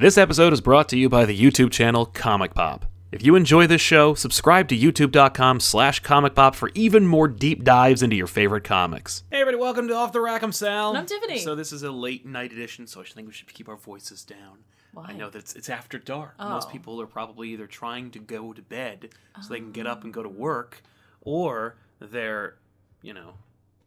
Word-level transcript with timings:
This 0.00 0.16
episode 0.16 0.52
is 0.52 0.60
brought 0.60 0.88
to 0.90 0.96
you 0.96 1.08
by 1.08 1.24
the 1.24 1.36
YouTube 1.36 1.72
channel 1.72 2.06
Comic 2.06 2.54
Pop. 2.54 2.86
If 3.10 3.24
you 3.26 3.34
enjoy 3.34 3.66
this 3.66 3.80
show, 3.80 4.14
subscribe 4.14 4.68
to 4.68 4.78
youtube.com 4.78 5.58
slash 5.58 5.98
comic 6.04 6.36
pop 6.36 6.54
for 6.54 6.70
even 6.76 7.04
more 7.04 7.26
deep 7.26 7.64
dives 7.64 8.00
into 8.00 8.14
your 8.14 8.28
favorite 8.28 8.62
comics. 8.62 9.24
Hey 9.28 9.40
everybody, 9.40 9.60
welcome 9.60 9.88
to 9.88 9.94
Off 9.96 10.12
the 10.12 10.20
Rack. 10.20 10.42
I'm 10.42 10.52
Sal. 10.52 10.90
And 10.90 10.98
I'm 10.98 11.06
Tiffany. 11.06 11.38
So 11.40 11.56
this 11.56 11.72
is 11.72 11.82
a 11.82 11.90
late 11.90 12.24
night 12.24 12.52
edition, 12.52 12.86
so 12.86 13.00
I 13.00 13.04
think 13.06 13.26
we 13.26 13.32
should 13.32 13.52
keep 13.52 13.68
our 13.68 13.76
voices 13.76 14.22
down. 14.22 14.58
Why? 14.92 15.06
I 15.08 15.12
know 15.14 15.30
that 15.30 15.38
it's, 15.38 15.56
it's 15.56 15.68
after 15.68 15.98
dark. 15.98 16.34
Oh. 16.38 16.48
Most 16.48 16.68
Oh. 16.68 16.70
people 16.70 17.00
are 17.02 17.06
probably 17.08 17.48
either 17.48 17.66
trying 17.66 18.12
to 18.12 18.20
go 18.20 18.52
to 18.52 18.62
bed 18.62 19.08
so 19.42 19.48
they 19.48 19.58
can 19.58 19.72
get 19.72 19.88
up 19.88 20.04
and 20.04 20.14
go 20.14 20.22
to 20.22 20.28
work, 20.28 20.80
or 21.22 21.74
they're, 21.98 22.54
you 23.02 23.14
know, 23.14 23.34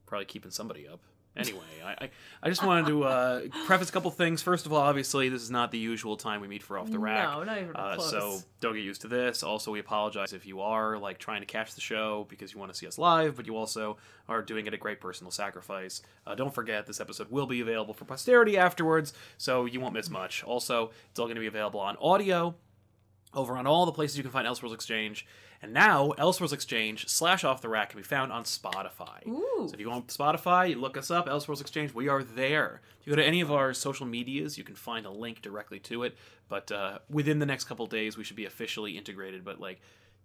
probably 0.08 0.26
keeping 0.26 0.52
somebody 0.52 0.86
up. 0.86 1.00
Anyway, 1.38 1.60
I, 1.86 1.92
I, 2.06 2.10
I 2.44 2.50
just 2.50 2.62
wanted 2.62 2.88
to 2.88 3.04
uh, 3.06 3.42
preface 3.66 3.88
a 3.88 3.92
couple 3.94 4.12
things. 4.12 4.42
First 4.42 4.66
of 4.66 4.74
all, 4.74 4.82
obviously, 4.82 5.30
this 5.30 5.42
is 5.42 5.50
not 5.50 5.72
the 5.72 5.78
usual 5.78 6.18
time 6.18 6.42
we 6.42 6.48
meet 6.50 6.62
for 6.62 6.78
Off 6.78 6.92
the 6.92 7.00
Rack. 7.00 7.24
No, 7.30 7.44
not 7.46 7.58
even 7.58 7.74
Uh, 7.74 7.96
close. 7.96 8.10
so 8.12 8.40
don't 8.60 8.74
get 8.74 8.84
used 8.84 9.00
to 9.02 9.08
this. 9.08 9.42
Also, 9.42 9.72
we 9.72 9.80
apologize 9.80 10.34
if 10.34 10.46
you 10.46 10.60
are 10.60 10.98
like 10.98 11.20
trying 11.20 11.40
to 11.42 11.46
catch 11.46 11.74
the 11.74 11.80
show 11.80 12.26
because 12.30 12.54
you 12.54 12.60
want 12.60 12.72
to 12.74 12.78
see 12.78 12.86
us 12.86 12.98
live, 12.98 13.38
but 13.38 13.48
you 13.48 13.56
also 13.56 13.96
are 14.28 14.42
doing 14.42 14.68
it 14.68 14.74
at 14.74 14.80
great 14.82 15.00
personal 15.00 15.32
sacrifice. 15.32 16.02
Uh, 16.28 16.36
don't 16.36 16.54
forget, 16.54 16.86
this 16.86 17.00
episode 17.00 17.32
will 17.32 17.48
be 17.48 17.62
available 17.62 17.94
for 17.94 18.04
posterity 18.04 18.58
afterwards, 18.58 19.14
so 19.38 19.64
you 19.66 19.80
won't 19.80 19.94
miss 19.94 20.10
much. 20.10 20.44
Also, 20.44 20.92
it's 21.12 21.20
all 21.20 21.28
going 21.28 21.36
to 21.36 21.42
be 21.42 21.48
available 21.48 21.80
on 21.80 21.96
audio 22.02 22.54
over 23.34 23.56
on 23.58 23.66
all 23.68 23.86
the 23.86 23.92
places 23.92 24.18
you 24.18 24.24
can 24.24 24.32
find 24.32 24.48
Elseworlds 24.48 24.74
Exchange. 24.74 25.26
And 25.62 25.74
now, 25.74 26.14
Elseworlds 26.18 26.54
Exchange 26.54 27.08
slash 27.08 27.44
Off 27.44 27.62
the 27.62 27.70
Rack 27.70 27.92
can 27.92 28.00
be 28.00 28.04
found 28.04 28.32
on 28.32 28.44
Spotify. 28.44 29.26
Ooh. 29.28 29.68
So 29.68 29.74
if 29.74 29.80
you 29.80 29.86
go 29.86 29.92
on 29.92 30.04
Spotify, 30.04 30.70
you 30.70 30.76
look 30.80 30.98
us 30.98 31.12
up, 31.12 31.28
Elseworlds 31.28 31.62
Exchange, 31.62 31.94
we 31.94 32.08
are 32.08 32.24
there. 32.24 32.82
If 33.00 33.08
you 33.08 33.12
go 33.12 33.22
to 33.22 33.26
any 33.28 33.42
of 33.42 33.52
our 33.52 33.74
social 33.74 34.06
medias, 34.06 34.58
you 34.58 34.64
can 34.64 34.76
find 34.76 35.06
a 35.06 35.12
link 35.12 35.42
directly 35.42 35.80
to 35.82 36.04
it. 36.04 36.16
But 36.50 36.72
uh, 36.72 37.00
within 37.10 37.40
the 37.40 37.46
next 37.46 37.66
couple 37.66 37.86
days, 37.86 38.18
we 38.18 38.24
should 38.24 38.36
be 38.36 38.46
officially 38.46 38.98
integrated. 38.98 39.46
But 39.46 39.60
like, 39.60 39.82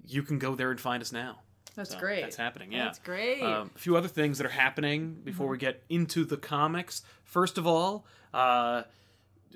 you 0.06 0.22
can 0.22 0.38
go 0.38 0.54
there 0.54 0.70
and 0.70 0.80
find 0.80 1.02
us 1.02 1.12
now. 1.12 1.41
That's 1.74 1.91
So 1.91 1.98
great. 1.98 2.22
That's 2.22 2.36
happening. 2.36 2.72
Yeah, 2.72 2.84
That's 2.86 2.98
great. 2.98 3.42
Um, 3.42 3.70
a 3.76 3.78
few 3.78 3.96
other 3.96 4.08
things 4.08 4.38
that 4.38 4.46
are 4.46 4.50
happening 4.50 5.20
before 5.22 5.48
we 5.48 5.58
get 5.58 5.82
into 5.91 6.24
the 6.24 6.38
comics. 6.38 7.02
First 7.24 7.58
of 7.58 7.66
all, 7.66 8.06
uh, 8.32 8.84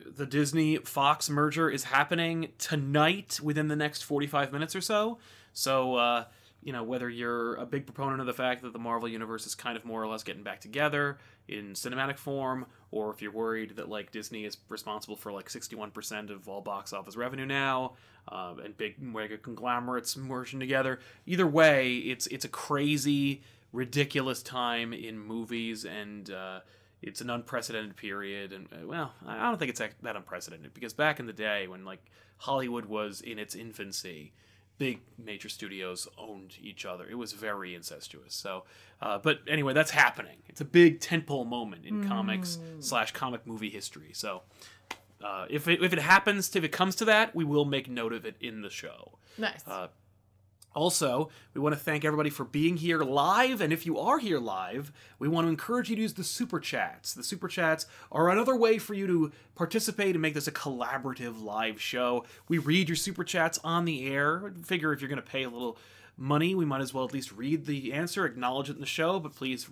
the 0.06 0.26
Disney 0.26 0.76
Fox 0.76 1.30
merger 1.30 1.70
is 1.70 1.84
happening 1.84 2.48
tonight 2.58 3.40
within 3.42 3.68
the 3.68 3.76
next 3.76 4.02
45 4.02 4.52
minutes 4.52 4.74
or 4.74 4.80
so. 4.80 5.18
So, 5.52 5.96
uh, 5.96 6.24
you 6.62 6.72
know, 6.72 6.82
whether 6.82 7.08
you're 7.08 7.54
a 7.54 7.64
big 7.64 7.86
proponent 7.86 8.20
of 8.20 8.26
the 8.26 8.34
fact 8.34 8.62
that 8.62 8.72
the 8.72 8.78
Marvel 8.78 9.08
Universe 9.08 9.46
is 9.46 9.54
kind 9.54 9.76
of 9.76 9.84
more 9.84 10.02
or 10.02 10.06
less 10.06 10.22
getting 10.22 10.42
back 10.42 10.60
together 10.60 11.18
in 11.48 11.72
cinematic 11.72 12.18
form, 12.18 12.66
or 12.90 13.10
if 13.10 13.22
you're 13.22 13.32
worried 13.32 13.76
that, 13.76 13.88
like, 13.88 14.12
Disney 14.12 14.44
is 14.44 14.58
responsible 14.68 15.16
for, 15.16 15.32
like, 15.32 15.48
61% 15.48 16.30
of 16.30 16.48
all 16.48 16.60
box 16.60 16.92
office 16.92 17.16
revenue 17.16 17.46
now, 17.46 17.94
uh, 18.28 18.54
and 18.62 18.76
big 18.76 19.00
mega 19.00 19.38
conglomerates 19.38 20.16
merging 20.16 20.60
together, 20.60 21.00
either 21.26 21.46
way, 21.46 21.96
it's, 21.96 22.26
it's 22.28 22.44
a 22.44 22.48
crazy, 22.48 23.42
ridiculous 23.72 24.42
time 24.42 24.92
in 24.92 25.18
movies, 25.18 25.84
and, 25.84 26.30
uh, 26.30 26.60
it's 27.02 27.20
an 27.20 27.30
unprecedented 27.30 27.96
period 27.96 28.52
and 28.52 28.66
uh, 28.72 28.86
well 28.86 29.12
i 29.26 29.42
don't 29.48 29.58
think 29.58 29.70
it's 29.70 29.80
that 30.02 30.16
unprecedented 30.16 30.72
because 30.74 30.92
back 30.92 31.18
in 31.20 31.26
the 31.26 31.32
day 31.32 31.66
when 31.66 31.84
like 31.84 32.04
hollywood 32.38 32.86
was 32.86 33.20
in 33.20 33.38
its 33.38 33.54
infancy 33.54 34.32
big 34.80 35.00
major 35.22 35.50
studios 35.50 36.08
owned 36.16 36.56
each 36.62 36.86
other. 36.86 37.06
It 37.06 37.14
was 37.16 37.34
very 37.34 37.74
incestuous. 37.74 38.34
So 38.34 38.64
uh, 39.02 39.18
but 39.18 39.40
anyway 39.46 39.74
that's 39.74 39.90
happening. 39.90 40.38
It's 40.48 40.62
a 40.62 40.64
big 40.64 41.00
tentpole 41.00 41.46
moment 41.46 41.84
in 41.84 42.08
comics 42.08 42.58
slash 42.80 43.12
comic 43.12 43.46
movie 43.46 43.68
history. 43.68 44.12
So 44.14 44.40
uh, 45.22 45.44
if, 45.50 45.68
it, 45.68 45.82
if 45.82 45.92
it 45.92 45.98
happens 45.98 46.56
if 46.56 46.64
it 46.64 46.72
comes 46.72 46.96
to 46.96 47.04
that 47.04 47.34
we 47.36 47.44
will 47.44 47.66
make 47.66 47.90
note 47.90 48.14
of 48.14 48.24
it 48.24 48.36
in 48.40 48.62
the 48.62 48.70
show. 48.70 49.18
Nice. 49.36 49.62
uh, 49.66 49.88
also, 50.74 51.30
we 51.52 51.60
want 51.60 51.74
to 51.74 51.80
thank 51.80 52.04
everybody 52.04 52.30
for 52.30 52.44
being 52.44 52.76
here 52.76 53.02
live, 53.02 53.60
and 53.60 53.72
if 53.72 53.84
you 53.84 53.98
are 53.98 54.18
here 54.18 54.38
live, 54.38 54.92
we 55.18 55.26
want 55.26 55.46
to 55.46 55.48
encourage 55.50 55.90
you 55.90 55.96
to 55.96 56.02
use 56.02 56.14
the 56.14 56.24
super 56.24 56.60
chats. 56.60 57.12
The 57.12 57.24
super 57.24 57.48
chats 57.48 57.86
are 58.12 58.30
another 58.30 58.54
way 58.54 58.78
for 58.78 58.94
you 58.94 59.06
to 59.08 59.32
participate 59.56 60.14
and 60.14 60.22
make 60.22 60.34
this 60.34 60.46
a 60.46 60.52
collaborative 60.52 61.42
live 61.42 61.80
show. 61.80 62.24
We 62.48 62.58
read 62.58 62.88
your 62.88 62.96
super 62.96 63.24
chats 63.24 63.58
on 63.64 63.84
the 63.84 64.06
air. 64.06 64.52
Figure 64.62 64.92
if 64.92 65.00
you're 65.00 65.08
going 65.08 65.22
to 65.22 65.28
pay 65.28 65.42
a 65.42 65.50
little 65.50 65.76
money, 66.16 66.54
we 66.54 66.64
might 66.64 66.82
as 66.82 66.94
well 66.94 67.04
at 67.04 67.12
least 67.12 67.32
read 67.32 67.66
the 67.66 67.92
answer, 67.92 68.24
acknowledge 68.24 68.70
it 68.70 68.74
in 68.74 68.80
the 68.80 68.86
show, 68.86 69.18
but 69.18 69.34
please 69.34 69.68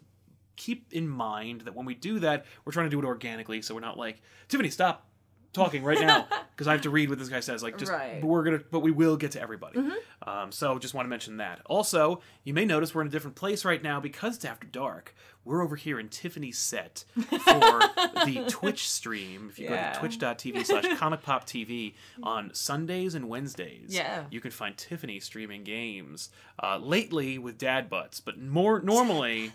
keep 0.56 0.92
in 0.92 1.09
mind 1.09 1.60
that 1.60 1.75
when 1.75 1.86
we 1.86 1.94
do 1.94 2.19
that, 2.19 2.44
we're 2.65 2.72
trying 2.72 2.86
to 2.86 2.91
do 2.91 2.98
it 2.98 3.04
organically, 3.04 3.62
so 3.62 3.75
we're 3.75 3.80
not 3.80 3.97
like, 3.97 4.20
Tiffany, 4.48 4.70
stop 4.70 5.06
talking 5.53 5.82
right 5.82 6.00
now 6.00 6.26
because 6.50 6.66
I 6.69 6.72
have 6.72 6.82
to 6.82 6.91
read 6.91 7.09
what 7.09 7.19
this 7.19 7.28
guy 7.28 7.41
says. 7.41 7.62
Like, 7.62 7.78
just 7.78 7.91
Right. 7.91 8.12
Mm-hmm. 8.12 8.20
but 8.20 8.26
we're 8.26 8.42
gonna, 8.44 8.60
but 8.70 8.81
we 8.81 8.91
will 8.91 9.16
get 9.16 9.32
to 9.32 9.41
everybody. 9.41 9.81
Um, 10.26 10.53
so 10.53 10.78
just 10.78 10.94
want 10.94 11.06
to 11.06 11.10
mention 11.10 11.38
that. 11.38 11.60
Also, 11.66 12.20
you 12.44 12.53
may 12.54 12.64
notice 12.64 12.94
we're 12.94 13.03
in 13.03 13.09
a 13.09 13.10
different 13.10 13.36
place 13.36 13.64
right 13.64 13.82
now 13.82 14.00
because 14.00 14.36
it's 14.36 14.44
after 14.44 14.66
dark. 14.66 15.14
We're 15.44 15.62
over 15.62 15.76
here 15.76 15.98
in 15.98 16.09
Tiffany's 16.10 16.59
set 16.59 17.04
for 17.16 17.31
the 18.26 18.44
Twitch 18.50 18.86
stream. 18.88 19.47
If 19.50 19.59
you 19.59 19.70
Yeah. 19.70 19.94
go 19.94 20.06
to 20.06 20.19
twitch.tv 20.19 20.66
slash 20.66 20.98
comic 20.98 21.22
pop 21.22 21.47
TV 21.47 21.94
on 22.22 22.53
Sundays 22.53 23.15
and 23.15 23.28
Wednesdays, 23.30 23.94
Yeah. 23.94 24.25
you 24.30 24.41
can 24.42 24.50
find 24.50 24.76
Tiffany 24.76 25.20
streaming 25.20 25.65
games. 25.65 26.28
Uh, 26.62 26.76
lately 26.76 27.38
with 27.38 27.56
dad 27.56 27.88
butts, 27.88 28.20
but 28.20 28.38
more 28.38 28.80
normally. 28.80 29.53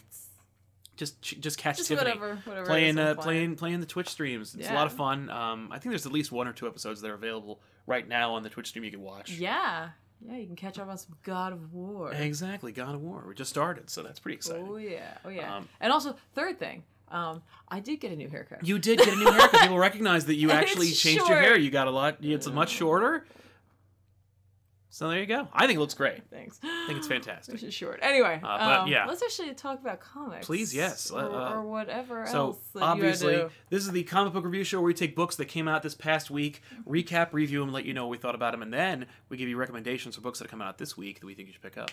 Just, 1.21 1.39
just 1.41 1.57
catch 1.57 1.77
Just 1.77 1.89
Tiffany 1.89 2.11
whatever- 2.11 2.35
whatever 2.45 2.65
playing, 2.65 2.97
uh, 2.97 3.15
playing. 3.15 3.55
playing, 3.55 3.79
the 3.79 3.85
Twitch 3.85 4.09
streams. 4.09 4.55
It's 4.55 4.69
a 4.69 4.73
lot 4.73 4.87
of 4.87 4.93
fun. 4.93 5.29
Um, 5.29 5.69
I 5.71 5.79
think 5.79 5.91
there's 5.91 6.05
at 6.05 6.11
least 6.11 6.31
one 6.31 6.47
or 6.47 6.53
two 6.53 6.67
episodes 6.67 7.01
that 7.01 7.11
are 7.11 7.15
available 7.15 7.59
right 7.87 8.07
now 8.07 8.33
on 8.35 8.43
the 8.43 8.49
Twitch 8.49 8.67
stream 8.67 8.83
you 8.83 8.91
can 8.91 9.01
watch. 9.01 9.31
yeah. 9.31 9.89
Yeah, 10.25 10.37
you 10.37 10.45
can 10.45 10.55
catch 10.55 10.79
up 10.79 10.87
on 10.87 10.97
some 10.97 11.17
God 11.23 11.51
of 11.51 11.73
War. 11.73 12.13
Exactly, 12.13 12.71
God 12.71 12.95
of 12.95 13.01
War. 13.01 13.25
We 13.27 13.33
just 13.35 13.49
started, 13.49 13.89
so 13.89 14.03
that's 14.03 14.19
pretty 14.19 14.37
exciting. 14.37 14.65
Oh 14.69 14.77
yeah. 14.77 15.17
Oh 15.25 15.29
yeah. 15.29 15.53
Um, 15.57 15.67
and 15.81 15.91
also, 15.91 16.15
third 16.33 16.57
thing, 16.59 16.83
um, 17.09 17.41
I 17.67 17.81
did 17.81 17.97
get 17.99 18.13
a 18.13 18.15
new 18.15 18.29
haircut. 18.29 18.65
You 18.65 18.79
did 18.79 18.99
get 18.99 19.09
a 19.09 19.15
new 19.17 19.29
haircut. 19.29 19.59
People 19.63 19.77
recognize 19.89 20.23
that 20.27 20.35
you 20.35 20.49
actually 20.51 20.91
changed 20.91 21.27
your 21.27 21.37
hair. 21.39 21.57
You 21.57 21.69
got 21.69 21.87
a 21.87 21.91
lot. 21.91 22.19
It's 22.21 22.47
much 22.47 22.69
shorter. 22.69 23.25
So 24.93 25.09
there 25.09 25.19
you 25.19 25.25
go. 25.25 25.47
I 25.51 25.65
think 25.65 25.77
it 25.77 25.79
looks 25.79 25.95
great. 25.95 26.21
Thanks. 26.29 26.59
I 26.61 26.85
think 26.85 26.99
it's 26.99 27.07
fantastic. 27.07 27.51
Which 27.53 27.63
is 27.63 27.73
short. 27.73 27.97
Anyway, 28.03 28.37
but 28.39 28.61
um, 28.61 28.87
yeah. 28.87 29.07
let's 29.07 29.23
actually 29.23 29.51
talk 29.55 29.81
about 29.81 29.99
comics. 29.99 30.45
Please, 30.45 30.71
yes. 30.75 31.09
Or, 31.09 31.21
Uh, 31.21 31.53
or 31.55 31.63
whatever 31.63 32.27
So 32.27 32.37
else. 32.49 32.57
That 32.75 32.83
obviously, 32.83 33.43
this 33.71 33.83
is 33.83 33.89
the 33.89 34.03
comic 34.03 34.33
book 34.33 34.45
review 34.45 34.63
show 34.63 34.77
where 34.77 34.85
we 34.85 34.93
take 34.93 35.15
books 35.15 35.35
that 35.37 35.45
came 35.45 35.67
out 35.67 35.81
this 35.81 35.95
past 35.95 36.29
week, 36.29 36.61
recap, 36.87 37.33
review 37.33 37.59
them, 37.61 37.71
let 37.73 37.85
you 37.85 37.93
know 37.95 38.03
what 38.05 38.11
we 38.11 38.17
thought 38.19 38.35
about 38.35 38.51
them, 38.51 38.61
and 38.61 38.71
then 38.71 39.07
we 39.29 39.37
give 39.37 39.49
you 39.49 39.57
recommendations 39.57 40.13
for 40.13 40.21
books 40.21 40.37
that 40.37 40.47
come 40.47 40.61
out 40.61 40.77
this 40.77 40.95
week 40.95 41.21
that 41.21 41.25
we 41.25 41.33
think 41.33 41.47
you 41.47 41.53
should 41.53 41.63
pick 41.63 41.79
up. 41.79 41.89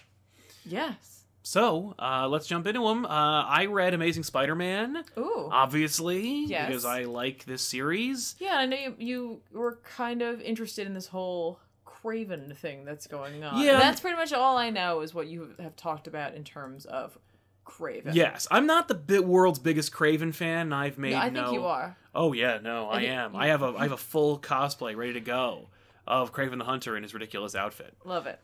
Yes. 0.67 1.25
So 1.43 1.95
uh, 1.99 2.29
let's 2.29 2.47
jump 2.47 2.67
into 2.67 2.87
them. 2.87 3.07
Uh, 3.07 3.45
I 3.47 3.65
read 3.65 3.95
Amazing 3.95 4.25
Spider-Man, 4.25 5.05
Ooh. 5.17 5.49
obviously, 5.51 6.45
Yes. 6.45 6.67
because 6.67 6.85
I 6.85 7.05
like 7.05 7.47
this 7.47 7.63
series. 7.63 8.35
Yeah, 8.39 8.57
I 8.59 8.67
know 8.67 8.77
you, 8.77 8.95
you 8.99 9.41
were 9.59 9.79
kind 9.97 10.21
of 10.21 10.43
interested 10.43 10.87
in 10.87 10.93
this 10.93 11.07
whole 11.07 11.59
Kraven 12.03 12.57
thing 12.57 12.85
that's 12.85 13.07
going 13.07 13.43
on. 13.45 13.61
Yeah. 13.63 13.79
That's 13.79 14.01
pretty 14.01 14.17
much 14.17 14.33
all 14.33 14.57
I 14.57 14.71
know 14.71 15.01
is 15.01 15.15
what 15.15 15.27
you 15.29 15.55
have 15.59 15.77
talked 15.77 16.07
about 16.07 16.35
in 16.35 16.45
terms 16.45 16.85
of 16.87 17.19
Kraven. 17.67 18.15
Yes, 18.15 18.49
I'm 18.51 18.67
not 18.67 18.89
the 18.89 18.95
bi- 18.95 19.21
world's 19.21 19.59
biggest 19.59 19.93
Kraven 19.93 20.35
fan. 20.35 20.73
I've 20.73 20.99
made 20.99 21.13
No, 21.13 21.19
I 21.19 21.29
no. 21.31 21.43
think 21.45 21.55
you 21.55 21.65
are. 21.67 21.97
Oh 22.15 22.33
yeah, 22.33 22.59
no, 22.63 22.89
I 22.89 22.97
And 22.97 23.05
you- 23.05 23.11
am. 23.13 23.35
you- 23.35 23.41
I 23.41 23.47
have 23.49 23.63
a 23.63 23.75
I 23.77 23.83
have 23.85 23.93
a 23.93 23.97
full 23.97 24.39
cosplay 24.39 24.97
ready 24.97 25.13
to 25.15 25.21
go 25.21 25.69
of 26.07 26.33
Kraven 26.33 26.59
the 26.59 26.65
Hunter 26.65 26.97
in 26.97 27.03
his 27.03 27.15
ridiculous 27.15 27.55
outfit. 27.55 27.95
Love 28.05 28.27
it. 28.27 28.41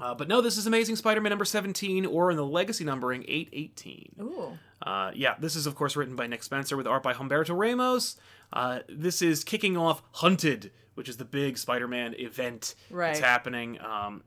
Uh, 0.00 0.14
but 0.14 0.28
no, 0.28 0.40
this 0.40 0.56
is 0.56 0.64
Amazing 0.66 0.94
Spider-Man 0.94 1.28
number 1.30 1.44
17, 1.44 2.06
or 2.06 2.30
in 2.30 2.36
the 2.36 2.46
legacy 2.46 2.84
numbering 2.84 3.24
818. 3.26 4.14
Ooh. 4.22 4.56
Uh, 4.80 5.10
yeah, 5.12 5.34
this 5.40 5.56
is 5.56 5.66
of 5.66 5.74
course 5.74 5.96
written 5.96 6.14
by 6.14 6.28
Nick 6.28 6.44
Spencer 6.44 6.76
with 6.76 6.86
art 6.86 7.02
by 7.02 7.12
Humberto 7.12 7.58
Ramos. 7.58 8.16
Uh, 8.52 8.78
this 8.88 9.20
is 9.20 9.42
kicking 9.42 9.76
off 9.76 10.00
Hunted, 10.12 10.70
which 10.98 11.08
is 11.08 11.16
the 11.16 11.24
big 11.24 11.56
Spider-Man 11.56 12.14
event 12.18 12.74
that's 12.90 13.20
happening. 13.20 13.80
Um, 13.80 14.24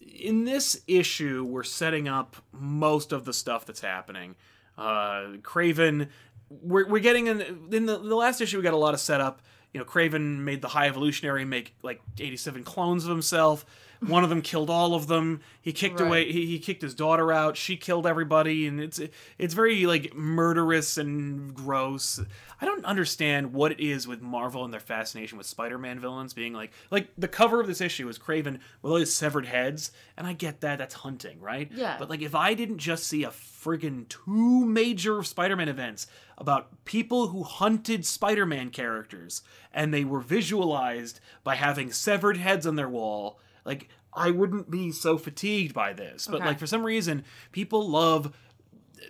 in 0.00 0.44
this 0.44 0.80
issue, 0.86 1.44
we're 1.44 1.62
setting 1.62 2.08
up 2.08 2.36
most 2.52 3.12
of 3.12 3.24
the 3.24 3.32
stuff 3.32 3.64
that's 3.66 3.80
happening. 3.80 4.34
Uh, 4.76 5.36
Kraven, 5.42 6.08
we're, 6.48 6.88
we're 6.88 6.98
getting 7.00 7.26
in 7.28 7.40
in 7.72 7.86
the, 7.86 7.98
the 7.98 8.14
last 8.16 8.40
issue. 8.40 8.56
We 8.56 8.62
got 8.62 8.74
a 8.74 8.78
lot 8.78 8.94
of 8.94 9.00
setup. 9.00 9.40
You 9.72 9.80
know, 9.80 9.86
Kraven 9.86 10.38
made 10.38 10.62
the 10.62 10.68
High 10.68 10.86
Evolutionary 10.88 11.44
make 11.44 11.74
like 11.82 12.00
87 12.20 12.62
clones 12.64 13.04
of 13.04 13.10
himself, 13.10 13.64
one 14.00 14.22
of 14.22 14.30
them 14.30 14.40
killed 14.52 14.70
all 14.70 14.94
of 14.94 15.06
them. 15.08 15.40
He 15.60 15.72
kicked 15.72 15.98
Right. 16.00 16.06
away. 16.06 16.32
He, 16.32 16.46
he 16.46 16.58
kicked 16.58 16.82
his 16.82 16.94
daughter 16.94 17.32
out. 17.32 17.56
She 17.56 17.76
killed 17.76 18.06
everybody, 18.06 18.66
and 18.66 18.80
it's 18.80 19.00
it's 19.38 19.54
very 19.54 19.86
like 19.86 20.14
murderous 20.14 20.96
and 20.98 21.52
gross. 21.54 22.20
I 22.64 22.66
don't 22.66 22.86
understand 22.86 23.52
what 23.52 23.72
it 23.72 23.80
is 23.80 24.08
with 24.08 24.22
Marvel 24.22 24.64
and 24.64 24.72
their 24.72 24.80
fascination 24.80 25.36
with 25.36 25.46
Spider-Man 25.46 26.00
villains 26.00 26.32
being 26.32 26.54
like 26.54 26.72
like 26.90 27.08
the 27.18 27.28
cover 27.28 27.60
of 27.60 27.66
this 27.66 27.82
issue 27.82 28.08
is 28.08 28.18
Kraven 28.18 28.58
with 28.80 28.90
all 28.90 28.96
his 28.96 29.14
severed 29.14 29.44
heads, 29.44 29.92
and 30.16 30.26
I 30.26 30.32
get 30.32 30.62
that 30.62 30.78
that's 30.78 30.94
hunting, 30.94 31.38
right? 31.42 31.70
Yeah. 31.70 31.96
But 31.98 32.08
like 32.08 32.22
if 32.22 32.34
I 32.34 32.54
didn't 32.54 32.78
just 32.78 33.04
see 33.04 33.22
a 33.22 33.28
friggin' 33.28 34.08
two 34.08 34.64
major 34.64 35.22
Spider-Man 35.22 35.68
events 35.68 36.06
about 36.38 36.86
people 36.86 37.28
who 37.28 37.42
hunted 37.42 38.06
Spider-Man 38.06 38.70
characters 38.70 39.42
and 39.70 39.92
they 39.92 40.04
were 40.04 40.20
visualized 40.20 41.20
by 41.42 41.56
having 41.56 41.92
severed 41.92 42.38
heads 42.38 42.66
on 42.66 42.76
their 42.76 42.88
wall, 42.88 43.38
like 43.66 43.90
I 44.14 44.30
wouldn't 44.30 44.70
be 44.70 44.90
so 44.90 45.18
fatigued 45.18 45.74
by 45.74 45.92
this. 45.92 46.26
But 46.26 46.36
Okay. 46.36 46.46
like 46.46 46.58
for 46.58 46.66
some 46.66 46.82
reason, 46.82 47.24
people 47.52 47.86
love 47.86 48.34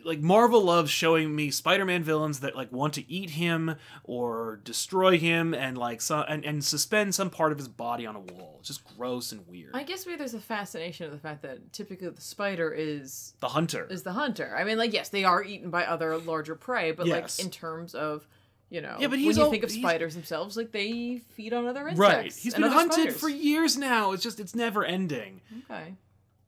like 0.05 0.20
Marvel 0.20 0.62
loves 0.62 0.91
showing 0.91 1.35
me 1.37 1.50
Spider-Man 1.50 2.02
villains 2.02 2.41
that 2.41 2.56
like 2.56 2.73
want 2.73 2.94
to 2.94 3.11
eat 3.11 3.31
him 3.31 3.76
or 4.05 4.61
destroy 4.64 5.19
him 5.19 5.55
and 5.55 5.76
like 5.79 6.00
so, 6.00 6.20
and, 6.29 6.44
and 6.44 6.64
suspend 6.64 7.14
some 7.14 7.31
part 7.31 7.52
of 7.52 7.58
his 7.58 7.69
body 7.69 8.06
on 8.06 8.17
a 8.17 8.20
wall. 8.20 8.56
It's 8.61 8.69
just 8.69 8.82
gross 8.96 9.32
and 9.32 9.46
weird. 9.46 9.70
I 9.75 9.82
guess 9.82 10.06
maybe 10.06 10.19
there's 10.19 10.35
a 10.35 10.41
fascination 10.41 11.06
of 11.06 11.12
the 11.12 11.19
fact 11.19 11.43
that 11.43 11.73
typically 11.73 12.08
the 12.08 12.20
spider 12.20 12.73
is 12.73 13.35
the 13.41 13.49
hunter. 13.49 13.87
is 13.91 14.02
the 14.02 14.12
hunter. 14.12 14.55
I 14.56 14.64
mean, 14.64 14.79
like 14.79 14.93
yes, 14.93 15.08
they 15.11 15.25
are 15.25 15.43
eaten 15.43 15.70
by 15.70 15.85
other 15.85 16.17
larger 16.19 16.55
prey, 16.55 16.93
but 16.93 17.06
Yes. 17.06 17.38
like 17.38 17.44
in 17.44 17.50
terms 17.50 17.94
of 17.94 18.26
you 18.70 18.81
know, 18.81 18.96
Yeah, 18.99 19.06
but 19.08 19.19
when 19.19 19.20
you 19.20 19.50
think 19.50 19.62
of 19.62 19.70
spiders 19.70 20.14
themselves, 20.14 20.56
like 20.56 20.73
they 20.73 21.19
feed 21.35 21.52
on 21.52 21.67
other 21.67 21.82
insects. 21.87 21.99
Right. 22.00 22.32
He's 22.35 22.55
been 22.55 22.62
hunted 22.64 22.93
spiders. 22.94 23.20
for 23.20 23.29
years 23.29 23.76
now. 23.76 24.12
It's 24.12 24.23
just 24.23 24.41
it's 24.41 24.55
never 24.55 24.85
ending. 24.85 25.43
Okay. 25.70 25.94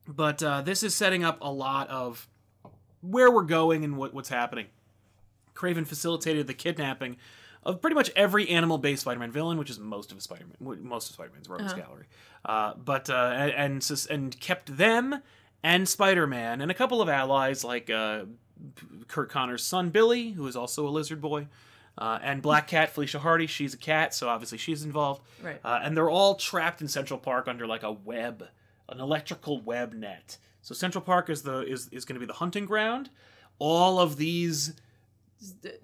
But 0.07 0.41
uh, 0.41 0.61
this 0.61 0.83
is 0.83 0.95
setting 0.95 1.23
up 1.23 1.37
a 1.41 1.51
lot 1.51 1.89
of 1.89 2.27
where 3.09 3.31
we're 3.31 3.43
going 3.43 3.83
and 3.83 3.97
what, 3.97 4.13
what's 4.13 4.29
happening. 4.29 4.67
Kraven 5.55 5.87
facilitated 5.87 6.47
the 6.47 6.53
kidnapping 6.53 7.17
of 7.63 7.81
pretty 7.81 7.95
much 7.95 8.11
every 8.15 8.47
animal-based 8.49 9.01
Spider-Man 9.01 9.31
villain, 9.31 9.57
which 9.57 9.69
is 9.69 9.79
most 9.79 10.11
of 10.11 10.21
Spider-Man, 10.21 10.55
most 10.83 11.09
of 11.09 11.15
Spider-Man's 11.15 11.49
Rogues 11.49 11.63
Uh-huh. 11.73 11.75
Gallery, 11.81 12.05
uh, 12.45 12.73
but 12.75 13.09
uh, 13.09 13.13
and 13.35 13.83
and, 13.83 14.07
and 14.09 14.39
kept 14.39 14.77
them 14.77 15.21
and 15.63 15.89
Spider-Man 15.89 16.61
and 16.61 16.69
a 16.69 16.73
couple 16.75 17.01
of 17.01 17.09
allies 17.09 17.63
like 17.63 17.89
uh, 17.89 18.25
Curt 19.07 19.29
Connors' 19.29 19.63
son 19.63 19.89
Billy, 19.89 20.31
who 20.31 20.45
is 20.47 20.55
also 20.55 20.87
a 20.87 20.91
lizard 20.91 21.19
boy, 21.19 21.47
uh, 21.97 22.19
and 22.21 22.41
Black 22.43 22.67
Cat 22.73 22.91
Felicia 22.91 23.19
Hardy. 23.19 23.47
She's 23.47 23.73
a 23.73 23.77
cat, 23.77 24.13
so 24.13 24.29
obviously 24.29 24.59
she's 24.59 24.83
involved. 24.83 25.21
Right. 25.43 25.59
Uh, 25.65 25.79
and 25.81 25.97
they're 25.97 26.09
all 26.09 26.35
trapped 26.35 26.81
in 26.81 26.87
Central 26.87 27.19
Park 27.19 27.47
under 27.47 27.65
like 27.65 27.83
a 27.83 27.91
web, 27.91 28.47
an 28.89 28.99
electrical 28.99 29.59
web 29.59 29.93
net. 29.93 30.37
So 30.67 30.75
Central 30.75 31.01
Park 31.01 31.29
is 31.29 31.43
the 31.43 31.61
is, 31.61 31.87
is 31.93 32.03
going 32.03 32.15
to 32.15 32.19
be 32.19 32.25
the 32.25 32.33
hunting 32.33 32.65
ground. 32.65 33.09
All 33.57 33.99
of 34.01 34.17
these 34.17 34.73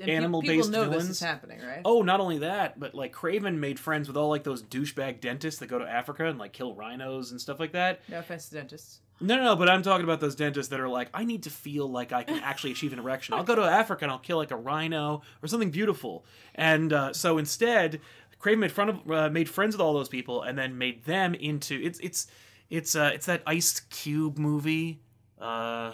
Animal-based 0.01 0.51
people 0.51 0.81
this 0.81 0.89
villains? 0.89 1.09
is 1.09 1.19
happening, 1.21 1.61
right? 1.61 1.79
Oh, 1.85 2.01
not 2.01 2.19
only 2.19 2.39
that, 2.39 2.77
but 2.77 2.93
like 2.93 3.13
Kraven 3.13 3.59
made 3.59 3.79
friends 3.79 4.09
with 4.09 4.17
all 4.17 4.27
like 4.27 4.43
those 4.43 4.61
douchebag 4.61 5.21
dentists 5.21 5.61
that 5.61 5.67
go 5.67 5.79
to 5.79 5.89
Africa 5.89 6.25
and 6.25 6.37
like 6.37 6.51
kill 6.51 6.75
rhinos 6.75 7.31
and 7.31 7.39
stuff 7.39 7.61
like 7.61 7.71
that. 7.71 8.01
No 8.09 8.19
offense 8.19 8.49
to 8.49 8.55
dentists. 8.55 8.99
No, 9.21 9.37
no, 9.37 9.43
no, 9.43 9.55
but 9.55 9.69
I'm 9.69 9.83
talking 9.83 10.03
about 10.03 10.19
those 10.19 10.35
dentists 10.35 10.69
that 10.71 10.81
are 10.81 10.89
like, 10.89 11.07
I 11.13 11.23
need 11.23 11.43
to 11.43 11.49
feel 11.49 11.89
like 11.89 12.11
I 12.11 12.23
can 12.23 12.43
actually 12.43 12.71
achieve 12.71 12.91
an 12.91 12.99
erection. 12.99 13.35
I'll 13.35 13.43
go 13.45 13.55
to 13.55 13.61
Africa 13.61 14.03
and 14.03 14.11
I'll 14.11 14.19
kill 14.19 14.37
like 14.37 14.51
a 14.51 14.57
rhino 14.57 15.21
or 15.41 15.47
something 15.47 15.71
beautiful. 15.71 16.25
And 16.55 16.91
uh, 16.91 17.13
so 17.13 17.37
instead, 17.37 18.01
Kraven 18.41 18.57
made 18.57 18.71
front 18.73 18.89
of 18.89 19.11
uh, 19.11 19.29
made 19.29 19.47
friends 19.47 19.75
with 19.75 19.81
all 19.81 19.93
those 19.93 20.09
people 20.09 20.41
and 20.41 20.57
then 20.57 20.77
made 20.77 21.05
them 21.05 21.35
into 21.35 21.79
it's 21.81 21.99
it's 21.99 22.27
it's 22.69 22.95
uh, 22.95 23.11
it's 23.13 23.25
that 23.27 23.43
Ice 23.45 23.79
Cube 23.79 24.37
movie. 24.37 25.01
Uh, 25.39 25.93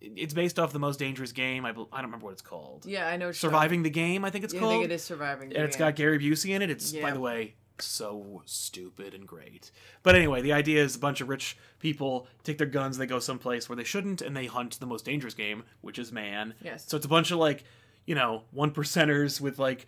it's 0.00 0.34
based 0.34 0.58
off 0.58 0.72
the 0.72 0.78
most 0.78 0.98
dangerous 0.98 1.32
game. 1.32 1.64
I, 1.64 1.70
I 1.70 1.72
don't 1.72 1.88
remember 1.92 2.26
what 2.26 2.32
it's 2.32 2.42
called. 2.42 2.84
Yeah, 2.86 3.08
I 3.08 3.16
know. 3.16 3.32
Surviving 3.32 3.82
the 3.82 3.90
game, 3.90 4.24
I 4.24 4.30
think 4.30 4.44
it's 4.44 4.54
I 4.54 4.58
called 4.58 4.72
think 4.72 4.84
it 4.84 4.92
is 4.92 5.02
surviving. 5.02 5.54
and 5.54 5.64
it's 5.64 5.76
got 5.76 5.96
Gary 5.96 6.18
Busey 6.18 6.50
in 6.50 6.62
it. 6.62 6.70
It's 6.70 6.92
by 6.92 7.12
the 7.12 7.20
way 7.20 7.54
so 7.80 8.42
stupid 8.44 9.14
and 9.14 9.26
great. 9.26 9.70
But 10.02 10.14
anyway, 10.14 10.42
the 10.42 10.52
idea 10.52 10.82
is 10.82 10.96
a 10.96 10.98
bunch 10.98 11.20
of 11.20 11.28
rich 11.28 11.56
people 11.78 12.26
take 12.42 12.58
their 12.58 12.66
guns, 12.66 12.98
they 12.98 13.06
go 13.06 13.18
someplace 13.18 13.68
where 13.68 13.76
they 13.76 13.84
shouldn't, 13.84 14.22
and 14.22 14.36
they 14.36 14.46
hunt 14.46 14.78
the 14.80 14.86
most 14.86 15.04
dangerous 15.04 15.34
game, 15.34 15.64
which 15.80 15.98
is 15.98 16.12
man. 16.12 16.54
Yes. 16.62 16.84
So 16.86 16.96
it's 16.96 17.06
a 17.06 17.08
bunch 17.08 17.30
of 17.30 17.38
like, 17.38 17.64
you 18.06 18.14
know, 18.14 18.42
one 18.52 18.70
percenters 18.70 19.40
with 19.40 19.58
like 19.58 19.86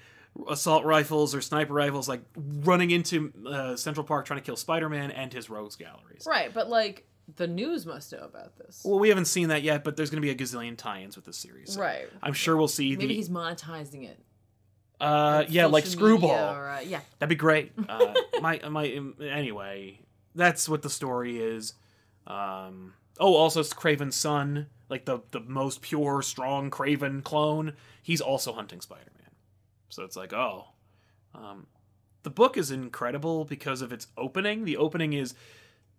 assault 0.49 0.85
rifles 0.85 1.35
or 1.35 1.41
sniper 1.41 1.73
rifles, 1.75 2.09
like 2.09 2.23
running 2.37 2.91
into 2.91 3.33
uh, 3.47 3.77
Central 3.77 4.05
Park 4.05 4.27
trying 4.27 4.41
to 4.41 4.45
kill 4.45 4.57
Spider-Man 4.57 5.11
and 5.11 5.33
his 5.33 5.49
rogues 5.51 5.77
galleries. 5.77 6.27
right, 6.27 6.53
but 6.53 6.69
like 6.69 7.07
the 7.37 7.47
news 7.47 7.87
must 7.87 8.13
know 8.13 8.19
about 8.21 8.57
this. 8.57 8.83
Well, 8.85 8.99
we 8.99 9.09
haven't 9.09 9.25
seen 9.25 9.49
that 9.49 9.63
yet, 9.63 9.83
but 9.83 9.97
there's 9.97 10.11
going 10.11 10.23
to 10.23 10.27
be 10.27 10.31
a 10.31 10.35
gazillion 10.35 10.77
tie-ins 10.77 11.17
with 11.17 11.25
this 11.25 11.37
series. 11.37 11.73
So 11.75 11.81
right. 11.81 12.09
I'm 12.23 12.33
sure 12.33 12.57
we'll 12.57 12.69
see 12.69 12.91
Maybe 12.91 13.09
the. 13.09 13.15
he's 13.15 13.29
monetizing 13.29 14.05
it. 14.05 14.19
Uh, 15.01 15.45
yeah, 15.49 15.67
like 15.67 15.85
social 15.85 15.99
Screwball. 15.99 16.55
Or, 16.55 16.69
uh, 16.69 16.81
yeah. 16.81 17.01
That'd 17.19 17.31
be 17.31 17.35
great. 17.37 17.73
Uh, 17.89 18.15
my 18.41 18.61
my 18.69 18.87
anyway, 19.21 20.01
that's 20.35 20.69
what 20.69 20.83
the 20.83 20.91
story 20.91 21.39
is. 21.39 21.75
Um, 22.27 22.95
oh, 23.21 23.35
also 23.35 23.61
it's 23.61 23.73
Kraven's 23.73 24.17
son, 24.17 24.67
like 24.89 25.05
the 25.05 25.21
the 25.31 25.41
most 25.41 25.83
pure, 25.83 26.23
strong 26.23 26.71
Kraven 26.71 27.23
clone. 27.23 27.75
He's 28.03 28.21
also 28.21 28.53
hunting 28.53 28.81
Spider-Man. 28.81 29.16
So 29.89 30.03
it's 30.05 30.17
like, 30.17 30.33
oh, 30.33 30.67
um, 31.35 31.67
the 32.23 32.31
book 32.31 32.57
is 32.57 32.71
incredible 32.71 33.45
because 33.45 33.83
of 33.83 33.93
its 33.93 34.09
opening. 34.17 34.65
The 34.65 34.77
opening 34.77 35.13
is 35.13 35.35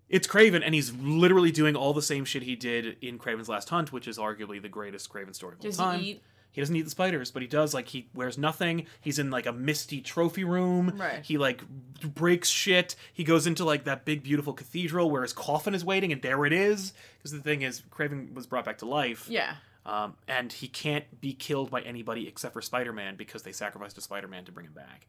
it's 0.10 0.28
Kraven, 0.28 0.62
and 0.64 0.74
he's 0.74 0.94
literally 0.94 1.52
doing 1.52 1.76
all 1.76 1.94
the 1.94 2.02
same 2.02 2.26
shit 2.26 2.44
he 2.44 2.56
did 2.56 2.98
in 3.02 3.20
Kraven's 3.20 3.50
Last 3.50 3.70
Hunt, 3.70 3.92
which 3.92 4.08
is 4.08 4.18
arguably 4.18 4.62
the 4.62 4.70
greatest 4.70 5.10
Kraven 5.12 5.36
story 5.36 5.54
of 5.54 5.60
all 5.60 5.64
Does 5.64 5.78
time. 5.78 6.00
he 6.00 6.12
eat? 6.12 6.24
He 6.52 6.62
doesn't 6.62 6.76
eat 6.76 6.84
the 6.84 6.90
spiders, 6.90 7.30
but 7.30 7.44
he 7.44 7.48
does 7.48 7.74
like 7.76 7.88
he 7.90 8.10
wears 8.16 8.36
nothing. 8.38 8.88
He's 9.02 9.20
in 9.20 9.30
like 9.30 9.46
a 9.46 9.52
misty 9.54 10.02
trophy 10.02 10.44
room. 10.44 10.94
Right. 10.98 11.24
He 11.24 11.38
like 11.38 11.62
breaks 12.02 12.50
shit. 12.50 12.96
He 13.14 13.24
goes 13.24 13.46
into 13.46 13.64
like 13.64 13.84
that 13.84 14.06
big 14.06 14.24
beautiful 14.24 14.54
cathedral 14.54 15.12
where 15.12 15.22
his 15.22 15.34
coffin 15.34 15.76
is 15.76 15.86
waiting, 15.86 16.12
and 16.12 16.22
there 16.22 16.46
it 16.46 16.54
is. 16.54 16.94
Because 17.18 17.32
the 17.32 17.42
thing 17.42 17.62
is, 17.62 17.84
Kraven 17.92 18.34
was 18.34 18.48
brought 18.48 18.66
back 18.66 18.80
to 18.80 18.86
life, 18.86 19.28
Yeah. 19.30 19.56
Um, 19.88 20.16
and 20.28 20.52
he 20.52 20.68
can't 20.68 21.22
be 21.22 21.34
killed 21.34 21.72
by 21.72 21.82
anybody 21.82 22.28
except 22.28 22.54
for 22.54 22.62
Spider 22.62 22.92
Man 22.92 23.16
because 23.16 23.44
they 23.44 23.54
sacrificed 23.54 23.98
a 23.98 24.02
Spider 24.02 24.28
Man 24.28 24.44
to 24.46 24.52
bring 24.52 24.66
him 24.66 24.74
back. 24.74 25.08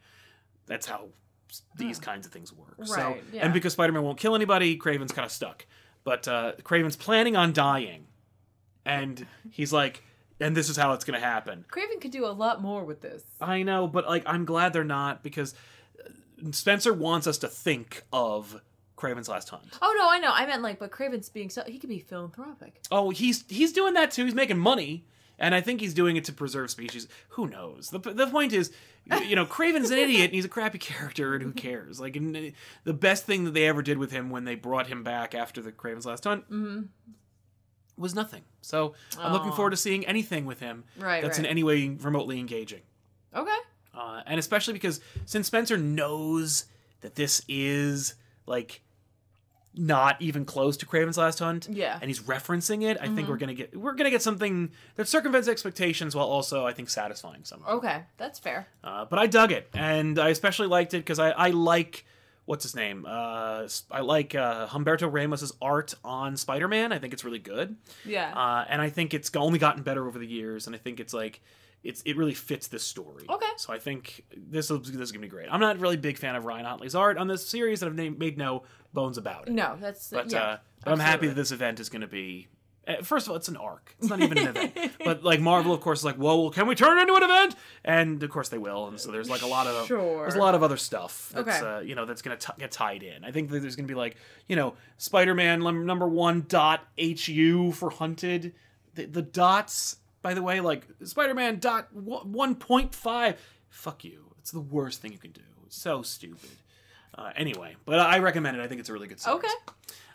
That's 0.66 0.86
how 0.86 1.08
these 1.76 1.98
kinds 1.98 2.26
of 2.26 2.32
things 2.32 2.52
work. 2.52 2.76
so, 2.84 2.94
Right, 2.94 3.24
yeah. 3.32 3.44
and 3.44 3.52
because 3.52 3.72
Spider 3.72 3.92
Man 3.92 4.04
won't 4.04 4.18
kill 4.18 4.36
anybody, 4.36 4.78
Kraven's 4.78 5.12
kind 5.12 5.26
of 5.26 5.32
stuck. 5.32 5.66
But 6.04 6.28
uh, 6.28 6.52
Kraven's 6.62 6.94
planning 6.94 7.34
on 7.36 7.52
dying, 7.52 8.06
and 8.84 9.26
he's 9.50 9.72
like, 9.72 10.04
and 10.40 10.56
this 10.56 10.68
is 10.68 10.76
how 10.76 10.92
it's 10.92 11.04
going 11.04 11.18
to 11.18 11.26
happen. 11.26 11.64
Kraven 11.70 12.00
could 12.00 12.12
do 12.12 12.24
a 12.24 12.30
lot 12.30 12.62
more 12.62 12.84
with 12.84 13.00
this. 13.00 13.24
I 13.40 13.64
know, 13.64 13.88
but 13.88 14.06
like 14.06 14.22
I'm 14.26 14.44
glad 14.44 14.72
they're 14.72 14.84
not 14.84 15.24
because 15.24 15.54
uh, 15.98 16.52
Spencer 16.52 16.94
wants 16.94 17.26
us 17.26 17.38
to 17.38 17.48
think 17.48 18.04
of 18.12 18.60
Kraven's 18.98 19.28
Last 19.28 19.48
Hunt. 19.50 19.64
Oh 19.80 19.94
no, 19.96 20.08
I 20.10 20.18
know. 20.18 20.30
I 20.32 20.44
meant 20.46 20.62
like, 20.62 20.78
but 20.78 20.90
Kraven's 20.90 21.28
being 21.28 21.48
so 21.50 21.62
he 21.66 21.78
could 21.78 21.88
be 21.88 22.00
philanthropic. 22.00 22.80
Oh, 22.90 23.10
he's 23.10 23.44
he's 23.48 23.72
doing 23.72 23.94
that 23.94 24.10
too. 24.10 24.24
He's 24.24 24.34
making 24.34 24.58
money, 24.58 25.04
and 25.38 25.54
I 25.54 25.60
think 25.60 25.80
he's 25.80 25.94
doing 25.94 26.16
it 26.16 26.24
to 26.24 26.32
preserve 26.32 26.70
species. 26.70 27.06
Who 27.30 27.46
knows? 27.46 27.90
the 27.90 27.98
The 28.00 28.26
point 28.26 28.52
is, 28.52 28.72
you 29.24 29.36
know, 29.36 29.46
Kraven's 29.46 29.90
an 29.90 29.98
idiot 29.98 30.24
and 30.26 30.34
he's 30.34 30.44
a 30.44 30.48
crappy 30.48 30.78
character, 30.90 31.34
and 31.34 31.42
who 31.42 31.52
cares? 31.52 32.00
Like, 32.00 32.14
the 32.14 32.92
best 32.92 33.24
thing 33.24 33.44
that 33.44 33.54
they 33.54 33.66
ever 33.68 33.82
did 33.82 33.98
with 33.98 34.10
him 34.10 34.30
when 34.30 34.44
they 34.44 34.56
brought 34.56 34.88
him 34.88 35.02
back 35.04 35.34
after 35.34 35.62
the 35.62 35.70
Kraven's 35.72 36.04
Last 36.06 36.24
Hunt 36.24 36.44
Mm-hmm. 36.50 36.82
was 37.96 38.14
nothing. 38.14 38.42
So 38.60 38.94
I'm 39.18 39.32
looking 39.32 39.52
forward 39.52 39.70
to 39.70 39.76
seeing 39.76 40.04
anything 40.06 40.44
with 40.44 40.60
him 40.60 40.84
Right. 40.98 41.22
that's 41.22 41.38
right. 41.38 41.44
in 41.46 41.50
any 41.50 41.62
way 41.62 41.88
remotely 41.88 42.38
engaging. 42.38 42.82
okay. 43.34 43.56
uh, 43.94 44.22
and 44.26 44.38
especially 44.38 44.72
because 44.74 45.00
since 45.24 45.46
Spencer 45.46 45.76
knows 45.76 46.66
that 47.00 47.14
this 47.14 47.42
is 47.48 48.14
like 48.46 48.82
not 49.78 50.20
even 50.20 50.44
close 50.44 50.76
to 50.78 50.86
Kraven's 50.86 51.16
Last 51.16 51.38
Hunt, 51.38 51.68
Yeah. 51.70 51.98
and 52.00 52.10
he's 52.10 52.20
referencing 52.20 52.82
it, 52.82 52.98
I 53.00 53.06
think 53.06 53.20
Mhm. 53.20 53.28
we're 53.28 53.36
gonna 53.36 53.54
get 53.54 53.76
we're 53.76 53.92
gonna 53.94 54.10
get 54.10 54.22
something 54.22 54.70
that 54.96 55.06
circumvents 55.08 55.48
expectations 55.48 56.14
while 56.16 56.26
also 56.26 56.66
I 56.66 56.72
think 56.72 56.90
satisfying 56.90 57.44
some. 57.44 57.62
Okay, 57.68 58.02
that's 58.16 58.38
fair. 58.38 58.66
Uh, 58.82 59.04
but 59.04 59.18
I 59.18 59.26
dug 59.26 59.52
it, 59.52 59.68
and 59.74 60.18
I 60.18 60.28
especially 60.30 60.66
liked 60.66 60.94
it 60.94 60.98
because 60.98 61.18
I 61.18 61.30
I 61.30 61.48
like. 61.50 62.04
What's 62.44 62.62
his 62.64 62.74
name? 62.74 63.04
Uh, 63.06 63.68
I 63.90 64.00
like 64.00 64.34
uh, 64.34 64.66
Humberto 64.68 65.12
Ramos's 65.12 65.52
art 65.60 65.92
on 66.02 66.34
Spider-Man. 66.38 66.92
I 66.92 66.98
think 66.98 67.12
it's 67.12 67.22
really 67.22 67.38
good, 67.38 67.76
Yeah. 68.06 68.32
uh, 68.34 68.64
and 68.70 68.80
I 68.80 68.88
think 68.88 69.12
it's 69.12 69.30
only 69.36 69.58
gotten 69.58 69.82
better 69.82 70.06
over 70.06 70.18
the 70.18 70.26
years. 70.26 70.66
And 70.66 70.74
I 70.74 70.78
think 70.78 70.98
it's 70.98 71.12
like 71.12 71.42
it's 71.84 72.02
it 72.02 72.16
really 72.16 72.34
fits 72.34 72.66
this 72.68 72.82
story. 72.84 73.24
Okay. 73.28 73.46
So 73.56 73.72
I 73.72 73.78
think 73.78 74.24
this 74.36 74.70
will 74.70 74.78
this 74.78 74.90
is 74.96 75.12
gonna 75.12 75.22
be 75.22 75.28
great. 75.28 75.48
I'm 75.50 75.60
not 75.60 75.78
really 75.78 75.94
a 75.96 75.98
big 75.98 76.18
fan 76.18 76.34
of 76.36 76.44
Ryan 76.44 76.66
Ottley's 76.66 76.94
art 76.94 77.16
on 77.18 77.28
this 77.28 77.46
series, 77.48 77.82
and 77.82 77.90
I've 77.90 77.96
na- 78.12 78.16
made 78.18 78.36
no 78.38 78.62
bones 78.92 79.18
about 79.18 79.48
it. 79.48 79.52
no, 79.52 79.76
that's 79.80 80.08
but 80.10 80.30
yeah. 80.32 80.42
uh, 80.42 80.56
but 80.84 80.92
I'm 80.92 80.98
happy 81.00 81.26
that 81.28 81.34
this 81.36 81.52
event 81.52 81.78
is 81.80 81.88
gonna 81.88 82.06
be 82.08 82.48
Uh, 82.86 83.02
First 83.02 83.26
of 83.26 83.30
all, 83.32 83.36
it's 83.36 83.48
an 83.48 83.56
arc. 83.58 83.94
It's 83.98 84.08
not 84.08 84.20
even 84.22 84.38
an 84.38 84.48
event. 84.48 84.92
But 85.04 85.22
like 85.22 85.40
Marvel, 85.40 85.72
of 85.74 85.80
course, 85.80 86.00
is 86.00 86.04
like, 86.06 86.16
whoa, 86.16 86.40
well, 86.40 86.50
can 86.50 86.66
we 86.66 86.74
turn 86.74 86.98
it 86.98 87.02
into 87.02 87.14
an 87.14 87.22
event? 87.22 87.54
And 87.84 88.22
of 88.22 88.30
course 88.30 88.48
they 88.48 88.58
will. 88.58 88.88
And 88.88 88.98
so 88.98 89.10
there's 89.12 89.28
like 89.30 89.42
a 89.42 89.46
lot 89.46 89.66
of 89.66 89.86
Sure. 89.86 90.22
there's 90.22 90.34
a 90.34 90.38
lot 90.38 90.54
of 90.54 90.62
other 90.62 90.76
stuff 90.78 91.30
that's 91.34 91.48
Okay. 91.62 91.66
uh, 91.66 91.80
you 91.80 91.94
know 91.94 92.04
that's 92.06 92.22
gonna 92.22 92.36
t- 92.38 92.52
get 92.58 92.70
tied 92.72 93.02
in. 93.02 93.24
I 93.24 93.30
think 93.30 93.50
that 93.50 93.60
there's 93.60 93.76
gonna 93.76 93.88
be 93.88 93.94
like 93.94 94.16
you 94.48 94.56
know 94.56 94.74
Spider-Man 94.96 95.60
number 95.86 96.08
one 96.08 96.44
dot 96.48 96.80
hu 96.98 97.72
for 97.72 97.90
hunted. 97.90 98.54
The, 98.94 99.04
the 99.06 99.22
dots, 99.22 99.96
by 100.22 100.34
the 100.34 100.42
way, 100.42 100.60
like 100.60 100.86
Spider-Man 101.04 101.58
dot 101.58 101.88
one 101.92 102.54
point 102.54 102.94
five. 102.94 103.40
Fuck 103.68 104.04
you. 104.04 104.34
It's 104.38 104.50
the 104.50 104.60
worst 104.60 105.00
thing 105.02 105.12
you 105.12 105.18
can 105.18 105.32
do. 105.32 105.42
It's 105.66 105.76
so 105.76 106.02
stupid. 106.02 106.50
Uh, 107.16 107.32
anyway, 107.36 107.76
but 107.84 107.98
I 107.98 108.18
recommend 108.20 108.56
it. 108.56 108.62
I 108.62 108.68
think 108.68 108.80
it's 108.80 108.88
a 108.88 108.92
really 108.92 109.08
good 109.08 109.20
series. 109.20 109.38
Okay. 109.38 109.54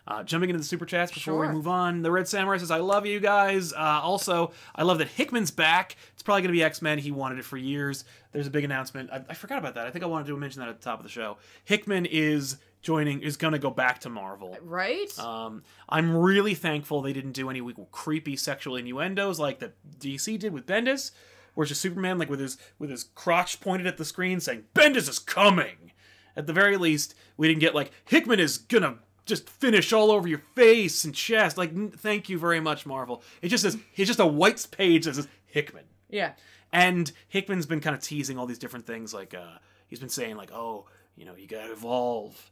Uh, 0.06 0.22
jumping 0.22 0.50
into 0.50 0.58
the 0.58 0.64
super 0.64 0.84
chats 0.84 1.10
before 1.12 1.38
we 1.38 1.48
move 1.48 1.66
on. 1.66 2.02
The 2.02 2.10
Red 2.10 2.28
Samurai 2.28 2.58
says, 2.58 2.70
I 2.70 2.76
love 2.78 3.06
you 3.06 3.20
guys. 3.20 3.72
Uh, 3.72 4.00
also, 4.02 4.52
I 4.74 4.82
love 4.82 4.98
that 4.98 5.08
Hickman's 5.08 5.50
back. 5.50 5.96
It's 6.12 6.22
probably 6.22 6.42
going 6.42 6.52
to 6.52 6.58
be 6.58 6.62
X 6.62 6.82
Men. 6.82 6.98
He 6.98 7.10
wanted 7.10 7.38
it 7.38 7.44
for 7.44 7.56
years. 7.56 8.04
There's 8.32 8.46
a 8.46 8.50
big 8.50 8.64
announcement. 8.64 9.10
I, 9.10 9.24
I 9.30 9.34
forgot 9.34 9.58
about 9.58 9.74
that. 9.76 9.86
I 9.86 9.90
think 9.90 10.04
I 10.04 10.06
wanted 10.06 10.26
to 10.26 10.36
mention 10.36 10.60
that 10.60 10.68
at 10.68 10.78
the 10.78 10.84
top 10.84 10.98
of 10.98 11.04
the 11.04 11.10
show. 11.10 11.38
Hickman 11.64 12.04
is 12.06 12.58
joining, 12.84 13.22
is 13.22 13.36
going 13.36 13.52
to 13.52 13.58
go 13.58 13.70
back 13.70 13.98
to 14.00 14.08
Marvel. 14.10 14.56
Right? 14.62 15.16
Um, 15.18 15.64
I'm 15.88 16.16
really 16.16 16.54
thankful 16.54 17.02
they 17.02 17.12
didn't 17.12 17.32
do 17.32 17.50
any 17.50 17.60
creepy 17.90 18.36
sexual 18.36 18.76
innuendos 18.76 19.40
like 19.40 19.58
that 19.58 19.74
DC 19.98 20.38
did 20.38 20.52
with 20.52 20.66
Bendis, 20.66 21.10
where 21.54 21.64
it's 21.64 21.70
just 21.70 21.80
Superman 21.80 22.18
like 22.18 22.30
with 22.30 22.40
his 22.40 22.58
with 22.78 22.90
his 22.90 23.04
crotch 23.14 23.60
pointed 23.60 23.86
at 23.86 23.96
the 23.96 24.04
screen 24.04 24.38
saying 24.38 24.64
Bendis 24.74 25.08
is 25.08 25.18
coming. 25.18 25.92
At 26.36 26.46
the 26.46 26.52
very 26.52 26.76
least, 26.76 27.14
we 27.36 27.48
didn't 27.48 27.60
get 27.60 27.74
like 27.74 27.90
Hickman 28.04 28.40
is 28.40 28.58
gonna 28.58 28.98
just 29.24 29.48
finish 29.48 29.92
all 29.92 30.10
over 30.10 30.28
your 30.28 30.42
face 30.54 31.04
and 31.04 31.14
chest. 31.14 31.56
Like, 31.56 31.70
n- 31.70 31.90
thank 31.90 32.28
you 32.28 32.38
very 32.38 32.60
much, 32.60 32.84
Marvel. 32.86 33.22
It 33.40 33.48
just 33.48 33.62
says 33.62 33.78
it's 33.96 34.08
just 34.08 34.20
a 34.20 34.26
white 34.26 34.66
page 34.70 35.06
that 35.06 35.14
says 35.14 35.28
Hickman. 35.46 35.84
yeah. 36.08 36.32
And 36.72 37.12
Hickman's 37.28 37.66
been 37.66 37.80
kind 37.80 37.94
of 37.94 38.02
teasing 38.02 38.36
all 38.36 38.46
these 38.46 38.58
different 38.58 38.84
things. 38.84 39.14
Like, 39.14 39.32
uh, 39.32 39.58
he's 39.86 40.00
been 40.00 40.08
saying, 40.08 40.34
like, 40.34 40.50
oh, 40.52 40.86
you 41.14 41.24
know, 41.24 41.36
you 41.36 41.46
gotta 41.46 41.70
evolve. 41.70 42.50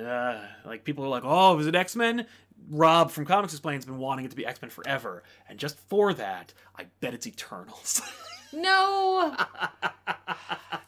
Uh, 0.00 0.40
like, 0.64 0.84
people 0.84 1.04
are 1.04 1.08
like, 1.08 1.22
oh, 1.24 1.58
is 1.58 1.66
it 1.66 1.74
X 1.74 1.96
Men? 1.96 2.26
Rob 2.70 3.10
from 3.10 3.26
Comics 3.26 3.52
Explain's 3.52 3.84
been 3.84 3.98
wanting 3.98 4.24
it 4.24 4.30
to 4.30 4.36
be 4.36 4.46
X 4.46 4.60
Men 4.62 4.70
forever. 4.70 5.22
And 5.48 5.58
just 5.58 5.78
for 5.88 6.14
that, 6.14 6.52
I 6.78 6.86
bet 7.00 7.14
it's 7.14 7.26
Eternals. 7.26 8.00
No. 8.56 9.34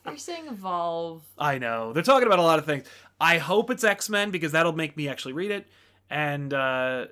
You're 0.07 0.17
saying 0.19 0.47
evolve. 0.47 1.25
I 1.37 1.59
know. 1.59 1.93
They're 1.93 2.05
talking 2.05 2.29
about 2.29 2.39
a 2.39 2.43
lot 2.43 2.61
of 2.61 2.65
things. 2.65 2.85
I 3.21 3.39
hope 3.39 3.71
it's 3.71 3.83
X 3.83 4.09
Men 4.09 4.31
because 4.31 4.53
that'll 4.53 4.73
make 4.73 4.97
me 4.97 5.09
actually 5.09 5.33
read 5.33 5.51
it. 5.51 5.67
And, 6.09 6.55
uh, 6.55 7.07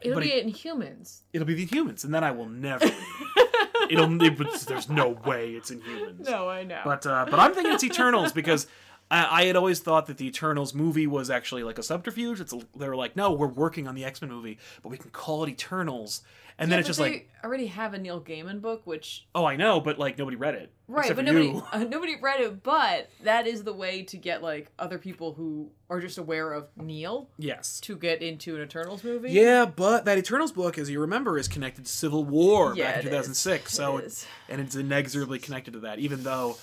It'll 0.00 0.20
be 0.20 0.32
it- 0.32 0.46
Inhumans. 0.46 1.18
it'll 1.34 1.46
be 1.46 1.52
the 1.52 1.66
humans, 1.66 2.04
and 2.04 2.14
then 2.14 2.24
I 2.24 2.30
will 2.30 2.48
never 2.48 2.86
read 2.86 2.94
it. 3.36 3.90
It'll, 3.90 4.22
it, 4.22 4.60
there's 4.66 4.88
no 4.88 5.08
way 5.10 5.50
it's 5.52 5.70
Inhumans. 5.70 6.20
No, 6.24 6.48
I 6.48 6.62
know. 6.64 6.80
But 6.84 7.04
uh, 7.06 7.26
but 7.30 7.38
I'm 7.38 7.52
thinking 7.52 7.74
it's 7.74 7.84
Eternals 7.84 8.32
because 8.32 8.68
I, 9.10 9.42
I 9.42 9.44
had 9.46 9.56
always 9.56 9.80
thought 9.80 10.06
that 10.06 10.18
the 10.18 10.26
Eternals 10.26 10.74
movie 10.74 11.06
was 11.06 11.30
actually 11.30 11.62
like 11.62 11.78
a 11.78 11.82
subterfuge. 11.82 12.40
It's 12.40 12.52
a, 12.52 12.60
they 12.76 12.88
were 12.88 12.96
like, 12.96 13.16
no, 13.16 13.32
we're 13.32 13.46
working 13.46 13.86
on 13.88 13.94
the 13.94 14.04
X 14.04 14.20
Men 14.20 14.30
movie, 14.30 14.58
but 14.82 14.90
we 14.90 14.98
can 14.98 15.10
call 15.10 15.44
it 15.44 15.50
Eternals. 15.50 16.22
And 16.60 16.72
then 16.72 16.80
it's 16.80 16.88
just 16.88 16.98
they 16.98 17.10
like, 17.10 17.30
already 17.44 17.68
have 17.68 17.94
a 17.94 17.98
Neil 17.98 18.20
Gaiman 18.20 18.60
book, 18.60 18.82
which 18.84 19.26
oh, 19.32 19.44
I 19.44 19.54
know, 19.54 19.80
but 19.80 19.96
like 19.96 20.18
nobody 20.18 20.36
read 20.36 20.56
it, 20.56 20.72
right, 20.88 21.14
but 21.14 21.24
nobody 21.24 21.54
uh, 21.72 21.84
nobody 21.84 22.16
read 22.20 22.40
it. 22.40 22.64
But 22.64 23.10
that 23.22 23.46
is 23.46 23.62
the 23.62 23.72
way 23.72 24.02
to 24.02 24.16
get 24.16 24.42
like 24.42 24.72
other 24.76 24.98
people 24.98 25.34
who 25.34 25.70
are 25.88 26.00
just 26.00 26.18
aware 26.18 26.52
of 26.52 26.66
Neil 26.76 27.30
Yes. 27.38 27.78
to 27.82 27.94
get 27.94 28.22
into 28.22 28.56
an 28.56 28.62
Eternals 28.62 29.04
movie. 29.04 29.30
Yeah, 29.30 29.66
but 29.66 30.04
that 30.06 30.18
Eternals 30.18 30.50
book, 30.50 30.78
as 30.78 30.90
you 30.90 31.00
remember, 31.00 31.38
is 31.38 31.46
connected 31.46 31.86
to 31.86 31.92
Civil 31.92 32.24
War 32.24 32.74
Yeah, 32.74 32.86
back 32.86 32.94
in 32.96 33.00
it 33.02 33.10
2006. 33.10 33.70
is. 33.70 33.76
So 33.76 33.98
It 33.98 34.26
and 34.48 34.60
it's 34.60 34.74
inexorably 34.74 35.38
connected 35.38 35.74
to 35.74 35.80
that. 35.80 36.00
Even 36.00 36.24
though, 36.24 36.56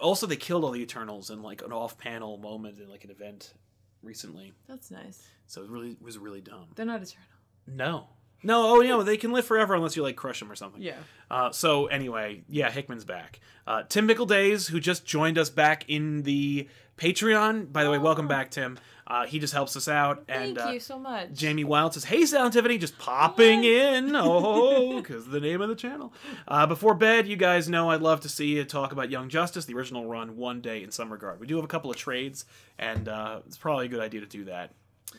also 0.00 0.26
they 0.26 0.36
killed 0.36 0.64
all 0.64 0.70
the 0.70 0.80
Eternals 0.80 1.30
in 1.30 1.42
like 1.42 1.62
an 1.62 1.72
off-panel 1.72 2.38
moment 2.38 2.78
in 2.80 2.88
like 2.88 3.04
an 3.04 3.10
event 3.10 3.54
recently. 4.02 4.52
That's 4.68 4.90
nice. 4.90 5.22
So 5.46 5.62
it 5.62 5.70
really 5.70 5.96
was 6.00 6.18
really 6.18 6.40
dumb. 6.40 6.66
They're 6.74 6.86
not 6.86 7.02
Eternal. 7.02 7.28
No. 7.66 8.08
No, 8.44 8.74
oh, 8.74 8.80
you 8.80 8.88
know, 8.88 9.04
they 9.04 9.16
can 9.16 9.30
live 9.30 9.44
forever 9.44 9.74
unless 9.74 9.96
you 9.96 10.02
like 10.02 10.16
crush 10.16 10.40
them 10.40 10.50
or 10.50 10.56
something. 10.56 10.82
Yeah. 10.82 10.96
Uh, 11.30 11.52
so 11.52 11.86
anyway, 11.86 12.42
yeah, 12.48 12.70
Hickman's 12.70 13.04
back. 13.04 13.38
Uh, 13.66 13.84
Tim 13.88 14.06
Mickle 14.06 14.26
Days, 14.26 14.66
who 14.66 14.80
just 14.80 15.06
joined 15.06 15.38
us 15.38 15.48
back 15.48 15.84
in 15.86 16.22
the 16.22 16.68
Patreon. 16.96 17.72
By 17.72 17.84
the 17.84 17.90
way, 17.90 17.98
welcome 17.98 18.26
back, 18.26 18.50
Tim. 18.50 18.78
Uh, 19.12 19.26
he 19.26 19.38
just 19.38 19.52
helps 19.52 19.76
us 19.76 19.88
out. 19.88 20.24
And 20.26 20.56
Thank 20.56 20.68
uh, 20.68 20.72
you 20.72 20.80
so 20.80 20.98
much. 20.98 21.34
Jamie 21.34 21.64
Wild 21.64 21.92
says, 21.92 22.04
"Hey, 22.04 22.24
Sound 22.24 22.54
Tiffany, 22.54 22.78
just 22.78 22.98
popping 22.98 23.62
in. 23.62 24.16
Oh, 24.22 24.96
because 25.02 25.26
the 25.26 25.40
name 25.40 25.60
of 25.60 25.68
the 25.68 25.74
channel. 25.74 26.14
Uh, 26.48 26.66
before 26.66 26.94
bed, 26.94 27.26
you 27.26 27.36
guys 27.36 27.68
know 27.68 27.90
I'd 27.90 28.00
love 28.00 28.20
to 28.22 28.28
see 28.30 28.56
you 28.56 28.64
talk 28.64 28.92
about 28.92 29.10
Young 29.10 29.28
Justice, 29.28 29.66
the 29.66 29.74
original 29.74 30.06
run, 30.06 30.36
one 30.38 30.62
day 30.62 30.82
in 30.82 30.90
some 30.90 31.12
regard. 31.12 31.40
We 31.40 31.46
do 31.46 31.56
have 31.56 31.64
a 31.64 31.68
couple 31.68 31.90
of 31.90 31.96
trades, 31.98 32.46
and 32.78 33.06
uh, 33.08 33.40
it's 33.46 33.58
probably 33.58 33.86
a 33.86 33.88
good 33.88 34.00
idea 34.00 34.20
to 34.20 34.26
do 34.26 34.44
that. 34.44 34.70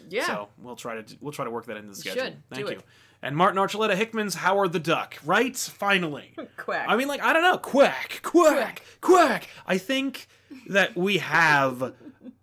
yeah. 0.10 0.26
So 0.26 0.48
we'll 0.58 0.76
try 0.76 1.00
to 1.00 1.18
we'll 1.22 1.34
try 1.34 1.46
to 1.46 1.52
work 1.52 1.66
that 1.68 1.78
into 1.78 1.90
the 1.90 1.96
schedule. 1.96 2.24
should. 2.24 2.44
Thank 2.50 2.66
Do 2.66 2.72
you. 2.74 2.80
it. 2.80 2.86
And 3.22 3.38
Martin 3.38 3.60
Archuleta 3.60 3.96
Hickman's 3.96 4.36
Howard 4.36 4.74
the 4.74 4.80
Duck, 4.80 5.18
right? 5.24 5.56
Finally. 5.56 6.34
Quack. 6.58 6.86
I 6.90 6.96
mean, 6.96 7.08
like, 7.08 7.22
I 7.22 7.32
don't 7.32 7.44
know. 7.44 7.58
Quack, 7.60 8.22
quack, 8.24 8.82
quack. 9.02 9.48
I 9.68 9.78
think 9.78 10.28
that 10.68 10.96
we 10.96 11.20
have, 11.20 11.94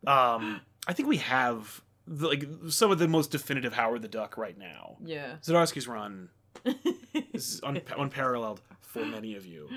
um, 0.06 0.60
I 0.90 0.92
think 0.92 1.08
we 1.08 1.18
have 1.18 1.80
the, 2.06 2.26
like 2.26 2.44
some 2.68 2.90
of 2.90 2.98
the 2.98 3.06
most 3.06 3.30
definitive 3.30 3.72
Howard 3.72 4.02
the 4.02 4.08
Duck 4.08 4.36
right 4.36 4.58
now. 4.58 4.96
yeah. 5.04 5.36
Zdarsky's 5.42 5.86
run 5.86 6.30
is 7.32 7.60
un- 7.62 7.80
unparalleled 7.96 8.60
for 8.80 9.04
many 9.04 9.36
of 9.36 9.46
you. 9.46 9.68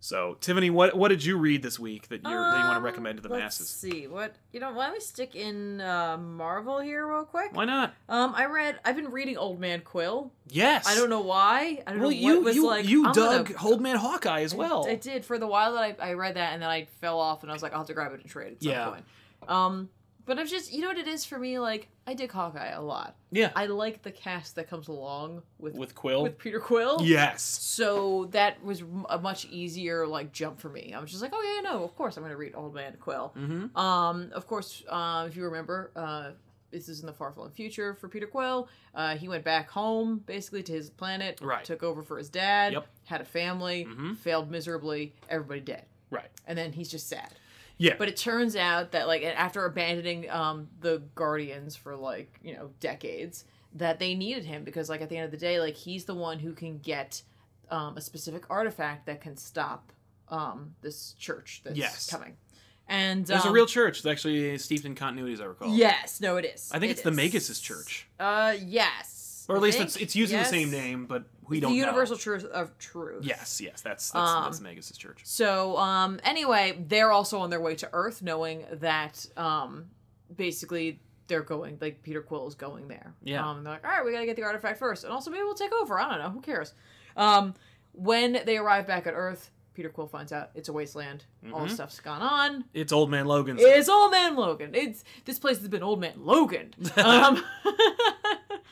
So, 0.00 0.36
Tiffany, 0.40 0.68
what 0.68 0.94
what 0.96 1.08
did 1.08 1.24
you 1.24 1.36
read 1.38 1.62
this 1.62 1.78
week 1.78 2.08
that 2.08 2.22
you're 2.22 2.30
that 2.50 2.58
you 2.58 2.64
want 2.64 2.72
to 2.72 2.76
Um, 2.76 2.82
recommend 2.84 3.16
to 3.18 3.22
the 3.22 3.28
let's 3.30 3.42
masses? 3.60 3.68
see 3.70 4.06
what 4.06 4.36
you 4.52 4.60
know. 4.60 4.70
Why 4.72 4.86
don't 4.86 4.94
we 4.94 5.00
stick 5.00 5.34
in 5.34 5.80
uh, 5.80 6.18
Marvel 6.18 6.78
here 6.78 7.06
real 7.06 7.24
quick? 7.24 7.54
Why 7.54 7.64
not? 7.64 7.94
Um, 8.10 8.34
I 8.34 8.44
read. 8.46 8.78
I've 8.84 8.96
been 8.96 9.10
reading 9.10 9.38
Old 9.38 9.60
Man 9.60 9.80
Quill. 9.80 10.30
Yes. 10.48 10.86
I 10.86 10.94
don't 10.94 11.08
know 11.08 11.20
why. 11.22 11.82
I 11.86 11.90
don't 11.92 12.00
Well, 12.00 12.10
know 12.10 12.16
you 12.16 12.34
what 12.36 12.44
was 12.44 12.56
you 12.56 12.66
like. 12.66 12.86
you 12.86 13.06
I'm 13.06 13.12
dug 13.12 13.52
gonna- 13.54 13.66
Old 13.68 13.80
Man 13.80 13.96
Hawkeye 13.96 14.42
as 14.42 14.54
well. 14.54 14.86
I, 14.86 14.92
I 14.92 14.94
did 14.96 15.24
for 15.24 15.38
the 15.38 15.46
while 15.46 15.72
that 15.74 15.96
I, 16.00 16.10
I 16.10 16.12
read 16.14 16.36
that, 16.36 16.52
and 16.52 16.60
then 16.62 16.68
I 16.70 16.84
fell 17.00 17.18
off, 17.18 17.42
and 17.42 17.50
I 17.50 17.54
was 17.54 17.62
like, 17.62 17.72
I'll 17.72 17.78
have 17.78 17.86
to 17.88 17.94
grab 17.94 18.12
it 18.12 18.20
and 18.20 18.28
trade 18.28 18.52
at 18.54 18.62
some 18.62 18.72
Yeah. 18.72 18.88
point. 18.90 19.04
Um, 19.48 19.88
but 20.26 20.38
I've 20.38 20.48
just, 20.48 20.72
you 20.72 20.80
know 20.80 20.88
what 20.88 20.98
it 20.98 21.06
is 21.08 21.24
for 21.24 21.38
me? 21.38 21.58
Like, 21.58 21.88
I 22.06 22.14
dig 22.14 22.30
Hawkeye 22.32 22.68
a 22.70 22.80
lot. 22.82 23.16
yeah. 23.30 23.50
I 23.56 23.66
like 23.66 24.02
the 24.02 24.10
cast 24.10 24.54
that 24.56 24.68
comes 24.68 24.88
along 24.88 25.42
with 25.58 25.74
With 25.74 25.94
Quill. 25.94 26.22
with 26.22 26.38
Peter 26.38 26.60
Quill. 26.60 26.98
yes. 27.02 27.42
So 27.42 28.26
that 28.32 28.62
was 28.64 28.82
a 29.10 29.18
much 29.18 29.46
easier 29.46 30.06
like 30.06 30.32
jump 30.32 30.60
for 30.60 30.68
me. 30.68 30.92
I 30.94 31.00
was 31.00 31.10
just 31.10 31.22
like, 31.22 31.32
oh 31.34 31.54
yeah, 31.54 31.68
no, 31.70 31.82
of 31.84 31.94
course 31.96 32.16
I'm 32.16 32.22
gonna 32.22 32.36
read 32.36 32.54
Old 32.54 32.74
Man 32.74 32.94
Quill. 33.00 33.32
Mm-hmm. 33.36 33.76
Um, 33.76 34.30
of 34.34 34.46
course, 34.46 34.82
uh, 34.88 35.26
if 35.28 35.36
you 35.36 35.44
remember, 35.44 35.90
uh, 35.96 36.30
this 36.70 36.88
is 36.88 37.00
in 37.00 37.06
the 37.06 37.12
far 37.12 37.30
flung 37.32 37.50
future 37.52 37.94
for 37.94 38.08
Peter 38.08 38.26
Quill. 38.26 38.68
Uh, 38.94 39.16
he 39.16 39.28
went 39.28 39.44
back 39.44 39.70
home, 39.70 40.18
basically 40.26 40.62
to 40.64 40.72
his 40.72 40.90
planet, 40.90 41.38
Right. 41.40 41.64
took 41.64 41.82
over 41.84 42.02
for 42.02 42.18
his 42.18 42.28
dad, 42.28 42.72
Yep. 42.72 42.86
had 43.04 43.20
a 43.20 43.24
family, 43.24 43.84
Mhm. 43.88 44.16
failed 44.16 44.50
miserably, 44.50 45.14
everybody 45.28 45.60
dead, 45.60 45.84
Right. 46.10 46.30
and 46.46 46.58
then 46.58 46.72
he's 46.72 46.90
just 46.90 47.08
sad. 47.08 47.32
Yeah. 47.78 47.94
But 47.98 48.08
it 48.08 48.16
turns 48.16 48.54
out 48.56 48.92
that 48.92 49.06
like 49.08 49.22
after 49.22 49.64
abandoning 49.64 50.30
um, 50.30 50.68
the 50.80 51.02
Guardians 51.14 51.74
for 51.76 51.96
like 51.96 52.38
you 52.42 52.54
know 52.54 52.70
decades, 52.80 53.44
that 53.74 53.98
they 53.98 54.14
needed 54.14 54.44
him 54.44 54.64
because 54.64 54.88
like 54.88 55.00
at 55.00 55.08
the 55.08 55.16
end 55.16 55.24
of 55.26 55.30
the 55.30 55.36
day, 55.36 55.58
like 55.60 55.74
he's 55.74 56.04
the 56.04 56.14
one 56.14 56.38
who 56.38 56.52
can 56.52 56.78
get 56.78 57.22
um, 57.70 57.96
a 57.96 58.00
specific 58.00 58.44
artifact 58.50 59.06
that 59.06 59.20
can 59.20 59.36
stop 59.36 59.92
um, 60.28 60.74
this 60.82 61.14
church 61.18 61.62
that's 61.64 61.76
Yes. 61.76 62.08
coming. 62.10 62.36
And 62.86 63.26
There's 63.26 63.44
a 63.44 63.48
um, 63.48 63.54
real 63.54 63.66
church. 63.66 63.98
It's 63.98 64.06
actually 64.06 64.58
steeped 64.58 64.84
in 64.84 64.94
continuity, 64.94 65.32
as 65.32 65.40
I 65.40 65.46
recall. 65.46 65.74
Yes, 65.74 66.20
no, 66.20 66.36
it 66.36 66.44
is. 66.44 66.70
I 66.72 66.78
think 66.78 66.90
It 66.90 66.92
it's 66.92 67.02
the 67.02 67.10
is. 67.10 67.16
Magus' 67.16 67.58
church, 67.60 68.06
Uh, 68.20 68.54
yes. 68.62 69.46
or 69.48 69.56
at 69.56 69.60
I 69.60 69.62
least 69.62 69.78
think. 69.78 69.88
it's 69.88 69.96
it's 69.96 70.14
using 70.16 70.36
Yes. 70.38 70.50
the 70.50 70.56
same 70.58 70.70
name, 70.70 71.06
but 71.06 71.24
we 71.48 71.60
don't 71.60 71.72
the 71.72 71.78
know. 71.78 71.84
Universal 71.86 72.18
Truth 72.18 72.44
of 72.46 72.76
Truth. 72.78 73.24
Yes, 73.24 73.60
yes, 73.60 73.80
that's 73.80 74.10
that's, 74.10 74.30
Um, 74.30 74.44
that's 74.44 74.60
Magus' 74.60 74.96
church. 74.96 75.20
So, 75.24 75.76
um, 75.78 76.20
anyway, 76.24 76.78
they're 76.88 77.10
also 77.12 77.38
on 77.38 77.50
their 77.50 77.60
way 77.60 77.74
to 77.76 77.88
Earth, 77.92 78.22
knowing 78.22 78.64
that, 78.72 79.24
um, 79.36 79.86
basically 80.34 81.00
they're 81.26 81.42
going, 81.42 81.78
like, 81.80 82.02
Peter 82.02 82.20
Quill 82.22 82.46
is 82.48 82.54
going 82.54 82.88
there. 82.88 83.14
Yeah. 83.22 83.48
Um, 83.48 83.64
they're 83.64 83.74
like, 83.74 83.84
all 83.84 83.90
right, 83.90 84.04
we 84.04 84.12
gotta 84.12 84.26
get 84.26 84.36
the 84.36 84.42
artifact 84.42 84.78
first. 84.78 85.04
And 85.04 85.12
also, 85.12 85.30
maybe 85.30 85.42
we'll 85.42 85.54
take 85.54 85.72
over. 85.72 85.98
I 85.98 86.10
don't 86.10 86.18
know. 86.18 86.30
Who 86.30 86.40
cares? 86.40 86.74
Um, 87.16 87.54
when 87.92 88.40
they 88.44 88.58
arrive 88.58 88.86
back 88.86 89.06
at 89.06 89.14
Earth, 89.14 89.50
Peter 89.74 89.88
Quill 89.88 90.06
finds 90.06 90.32
out 90.32 90.50
it's 90.54 90.68
a 90.68 90.72
wasteland. 90.72 91.24
All 91.52 91.60
Mhm. 91.60 91.68
the 91.68 91.74
stuff's 91.74 91.98
gone 92.00 92.22
on. 92.22 92.64
It's 92.74 92.92
Old 92.92 93.10
Man 93.10 93.26
Logan's. 93.26 93.60
It's 93.62 93.88
Old 93.88 94.10
Man 94.12 94.36
Logan. 94.36 94.70
It's 94.74 95.02
this 95.24 95.38
place 95.38 95.58
has 95.58 95.68
been 95.68 95.82
Old 95.82 95.98
Man 96.00 96.14
Logan. 96.18 96.74
Um, 96.96 97.42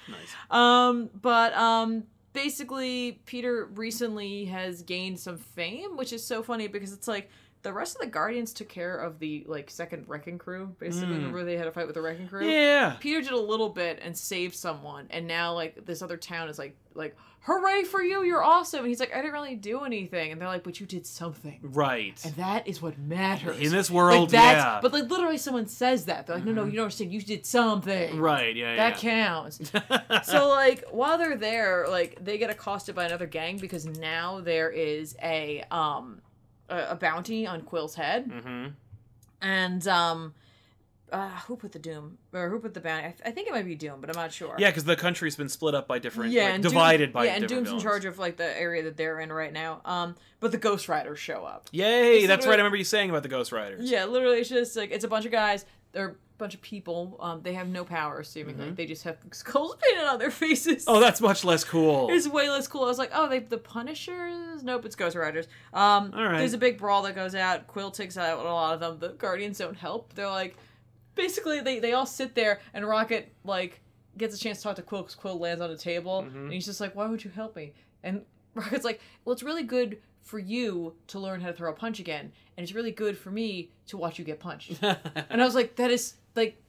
nice. 0.08 0.34
um, 0.50 1.10
but 1.20 1.54
um, 1.54 2.04
basically, 2.32 3.20
Peter 3.26 3.66
recently 3.74 4.46
has 4.46 4.82
gained 4.82 5.18
some 5.20 5.36
fame, 5.38 5.96
which 5.96 6.12
is 6.12 6.24
so 6.24 6.42
funny 6.42 6.66
because 6.68 6.92
it's 6.92 7.08
like 7.08 7.30
the 7.62 7.72
rest 7.72 7.94
of 7.96 8.00
the 8.00 8.06
Guardians 8.08 8.52
took 8.52 8.68
care 8.68 8.96
of 8.96 9.18
the 9.18 9.44
like 9.46 9.70
second 9.70 10.08
Wrecking 10.08 10.38
Crew. 10.38 10.74
Basically, 10.80 11.08
Mm. 11.14 11.16
remember 11.18 11.44
they 11.44 11.56
had 11.56 11.66
a 11.68 11.72
fight 11.72 11.86
with 11.86 11.94
the 11.94 12.02
Wrecking 12.02 12.28
Crew. 12.28 12.44
Yeah. 12.48 12.96
Peter 13.00 13.20
did 13.20 13.32
a 13.32 13.36
little 13.38 13.68
bit 13.68 14.00
and 14.02 14.16
saved 14.16 14.54
someone, 14.56 15.06
and 15.10 15.26
now 15.26 15.54
like 15.54 15.84
this 15.86 16.02
other 16.02 16.16
town 16.16 16.48
is 16.48 16.58
like 16.58 16.76
like 16.94 17.16
hooray 17.44 17.82
for 17.82 18.00
you, 18.02 18.22
you're 18.22 18.42
awesome. 18.44 18.80
And 18.80 18.88
he's 18.88 19.00
like, 19.00 19.12
I 19.12 19.16
didn't 19.16 19.32
really 19.32 19.56
do 19.56 19.80
anything, 19.80 20.30
and 20.30 20.40
they're 20.40 20.46
like, 20.46 20.62
but 20.62 20.78
you 20.78 20.86
did 20.86 21.04
something, 21.06 21.58
Right. 21.62 22.20
and 22.24 22.34
that 22.36 22.68
is 22.68 22.80
what 22.80 22.96
matters 23.00 23.56
In 23.58 23.72
this 23.72 23.90
Like, 23.90 23.96
world, 23.96 24.30
that's- 24.30 24.62
yeah. 24.62 24.78
But 24.80 24.92
like 24.92 25.10
literally, 25.10 25.38
someone 25.38 25.66
says 25.66 26.04
that 26.04 26.26
they're 26.28 26.36
like, 26.36 26.44
no, 26.44 26.52
no, 26.52 26.64
you 26.66 26.72
don't 26.72 26.82
understand. 26.84 27.12
You 27.12 27.20
did 27.20 27.44
something. 27.46 28.20
right. 28.20 28.54
Yeah. 28.54 28.76
That 28.76 29.02
yeah. 29.02 29.24
counts. 29.26 29.72
so 30.24 30.48
like 30.50 30.84
while 30.90 31.18
they're 31.18 31.36
there, 31.36 31.86
like 31.88 32.24
they 32.24 32.38
get 32.38 32.50
accosted 32.50 32.94
by 32.94 33.06
another 33.06 33.26
gang 33.26 33.56
because 33.58 33.86
now 33.86 34.40
there 34.40 34.70
is 34.70 35.16
a 35.22 35.64
um 35.72 36.20
a, 36.72 36.92
a 36.92 36.94
bounty 36.96 37.46
on 37.46 37.62
Quill's 37.62 37.94
head, 37.94 38.26
hmm 38.26 38.66
and 39.40 39.86
um. 39.88 40.34
Uh, 41.10 41.28
who 41.40 41.56
put 41.56 41.72
the 41.72 41.78
doom 41.78 42.16
or 42.32 42.48
who 42.48 42.58
put 42.58 42.72
the 42.72 42.80
bounty? 42.80 43.06
I, 43.06 43.10
th- 43.10 43.20
I 43.26 43.32
think 43.32 43.46
it 43.46 43.50
might 43.52 43.66
be 43.66 43.74
Doom, 43.74 44.00
but 44.00 44.08
I'm 44.08 44.16
not 44.16 44.32
sure. 44.32 44.54
Yeah, 44.56 44.70
because 44.70 44.84
the 44.84 44.96
country's 44.96 45.36
been 45.36 45.50
split 45.50 45.74
up 45.74 45.86
by 45.86 45.98
different, 45.98 46.32
yeah, 46.32 46.44
like, 46.44 46.54
and 46.54 46.62
divided 46.62 47.06
Doom, 47.08 47.12
by 47.12 47.24
yeah, 47.26 47.34
and 47.34 47.46
Doom's 47.46 47.70
in 47.70 47.78
charge 47.80 48.06
of 48.06 48.18
like 48.18 48.38
the 48.38 48.58
area 48.58 48.82
that 48.84 48.96
they're 48.96 49.20
in 49.20 49.30
right 49.30 49.52
now. 49.52 49.82
Um, 49.84 50.14
but 50.40 50.52
the 50.52 50.56
Ghost 50.56 50.88
Riders 50.88 51.18
show 51.18 51.44
up. 51.44 51.68
Yay! 51.70 52.20
It's 52.20 52.28
That's 52.28 52.46
right. 52.46 52.54
I 52.54 52.56
remember 52.56 52.78
you 52.78 52.84
saying 52.84 53.10
about 53.10 53.24
the 53.24 53.28
Ghost 53.28 53.52
Riders. 53.52 53.90
Yeah, 53.90 54.06
literally, 54.06 54.38
it's 54.38 54.48
just 54.48 54.74
like 54.74 54.90
it's 54.90 55.04
a 55.04 55.08
bunch 55.08 55.26
of 55.26 55.32
guys. 55.32 55.66
They're 55.92 56.08
a 56.08 56.14
bunch 56.38 56.54
of 56.54 56.62
people. 56.62 57.16
Um, 57.20 57.40
they 57.42 57.52
have 57.54 57.68
no 57.68 57.84
power, 57.84 58.22
seemingly. 58.24 58.66
Mm-hmm. 58.66 58.74
They 58.74 58.86
just 58.86 59.04
have 59.04 59.16
skulls 59.32 59.76
painted 59.80 60.04
on 60.06 60.18
their 60.18 60.30
faces. 60.30 60.84
Oh, 60.88 60.98
that's 61.00 61.20
much 61.20 61.44
less 61.44 61.64
cool. 61.64 62.08
It's 62.10 62.26
way 62.26 62.48
less 62.50 62.66
cool. 62.66 62.82
I 62.84 62.86
was 62.86 62.98
like, 62.98 63.10
oh, 63.14 63.28
they 63.28 63.38
the 63.40 63.58
Punishers? 63.58 64.62
Nope, 64.62 64.84
it's 64.86 64.96
Ghost 64.96 65.16
Riders. 65.16 65.46
Um, 65.72 66.12
All 66.16 66.24
right. 66.24 66.38
There's 66.38 66.54
a 66.54 66.58
big 66.58 66.78
brawl 66.78 67.02
that 67.02 67.14
goes 67.14 67.34
out. 67.34 67.66
Quill 67.66 67.90
takes 67.90 68.16
out 68.16 68.38
a 68.38 68.42
lot 68.42 68.74
of 68.74 68.80
them. 68.80 68.98
The 68.98 69.14
Guardians 69.16 69.58
don't 69.58 69.76
help. 69.76 70.14
They're 70.14 70.28
like, 70.28 70.56
basically, 71.14 71.60
they, 71.60 71.78
they 71.78 71.92
all 71.92 72.06
sit 72.06 72.34
there, 72.34 72.60
and 72.74 72.86
Rocket, 72.86 73.32
like, 73.44 73.80
gets 74.16 74.34
a 74.34 74.38
chance 74.38 74.58
to 74.58 74.64
talk 74.64 74.76
to 74.76 74.82
Quill 74.82 75.02
because 75.02 75.14
Quill 75.14 75.38
lands 75.38 75.60
on 75.62 75.70
a 75.70 75.76
table, 75.76 76.22
Mm-hmm. 76.22 76.38
and 76.44 76.52
he's 76.52 76.66
just 76.66 76.80
like, 76.80 76.94
why 76.96 77.06
would 77.06 77.22
you 77.24 77.30
help 77.30 77.54
me? 77.56 77.72
And 78.02 78.22
Rocket's 78.54 78.84
like, 78.84 79.00
well, 79.24 79.32
it's 79.32 79.42
really 79.42 79.62
good 79.62 79.98
for 80.22 80.38
you 80.38 80.94
to 81.08 81.18
learn 81.18 81.40
how 81.40 81.48
to 81.48 81.52
throw 81.52 81.70
a 81.70 81.74
punch 81.74 82.00
again, 82.00 82.32
and 82.56 82.64
it's 82.64 82.74
really 82.74 82.92
good 82.92 83.18
for 83.18 83.30
me 83.30 83.70
to 83.88 83.96
watch 83.96 84.18
you 84.18 84.24
get 84.24 84.40
punched. 84.40 84.78
and 84.82 85.42
I 85.42 85.44
was 85.44 85.54
like, 85.54 85.76
that 85.76 85.90
is, 85.90 86.14
like, 86.34 86.62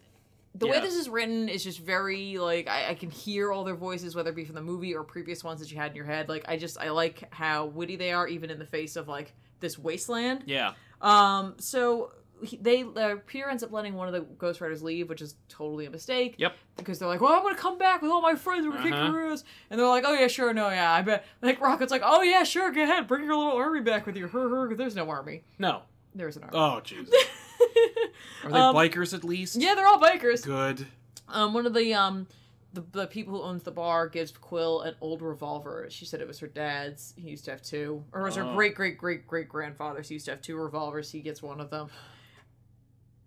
the 0.56 0.68
way 0.68 0.80
this 0.80 0.96
is 0.96 1.10
written 1.10 1.50
is 1.50 1.64
just 1.64 1.80
very 1.80 2.38
like 2.38 2.68
I, 2.68 2.90
I 2.90 2.94
can 2.94 3.10
hear 3.10 3.52
all 3.52 3.64
their 3.64 3.76
voices 3.76 4.16
whether 4.16 4.30
it 4.30 4.36
be 4.36 4.46
from 4.46 4.56
the 4.56 4.62
movie 4.62 4.94
or 4.94 5.04
previous 5.04 5.44
ones 5.44 5.60
that 5.60 5.72
you 5.72 5.78
had 5.78 5.92
in 5.92 5.96
your 5.96 6.06
head 6.06 6.30
like 6.30 6.46
i 6.48 6.58
just 6.58 6.78
i 6.78 6.92
like 6.92 7.28
how 7.34 7.66
witty 7.66 7.96
they 7.96 8.12
are 8.12 8.28
even 8.28 8.52
in 8.52 8.60
the 8.60 8.66
face 8.66 8.96
of 8.96 9.08
like 9.08 9.34
this 9.62 9.80
wasteland 9.80 10.44
yeah. 10.46 10.74
um 11.02 11.56
so 11.58 12.12
he, 12.44 12.58
they 12.58 12.84
uh, 12.84 13.16
peter 13.26 13.50
ends 13.50 13.64
up 13.64 13.72
letting 13.72 13.94
one 13.94 14.08
of 14.08 14.14
the 14.14 14.22
ghost 14.38 14.62
riders 14.62 14.84
leave 14.84 15.10
which 15.10 15.22
is 15.22 15.36
totally 15.50 15.86
a 15.86 15.90
mistake 15.90 16.36
Yep. 16.38 16.54
because 16.78 17.00
they're 17.00 17.08
like 17.08 17.22
well 17.22 17.34
i'm 17.34 17.42
gonna 17.44 17.56
come 17.56 17.78
back 17.78 18.02
with 18.02 18.12
all 18.12 18.22
my 18.22 18.36
friends 18.36 18.66
we're 18.66 18.72
gonna 18.74 18.84
kick 18.84 18.94
Uh-huh. 18.94 19.12
your 19.12 19.30
and 19.32 19.42
they're 19.80 19.88
like 19.88 20.04
oh 20.06 20.14
yeah 20.14 20.28
sure 20.28 20.54
no 20.54 20.70
yeah 20.70 20.92
i 20.92 21.02
bet 21.02 21.26
like 21.42 21.60
rocket's 21.62 21.92
like 21.92 22.02
oh 22.04 22.22
yeah 22.22 22.44
sure 22.44 22.72
go 22.72 22.84
ahead 22.84 23.08
bring 23.08 23.24
your 23.24 23.36
little 23.36 23.54
army 23.54 23.82
back 23.82 24.06
with 24.06 24.16
you 24.18 24.28
her 24.28 24.50
her 24.70 24.76
there's 24.76 24.96
no 24.96 25.10
army 25.10 25.44
No. 25.58 25.82
there's 26.16 26.38
an 26.38 26.44
army 26.44 26.54
Oh, 26.58 26.80
Jesus. 26.82 27.14
Are 28.44 28.52
they 28.52 28.58
Um, 28.58 28.76
bikers 28.76 29.14
at 29.14 29.24
least? 29.24 29.56
yeah 29.56 29.76
they're 29.76 29.88
all 29.88 30.00
bikers 30.00 30.44
Good. 30.44 30.86
Um, 31.30 31.54
one 31.54 31.66
of 31.66 31.74
the 31.74 31.94
um, 31.94 32.28
the, 32.74 32.84
the 32.92 33.08
people 33.08 33.34
who 33.36 33.42
owns 33.44 33.64
the 33.64 33.72
bar 33.72 34.08
gives 34.10 34.32
Quill 34.32 34.82
an 34.82 34.96
old 35.00 35.22
revolver. 35.22 35.88
She 35.90 36.06
said 36.06 36.22
it 36.22 36.28
was 36.28 36.40
her 36.40 36.48
dad's. 36.48 37.14
He 37.16 37.30
used 37.30 37.46
to 37.46 37.52
have 37.52 37.62
two, 37.62 38.04
or 38.12 38.22
it 38.22 38.24
was 38.26 38.36
her 38.36 38.44
Oh. 38.44 38.54
great 38.56 38.76
great 38.76 38.98
great 38.98 39.26
great 39.26 39.48
grandfather's. 39.48 40.10
He 40.10 40.16
used 40.16 40.26
to 40.26 40.32
have 40.32 40.42
two 40.42 40.58
revolvers. 40.58 41.10
He 41.12 41.22
gets 41.22 41.42
one 41.42 41.60
of 41.62 41.70
them. 41.70 41.88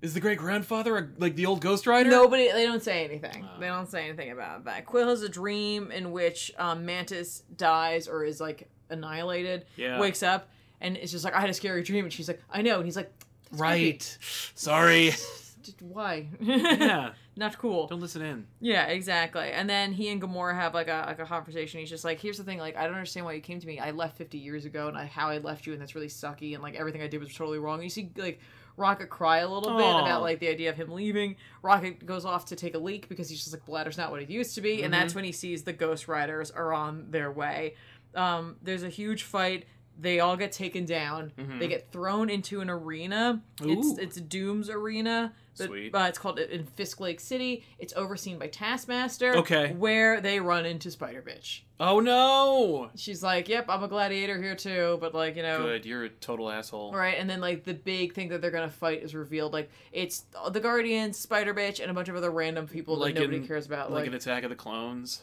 Is 0.03 0.15
the 0.15 0.21
great 0.21 0.39
grandfather 0.39 1.13
like 1.19 1.37
the 1.37 1.47
old 1.47 1.61
Ghost 1.61 1.87
Rider? 1.87 2.11
Nobody, 2.11 2.53
they 2.53 2.65
don't 2.65 2.83
say 2.83 3.05
anything. 3.05 3.49
Oh. 3.49 3.61
They 3.61 3.67
don't 3.67 3.89
say 3.89 4.07
anything 4.07 4.31
about 4.31 4.65
that. 4.67 4.85
Quill 4.87 5.09
has 5.09 5.23
a 5.23 5.29
dream 5.29 5.91
in 5.91 6.13
which 6.13 6.53
um, 6.59 6.85
Mantis 6.85 7.43
dies 7.57 8.07
or 8.07 8.25
is 8.25 8.41
like 8.41 8.69
annihilated. 8.91 9.65
Yeah. 9.77 9.99
Wakes 9.99 10.23
up 10.23 10.49
and 10.81 10.97
it's 10.97 11.13
just 11.13 11.25
like 11.25 11.35
I 11.35 11.41
had 11.41 11.51
a 11.51 11.55
scary 11.55 11.83
dream, 11.83 12.05
and 12.05 12.13
she's 12.13 12.29
like, 12.29 12.43
I 12.51 12.63
know, 12.63 12.77
and 12.77 12.85
he's 12.85 12.97
like, 12.97 13.11
"That's 13.51 13.61
creepy." 13.61 13.91
Right. 13.91 14.19
Sorry. 14.55 15.13
Why? 15.81 16.29
yeah. 16.41 17.11
Not 17.39 17.59
cool. 17.59 17.87
Don't 17.89 18.01
listen 18.01 18.23
in. 18.23 18.47
Yeah, 18.61 18.87
exactly. 18.87 19.51
And 19.51 19.69
then 19.69 19.93
he 19.93 20.09
and 20.09 20.23
Gamora 20.23 20.55
have 20.55 20.75
like 20.75 20.89
a 20.89 21.05
like 21.07 21.19
a 21.19 21.27
conversation. 21.27 21.81
He's 21.81 21.91
just 21.91 22.05
like, 22.05 22.21
"Here's 22.21 22.39
the 22.39 22.45
thing. 22.45 22.59
Like, 22.59 22.77
I 22.77 22.85
don't 22.85 22.95
understand 22.95 23.27
why 23.27 23.33
you 23.33 23.41
came 23.41 23.61
to 23.61 23.67
me. 23.67 23.79
I 23.79 23.91
left 23.91 24.17
50 24.17 24.39
years 24.39 24.65
ago, 24.65 24.89
and 24.89 24.97
I 24.97 25.07
how 25.07 25.29
I 25.29 25.39
left 25.39 25.67
you, 25.67 25.73
and 25.73 25.83
that's 25.83 25.95
really 25.95 26.09
sucky. 26.09 26.55
And 26.55 26.63
like 26.63 26.77
everything 26.77 27.03
I 27.03 27.09
did 27.09 27.21
was 27.21 27.35
totally 27.35 27.59
wrong." 27.59 27.75
And 27.75 27.85
you 27.85 27.91
see 27.91 28.11
like 28.17 28.41
Rocket 28.77 29.09
cry 29.09 29.39
a 29.39 29.49
little 29.49 29.77
bit 29.77 29.87
about 29.87 30.23
like 30.23 30.39
the 30.39 30.49
idea 30.49 30.71
of 30.71 30.77
him 30.77 30.91
leaving. 30.91 31.37
Rocket 31.63 32.05
goes 32.05 32.25
off 32.25 32.45
to 32.47 32.57
take 32.57 32.75
a 32.75 32.79
leak 32.79 33.09
because 33.09 33.29
he's 33.29 33.39
just 33.39 33.53
like 33.53 33.65
bladder's 33.65 33.97
not 33.97 34.11
what 34.11 34.21
it 34.21 34.29
used 34.29 34.55
to 34.57 34.61
be, 34.61 34.83
and 34.83 34.93
that's 34.93 35.15
when 35.15 35.25
he 35.25 35.33
sees 35.33 35.63
the 35.63 35.73
Ghost 35.73 36.09
Riders 36.09 36.51
are 36.51 36.73
on 36.73 37.07
their 37.11 37.31
way. 37.33 37.75
Um, 38.15 38.57
there's 38.63 38.83
a 38.83 38.89
huge 38.89 39.23
fight. 39.23 39.65
They 39.99 40.21
all 40.21 40.37
get 40.37 40.53
taken 40.53 40.85
down. 40.85 41.33
They 41.59 41.69
get 41.69 41.91
thrown 41.91 42.29
into 42.29 42.61
an 42.61 42.69
arena. 42.71 43.41
It's 43.63 43.99
it's 43.99 44.21
Doom's 44.21 44.69
arena. 44.69 45.33
But, 45.59 45.69
Sweet. 45.69 45.95
uh, 45.95 46.01
it's 46.07 46.19
called 46.19 46.39
in 46.39 46.67
Fisk 46.67 47.01
Lake 47.01 47.19
City. 47.19 47.65
It's 47.79 47.95
overseen 47.97 48.39
by 48.39 48.49
Taskmaster. 48.49 49.37
Okay. 49.39 49.73
Where 49.73 50.21
they 50.21 50.39
run 50.39 50.67
into 50.67 50.91
Spider 50.91 51.23
Bitch. 51.27 51.61
Oh 51.81 51.99
no. 51.99 52.91
She's 52.95 53.23
like, 53.23 53.49
"Yep, 53.49 53.65
I'm 53.71 53.83
a 53.83 53.89
gladiator 53.89 54.37
here 54.41 54.55
too," 54.55 54.99
but 55.01 55.15
like 55.15 55.35
you 55.37 55.43
know, 55.43 55.63
Good. 55.63 55.87
You're 55.87 56.05
a 56.05 56.09
total 56.11 56.51
asshole. 56.51 56.93
right? 56.93 57.17
And 57.19 57.29
then 57.29 57.41
like 57.41 57.65
the 57.65 57.73
big 57.73 58.13
thing 58.13 58.29
that 58.29 58.43
they're 58.43 58.51
gonna 58.51 58.69
fight 58.69 59.03
is 59.03 59.15
revealed. 59.15 59.55
Like 59.55 59.71
it's 59.93 60.25
the 60.51 60.61
Guardians, 60.61 61.19
Spider 61.19 61.55
Bitch, 61.55 61.81
and 61.81 61.91
a 61.91 61.95
bunch 61.95 62.11
of 62.11 62.17
other 62.17 62.31
random 62.31 62.67
people 62.67 62.99
Like 62.99 63.15
that 63.15 63.21
nobody 63.21 63.39
in- 63.39 63.47
cares 63.47 63.65
about. 63.65 63.91
Like 63.91 64.01
Like, 64.01 64.09
an 64.09 64.15
Attack 64.15 64.45
of 64.45 64.51
the 64.51 64.57
Clones. 64.57 65.23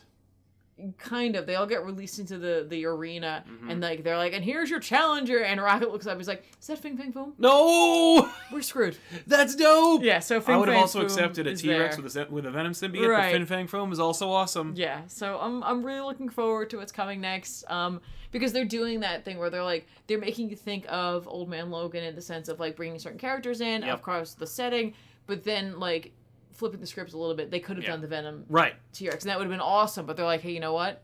Kind 0.98 1.36
of, 1.36 1.46
they 1.46 1.54
all 1.56 1.68
get 1.68 1.86
released 1.86 2.18
into 2.18 2.40
the 2.40 2.66
the 2.68 2.86
arena, 2.86 3.44
Mm-hmm. 3.48 3.70
and 3.70 3.80
like 3.82 4.04
they're 4.04 4.18
like, 4.18 4.34
"And 4.34 4.44
here's 4.44 4.70
your 4.72 4.80
challenger." 4.80 5.44
And 5.44 5.62
Rocket 5.62 5.92
looks 5.92 6.08
up, 6.08 6.18
he's 6.18 6.28
like, 6.28 6.44
"Is 6.60 6.66
that 6.68 6.80
Fing 6.80 6.98
Fang 6.98 7.14
Foom? 7.14 7.34
No. 7.38 8.28
We're 8.52 8.64
screwed." 8.64 8.98
That's 9.28 9.56
dope. 9.56 10.02
Yeah. 10.04 10.20
So 10.20 10.42
Fing 10.42 10.56
I 10.56 10.58
would 10.58 10.70
have 10.70 10.78
also 10.78 11.02
Foom 11.02 11.04
accepted 11.06 11.46
a 11.46 11.56
t-rex 11.56 11.96
there. 11.98 12.04
with 12.04 12.16
a 12.18 12.26
with 12.30 12.46
a 12.48 12.52
Venom 12.52 12.74
symbiote. 12.74 13.08
Right. 13.08 13.32
The 13.34 13.38
Fin 13.38 13.46
Fang 13.46 13.68
Foom 13.68 13.92
is 13.94 14.00
also 14.00 14.32
awesome. 14.32 14.74
Yeah, 14.76 15.02
so 15.08 15.38
I'm 15.40 15.64
I'm 15.64 15.86
really 15.86 16.02
looking 16.02 16.28
forward 16.30 16.72
to 16.72 16.78
what's 16.78 16.92
coming 16.92 17.22
next. 17.22 17.64
Um, 17.70 18.02
because 18.32 18.52
they're 18.52 18.66
doing 18.66 19.02
that 19.02 19.24
thing 19.24 19.38
where 19.38 19.52
they're 19.52 19.64
like 19.64 19.86
they're 20.08 20.18
making 20.18 20.50
you 20.50 20.56
think 20.56 20.86
of 20.90 21.28
Old 21.28 21.50
Man 21.50 21.70
Logan 21.70 22.04
in 22.04 22.16
the 22.16 22.22
sense 22.22 22.50
of 22.50 22.60
like 22.60 22.76
bringing 22.76 22.98
certain 22.98 23.20
characters 23.20 23.62
in, 23.62 23.84
Yep. 23.84 23.94
of 23.94 24.02
course 24.02 24.34
the 24.34 24.48
setting, 24.48 24.96
but 25.28 25.44
then 25.44 25.80
like 25.80 26.14
flipping 26.54 26.80
the 26.80 26.88
scripts 26.88 27.13
a 27.13 27.18
little 27.18 27.36
bit. 27.36 27.52
They 27.52 27.60
could 27.60 27.76
have 27.78 27.84
Yeah. 27.84 27.92
done 27.92 28.02
the 28.02 28.08
Venom 28.08 28.46
Right. 28.50 28.76
T 28.94 29.08
Rex, 29.10 29.24
and 29.24 29.30
that 29.32 29.38
would 29.38 29.46
have 29.46 29.52
been 29.52 29.60
awesome. 29.60 30.06
But 30.06 30.16
they're 30.18 30.26
like, 30.26 30.42
hey, 30.42 30.52
you 30.52 30.60
know 30.60 30.74
what? 30.74 31.04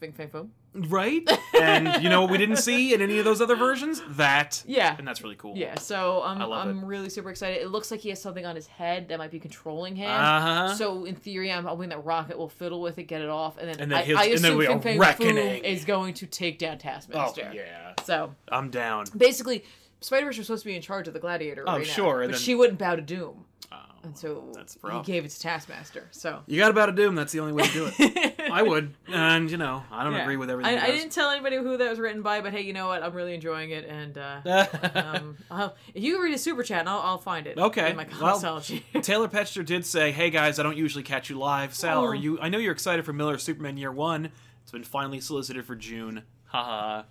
Fing 0.00 0.12
fang 0.12 0.28
foom. 0.28 0.48
Right. 0.74 1.28
and 1.60 2.02
you 2.04 2.08
know 2.08 2.20
what 2.22 2.30
we 2.30 2.38
didn't 2.38 2.56
see 2.58 2.94
in 2.94 3.00
any 3.02 3.18
of 3.18 3.24
those 3.24 3.40
other 3.40 3.56
versions? 3.56 4.00
That. 4.10 4.62
Yeah. 4.66 4.94
And 4.96 5.08
that's 5.08 5.22
really 5.22 5.34
cool. 5.34 5.56
Yeah, 5.56 5.76
so 5.78 6.22
I'm 6.22 6.38
love 6.38 6.68
I'm 6.68 6.84
really 6.84 7.08
super 7.08 7.30
excited. 7.30 7.60
It 7.62 7.68
looks 7.68 7.90
like 7.90 7.98
he 8.00 8.10
has 8.10 8.20
something 8.20 8.46
on 8.46 8.54
his 8.54 8.66
head 8.68 9.08
that 9.08 9.18
might 9.18 9.30
be 9.32 9.40
controlling 9.40 9.96
him. 9.96 10.10
Uh 10.10 10.40
huh. 10.68 10.74
So 10.74 11.04
in 11.04 11.16
theory, 11.16 11.50
I'm 11.50 11.64
hoping 11.64 11.88
that 11.88 12.04
Rocket 12.04 12.38
will 12.38 12.50
fiddle 12.50 12.80
with 12.80 12.98
it, 12.98 13.04
get 13.04 13.22
it 13.22 13.28
off, 13.30 13.56
and 13.58 13.68
then, 13.68 13.80
And 13.80 13.90
then 13.90 13.98
I, 13.98 14.02
his- 14.04 14.16
I 14.16 14.24
and 14.26 14.38
then 14.38 14.60
assume 14.60 14.80
Fang 14.82 14.98
Foom 14.98 15.00
reckoning. 15.00 15.64
is 15.64 15.84
going 15.84 16.14
to 16.14 16.26
take 16.26 16.58
down 16.58 16.78
Taskmaster. 16.78 17.48
oh 17.50 17.52
yeah. 17.54 17.94
So 18.04 18.34
I'm 18.52 18.70
down. 18.70 19.06
basically, 19.16 19.64
Spider 20.00 20.26
Verse 20.26 20.38
was 20.38 20.46
supposed 20.46 20.62
to 20.62 20.68
be 20.68 20.76
in 20.76 20.82
charge 20.82 21.08
of 21.08 21.14
the 21.14 21.20
Gladiator. 21.20 21.64
Oh, 21.66 21.76
arena, 21.76 21.84
sure, 21.86 22.20
but 22.20 22.30
then- 22.32 22.38
she 22.40 22.54
wouldn't 22.54 22.78
bow 22.78 22.94
to 22.94 23.02
Doom, 23.02 23.46
Oh, 23.70 23.76
and 24.02 24.16
so 24.16 24.50
That's 24.54 24.78
he 24.92 25.02
gave 25.02 25.24
it 25.26 25.30
to 25.30 25.40
Taskmaster. 25.40 26.08
So 26.10 26.40
you 26.46 26.56
got 26.58 26.70
about 26.70 26.88
a 26.88 26.92
doom. 26.92 27.14
That's 27.14 27.32
the 27.32 27.40
only 27.40 27.52
way 27.52 27.64
to 27.64 27.72
do 27.72 27.90
it. 27.98 28.40
I 28.50 28.62
would, 28.62 28.94
and 29.08 29.50
you 29.50 29.58
know, 29.58 29.82
I 29.92 30.04
don't 30.04 30.14
Yeah. 30.14 30.22
agree 30.22 30.36
with 30.38 30.48
everything. 30.48 30.78
I, 30.78 30.86
he 30.86 30.92
I 30.92 30.96
didn't 30.96 31.12
tell 31.12 31.28
anybody 31.30 31.56
who 31.56 31.76
that 31.76 31.90
was 31.90 31.98
written 31.98 32.22
by, 32.22 32.40
but 32.40 32.52
hey, 32.52 32.62
you 32.62 32.72
know 32.72 32.86
what? 32.88 33.02
I'm 33.02 33.12
really 33.12 33.34
enjoying 33.34 33.70
it, 33.70 33.84
and 33.84 34.16
uh, 34.16 34.40
um, 34.94 35.36
I'll, 35.50 35.74
if 35.94 36.02
you 36.02 36.22
read 36.22 36.32
a 36.34 36.38
super 36.38 36.62
chat, 36.62 36.80
and 36.80 36.88
I'll, 36.88 37.00
I'll 37.00 37.18
find 37.18 37.46
it. 37.46 37.58
Okay, 37.58 37.90
in 37.90 37.96
my 37.96 38.06
well. 38.20 38.60
Taylor 39.02 39.28
Petcher 39.28 39.62
did 39.64 39.84
say, 39.84 40.12
"Hey 40.12 40.30
guys, 40.30 40.58
I 40.58 40.62
don't 40.62 40.76
usually 40.78 41.04
catch 41.04 41.28
you 41.28 41.38
live. 41.38 41.74
Sal, 41.74 42.00
Oh. 42.00 42.04
are 42.06 42.14
you? 42.14 42.38
I 42.40 42.48
know 42.48 42.58
you're 42.58 42.72
excited 42.72 43.04
for 43.04 43.12
Miller 43.12 43.36
Superman 43.36 43.76
Year 43.76 43.92
One. 43.92 44.30
It's 44.62 44.72
been 44.72 44.84
finally 44.84 45.20
solicited 45.20 45.66
for 45.66 45.76
June. 45.76 46.22
Haha. 46.46 47.02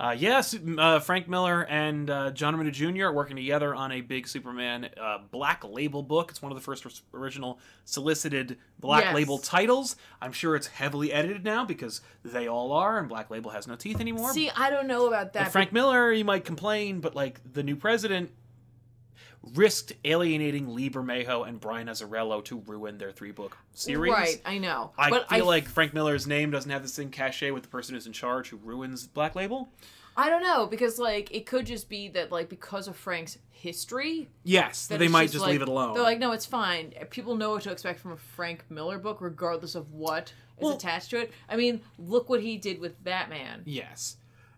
Uh, 0.00 0.12
yes, 0.12 0.56
uh, 0.78 0.98
Frank 0.98 1.28
Miller 1.28 1.66
and 1.68 2.08
uh, 2.08 2.30
John 2.30 2.56
Romita 2.56 2.72
Jr. 2.72 3.08
are 3.08 3.12
working 3.12 3.36
together 3.36 3.74
on 3.74 3.92
a 3.92 4.00
big 4.00 4.26
Superman 4.26 4.88
uh, 4.98 5.18
Black 5.30 5.62
Label 5.62 6.02
book. 6.02 6.30
It's 6.30 6.40
one 6.40 6.50
of 6.50 6.56
the 6.56 6.62
first 6.64 7.02
original 7.12 7.58
solicited 7.84 8.56
Black 8.78 9.04
Yes. 9.04 9.14
Label 9.14 9.36
titles. 9.36 9.96
I'm 10.22 10.32
sure 10.32 10.56
it's 10.56 10.68
heavily 10.68 11.12
edited 11.12 11.44
now 11.44 11.66
because 11.66 12.00
they 12.24 12.48
all 12.48 12.72
are, 12.72 12.98
and 12.98 13.10
Black 13.10 13.28
Label 13.28 13.50
has 13.50 13.66
no 13.66 13.76
teeth 13.76 14.00
anymore. 14.00 14.32
See, 14.32 14.48
I 14.56 14.70
don't 14.70 14.86
know 14.86 15.06
about 15.06 15.34
that. 15.34 15.44
But 15.44 15.52
Frank 15.52 15.70
Miller, 15.70 16.10
you 16.10 16.24
might 16.24 16.46
complain, 16.46 17.00
but 17.00 17.14
like 17.14 17.38
the 17.52 17.62
new 17.62 17.76
president 17.76 18.30
risked 19.54 19.92
alienating 20.04 20.74
Lee 20.74 20.90
Bermejo 20.90 21.46
and 21.48 21.58
Brian 21.60 21.88
Azzarello 21.88 22.44
to 22.44 22.58
ruin 22.66 22.98
their 22.98 23.10
three 23.12 23.30
book 23.32 23.56
series. 23.72 24.12
Right, 24.12 24.40
I 24.44 24.58
know. 24.58 24.92
I 24.98 25.10
but 25.10 25.28
feel 25.28 25.42
I 25.44 25.46
like 25.46 25.66
Frank 25.68 25.94
Miller's 25.94 26.26
name 26.26 26.50
doesn't 26.50 26.70
have 26.70 26.82
the 26.82 26.88
same 26.88 27.10
cachet 27.10 27.50
with 27.50 27.62
the 27.62 27.68
person 27.68 27.94
who's 27.94 28.06
in 28.06 28.12
charge 28.12 28.48
who 28.50 28.56
ruins 28.58 29.06
Black 29.06 29.34
Label. 29.34 29.70
I 30.16 30.28
don't 30.28 30.42
know 30.42 30.66
because 30.66 30.98
like 30.98 31.30
it 31.34 31.46
could 31.46 31.64
just 31.66 31.88
be 31.88 32.08
that 32.08 32.30
like 32.30 32.48
because 32.48 32.88
of 32.88 32.96
Frank's 32.96 33.38
history, 33.50 34.28
Yes, 34.44 34.86
that 34.88 34.98
they 34.98 35.08
might 35.08 35.30
just, 35.30 35.42
like- 35.42 35.52
leave 35.52 35.62
it 35.62 35.68
alone. 35.68 35.94
They're 35.94 36.02
like, 36.02 36.18
no, 36.18 36.32
it's 36.32 36.46
fine. 36.46 36.92
People 37.10 37.36
know 37.36 37.50
what 37.52 37.62
to 37.62 37.70
expect 37.72 38.00
from 38.00 38.12
a 38.12 38.16
Frank 38.16 38.64
Miller 38.70 38.98
book, 38.98 39.18
regardless 39.20 39.74
of 39.74 39.92
what 39.92 40.32
is 40.58 40.64
Well- 40.64 40.74
attached 40.76 41.10
to 41.10 41.18
it. 41.20 41.32
I 41.48 41.56
mean, 41.56 41.80
look 41.98 42.28
what 42.28 42.42
he 42.42 42.56
did 42.58 42.80
with 42.80 43.02
Batman. 43.02 43.62
yes. 43.64 44.16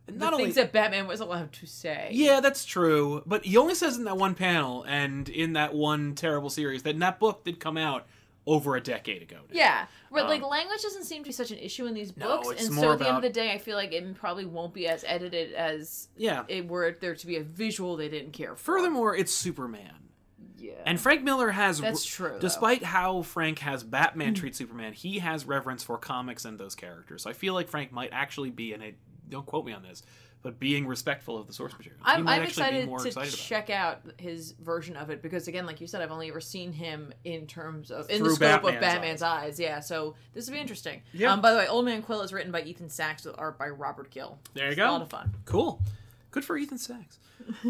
And 0.08 0.16
The 0.16 0.24
Not 0.24 0.32
only 0.32 0.44
things 0.46 0.56
that 0.56 0.72
Batman 0.72 1.06
was 1.06 1.20
allowed 1.20 1.52
to 1.52 1.66
say. 1.66 2.08
Yeah, 2.12 2.40
that's 2.40 2.64
true. 2.64 3.22
But 3.24 3.44
he 3.44 3.56
only 3.56 3.74
says 3.74 3.96
in 3.96 4.04
that 4.04 4.16
one 4.16 4.34
panel 4.34 4.82
and 4.84 5.28
in 5.28 5.52
that 5.52 5.74
one 5.74 6.14
terrible 6.14 6.50
series 6.50 6.82
that 6.82 6.90
in 6.90 6.98
that 7.00 7.18
book 7.20 7.44
did 7.44 7.60
come 7.60 7.76
out 7.76 8.06
over 8.44 8.74
a 8.74 8.80
decade 8.80 9.22
ago. 9.22 9.36
now. 9.36 9.42
Yeah, 9.52 9.86
but 10.10 10.26
like 10.26 10.42
Um, 10.42 10.48
language 10.50 10.82
doesn't 10.82 11.04
seem 11.04 11.22
to 11.22 11.28
be 11.28 11.32
such 11.32 11.52
an 11.52 11.58
issue 11.58 11.86
in 11.86 11.94
these 11.94 12.16
No, 12.16 12.26
books, 12.42 12.48
it's 12.50 12.66
and 12.66 12.74
more 12.74 12.84
so 12.86 12.92
at 12.94 12.98
the 12.98 13.06
end 13.06 13.16
of 13.18 13.22
the 13.22 13.30
day, 13.30 13.52
I 13.52 13.58
feel 13.58 13.76
like 13.76 13.92
it 13.92 14.14
probably 14.16 14.44
won't 14.44 14.74
be 14.74 14.88
as 14.88 15.04
edited 15.06 15.52
as 15.52 16.08
Yeah. 16.16 16.42
it 16.48 16.66
were 16.66 16.96
there 17.00 17.14
to 17.14 17.26
be 17.28 17.36
a 17.36 17.44
visual 17.44 17.96
they 17.96 18.08
didn't 18.08 18.32
care 18.32 18.56
for. 18.56 18.78
Furthermore, 18.78 19.14
it's 19.14 19.32
Superman. 19.32 19.94
yeah, 20.58 20.72
And 20.84 21.00
Frank 21.00 21.22
Miller 21.22 21.50
has 21.52 21.80
That's 21.80 22.04
true, 22.04 22.30
though. 22.30 22.38
Despite 22.40 22.82
how 22.82 23.22
Frank 23.22 23.60
has 23.60 23.84
Batman 23.84 24.34
treat 24.34 24.56
Superman, 24.56 24.92
he 24.92 25.20
has 25.20 25.44
reverence 25.44 25.84
for 25.84 25.96
comics 25.96 26.44
and 26.44 26.58
those 26.58 26.74
characters. 26.74 27.22
So 27.22 27.30
I 27.30 27.34
feel 27.34 27.54
like 27.54 27.68
Frank 27.68 27.92
might 27.92 28.10
actually 28.12 28.50
be 28.50 28.72
in 28.72 28.82
I 28.82 28.94
don't 29.28 29.46
quote 29.46 29.64
me 29.64 29.72
on 29.72 29.82
this, 29.82 30.02
but 30.42 30.58
being 30.58 30.86
respectful 30.86 31.38
of 31.38 31.46
the 31.46 31.52
source 31.52 31.72
material. 31.72 32.00
I'm, 32.04 32.26
I'm 32.26 32.42
excited 32.42 32.86
more 32.86 32.98
to 32.98 33.08
excited 33.08 33.34
check 33.34 33.70
out 33.70 34.00
his 34.18 34.52
version 34.52 34.96
of 34.96 35.10
it 35.10 35.22
because, 35.22 35.48
again, 35.48 35.66
like 35.66 35.80
you 35.80 35.86
said, 35.86 36.02
I've 36.02 36.10
only 36.10 36.28
ever 36.28 36.40
seen 36.40 36.72
him 36.72 37.12
in 37.24 37.46
terms 37.46 37.90
of 37.90 38.10
in 38.10 38.18
Through 38.18 38.30
the 38.30 38.34
scope 38.34 38.62
Batman's 38.62 38.74
of 38.74 38.80
Batman's 38.80 39.22
eyes. 39.22 39.60
Yeah, 39.60 39.80
so 39.80 40.14
this 40.34 40.46
would 40.46 40.54
be 40.54 40.60
interesting. 40.60 41.02
Yeah. 41.12 41.32
Um, 41.32 41.40
by 41.40 41.52
the 41.52 41.58
way, 41.58 41.68
Old 41.68 41.84
Man 41.84 42.02
Quill 42.02 42.22
is 42.22 42.32
written 42.32 42.50
by 42.52 42.62
Ethan 42.62 42.88
Sacks 42.88 43.24
with 43.24 43.36
art 43.38 43.58
by 43.58 43.68
Robert 43.68 44.10
Gill. 44.10 44.38
There 44.54 44.64
you 44.64 44.70
It's 44.72 44.76
go. 44.78 44.90
A 44.90 44.92
lot 44.92 45.02
of 45.02 45.10
fun. 45.10 45.34
Cool. 45.44 45.80
Good 46.32 46.44
for 46.44 46.56
Ethan 46.56 46.78
Sacks. 46.78 47.18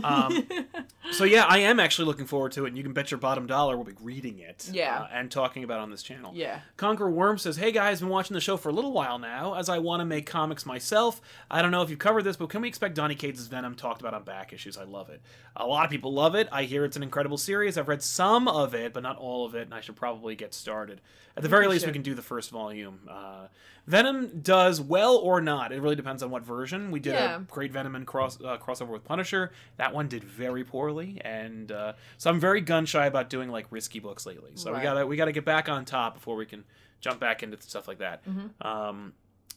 Um, 0.05 0.47
so 1.13 1.25
yeah, 1.25 1.45
I 1.49 1.59
am 1.59 1.81
actually 1.81 2.05
looking 2.07 2.27
forward 2.27 2.53
to 2.53 2.65
it, 2.65 2.69
and 2.69 2.77
you 2.77 2.83
can 2.83 2.93
bet 2.93 3.11
your 3.11 3.19
bottom 3.19 3.47
dollar 3.47 3.75
we'll 3.77 3.85
be 3.87 3.93
reading 4.01 4.39
it. 4.39 4.69
Yeah. 4.73 5.01
uh, 5.01 5.09
and 5.13 5.31
talking 5.31 5.65
about 5.65 5.79
it 5.81 5.83
on 5.83 5.91
this 5.91 6.03
channel. 6.03 6.33
Yeah. 6.35 6.61
Conquer 6.77 7.11
Worm 7.11 7.39
says, 7.39 7.57
"Hey 7.57 7.73
guys, 7.73 8.01
been 8.01 8.09
watching 8.09 8.35
the 8.35 8.41
show 8.41 8.57
for 8.57 8.69
a 8.69 8.73
little 8.73 8.93
while 8.93 9.19
now. 9.19 9.55
As 9.55 9.69
I 9.69 9.79
want 9.79 10.01
to 10.01 10.05
make 10.05 10.27
comics 10.27 10.65
myself, 10.65 11.21
I 11.51 11.61
don't 11.63 11.71
know 11.71 11.83
if 11.83 11.91
you've 11.91 11.99
covered 11.99 12.23
this, 12.25 12.37
but 12.37 12.51
can 12.51 12.61
we 12.63 12.69
expect 12.69 12.95
Donny 12.95 13.15
Cates' 13.15 13.47
Venom 13.47 13.75
talked 13.75 14.01
about 14.01 14.15
on 14.15 14.23
back 14.25 14.53
issues? 14.53 14.77
I 14.79 14.85
love 14.85 15.11
it. 15.11 15.21
A 15.57 15.67
lot 15.67 15.85
of 15.85 15.91
people 15.91 16.13
love 16.13 16.35
it. 16.35 16.49
I 16.53 16.65
hear 16.65 16.85
it's 16.85 16.97
an 16.97 17.03
incredible 17.03 17.39
series. 17.39 17.77
I've 17.77 17.89
read 17.89 18.03
some 18.03 18.47
of 18.49 18.75
it, 18.75 18.93
but 18.93 19.03
not 19.03 19.17
all 19.17 19.45
of 19.45 19.55
it, 19.55 19.63
and 19.63 19.75
I 19.75 19.81
should 19.81 19.97
probably 19.97 20.35
get 20.37 20.55
started. 20.55 21.01
At 21.37 21.43
the 21.43 21.49
very 21.49 21.67
least, 21.67 21.87
we 21.87 21.93
can 21.93 22.03
do 22.03 22.15
the 22.15 22.23
first 22.23 22.51
volume. 22.51 23.01
Uh, 23.11 23.47
Venom 23.87 24.41
does 24.43 24.81
well 24.83 25.17
or 25.17 25.41
not. 25.41 25.73
It 25.73 25.81
really 25.81 25.97
depends 25.97 26.23
on 26.23 26.31
what 26.31 26.45
version. 26.45 26.91
We 26.91 27.01
did 27.01 27.15
Yeah. 27.15 27.37
a 27.37 27.41
great 27.41 27.73
Venom 27.73 27.97
and 27.97 28.07
cross 28.07 28.39
uh, 28.41 28.52
crossover 28.59 28.89
with 28.89 29.05
Punisher. 29.05 29.53
That 29.77 29.95
one 29.95 30.09
did 30.09 30.25
very 30.25 30.65
poorly, 30.65 31.21
and 31.25 31.71
uh, 31.71 31.95
so 32.19 32.31
I'm 32.31 32.41
very 32.41 32.61
gun 32.61 32.87
shy 32.87 33.07
about 33.07 33.31
doing 33.31 33.51
like 33.51 33.67
risky 33.71 33.99
books 33.99 34.27
lately. 34.27 34.53
So 34.55 34.75
we 34.75 34.81
gotta 34.81 35.07
we 35.07 35.17
gotta 35.17 35.33
get 35.33 35.45
back 35.45 35.69
on 35.69 35.85
top 35.85 36.15
before 36.15 36.37
we 36.37 36.47
can 36.47 36.65
jump 37.01 37.21
back 37.21 37.43
into 37.43 37.61
stuff 37.61 37.89
like 37.89 37.99
that. 37.99 38.25
Mm-hmm. 38.25 38.67
Um, 38.67 39.13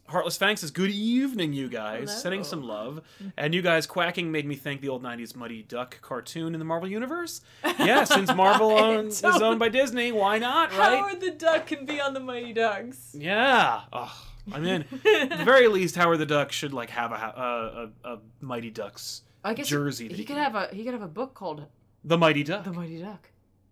Heartless 0.07 0.37
Fangs 0.37 0.61
says, 0.61 0.69
"Good 0.69 0.91
evening, 0.91 1.53
you 1.53 1.67
guys. 1.67 2.09
Hello. 2.09 2.21
Sending 2.21 2.43
some 2.43 2.63
love." 2.63 3.01
And 3.37 3.55
you 3.55 3.63
guys 3.63 3.87
quacking 3.87 4.31
made 4.31 4.45
me 4.45 4.55
think 4.55 4.81
the 4.81 4.89
old 4.89 5.01
'90s 5.01 5.35
Mighty 5.35 5.63
Duck 5.63 5.99
cartoon 6.01 6.53
in 6.53 6.59
the 6.59 6.65
Marvel 6.65 6.87
universe. 6.87 7.41
Yeah, 7.79 8.03
since 8.05 8.33
Marvel 8.33 8.71
owns, 8.71 9.23
is 9.23 9.41
owned 9.41 9.59
by 9.59 9.69
Disney, 9.69 10.11
why 10.11 10.37
not? 10.37 10.77
Right? 10.77 10.99
Howard 10.99 11.21
the 11.21 11.31
Duck 11.31 11.65
can 11.65 11.87
be 11.87 11.99
on 11.99 12.13
the 12.13 12.19
Mighty 12.19 12.53
Ducks. 12.53 13.15
Yeah. 13.17 13.81
Oh, 13.91 14.27
I 14.51 14.59
mean, 14.59 14.85
at 15.05 15.29
the 15.29 15.43
very 15.45 15.67
least, 15.67 15.95
Howard 15.95 16.19
the 16.19 16.25
Duck 16.25 16.51
should 16.51 16.73
like 16.73 16.89
have 16.91 17.11
a 17.11 17.15
a, 17.15 18.09
a, 18.09 18.13
a 18.13 18.19
Mighty 18.41 18.69
Ducks 18.69 19.23
I 19.43 19.53
guess 19.53 19.67
jersey. 19.67 20.07
He, 20.07 20.15
he 20.15 20.23
could 20.25 20.37
have 20.37 20.55
a 20.55 20.67
he 20.71 20.83
could 20.83 20.93
have 20.93 21.01
a 21.01 21.07
book 21.07 21.33
called 21.33 21.65
the 22.03 22.17
Mighty 22.17 22.43
Duck. 22.43 22.63
The 22.63 22.73
Mighty 22.73 22.99
Duck. 22.99 23.29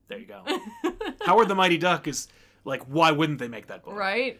There 0.07 0.17
you 0.19 0.25
go. 0.25 0.43
Howard 1.25 1.47
the 1.47 1.55
Mighty 1.55 1.77
Duck 1.77 2.07
is 2.07 2.27
like, 2.65 2.83
why 2.83 3.12
wouldn't 3.12 3.39
they 3.39 3.47
make 3.47 3.67
that 3.67 3.83
book? 3.83 3.95
right? 3.95 4.39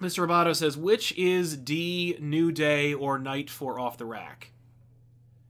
Mr. 0.00 0.26
Roboto 0.26 0.56
says, 0.56 0.78
which 0.78 1.12
is 1.18 1.56
D, 1.56 2.16
New 2.20 2.52
Day, 2.52 2.94
or 2.94 3.18
Night 3.18 3.50
for 3.50 3.78
Off 3.78 3.98
the 3.98 4.06
Rack? 4.06 4.50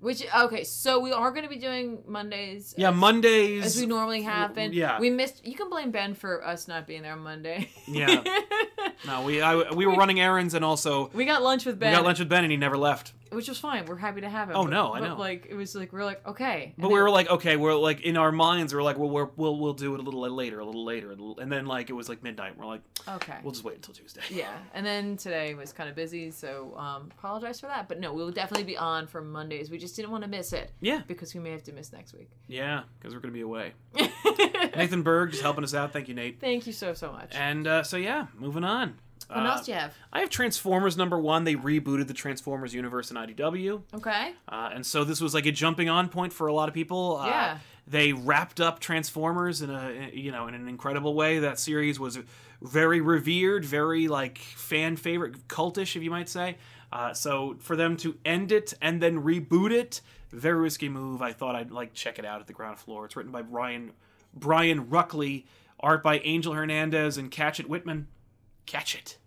Which 0.00 0.26
okay, 0.34 0.64
so 0.64 0.98
we 0.98 1.12
are 1.12 1.30
going 1.30 1.42
to 1.42 1.48
be 1.48 1.58
doing 1.58 2.02
Mondays. 2.06 2.74
Yeah, 2.76 2.88
as, 2.88 2.96
Mondays. 2.96 3.64
as 3.64 3.78
we 3.78 3.86
normally 3.86 4.22
have 4.22 4.54
been. 4.54 4.72
yeah. 4.72 4.98
we 4.98 5.10
missed. 5.10 5.46
You 5.46 5.54
can 5.54 5.68
blame 5.68 5.90
Ben 5.90 6.14
for 6.14 6.46
us 6.46 6.66
not 6.66 6.86
being 6.86 7.02
there 7.02 7.12
on 7.12 7.20
Monday. 7.20 7.70
Yeah. 7.86 8.22
no, 9.06 9.22
we 9.24 9.42
I, 9.42 9.72
we 9.72 9.84
were 9.84 9.94
running 9.94 10.18
errands 10.20 10.54
and 10.54 10.64
also 10.64 11.10
we 11.12 11.26
got 11.26 11.42
lunch 11.42 11.66
with 11.66 11.78
Ben. 11.78 11.90
we 11.90 11.96
got 11.96 12.04
lunch 12.04 12.18
with 12.18 12.28
Ben 12.28 12.44
and 12.44 12.50
he 12.50 12.56
never 12.56 12.78
left. 12.78 13.12
Which 13.30 13.48
was 13.48 13.58
fine. 13.58 13.86
We're 13.86 13.96
happy 13.96 14.20
to 14.22 14.28
have 14.28 14.50
him. 14.50 14.56
Oh, 14.56 14.64
but- 14.64 14.70
no, 14.70 14.92
I 14.92 15.00
but, 15.00 15.08
know. 15.08 15.16
Like 15.16 15.46
it 15.48 15.54
was 15.54 15.74
like 15.74 15.92
we're 15.92 16.04
like 16.04 16.26
okay, 16.26 16.74
But 16.76 16.84
And 16.84 16.92
we 16.92 16.96
then- 16.98 17.02
were 17.04 17.10
like, 17.10 17.30
okay, 17.30 17.56
we're 17.56 17.74
like 17.74 18.00
in 18.02 18.16
our 18.16 18.32
minds, 18.32 18.74
we're 18.74 18.82
like, 18.82 18.98
well, 18.98 19.10
we're, 19.10 19.28
we'll 19.36 19.58
we'll 19.58 19.72
do 19.72 19.94
it 19.94 20.00
a 20.00 20.02
little 20.02 20.20
later, 20.30 20.60
a 20.60 20.64
little 20.64 20.84
later, 20.84 21.12
and 21.12 21.50
then 21.52 21.66
like 21.66 21.90
it 21.90 21.94
was 21.94 22.08
like 22.08 22.22
midnight. 22.22 22.56
We're 22.58 22.66
like, 22.66 22.82
okay. 23.08 23.38
we'll 23.42 23.52
just 23.52 23.64
wait 23.64 23.76
until 23.76 23.94
Tuesday. 23.94 24.20
Yeah, 24.30 24.52
and 24.74 24.84
then 24.84 25.16
today 25.16 25.54
was 25.54 25.72
kind 25.72 25.88
of 25.88 25.96
busy, 25.96 26.30
so 26.30 26.74
um, 26.76 27.10
apologize 27.18 27.60
for 27.60 27.66
that. 27.66 27.88
But 27.88 28.00
no, 28.00 28.12
we 28.12 28.22
will 28.22 28.30
definitely 28.32 28.64
be 28.64 28.76
on 28.76 29.06
for 29.06 29.20
Mondays. 29.22 29.70
We 29.70 29.78
just 29.78 29.96
didn't 29.96 30.10
want 30.10 30.24
to 30.24 30.30
miss 30.30 30.52
it 30.52 30.72
Yeah, 30.80 31.02
because 31.06 31.34
we 31.34 31.40
may 31.40 31.50
have 31.50 31.62
to 31.64 31.72
miss 31.72 31.92
next 31.92 32.14
week. 32.14 32.30
yeah, 32.48 32.82
because 32.98 33.14
we're 33.14 33.20
gonna 33.20 33.32
be 33.34 33.40
away. 33.42 33.72
Nathan 34.76 35.02
Berg 35.02 35.30
just 35.30 35.42
helping 35.42 35.64
us 35.64 35.74
out. 35.74 35.92
Thank 35.92 36.08
you, 36.08 36.14
Nate. 36.14 36.40
Thank 36.40 36.66
you 36.66 36.72
so 36.72 36.94
so 36.94 37.12
much. 37.12 37.34
And 37.34 37.66
uh, 37.66 37.82
so 37.82 37.96
yeah, 37.96 38.26
moving 38.38 38.64
on. 38.64 38.94
What 39.32 39.46
Uh, 39.46 39.50
else 39.50 39.66
do 39.66 39.72
you 39.72 39.78
have? 39.78 39.94
I 40.12 40.20
have 40.20 40.30
Transformers 40.30 40.96
number 40.96 41.18
one. 41.18 41.44
They 41.44 41.54
rebooted 41.54 42.06
the 42.08 42.14
Transformers 42.14 42.74
universe 42.74 43.10
in 43.10 43.16
IDW. 43.16 43.82
Okay. 43.94 44.34
Uh, 44.48 44.70
and 44.72 44.84
so 44.84 45.04
this 45.04 45.20
was 45.20 45.34
like 45.34 45.46
a 45.46 45.52
jumping 45.52 45.88
on 45.88 46.08
point 46.08 46.32
for 46.32 46.46
a 46.46 46.52
lot 46.52 46.68
of 46.68 46.74
people. 46.74 47.18
Uh, 47.18 47.26
Yeah. 47.26 47.58
They 47.86 48.12
wrapped 48.12 48.60
up 48.60 48.78
Transformers 48.78 49.62
in 49.62 49.70
a 49.70 50.10
you 50.12 50.30
know 50.30 50.46
in 50.46 50.54
an 50.54 50.68
incredible 50.68 51.14
way. 51.14 51.40
That 51.40 51.58
series 51.58 51.98
was 51.98 52.18
very 52.62 53.00
revered, 53.00 53.64
very 53.64 54.06
like 54.06 54.38
fan 54.38 54.96
favorite, 54.96 55.48
cultish, 55.48 55.96
if 55.96 56.02
you 56.02 56.10
might 56.10 56.28
say. 56.28 56.56
Uh, 56.92 57.12
so 57.14 57.56
for 57.58 57.74
them 57.76 57.96
to 57.98 58.16
end 58.24 58.52
it 58.52 58.74
and 58.82 59.00
then 59.02 59.22
reboot 59.24 59.72
it, 59.72 60.02
very 60.30 60.60
risky 60.60 60.88
move. 60.88 61.20
I 61.22 61.32
thought 61.32 61.56
I'd 61.56 61.70
like 61.72 61.92
check 61.94 62.18
it 62.20 62.24
out 62.24 62.40
at 62.40 62.46
the 62.46 62.52
ground 62.52 62.78
floor. 62.78 63.06
It's 63.06 63.16
written 63.16 63.32
by 63.32 63.42
Brian 63.42 63.92
Brian 64.34 64.86
Ruckley, 64.86 65.46
art 65.80 66.02
by 66.04 66.18
Angel 66.20 66.52
Hernandez 66.52 67.16
and 67.18 67.30
Catchet 67.30 67.66
Whitman. 67.66 68.06
Catch 68.70 68.94
it. 68.94 69.18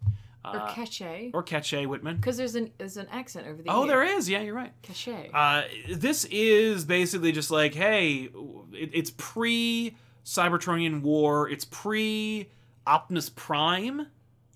Or 0.46 0.56
Uh, 0.58 0.74
cachet. 0.74 1.32
or 1.34 1.44
Catchet 1.44 1.86
Whitman. 1.88 2.16
Because 2.18 2.38
there's 2.38 2.56
an 2.56 2.72
there's 2.78 2.98
an 2.98 3.08
accent 3.12 3.48
over 3.48 3.62
the 3.62 3.70
Oh, 3.70 3.84
E. 3.86 3.88
there 3.88 4.04
is. 4.04 4.30
Yeah, 4.30 4.42
you're 4.42 4.54
right. 4.56 4.72
Cachet. 4.82 5.30
Uh, 5.34 5.64
this 5.90 6.26
is 6.32 6.86
basically 6.86 7.32
just 7.32 7.50
like, 7.52 7.74
hey, 7.74 8.30
it, 8.74 8.90
it's 8.94 9.12
pre 9.18 9.96
Cybertronian 10.26 11.02
War. 11.02 11.50
It's 11.50 11.66
pre 11.66 12.50
Optimus 12.88 13.30
Prime. 13.30 14.08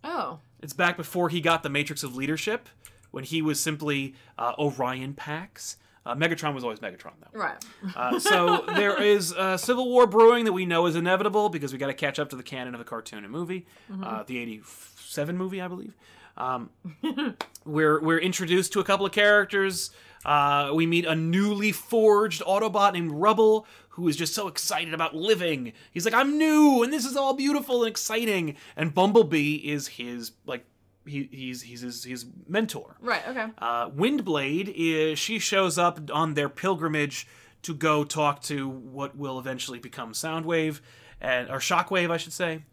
oh. 0.04 0.39
It's 0.60 0.73
back 0.73 0.97
before 0.97 1.30
he 1.30 1.39
got 1.39 1.62
the 1.62 1.69
Matrix 1.69 2.02
of 2.04 2.15
Leadership, 2.15 2.67
when 3.12 3.23
he 3.23 3.43
was 3.43 3.60
simply 3.60 4.15
uh, 4.39 4.54
Orion 4.58 5.13
Pax. 5.13 5.78
Uh, 6.08 6.15
Megatron 6.15 6.54
was 6.54 6.63
always 6.63 6.80
Megatron, 6.80 7.12
though. 7.20 7.38
Right. 7.38 7.65
Uh, 7.96 8.17
so 8.20 8.63
there 8.76 9.02
is 9.02 9.34
uh, 9.34 9.58
Civil 9.58 9.89
War 9.89 10.08
brewing 10.08 10.46
that 10.46 10.54
we 10.54 10.65
know 10.65 10.86
is 10.86 10.96
inevitable 10.96 11.50
because 11.50 11.74
we 11.74 11.78
got 11.78 11.88
to 11.88 11.93
catch 11.93 12.17
up 12.17 12.30
to 12.30 12.38
the 12.38 12.43
canon 12.43 12.74
of 12.74 12.80
the 12.80 12.86
cartoon 12.86 13.24
and 13.24 13.32
movie, 13.32 13.65
uh, 14.02 14.24
the 14.24 14.38
'87 14.38 15.38
movie, 15.38 15.62
I 15.62 15.67
believe. 15.67 15.96
Um, 16.38 16.70
we're 17.65 18.00
we're 18.02 18.20
introduced 18.20 18.72
to 18.74 18.80
a 18.80 18.84
couple 18.84 19.06
of 19.06 19.12
characters. 19.12 19.91
Uh, 20.24 20.72
we 20.74 20.86
meet 20.86 21.06
a 21.06 21.15
newly 21.15 21.72
forged 21.72 22.41
Autobot 22.41 22.93
named 22.93 23.12
Rubble, 23.12 23.67
who 23.89 24.08
is 24.08 24.15
just 24.15 24.34
so 24.34 24.48
excited 24.48 24.93
about 24.93 25.15
living. 25.15 25.74
He's 25.91 26.06
like, 26.06 26.13
"I'm 26.13 26.38
new, 26.38 26.84
and 26.84 26.93
this 26.93 27.06
is 27.06 27.17
all 27.17 27.34
beautiful 27.34 27.84
and 27.84 27.89
exciting." 27.91 28.56
And 28.76 28.93
Bumblebee 28.93 29.56
is 29.56 29.88
his 29.88 30.32
like 30.46 30.65
he, 31.08 31.28
he's 31.32 31.62
he's 31.63 31.82
his, 31.82 32.04
his 32.04 32.26
mentor. 32.48 32.96
right. 33.02 33.28
Okay. 33.28 33.48
Uh, 33.58 33.89
Windblade 33.89 34.72
is 34.76 35.17
she 35.20 35.39
shows 35.39 35.78
up 35.78 36.00
on 36.13 36.34
their 36.34 36.50
pilgrimage 36.50 37.28
to 37.63 37.74
go 37.74 38.04
talk 38.04 38.41
to 38.43 38.67
what 38.70 39.17
will 39.17 39.39
eventually 39.39 39.80
become 39.80 40.13
Soundwave 40.13 40.80
and 41.20 41.50
or 41.50 41.58
Shockwave, 41.60 42.12
I 42.12 42.17
should 42.17 42.34
say, 42.34 42.63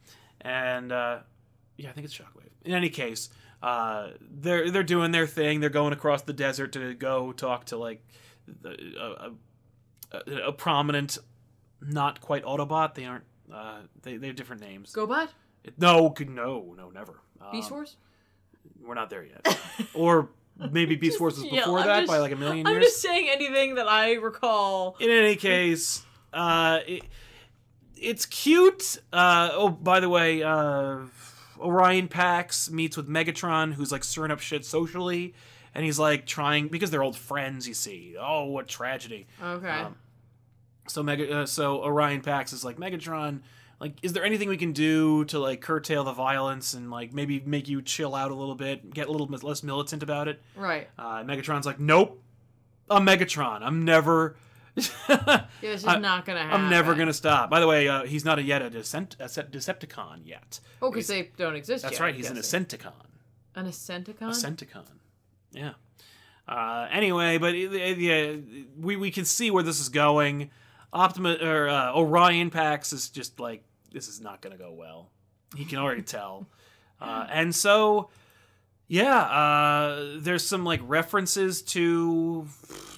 and 0.41 0.93
uh, 0.93 1.19
yeah, 1.77 1.89
I 1.89 1.93
think 1.93 2.05
it's 2.05 2.17
Shockwave. 2.17 2.51
In 2.65 2.73
any 2.75 2.91
case, 2.91 3.31
uh, 3.63 4.11
they're 4.21 4.71
they're 4.71 4.83
doing 4.83 5.11
their 5.13 5.27
thing. 5.27 5.61
They're 5.61 5.71
going 5.71 5.93
across 5.93 6.23
the 6.23 6.33
desert 6.35 6.73
to 6.73 6.95
go 6.95 7.33
talk 7.33 7.65
to 7.67 7.77
like 7.79 8.05
the, 8.47 8.77
a, 9.01 10.17
a, 10.17 10.49
a 10.49 10.53
prominent, 10.53 11.19
not 11.81 12.21
quite 12.21 12.45
Autobot. 12.45 12.95
They 12.95 13.07
aren't. 13.07 13.25
Uh, 13.53 13.81
they 14.03 14.17
they 14.19 14.27
have 14.29 14.37
different 14.37 14.63
names. 14.63 14.93
GoBot. 14.93 15.29
No, 15.79 16.15
no, 16.29 16.75
no, 16.77 16.91
never. 16.91 17.21
Beast 17.51 17.71
Um, 17.71 17.77
Wars. 17.79 17.97
We're 18.87 18.95
not 18.95 19.11
there 19.11 19.25
yet. 19.25 19.59
or 19.95 20.29
maybe 20.71 20.97
Beast 20.97 21.21
Wars 21.21 21.35
was 21.39 21.45
before 21.51 21.79
I'm 21.81 21.87
that 21.87 22.01
just- 22.01 22.09
by 22.13 22.19
like 22.19 22.33
a 22.33 22.37
million 22.37 22.67
I'm 22.67 22.75
years. 22.75 22.85
just 22.87 23.03
saying 23.03 23.29
anything 23.31 23.75
that 23.77 23.89
I 23.89 24.15
recall. 24.15 24.97
In 25.01 25.11
any 25.11 25.37
case, 25.37 26.05
uh, 26.33 26.81
it, 26.87 27.03
it's 27.97 28.27
cute. 28.27 28.99
Uh, 29.13 29.49
oh, 29.53 29.69
by 29.71 30.01
the 30.01 30.09
way, 30.09 30.43
uh, 30.43 30.99
Orion 31.59 32.09
Pax 32.09 32.71
meets 32.71 32.97
with 32.97 33.09
Megatron, 33.09 33.73
who's 33.75 33.91
like 33.93 34.05
stirring 34.05 34.31
up 34.31 34.41
shit 34.41 34.65
socially. 34.65 35.35
and 35.75 35.85
he's 35.85 35.99
like 35.99 36.27
trying 36.27 36.69
because 36.69 36.91
they're 36.91 37.03
old 37.03 37.17
friends. 37.17 37.67
You 37.67 37.75
see, 37.75 38.17
oh, 38.21 38.45
what 38.45 38.69
tragedy. 38.69 39.27
Okay. 39.43 39.69
Um, 39.69 39.97
so 40.87 41.03
Mega, 41.03 41.41
uh, 41.41 41.47
so 41.47 41.83
Orion 41.83 42.21
Pax 42.21 42.53
is 42.53 42.65
like 42.65 42.77
Megatron. 42.77 43.41
Like, 43.85 43.99
is 44.03 44.15
there 44.15 44.25
anything 44.25 44.49
we 44.49 44.57
can 44.57 44.73
do 44.73 45.27
to 45.27 45.39
like 45.39 45.61
curtail 45.61 46.05
the 46.05 46.15
violence 46.15 46.73
and 46.73 46.91
like 46.91 47.13
maybe 47.13 47.43
make 47.45 47.69
you 47.69 47.83
chill 47.83 48.15
out 48.15 48.31
a 48.31 48.35
little 48.35 48.55
bit, 48.55 48.95
get 48.95 49.09
a 49.09 49.13
little 49.13 49.27
bit 49.27 49.43
less 49.43 49.63
militant 49.63 50.03
about 50.03 50.27
it? 50.27 50.41
right. 50.57 50.89
Uh, 50.99 51.23
Megatron's 51.23 51.67
like, 51.67 51.79
nope, 51.79 52.19
I'm 52.89 53.05
Megatron. 53.05 53.61
I'm 53.61 53.85
never. 53.85 54.37
Yeah, 55.07 55.45
it's 55.61 55.83
just 55.83 55.87
I- 55.87 55.99
not 55.99 56.25
gonna 56.25 56.41
happen. 56.43 56.63
I'm 56.63 56.71
never 56.71 56.95
gonna 56.95 57.13
stop. 57.13 57.51
By 57.51 57.61
the 57.61 57.67
way, 57.67 57.87
uh, 57.87 58.05
he's 58.05 58.25
not 58.25 58.39
a 58.39 58.43
yet 58.43 58.63
a, 58.63 58.71
Decent, 58.71 59.17
a 59.21 59.25
Decepticon 59.27 60.21
yet. 60.25 60.61
Oh, 60.81 60.91
because 60.91 61.07
they 61.07 61.31
don't 61.37 61.55
exist 61.55 61.83
That's 61.83 61.99
yet, 61.99 62.01
right. 62.01 62.15
I'm 62.15 62.17
He's 62.17 62.31
an. 62.31 62.39
Ascenticon. 62.39 62.93
An 63.55 63.67
Ascenticon? 63.67 64.19
Ascenticon. 64.31 64.87
Yeah. 65.53 65.73
Uh, 66.49 66.89
anyway, 66.91 67.37
but 67.37 67.55
it- 67.55 67.99
yeah, 67.99 68.37
we 68.81 68.97
we 68.97 69.11
can 69.11 69.27
see 69.27 69.51
where 69.51 69.63
this 69.63 69.79
is 69.79 69.91
going. 69.91 70.51
Optima 70.91 71.37
or 71.43 71.69
uh, 71.69 71.93
Orion 71.95 72.49
Pax 72.51 72.95
is 72.95 73.11
just 73.11 73.39
like 73.39 73.63
this 73.95 74.09
is 74.09 74.21
not 74.21 74.43
going 74.43 74.55
to 74.55 74.63
go 74.63 74.73
well. 74.73 75.11
He 75.57 75.65
can 75.65 75.79
already 75.79 76.03
tell, 76.17 76.47
uh, 77.01 77.27
and 77.31 77.55
so 77.55 78.11
yeah, 78.87 79.19
uh, 79.19 80.17
there's 80.19 80.47
some 80.47 80.65
like 80.65 80.81
references 80.85 81.63
to 81.63 82.47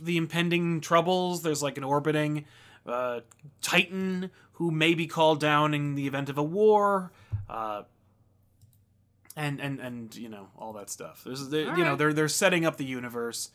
the 0.00 0.16
impending 0.16 0.80
troubles. 0.80 1.42
There's 1.42 1.62
like 1.62 1.78
an 1.78 1.84
orbiting 1.84 2.46
uh, 2.84 3.20
Titan 3.62 4.30
who 4.52 4.70
may 4.70 4.94
be 4.94 5.06
called 5.06 5.38
down 5.38 5.74
in 5.74 5.94
the 5.94 6.06
event 6.06 6.28
of 6.28 6.38
a 6.38 6.42
war. 6.42 7.12
Uh, 7.48 7.82
and 9.36 9.60
and 9.60 9.78
and 9.80 10.16
you 10.16 10.28
know 10.28 10.48
all 10.56 10.72
that 10.72 10.90
stuff. 10.90 11.22
There's 11.24 11.48
the, 11.50 11.58
you 11.58 11.84
know 11.84 11.94
they're 11.94 12.14
they're 12.14 12.28
setting 12.28 12.64
up 12.64 12.78
the 12.78 12.86
universe. 12.86 13.50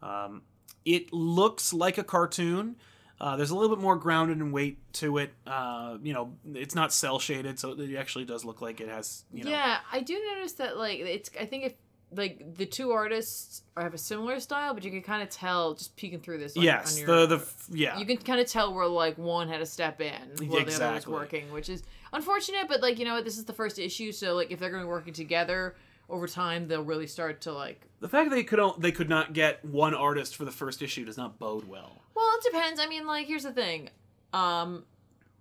Um, 0.00 0.42
it 0.84 1.12
looks 1.12 1.72
like 1.72 1.98
a 1.98 2.04
cartoon. 2.04 2.76
Uh, 3.20 3.36
there's 3.36 3.50
a 3.50 3.56
little 3.56 3.74
bit 3.74 3.82
more 3.82 3.96
grounded 3.96 4.38
and 4.38 4.52
weight 4.52 4.78
to 4.94 5.18
it. 5.18 5.32
Uh, 5.46 5.98
you 6.02 6.12
know, 6.12 6.32
it's 6.52 6.74
not 6.74 6.92
cell 6.92 7.18
shaded, 7.18 7.58
so 7.58 7.72
it 7.72 7.94
actually 7.96 8.24
does 8.24 8.44
look 8.44 8.60
like 8.60 8.80
it 8.80 8.88
has. 8.88 9.24
You 9.32 9.44
know, 9.44 9.50
Yeah, 9.50 9.78
I 9.92 10.00
do 10.00 10.20
notice 10.34 10.54
that 10.54 10.76
like 10.76 10.98
it's. 10.98 11.30
I 11.40 11.46
think 11.46 11.64
if 11.64 11.74
like 12.16 12.56
the 12.56 12.66
two 12.66 12.90
artists 12.90 13.62
have 13.76 13.94
a 13.94 13.98
similar 13.98 14.40
style, 14.40 14.74
but 14.74 14.84
you 14.84 14.90
can 14.90 15.02
kind 15.02 15.22
of 15.22 15.30
tell 15.30 15.74
just 15.74 15.96
peeking 15.96 16.20
through 16.20 16.38
this. 16.38 16.56
Like, 16.56 16.64
yes, 16.64 16.94
on 16.94 16.98
your, 16.98 17.06
the 17.06 17.26
the 17.26 17.36
f- 17.36 17.66
yeah. 17.70 17.98
You 17.98 18.06
can 18.06 18.16
kind 18.16 18.40
of 18.40 18.46
tell 18.48 18.74
where 18.74 18.86
like 18.86 19.16
one 19.16 19.48
had 19.48 19.58
to 19.58 19.66
step 19.66 20.00
in 20.00 20.12
while 20.48 20.64
the 20.64 20.74
other 20.74 20.94
was 20.94 21.06
working, 21.06 21.52
which 21.52 21.68
is 21.68 21.82
unfortunate. 22.12 22.66
But 22.68 22.82
like 22.82 22.98
you 22.98 23.04
know, 23.04 23.14
what, 23.14 23.24
this 23.24 23.38
is 23.38 23.44
the 23.44 23.52
first 23.52 23.78
issue, 23.78 24.12
so 24.12 24.34
like 24.34 24.50
if 24.50 24.58
they're 24.58 24.70
going 24.70 24.82
to 24.82 24.86
be 24.86 24.90
working 24.90 25.14
together 25.14 25.76
over 26.08 26.26
time, 26.26 26.68
they'll 26.68 26.82
really 26.84 27.06
start 27.06 27.40
to 27.42 27.52
like. 27.52 27.86
the 28.00 28.08
fact 28.08 28.30
that 28.30 28.36
they 28.36 28.44
could 28.44 28.58
o- 28.60 28.76
they 28.78 28.92
could 28.92 29.08
not 29.08 29.32
get 29.32 29.64
one 29.64 29.94
artist 29.94 30.36
for 30.36 30.44
the 30.44 30.50
first 30.50 30.82
issue 30.82 31.04
does 31.04 31.16
not 31.16 31.38
bode 31.38 31.66
well. 31.68 32.02
Well, 32.14 32.30
it 32.36 32.44
depends. 32.52 32.80
I 32.80 32.86
mean, 32.86 33.06
like 33.06 33.26
here's 33.26 33.42
the 33.44 33.52
thing. 33.52 33.90
Um, 34.32 34.84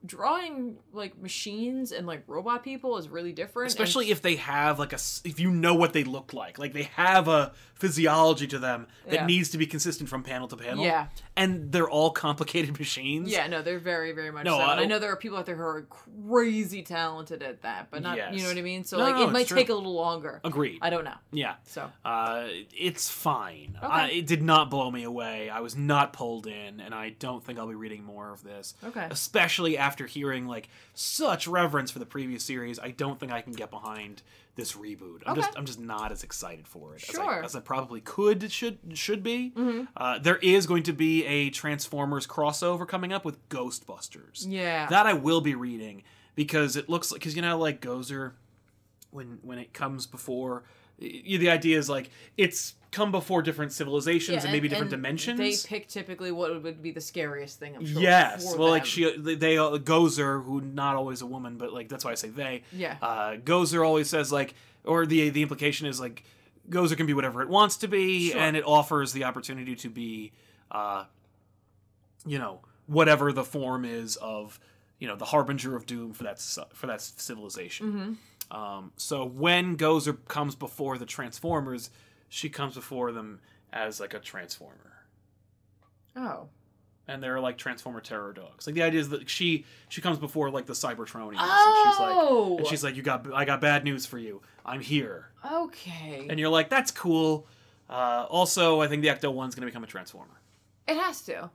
drawing 0.05 0.77
like 0.91 1.17
machines 1.21 1.91
and 1.91 2.05
like 2.05 2.23
robot 2.27 2.63
people 2.63 2.97
is 2.97 3.07
really 3.09 3.31
different. 3.31 3.65
and- 3.71 3.79
especially 3.79 4.11
if 4.11 4.21
they 4.21 4.35
have 4.35 4.79
like 4.79 4.91
a 4.93 4.99
if 5.23 5.39
you 5.39 5.49
know 5.49 5.73
what 5.75 5.93
they 5.93 6.03
look 6.03 6.33
like 6.33 6.59
like 6.59 6.73
they 6.73 6.83
have 6.95 7.27
a 7.27 7.53
physiology 7.73 8.47
to 8.47 8.59
them 8.59 8.87
that 9.05 9.13
Yeah. 9.13 9.25
needs 9.25 9.49
to 9.49 9.57
be 9.57 9.65
consistent 9.65 10.09
from 10.09 10.23
panel 10.23 10.47
to 10.47 10.55
panel 10.55 10.83
Yeah. 10.85 11.07
and 11.35 11.71
they're 11.71 11.89
all 11.89 12.11
complicated 12.11 12.77
machines 12.79 13.29
Yeah, 13.29 13.47
no, 13.47 13.61
they're 13.61 13.79
very, 13.79 14.11
very 14.13 14.31
much 14.31 14.45
No, 14.45 14.57
so. 14.57 14.61
And 14.61 14.79
I- 14.79 14.83
I 14.83 14.85
know 14.85 14.99
there 14.99 15.11
are 15.11 15.15
people 15.17 15.37
out 15.37 15.45
there 15.45 15.55
who 15.55 15.63
are 15.63 15.81
crazy 16.29 16.81
talented 16.83 17.41
at 17.43 17.61
that, 17.63 17.87
but 17.91 18.01
not, 18.01 18.33
you 18.33 18.41
know 18.41 18.47
what 18.49 18.57
I 18.57 18.61
mean? 18.61 18.83
So, 18.83 18.97
No, 18.97 19.03
like, 19.03 19.15
no, 19.15 19.23
it 19.27 19.31
might 19.31 19.47
true. 19.47 19.57
take 19.57 19.69
a 19.69 19.73
little 19.73 19.93
longer. 19.93 20.39
agreed 20.43 20.79
I 20.81 20.89
don't 20.89 21.03
know. 21.05 21.15
yeah 21.31 21.55
So, 21.65 21.89
uh, 22.05 22.47
it's 22.75 23.09
fine 23.09 23.77
Okay. 23.83 23.87
I, 23.91 24.07
it 24.09 24.27
did 24.27 24.41
not 24.43 24.69
blow 24.69 24.89
me 24.91 25.03
away 25.03 25.49
i 25.49 25.59
was 25.59 25.75
not 25.75 26.13
pulled 26.13 26.47
in 26.47 26.79
and 26.79 26.93
i 26.93 27.09
don't 27.09 27.43
think 27.43 27.59
i'll 27.59 27.67
be 27.67 27.75
reading 27.75 28.03
more 28.03 28.31
of 28.31 28.43
this 28.43 28.75
okay. 28.83 29.07
especially 29.09 29.77
after 29.77 29.92
hearing 30.01 30.47
like 30.47 30.69
such 30.93 31.47
reverence 31.47 31.91
for 31.91 31.99
the 31.99 32.05
previous 32.05 32.43
series 32.43 32.79
i 32.79 32.89
don't 32.91 33.19
think 33.19 33.31
i 33.31 33.41
can 33.41 33.53
get 33.53 33.69
behind 33.69 34.21
this 34.55 34.73
reboot. 34.73 35.23
I'm 35.25 35.35
just 35.35 35.57
i'm 35.57 35.65
just 35.65 35.79
not 35.79 36.11
as 36.11 36.23
excited 36.23 36.67
for 36.67 36.95
it 36.95 37.09
as, 37.09 37.17
I, 37.17 37.39
as 37.41 37.55
I 37.55 37.59
probably 37.59 38.01
could 38.01 38.51
should 38.51 38.77
should 38.93 39.23
be. 39.23 39.51
Mhm. 39.55 39.87
uh, 39.97 40.19
there 40.19 40.37
is 40.37 40.67
going 40.67 40.83
to 40.83 40.93
be 40.93 41.25
a 41.25 41.49
transformers 41.49 42.27
crossover 42.27 42.87
coming 42.87 43.11
up 43.11 43.25
with 43.25 43.49
ghostbusters. 43.49 44.45
Yeah. 44.47 44.85
that 44.87 45.07
i 45.07 45.13
will 45.13 45.41
be 45.41 45.55
reading 45.55 46.03
because 46.35 46.75
it 46.75 46.87
looks 46.87 47.11
like 47.11 47.19
because 47.21 47.35
you 47.35 47.41
know 47.41 47.57
like 47.57 47.81
gozer 47.81 48.33
when 49.09 49.39
when 49.41 49.57
it 49.57 49.73
comes 49.73 50.05
before 50.05 50.63
the 50.99 51.49
idea 51.49 51.77
is 51.77 51.89
like 51.89 52.09
it's 52.37 52.75
come 52.91 53.11
before 53.11 53.41
different 53.41 53.71
civilizations 53.71 54.35
Yeah, 54.37 54.43
and 54.43 54.51
maybe 54.51 54.67
different 54.67 54.93
and 54.93 55.01
dimensions 55.01 55.39
They 55.39 55.55
pick 55.67 55.87
typically 55.87 56.31
what 56.31 56.61
would 56.61 56.81
be 56.83 56.91
the 56.91 57.01
scariest 57.01 57.57
thing, 57.59 57.75
I'm 57.75 57.85
sure. 57.85 57.99
yes 58.01 58.55
well 58.55 58.69
like 58.69 58.85
she 58.85 59.15
they, 59.17 59.33
they 59.35 59.57
uh, 59.57 59.77
gozer 59.79 60.43
who 60.43 60.61
not 60.61 60.95
always 60.95 61.21
a 61.21 61.25
woman 61.25 61.57
but 61.57 61.73
like 61.73 61.89
that's 61.89 62.05
why 62.05 62.11
i 62.11 62.15
say 62.15 62.29
they 62.29 62.63
Yeah. 62.71 62.97
uh 63.01 63.31
gozer 63.37 63.83
always 63.85 64.09
says 64.09 64.31
like 64.31 64.53
or 64.85 65.05
the 65.07 65.29
the 65.31 65.41
implication 65.41 65.87
is 65.87 65.99
like 65.99 66.23
gozer 66.69 66.95
can 66.95 67.07
be 67.07 67.13
whatever 67.15 67.41
it 67.41 67.49
wants 67.49 67.77
to 67.77 67.87
be 67.87 68.29
Sure. 68.31 68.39
and 68.39 68.55
it 68.55 68.63
offers 68.65 69.11
the 69.11 69.23
opportunity 69.23 69.75
to 69.75 69.89
be 69.89 70.31
uh 70.71 71.05
you 72.25 72.37
know 72.37 72.59
whatever 72.85 73.33
the 73.33 73.43
form 73.43 73.85
is 73.85 74.15
of 74.17 74.59
you 74.99 75.07
know 75.07 75.15
the 75.15 75.25
harbinger 75.25 75.75
of 75.75 75.85
doom 75.85 76.13
for 76.13 76.23
that 76.23 76.39
for 76.73 76.87
that 76.87 77.01
civilization 77.01 77.91
Mhm. 77.93 78.15
Um 78.51 78.91
so 78.97 79.25
when 79.25 79.75
gozer 79.77 80.17
comes 80.27 80.55
before 80.55 80.97
the 80.97 81.05
transformers 81.05 81.89
she 82.29 82.49
comes 82.49 82.75
before 82.75 83.11
them 83.11 83.39
as 83.71 83.99
like 83.99 84.13
a 84.13 84.19
transformer 84.19 84.91
Oh. 86.15 86.49
and 87.07 87.21
they're 87.23 87.39
like 87.39 87.57
transformer 87.57 87.99
terror 88.01 88.33
dogs. 88.33 88.67
Like 88.67 88.75
the 88.75 88.83
idea 88.83 88.99
is 88.99 89.09
that 89.09 89.27
she 89.29 89.65
she 89.89 89.99
comes 90.01 90.17
before 90.19 90.51
like 90.51 90.67
the 90.67 90.73
Cybertronians, 90.73 91.35
Oh. 91.39 91.75
and 91.85 91.91
she's 91.91 91.99
like, 91.99 92.59
and 92.59 92.67
she's 92.67 92.83
like, 92.83 92.95
you 92.95 93.01
got 93.01 93.33
I 93.33 93.45
got 93.45 93.59
bad 93.61 93.83
news 93.83 94.05
for 94.05 94.17
you. 94.19 94.41
I'm 94.65 94.79
here, 94.79 95.29
Okay. 95.51 96.27
and 96.29 96.39
you're 96.39 96.49
like, 96.49 96.69
that's 96.69 96.91
cool. 96.91 97.47
Uh, 97.89 98.25
also, 98.29 98.79
I 98.81 98.87
think 98.87 99.01
the 99.01 99.09
Ecto 99.09 99.33
One's 99.33 99.55
gonna 99.55 99.65
become 99.67 99.83
a 99.83 99.87
transformer. 99.87 100.39
it 100.87 100.97
has 100.97 101.21
to. 101.23 101.49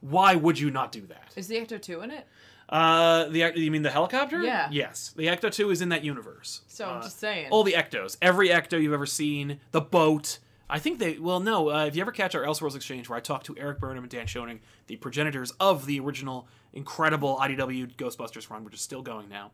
Why 0.00 0.34
would 0.34 0.58
you 0.58 0.70
not 0.70 0.90
do 0.92 1.02
that? 1.06 1.32
Is 1.36 1.46
the 1.48 1.54
Ecto 1.56 1.80
2 1.80 2.00
in 2.02 2.10
it? 2.10 2.26
Uh, 2.68 3.24
the 3.28 3.52
you 3.56 3.70
mean 3.70 3.82
the 3.82 3.90
helicopter? 3.90 4.42
Yeah. 4.42 4.68
Yes, 4.70 5.12
the 5.16 5.26
Ecto 5.26 5.50
Two 5.52 5.70
is 5.70 5.82
in 5.82 5.90
that 5.90 6.02
universe. 6.04 6.62
So 6.66 6.86
I'm 6.88 6.98
Uh, 6.98 7.02
just 7.02 7.18
saying. 7.20 7.48
all 7.50 7.62
the 7.62 7.72
Ectos, 7.74 8.16
every 8.22 8.48
Ecto 8.48 8.80
you've 8.82 8.92
ever 8.94 9.06
seen, 9.06 9.60
the 9.72 9.80
boat. 9.80 10.38
I 10.68 10.78
think 10.78 10.98
they 10.98 11.18
well 11.18 11.40
no. 11.40 11.70
Uh, 11.70 11.84
if 11.84 11.94
you 11.94 12.00
ever 12.00 12.10
catch 12.10 12.34
our 12.34 12.42
Elseworlds 12.42 12.74
exchange 12.74 13.08
where 13.08 13.18
I 13.18 13.20
talk 13.20 13.44
to 13.44 13.56
Erik 13.58 13.78
Burnham 13.80 14.02
and 14.02 14.10
Dan 14.10 14.26
Schoening, 14.26 14.60
the 14.86 14.96
progenitors 14.96 15.52
of 15.60 15.84
the 15.86 16.00
original 16.00 16.48
incredible 16.72 17.36
IDW 17.36 17.94
Ghostbusters 17.96 18.48
run, 18.50 18.64
which 18.64 18.74
is 18.74 18.80
still 18.80 19.02
going 19.02 19.28
now, 19.28 19.52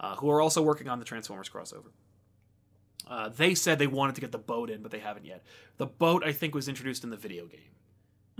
uh, 0.00 0.16
who 0.16 0.30
are 0.30 0.40
also 0.40 0.62
working 0.62 0.88
on 0.88 0.98
the 0.98 1.04
Transformers 1.04 1.48
crossover. 1.50 1.90
Uh, 3.06 3.28
they 3.28 3.54
said 3.54 3.78
they 3.78 3.86
wanted 3.86 4.14
to 4.16 4.20
get 4.20 4.32
the 4.32 4.38
boat 4.38 4.70
in, 4.70 4.82
but 4.82 4.90
they 4.90 4.98
haven't 4.98 5.24
yet. 5.26 5.44
The 5.76 5.86
boat 5.86 6.24
I 6.24 6.32
think 6.32 6.54
was 6.54 6.68
introduced 6.68 7.04
in 7.04 7.10
the 7.10 7.16
video 7.16 7.46
game, 7.46 7.60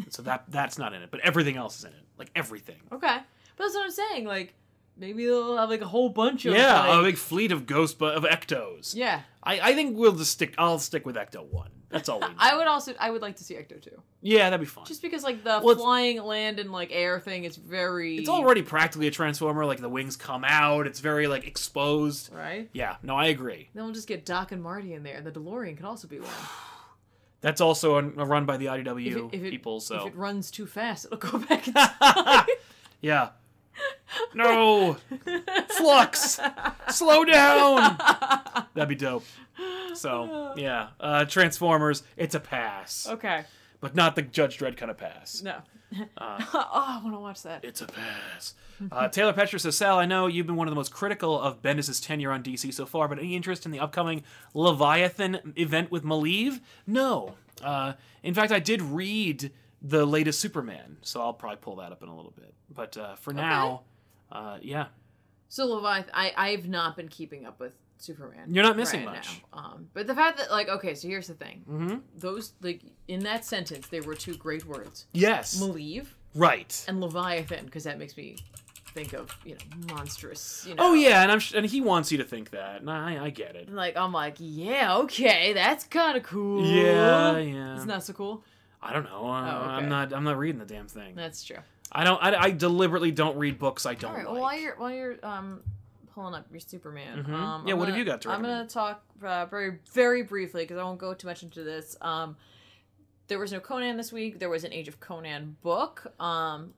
so 0.08 0.22
that 0.22 0.44
that's 0.48 0.78
not 0.78 0.94
in 0.94 1.02
it, 1.02 1.10
but 1.10 1.20
everything 1.20 1.56
else 1.56 1.78
is 1.78 1.84
in 1.84 1.92
it, 1.92 2.02
like 2.18 2.30
everything. 2.34 2.80
okay. 2.90 3.18
But 3.56 3.64
that's 3.64 3.74
what 3.74 3.84
I'm 3.84 3.90
saying. 3.90 4.24
Like, 4.26 4.54
maybe 4.96 5.24
they'll 5.26 5.56
have 5.56 5.70
like 5.70 5.80
a 5.82 5.86
whole 5.86 6.08
bunch 6.10 6.44
of. 6.46 6.54
Yeah, 6.54 6.80
like- 6.88 7.00
a 7.00 7.02
big 7.02 7.16
fleet 7.16 7.52
of 7.52 7.66
ghost 7.66 8.00
of 8.02 8.24
Ectos. 8.24 8.94
Yeah. 8.94 9.22
I, 9.42 9.60
I 9.60 9.74
think 9.74 9.96
we'll 9.96 10.12
just 10.16 10.32
stick. 10.32 10.54
I'll 10.58 10.78
stick 10.78 11.06
with 11.06 11.16
Ecto 11.16 11.44
One. 11.44 11.70
That's 11.88 12.08
all 12.08 12.18
we 12.20 12.26
need. 12.28 12.36
I 12.38 12.56
would 12.56 12.66
also. 12.66 12.94
I 12.98 13.10
would 13.10 13.22
like 13.22 13.36
to 13.36 13.44
see 13.44 13.54
Ecto 13.54 13.80
2. 13.80 13.90
yeah, 14.20 14.50
that'd 14.50 14.58
be 14.58 14.66
fun. 14.66 14.84
Just 14.86 15.02
because, 15.02 15.22
like, 15.22 15.44
the 15.44 15.60
Well, 15.62 15.76
flying, 15.76 16.20
land, 16.20 16.58
and, 16.58 16.72
like, 16.72 16.90
air 16.90 17.20
thing 17.20 17.44
is 17.44 17.56
very. 17.56 18.16
It's 18.18 18.28
already 18.28 18.62
practically 18.62 19.06
a 19.06 19.12
transformer. 19.12 19.64
Like 19.64 19.78
the 19.80 19.88
wings 19.88 20.16
come 20.16 20.44
out. 20.44 20.88
It's 20.88 20.98
very 20.98 21.28
like 21.28 21.46
exposed. 21.46 22.34
Right? 22.34 22.68
Yeah, 22.72 22.96
no, 23.04 23.14
I 23.16 23.26
agree. 23.26 23.70
Then 23.72 23.84
we'll 23.84 23.94
just 23.94 24.08
get 24.08 24.26
Doc 24.26 24.50
and 24.50 24.60
Marty 24.62 24.94
in 24.94 25.04
there, 25.04 25.16
and 25.16 25.24
the 25.24 25.30
DeLorean 25.30 25.76
could 25.76 25.86
also 25.86 26.08
be 26.08 26.18
one. 26.18 26.28
That's 27.40 27.60
also 27.60 27.98
a, 27.98 28.02
run 28.02 28.46
by 28.46 28.56
the 28.56 28.66
IDW 28.66 29.06
If 29.06 29.16
it, 29.16 29.24
if 29.32 29.44
it, 29.44 29.50
people. 29.50 29.78
So 29.78 30.00
if 30.00 30.06
it 30.12 30.16
runs 30.16 30.50
too 30.50 30.66
fast, 30.66 31.04
it'll 31.04 31.18
go 31.18 31.38
back 31.38 31.68
yeah. 33.00 33.28
No, 34.34 34.96
Flux, 35.68 36.40
slow 36.90 37.24
down. 37.24 37.96
That'd 38.74 38.88
be 38.88 38.94
dope. 38.94 39.24
So 39.94 40.54
yeah, 40.56 40.88
uh, 41.00 41.24
Transformers. 41.24 42.02
It's 42.16 42.34
a 42.34 42.40
pass, 42.40 43.06
okay. 43.08 43.44
but 43.80 43.94
not 43.94 44.16
the 44.16 44.22
Judge 44.22 44.58
Dredd 44.58 44.76
kind 44.76 44.90
of 44.90 44.98
pass. 44.98 45.42
No. 45.42 45.56
Uh, 46.18 46.38
oh, 46.52 46.68
I 46.74 47.00
want 47.02 47.14
to 47.14 47.20
watch 47.20 47.42
that. 47.42 47.64
It's 47.64 47.80
a 47.80 47.86
pass. 47.86 48.54
Uh, 48.90 49.08
Taylor 49.08 49.32
Petra 49.32 49.58
says, 49.58 49.76
Sal, 49.76 49.98
I 49.98 50.04
know 50.04 50.26
you've 50.26 50.46
been 50.46 50.56
one 50.56 50.68
of 50.68 50.72
the 50.72 50.76
most 50.76 50.92
critical 50.92 51.40
of 51.40 51.62
Bendis' 51.62 52.04
tenure 52.04 52.30
on 52.30 52.42
DC 52.42 52.72
so 52.74 52.84
far, 52.86 53.08
but 53.08 53.18
any 53.18 53.34
interest 53.34 53.64
in 53.64 53.72
the 53.72 53.80
upcoming 53.80 54.22
Leviathan 54.52 55.54
event 55.56 55.90
with 55.90 56.04
Maleev? 56.04 56.60
No. 56.86 57.34
Uh, 57.62 57.94
in 58.22 58.34
fact, 58.34 58.52
I 58.52 58.58
did 58.58 58.82
read 58.82 59.50
the 59.88 60.04
latest 60.06 60.40
Superman, 60.40 60.96
so 61.02 61.20
I'll 61.20 61.32
probably 61.34 61.58
pull 61.60 61.76
that 61.76 61.92
up 61.92 62.02
in 62.02 62.08
a 62.08 62.16
little 62.16 62.32
bit. 62.36 62.54
But 62.72 62.96
uh, 62.96 63.14
for 63.16 63.32
now, 63.32 63.82
uh, 64.32 64.58
yeah. 64.62 64.86
So 65.48 65.66
Leviathan, 65.66 66.10
I 66.14 66.32
I've 66.36 66.68
not 66.68 66.96
been 66.96 67.08
keeping 67.08 67.46
up 67.46 67.60
with 67.60 67.72
Superman. 67.98 68.52
You're 68.52 68.64
not 68.64 68.76
missing 68.76 69.04
right 69.04 69.16
much. 69.16 69.40
now. 69.54 69.58
Um, 69.60 69.88
but 69.94 70.06
the 70.06 70.14
fact 70.14 70.38
that 70.38 70.50
like 70.50 70.68
okay, 70.68 70.94
so 70.94 71.08
here's 71.08 71.28
the 71.28 71.34
thing. 71.34 71.64
Mm-hmm. 71.70 71.96
Those 72.16 72.52
like 72.62 72.82
in 73.08 73.20
that 73.20 73.44
sentence, 73.44 73.86
there 73.88 74.02
were 74.02 74.14
two 74.14 74.34
great 74.36 74.66
words: 74.66 75.06
Yes. 75.12 75.60
Maleev 75.60 76.06
Right. 76.34 76.84
and 76.86 77.00
Leviathan, 77.00 77.64
because 77.64 77.84
that 77.84 77.98
makes 77.98 78.16
me 78.16 78.36
think 78.92 79.12
of 79.14 79.34
you 79.44 79.54
know 79.54 79.94
monstrous. 79.94 80.66
You 80.68 80.74
know. 80.74 80.82
Oh 80.88 80.94
yeah, 80.94 81.22
and 81.22 81.30
I'm 81.32 81.38
sh- 81.38 81.54
and 81.54 81.64
he 81.64 81.80
wants 81.80 82.10
you 82.12 82.18
to 82.18 82.24
think 82.24 82.50
that, 82.50 82.80
and 82.80 82.90
I 82.90 83.24
I 83.26 83.30
get 83.30 83.54
it. 83.56 83.72
Like 83.72 83.96
I'm 83.96 84.12
like, 84.12 84.36
yeah, 84.38 84.96
okay, 84.98 85.52
that's 85.52 85.84
kind 85.84 86.16
of 86.16 86.22
cool. 86.24 86.66
Yeah, 86.66 87.38
yeah. 87.38 87.76
It's 87.76 87.86
not 87.86 88.02
so 88.04 88.12
cool. 88.12 88.44
I 88.86 88.92
don't 88.92 89.04
know. 89.04 89.26
Uh, 89.28 89.52
Oh, 89.52 89.60
okay. 89.64 89.70
I'm 89.74 89.88
not. 89.88 90.12
I'm 90.12 90.24
not 90.24 90.38
reading 90.38 90.58
the 90.58 90.64
damn 90.66 90.86
thing. 90.88 91.14
That's 91.14 91.44
true. 91.44 91.58
I 91.92 92.04
don't. 92.04 92.22
I, 92.22 92.36
I 92.44 92.50
deliberately 92.50 93.10
don't 93.10 93.36
read 93.36 93.58
books 93.58 93.86
I 93.86 93.94
don't 93.94 94.10
All 94.12 94.16
right. 94.16 94.26
like. 94.30 94.40
While 94.40 94.58
you're 94.58 94.76
while 94.76 94.90
you're 94.92 95.16
um 95.24 95.60
pulling 96.14 96.34
up 96.34 96.46
your 96.50 96.60
Superman, 96.60 97.24
Mhm. 97.24 97.32
um, 97.32 97.66
Yeah, 97.66 97.74
I'm 97.74 97.78
what 97.78 97.88
have 97.88 97.92
gonna- 97.94 97.98
you 97.98 98.04
got 98.04 98.22
to 98.22 98.30
I'm 98.30 98.40
gonna 98.40 98.48
recommend? 98.64 98.70
talk 98.70 99.02
uh, 99.22 99.46
very 99.46 99.78
very 99.92 100.22
briefly 100.22 100.62
because 100.64 100.78
I 100.78 100.82
won't 100.84 100.98
go 100.98 101.12
too 101.14 101.26
much 101.26 101.42
into 101.42 101.62
this. 101.62 101.96
Um, 102.00 102.36
there 103.28 103.38
was 103.38 103.52
no 103.52 103.60
Conan 103.60 103.96
this 103.96 104.12
week. 104.12 104.38
There 104.38 104.48
was 104.48 104.64
an 104.64 104.72
Age 104.72 104.88
of 104.88 104.98
Conan 105.00 105.56
book. 105.62 106.06
Um, 106.20 106.72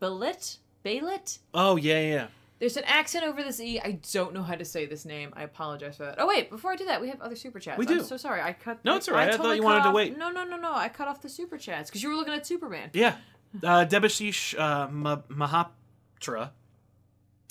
Bêlit 0.00 0.58
Bêlit. 0.84 1.38
oh 1.54 1.76
yeah, 1.76 2.00
yeah, 2.00 2.06
yeah. 2.14 2.26
There's 2.60 2.76
an 2.76 2.84
accent 2.84 3.24
over 3.24 3.42
this 3.42 3.58
e. 3.58 3.80
I 3.80 3.98
don't 4.12 4.34
know 4.34 4.42
how 4.42 4.54
to 4.54 4.66
say 4.66 4.84
this 4.84 5.06
name. 5.06 5.32
I 5.34 5.42
apologize 5.44 5.96
for 5.96 6.04
that. 6.04 6.16
Oh 6.18 6.26
wait, 6.26 6.50
before 6.50 6.70
I 6.72 6.76
do 6.76 6.84
that, 6.84 7.00
we 7.00 7.08
have 7.08 7.20
other 7.22 7.34
super 7.34 7.58
chats. 7.58 7.78
We 7.78 7.86
I'm 7.86 7.98
do. 7.98 8.04
so 8.04 8.18
sorry. 8.18 8.42
I 8.42 8.52
cut. 8.52 8.84
No, 8.84 8.96
it's 8.96 9.08
all 9.08 9.14
right. 9.14 9.32
I 9.32 9.36
thought 9.36 9.56
you 9.56 9.62
wanted 9.62 9.84
to 9.84 9.90
wait. 9.92 10.16
No, 10.18 10.30
no, 10.30 10.44
no, 10.44 10.56
no. 10.58 10.72
I 10.72 10.90
cut 10.90 11.08
off 11.08 11.22
the 11.22 11.30
super 11.30 11.56
chats 11.56 11.88
because 11.88 12.02
you 12.02 12.10
were 12.10 12.14
looking 12.16 12.34
at 12.34 12.46
Superman. 12.46 12.90
Yeah. 12.92 13.16
Uh, 13.64 13.84
Debashish 13.86 14.56
uh, 14.58 14.88
Ma- 14.88 15.22
Mahaptra 15.30 16.50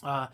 uh, 0.03 0.27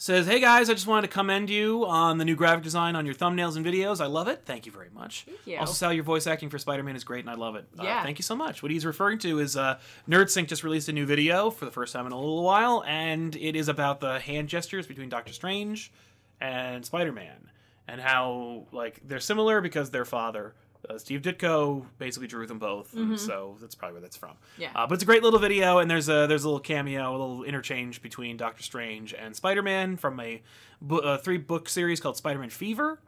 says, 0.00 0.26
Hey 0.26 0.40
guys, 0.40 0.70
I 0.70 0.72
just 0.72 0.86
wanted 0.86 1.08
to 1.08 1.12
commend 1.12 1.50
you 1.50 1.84
on 1.84 2.16
the 2.16 2.24
new 2.24 2.34
graphic 2.34 2.64
design 2.64 2.96
on 2.96 3.04
your 3.04 3.14
thumbnails 3.14 3.56
and 3.56 3.66
videos. 3.66 4.00
I 4.00 4.06
love 4.06 4.28
it. 4.28 4.42
Thank 4.46 4.64
you 4.64 4.72
very 4.72 4.88
much. 4.94 5.24
Thank 5.26 5.38
you. 5.44 5.58
Also, 5.58 5.74
Sal, 5.74 5.92
your 5.92 6.04
voice 6.04 6.26
acting 6.26 6.48
for 6.48 6.58
Spider 6.58 6.82
Man 6.82 6.96
is 6.96 7.04
great 7.04 7.20
and 7.20 7.28
I 7.28 7.34
love 7.34 7.54
it. 7.54 7.66
Uh, 7.78 7.82
Yeah. 7.82 8.02
thank 8.02 8.18
you 8.18 8.22
so 8.22 8.34
much. 8.34 8.62
What 8.62 8.72
he's 8.72 8.86
referring 8.86 9.18
to 9.18 9.38
is 9.40 9.58
uh, 9.58 9.78
NerdSync 10.08 10.48
just 10.48 10.64
released 10.64 10.88
a 10.88 10.92
new 10.92 11.04
video 11.04 11.50
for 11.50 11.66
the 11.66 11.70
first 11.70 11.92
time 11.92 12.06
in 12.06 12.12
a 12.12 12.18
little 12.18 12.42
while, 12.42 12.82
and 12.86 13.36
it 13.36 13.54
is 13.56 13.68
about 13.68 14.00
the 14.00 14.18
hand 14.20 14.48
gestures 14.48 14.86
between 14.86 15.10
Doctor 15.10 15.34
Strange 15.34 15.92
and 16.40 16.82
Spider 16.82 17.12
Man 17.12 17.50
and 17.86 18.00
how 18.00 18.66
like 18.72 19.00
they're 19.06 19.20
similar 19.20 19.60
because 19.60 19.90
their 19.90 20.06
father. 20.06 20.54
Uh, 20.88 20.96
Steve 20.98 21.20
Ditko 21.22 21.84
basically 21.98 22.26
drew 22.26 22.46
them 22.46 22.58
both, 22.58 22.94
and 22.94 23.18
so 23.20 23.56
that's 23.60 23.74
probably 23.74 23.94
where 23.94 24.00
that's 24.02 24.16
from. 24.16 24.30
Mm-hmm. 24.30 24.62
Yeah. 24.62 24.70
Uh, 24.74 24.86
but 24.86 24.94
it's 24.94 25.02
a 25.02 25.06
great 25.06 25.22
little 25.22 25.38
video, 25.38 25.78
and 25.78 25.90
there's 25.90 26.08
a 26.08 26.26
there's 26.26 26.44
a 26.44 26.48
little 26.48 26.60
cameo, 26.60 27.10
a 27.10 27.12
little 27.12 27.44
interchange 27.44 28.00
between 28.02 28.36
Doctor 28.38 28.62
Strange 28.62 29.12
and 29.14 29.36
Spider 29.36 29.62
Man 29.62 29.96
from 29.96 30.18
a, 30.20 30.42
bo- 30.80 30.98
a 30.98 31.18
three 31.18 31.36
book 31.38 31.68
series 31.68 32.00
called 32.00 32.16
Spider 32.16 32.38
Man 32.38 32.48
Fever, 32.48 32.98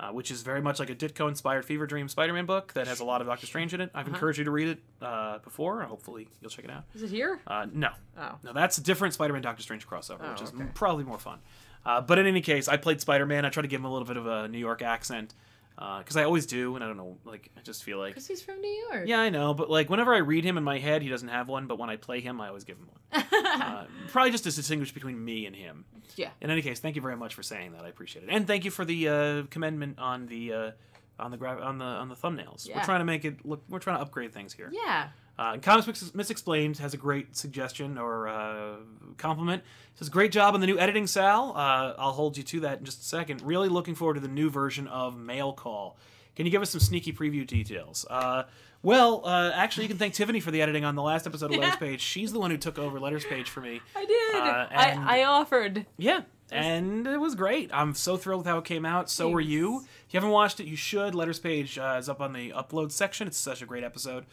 uh, 0.00 0.08
which 0.10 0.32
is 0.32 0.42
very 0.42 0.60
much 0.60 0.80
like 0.80 0.90
a 0.90 0.94
Ditko 0.96 1.28
inspired 1.28 1.64
Fever 1.64 1.86
Dream 1.86 2.08
Spider 2.08 2.32
Man 2.32 2.44
book 2.44 2.72
that 2.72 2.88
has 2.88 2.98
a 2.98 3.04
lot 3.04 3.20
of 3.20 3.28
Doctor 3.28 3.46
Strange 3.46 3.72
in 3.72 3.80
it. 3.80 3.90
I've 3.94 4.08
encouraged 4.08 4.38
you 4.40 4.44
to 4.44 4.50
read 4.50 4.68
it 4.68 4.78
uh, 5.00 5.38
before. 5.38 5.80
Hopefully, 5.82 6.26
you'll 6.40 6.50
check 6.50 6.64
it 6.64 6.70
out. 6.72 6.84
Is 6.94 7.04
it 7.04 7.10
here? 7.10 7.40
Uh, 7.46 7.66
no, 7.72 7.90
Oh. 8.18 8.34
no, 8.42 8.52
that's 8.52 8.78
a 8.78 8.82
different 8.82 9.14
Spider 9.14 9.32
Man 9.32 9.42
Doctor 9.42 9.62
Strange 9.62 9.86
crossover, 9.86 10.22
Oh, 10.24 10.32
which 10.32 10.42
is 10.42 10.48
okay. 10.52 10.64
probably 10.74 11.04
more 11.04 11.18
fun. 11.18 11.38
Uh, 11.86 12.00
but 12.00 12.18
in 12.18 12.26
any 12.26 12.40
case, 12.40 12.66
I 12.68 12.76
played 12.78 13.00
Spider 13.00 13.26
Man. 13.26 13.44
I 13.44 13.48
tried 13.50 13.62
to 13.62 13.68
give 13.68 13.80
him 13.80 13.86
a 13.86 13.92
little 13.92 14.06
bit 14.08 14.16
of 14.16 14.26
a 14.26 14.48
New 14.48 14.58
York 14.58 14.82
accent 14.82 15.34
because 15.76 16.16
I 16.16 16.24
always 16.24 16.46
do, 16.46 16.74
and 16.74 16.84
I 16.84 16.86
don't 16.86 16.96
know, 16.96 17.18
like 17.24 17.50
I 17.56 17.60
just 17.60 17.82
feel 17.84 17.98
like 17.98 18.12
Because 18.14 18.26
he's 18.26 18.42
from 18.42 18.60
New 18.60 18.86
York. 18.90 19.04
yeah, 19.06 19.20
I 19.20 19.30
know, 19.30 19.54
but 19.54 19.68
like 19.70 19.90
whenever 19.90 20.14
I 20.14 20.18
read 20.18 20.44
him 20.44 20.56
in 20.58 20.64
my 20.64 20.78
head, 20.78 21.02
he 21.02 21.08
doesn't 21.08 21.28
have 21.28 21.48
one. 21.48 21.66
But 21.66 21.78
when 21.78 21.90
I 21.90 21.96
play 21.96 22.20
him, 22.20 22.40
I 22.40 22.48
always 22.48 22.64
give 22.64 22.76
him 22.78 22.88
one. 22.88 23.24
Uh, 23.52 23.84
probably 24.08 24.30
just 24.30 24.44
to 24.44 24.50
distinguish 24.50 24.92
between 24.92 25.22
me 25.22 25.44
and 25.46 25.54
him. 25.54 25.84
Yeah. 26.16 26.30
In 26.40 26.50
any 26.50 26.62
case, 26.62 26.80
thank 26.80 26.96
you 26.96 27.02
very 27.02 27.16
much 27.16 27.34
for 27.34 27.42
saying 27.42 27.72
that. 27.72 27.84
I 27.84 27.88
appreciate 27.88 28.24
it, 28.24 28.30
and 28.32 28.46
thank 28.46 28.64
you 28.64 28.70
for 28.70 28.84
the 28.84 29.08
uh, 29.08 29.42
commendment 29.50 29.98
on 29.98 30.26
the 30.26 30.52
uh, 30.52 30.70
on 31.18 31.30
the 31.30 31.36
gra- 31.36 31.60
on 31.60 31.78
the 31.78 31.84
on 31.84 32.08
the 32.08 32.14
thumbnails. 32.16 32.66
Yeah. 32.66 32.78
We're 32.78 32.84
trying 32.84 33.00
to 33.00 33.04
make 33.04 33.24
it 33.24 33.44
look. 33.44 33.62
We're 33.68 33.78
trying 33.78 33.96
to 33.98 34.02
upgrade 34.02 34.32
things 34.32 34.52
here. 34.54 34.70
yeah. 34.72 35.08
Uh, 35.38 35.52
and 35.54 35.62
Comics 35.62 35.86
Mix- 35.86 36.10
Misexplained 36.10 36.78
has 36.78 36.92
a 36.94 36.96
great 36.98 37.34
suggestion 37.36 37.96
or 37.98 38.28
uh, 38.28 38.76
compliment. 39.16 39.62
It 39.92 39.98
says, 39.98 40.08
Great 40.10 40.30
job 40.30 40.54
on 40.54 40.60
the 40.60 40.66
new 40.66 40.78
editing, 40.78 41.06
Sal. 41.06 41.52
Uh, 41.56 41.94
I'll 41.98 42.12
hold 42.12 42.36
you 42.36 42.42
to 42.44 42.60
that 42.60 42.80
in 42.80 42.84
just 42.84 43.00
a 43.00 43.04
second. 43.04 43.40
Really 43.42 43.68
looking 43.70 43.94
forward 43.94 44.14
to 44.14 44.20
the 44.20 44.28
new 44.28 44.50
version 44.50 44.86
of 44.88 45.16
Mail 45.16 45.52
Call. 45.52 45.96
Can 46.36 46.44
you 46.46 46.52
give 46.52 46.62
us 46.62 46.70
some 46.70 46.80
sneaky 46.80 47.12
preview 47.12 47.46
details? 47.46 48.04
Uh, 48.08 48.44
well, 48.82 49.22
uh, 49.24 49.52
actually, 49.54 49.84
you 49.84 49.88
can 49.88 49.98
thank 49.98 50.14
Tiffany 50.14 50.40
for 50.40 50.50
the 50.50 50.60
editing 50.60 50.84
on 50.84 50.94
the 50.96 51.02
last 51.02 51.26
episode 51.26 51.46
of 51.46 51.52
Yeah. 51.52 51.58
Letters 51.58 51.76
Page. 51.76 52.00
She's 52.00 52.32
the 52.32 52.38
one 52.40 52.50
who 52.50 52.56
took 52.56 52.78
over 52.78 52.98
Letters 53.00 53.24
Page 53.24 53.48
for 53.48 53.60
me. 53.60 53.80
I 53.96 54.04
did. 54.04 54.34
Uh, 54.34 54.66
and- 54.70 55.00
I, 55.00 55.20
I 55.20 55.24
offered. 55.24 55.86
Yeah, 55.98 56.22
and 56.50 57.06
it 57.06 57.18
was 57.20 57.34
great. 57.34 57.70
I'm 57.72 57.94
so 57.94 58.16
thrilled 58.18 58.40
with 58.40 58.46
how 58.46 58.58
it 58.58 58.64
came 58.64 58.84
out. 58.84 59.08
So 59.08 59.32
are 59.32 59.40
you. 59.40 59.78
If 60.06 60.12
you 60.14 60.18
haven't 60.18 60.30
watched 60.30 60.60
it, 60.60 60.66
you 60.66 60.76
should. 60.76 61.14
Letters 61.14 61.38
Page 61.38 61.78
uh, 61.78 61.96
is 61.98 62.08
up 62.08 62.20
on 62.20 62.32
the 62.34 62.50
upload 62.50 62.92
section. 62.92 63.26
It's 63.26 63.38
such 63.38 63.62
a 63.62 63.66
great 63.66 63.84
episode. 63.84 64.26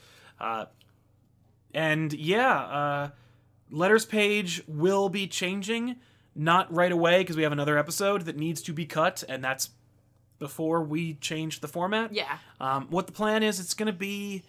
And 1.73 2.11
yeah, 2.13 2.59
uh, 2.59 3.09
Letters 3.71 4.05
Page 4.05 4.63
will 4.67 5.09
be 5.09 5.27
changing. 5.27 5.97
Not 6.35 6.73
right 6.73 6.91
away 6.91 7.19
because 7.19 7.35
we 7.35 7.43
have 7.43 7.51
another 7.51 7.77
episode 7.77 8.21
that 8.23 8.37
needs 8.37 8.61
to 8.63 8.73
be 8.73 8.85
cut, 8.85 9.23
and 9.27 9.43
that's 9.43 9.71
before 10.37 10.81
we 10.83 11.15
change 11.15 11.59
the 11.59 11.67
format. 11.67 12.13
Yeah. 12.13 12.37
Um, 12.61 12.87
what 12.89 13.07
the 13.07 13.13
plan 13.13 13.43
is, 13.43 13.59
it's 13.59 13.73
going 13.73 13.87
to 13.87 13.93
be 13.93 14.43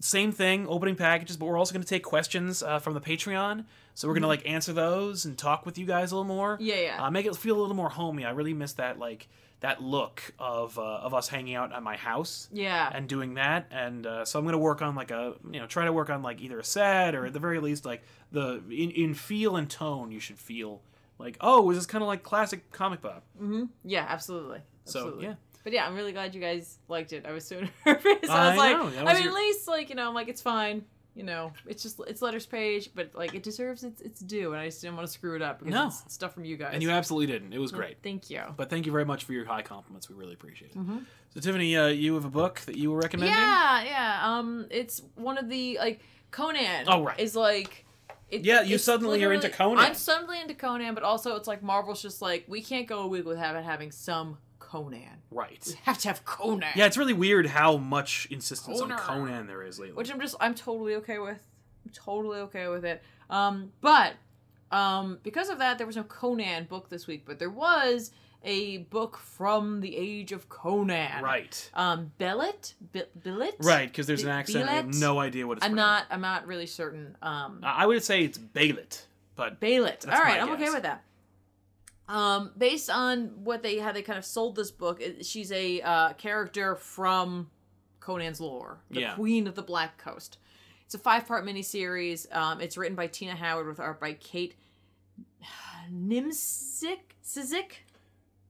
same 0.00 0.32
thing, 0.32 0.66
opening 0.68 0.96
packages, 0.96 1.36
but 1.36 1.46
we're 1.46 1.58
also 1.58 1.72
going 1.72 1.82
to 1.82 1.88
take 1.88 2.02
questions 2.02 2.62
uh, 2.62 2.78
from 2.78 2.94
the 2.94 3.00
Patreon. 3.00 3.64
So 3.94 4.08
we're 4.08 4.14
going 4.14 4.22
to 4.22 4.28
like 4.28 4.48
answer 4.48 4.72
those 4.72 5.24
and 5.24 5.38
talk 5.38 5.64
with 5.66 5.78
you 5.78 5.86
guys 5.86 6.10
a 6.10 6.16
little 6.16 6.24
more. 6.26 6.56
Yeah, 6.60 6.74
yeah. 6.80 7.04
Uh, 7.04 7.10
make 7.10 7.26
it 7.26 7.36
feel 7.36 7.56
a 7.58 7.60
little 7.60 7.76
more 7.76 7.88
homey. 7.90 8.24
I 8.24 8.30
really 8.30 8.52
miss 8.54 8.72
that 8.74 8.98
like 8.98 9.28
that 9.60 9.80
look 9.82 10.34
of 10.38 10.78
uh, 10.78 10.82
of 10.82 11.14
us 11.14 11.28
hanging 11.28 11.54
out 11.54 11.72
at 11.72 11.82
my 11.82 11.96
house 11.96 12.48
Yeah. 12.52 12.90
and 12.92 13.08
doing 13.08 13.34
that. 13.34 13.66
And 13.70 14.04
uh, 14.06 14.24
so 14.24 14.38
I'm 14.38 14.44
going 14.44 14.52
to 14.52 14.58
work 14.58 14.82
on 14.82 14.94
like 14.96 15.10
a 15.12 15.34
you 15.50 15.60
know 15.60 15.66
try 15.66 15.84
to 15.84 15.92
work 15.92 16.10
on 16.10 16.22
like 16.22 16.40
either 16.42 16.58
a 16.58 16.64
set 16.64 17.14
or 17.14 17.26
at 17.26 17.32
the 17.32 17.38
very 17.38 17.60
least 17.60 17.84
like 17.86 18.02
the 18.32 18.62
in, 18.68 18.90
in 18.90 19.14
feel 19.14 19.56
and 19.56 19.70
tone 19.70 20.10
you 20.10 20.18
should 20.20 20.38
feel 20.38 20.82
like 21.18 21.36
oh 21.40 21.70
is 21.70 21.76
this 21.78 21.86
kind 21.86 22.02
of 22.02 22.08
like 22.08 22.22
classic 22.24 22.72
comic 22.72 23.00
book. 23.00 23.22
hmm 23.38 23.64
Yeah, 23.84 24.04
absolutely. 24.08 24.58
So 24.86 24.98
Absolutely. 24.98 25.24
yeah. 25.26 25.34
But 25.64 25.72
yeah, 25.72 25.86
I'm 25.86 25.94
really 25.96 26.12
glad 26.12 26.34
you 26.34 26.40
guys 26.40 26.78
liked 26.88 27.12
it. 27.12 27.26
I 27.26 27.32
was 27.32 27.44
so 27.46 27.60
nervous. 27.86 28.04
I 28.06 28.20
was 28.20 28.28
I 28.30 28.56
like, 28.56 28.94
that 28.94 29.06
I 29.08 29.14
mean, 29.14 29.22
your- 29.24 29.32
at 29.32 29.34
least 29.36 29.66
like 29.66 29.88
you 29.88 29.96
know, 29.96 30.06
I'm 30.06 30.14
like, 30.14 30.28
it's 30.28 30.42
fine. 30.42 30.84
You 31.16 31.22
know, 31.22 31.52
it's 31.66 31.82
just 31.82 32.00
it's 32.08 32.22
letters 32.22 32.44
page, 32.44 32.90
but 32.94 33.14
like 33.14 33.34
it 33.34 33.42
deserves 33.44 33.84
its 33.84 34.00
its 34.00 34.18
due, 34.20 34.52
and 34.52 34.60
I 34.60 34.66
just 34.66 34.82
didn't 34.82 34.96
want 34.96 35.06
to 35.06 35.12
screw 35.12 35.36
it 35.36 35.42
up 35.42 35.60
because 35.60 35.72
No. 35.72 35.86
it's 35.86 36.12
stuff 36.12 36.34
from 36.34 36.44
you 36.44 36.56
guys. 36.56 36.70
And 36.74 36.82
you 36.82 36.90
absolutely 36.90 37.32
didn't. 37.32 37.52
It 37.52 37.58
was 37.60 37.70
So, 37.70 37.76
great. 37.76 37.98
Thank 38.02 38.30
you. 38.30 38.42
But 38.56 38.68
thank 38.68 38.84
you 38.84 38.90
very 38.92 39.04
much 39.04 39.22
for 39.24 39.32
your 39.32 39.44
high 39.44 39.62
compliments. 39.62 40.08
We 40.08 40.16
really 40.16 40.34
appreciate 40.34 40.72
it. 40.72 40.76
Mhm. 40.78 41.04
So 41.32 41.38
Tiffany, 41.40 41.76
uh, 41.76 41.86
you 41.86 42.14
have 42.14 42.24
a 42.24 42.30
book 42.30 42.60
that 42.66 42.76
you 42.76 42.90
were 42.90 42.98
recommending? 42.98 43.32
Yeah, 43.36 43.82
yeah. 43.84 44.20
Um, 44.38 44.66
it's 44.70 45.02
one 45.14 45.38
of 45.38 45.48
the 45.48 45.78
like 45.78 46.00
Conan. 46.32 46.84
Oh, 46.88 47.04
right. 47.04 47.18
Is 47.20 47.36
like. 47.36 47.86
It, 48.30 48.44
Yeah, 48.44 48.62
you 48.62 48.78
suddenly 48.78 49.22
are 49.22 49.32
into 49.32 49.50
Conan. 49.50 49.78
I'm 49.84 49.94
suddenly 49.94 50.40
into 50.40 50.54
Conan, 50.54 50.94
but 50.94 51.04
also 51.04 51.36
it's 51.36 51.46
like 51.46 51.62
Marvel's 51.62 52.02
just 52.02 52.22
like 52.22 52.44
we 52.48 52.60
can't 52.60 52.88
go 52.88 53.00
a 53.00 53.06
week 53.06 53.24
without 53.24 53.62
having 53.62 53.92
some 53.92 54.38
Conan. 54.74 55.22
Right. 55.30 55.62
We 55.68 55.74
have 55.84 55.98
to 55.98 56.08
have 56.08 56.24
Conan. 56.24 56.70
Yeah, 56.74 56.86
it's 56.86 56.96
really 56.96 57.12
weird 57.12 57.46
how 57.46 57.76
much 57.76 58.26
insistence 58.30 58.80
on 58.80 58.88
Conan. 58.90 58.98
Conan 59.28 59.46
there 59.46 59.62
is 59.62 59.78
lately. 59.78 59.94
which 59.96 60.10
I'm 60.10 60.20
just 60.20 60.34
I'm 60.40 60.54
totally 60.54 60.96
okay 60.96 61.18
with. 61.18 61.38
I'm 61.84 61.92
totally 61.92 62.40
okay 62.40 62.66
with 62.66 62.84
it. 62.84 63.00
Um, 63.30 63.70
but 63.80 64.14
um, 64.72 65.18
because 65.22 65.48
of 65.48 65.58
that, 65.58 65.78
there 65.78 65.86
was 65.86 65.94
no 65.94 66.02
Conan 66.02 66.64
book 66.64 66.88
this 66.88 67.06
week, 67.06 67.22
but 67.24 67.38
there 67.38 67.50
was 67.50 68.10
a 68.42 68.78
book 68.78 69.16
from 69.16 69.80
the 69.80 69.96
age 69.96 70.32
of 70.32 70.48
Conan. 70.48 71.22
right. 71.22 71.70
Um, 71.74 72.10
Bellet, 72.18 72.74
Bi- 72.92 73.06
Billet. 73.22 73.54
Right, 73.60 73.88
because 73.88 74.08
there's 74.08 74.24
Bi- 74.24 74.30
an 74.30 74.38
accent. 74.38 74.68
I 74.68 74.72
have 74.72 74.92
no 74.98 75.20
idea 75.20 75.46
what 75.46 75.58
it's 75.58 75.66
I'm 75.66 75.74
not. 75.76 76.06
I'm 76.10 76.20
not 76.20 76.48
really 76.48 76.66
certain. 76.66 77.16
Um, 77.22 77.60
I 77.62 77.86
would 77.86 78.02
say 78.02 78.24
it's 78.24 78.38
Bailet, 78.38 79.02
but 79.36 79.60
Baylet. 79.60 80.04
All 80.12 80.20
right, 80.20 80.42
I'm 80.42 80.50
okay 80.50 80.70
with 80.70 80.82
that. 80.82 81.04
Um, 82.08 82.50
based 82.58 82.90
on 82.90 83.28
what 83.44 83.62
they 83.62 83.78
how 83.78 83.92
they 83.92 84.02
kind 84.02 84.18
of 84.18 84.24
sold 84.24 84.56
this 84.56 84.70
book, 84.70 85.00
it, 85.00 85.24
she's 85.24 85.50
a 85.52 85.80
uh, 85.80 86.12
character 86.14 86.74
from 86.76 87.50
Conan's 88.00 88.40
lore, 88.40 88.80
the 88.90 89.00
Yeah. 89.00 89.14
Queen 89.14 89.46
of 89.46 89.54
the 89.54 89.62
Black 89.62 89.96
Coast. 89.96 90.38
It's 90.84 90.94
a 90.94 90.98
five 90.98 91.26
part 91.26 91.46
miniseries. 91.46 92.32
Um, 92.34 92.60
it's 92.60 92.76
written 92.76 92.94
by 92.94 93.06
Tini 93.06 93.32
Howard 93.32 93.66
with 93.66 93.80
art 93.80 94.00
by 94.00 94.12
Kate 94.14 94.54
Niemczyk. 95.92 96.98
Sizik. 97.24 97.72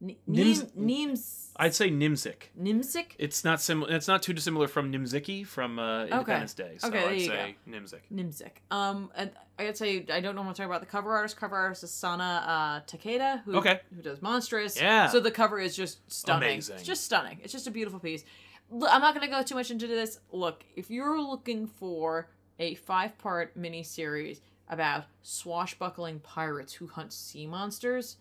N- 0.05 0.17
Nims- 0.29 0.71
Nims. 0.77 1.41
I'd 1.57 1.75
say 1.75 1.89
Nimzik. 1.91 2.49
Nimsic. 2.61 3.13
It's 3.19 3.45
not 3.45 3.61
sim- 3.61 3.87
It's 3.89 4.09
not 4.09 4.23
too 4.23 4.33
dissimilar 4.33 4.67
from 4.69 4.93
Nimziki 4.93 5.47
from 5.47 5.79
uh, 5.79 6.05
Independence 6.07 6.53
Day. 6.55 6.75
So 6.79 6.89
Okay, 6.89 6.99
there 7.01 7.09
I'd 7.11 7.21
you 7.21 7.27
say 7.27 7.57
Nimzik. 7.69 8.01
Nimzik. 8.13 8.51
Um, 8.71 9.11
and 9.17 9.31
I 9.59 9.65
gotta 9.65 9.77
say, 9.77 10.05
I 10.13 10.21
don't 10.21 10.35
know 10.35 10.43
want 10.43 10.57
to 10.57 10.63
talk 10.63 10.69
about 10.69 10.81
the 10.81 10.87
cover 10.87 11.15
artist. 11.15 11.37
Cover 11.37 11.57
artist 11.57 11.85
is 11.85 11.91
Sana 11.93 12.83
uh, 12.85 12.91
Takeda, 12.91 13.43
who 13.45 13.57
Okay. 13.59 13.81
who 13.95 14.03
does 14.03 14.21
Monstrous. 14.21 14.81
Yeah. 14.81 15.07
So 15.09 15.21
the 15.21 15.31
cover 15.31 15.59
is 15.61 15.77
just 15.77 15.99
stunning. 16.13 16.51
Amazing. 16.55 16.75
It's 16.77 16.85
just 16.85 17.05
stunning. 17.05 17.39
It's 17.43 17.53
just 17.53 17.67
a 17.69 17.71
beautiful 17.71 18.01
piece. 18.01 18.25
Look, 18.71 18.91
I'm 18.93 19.01
not 19.01 19.15
gonna 19.15 19.29
go 19.29 19.43
too 19.43 19.55
much 19.55 19.71
into 19.71 19.87
this. 19.87 20.19
Look, 20.33 20.65
if 20.75 20.91
you're 20.91 21.21
looking 21.21 21.67
for 21.69 22.29
a 22.59 22.75
five 22.75 23.17
part 23.19 23.57
mini 23.57 23.83
series 23.85 24.41
about 24.69 25.05
swashbuckling 25.23 26.19
pirates 26.21 26.73
who 26.73 26.87
hunt 26.89 27.13
sea 27.13 27.47
monsters, 27.47 28.17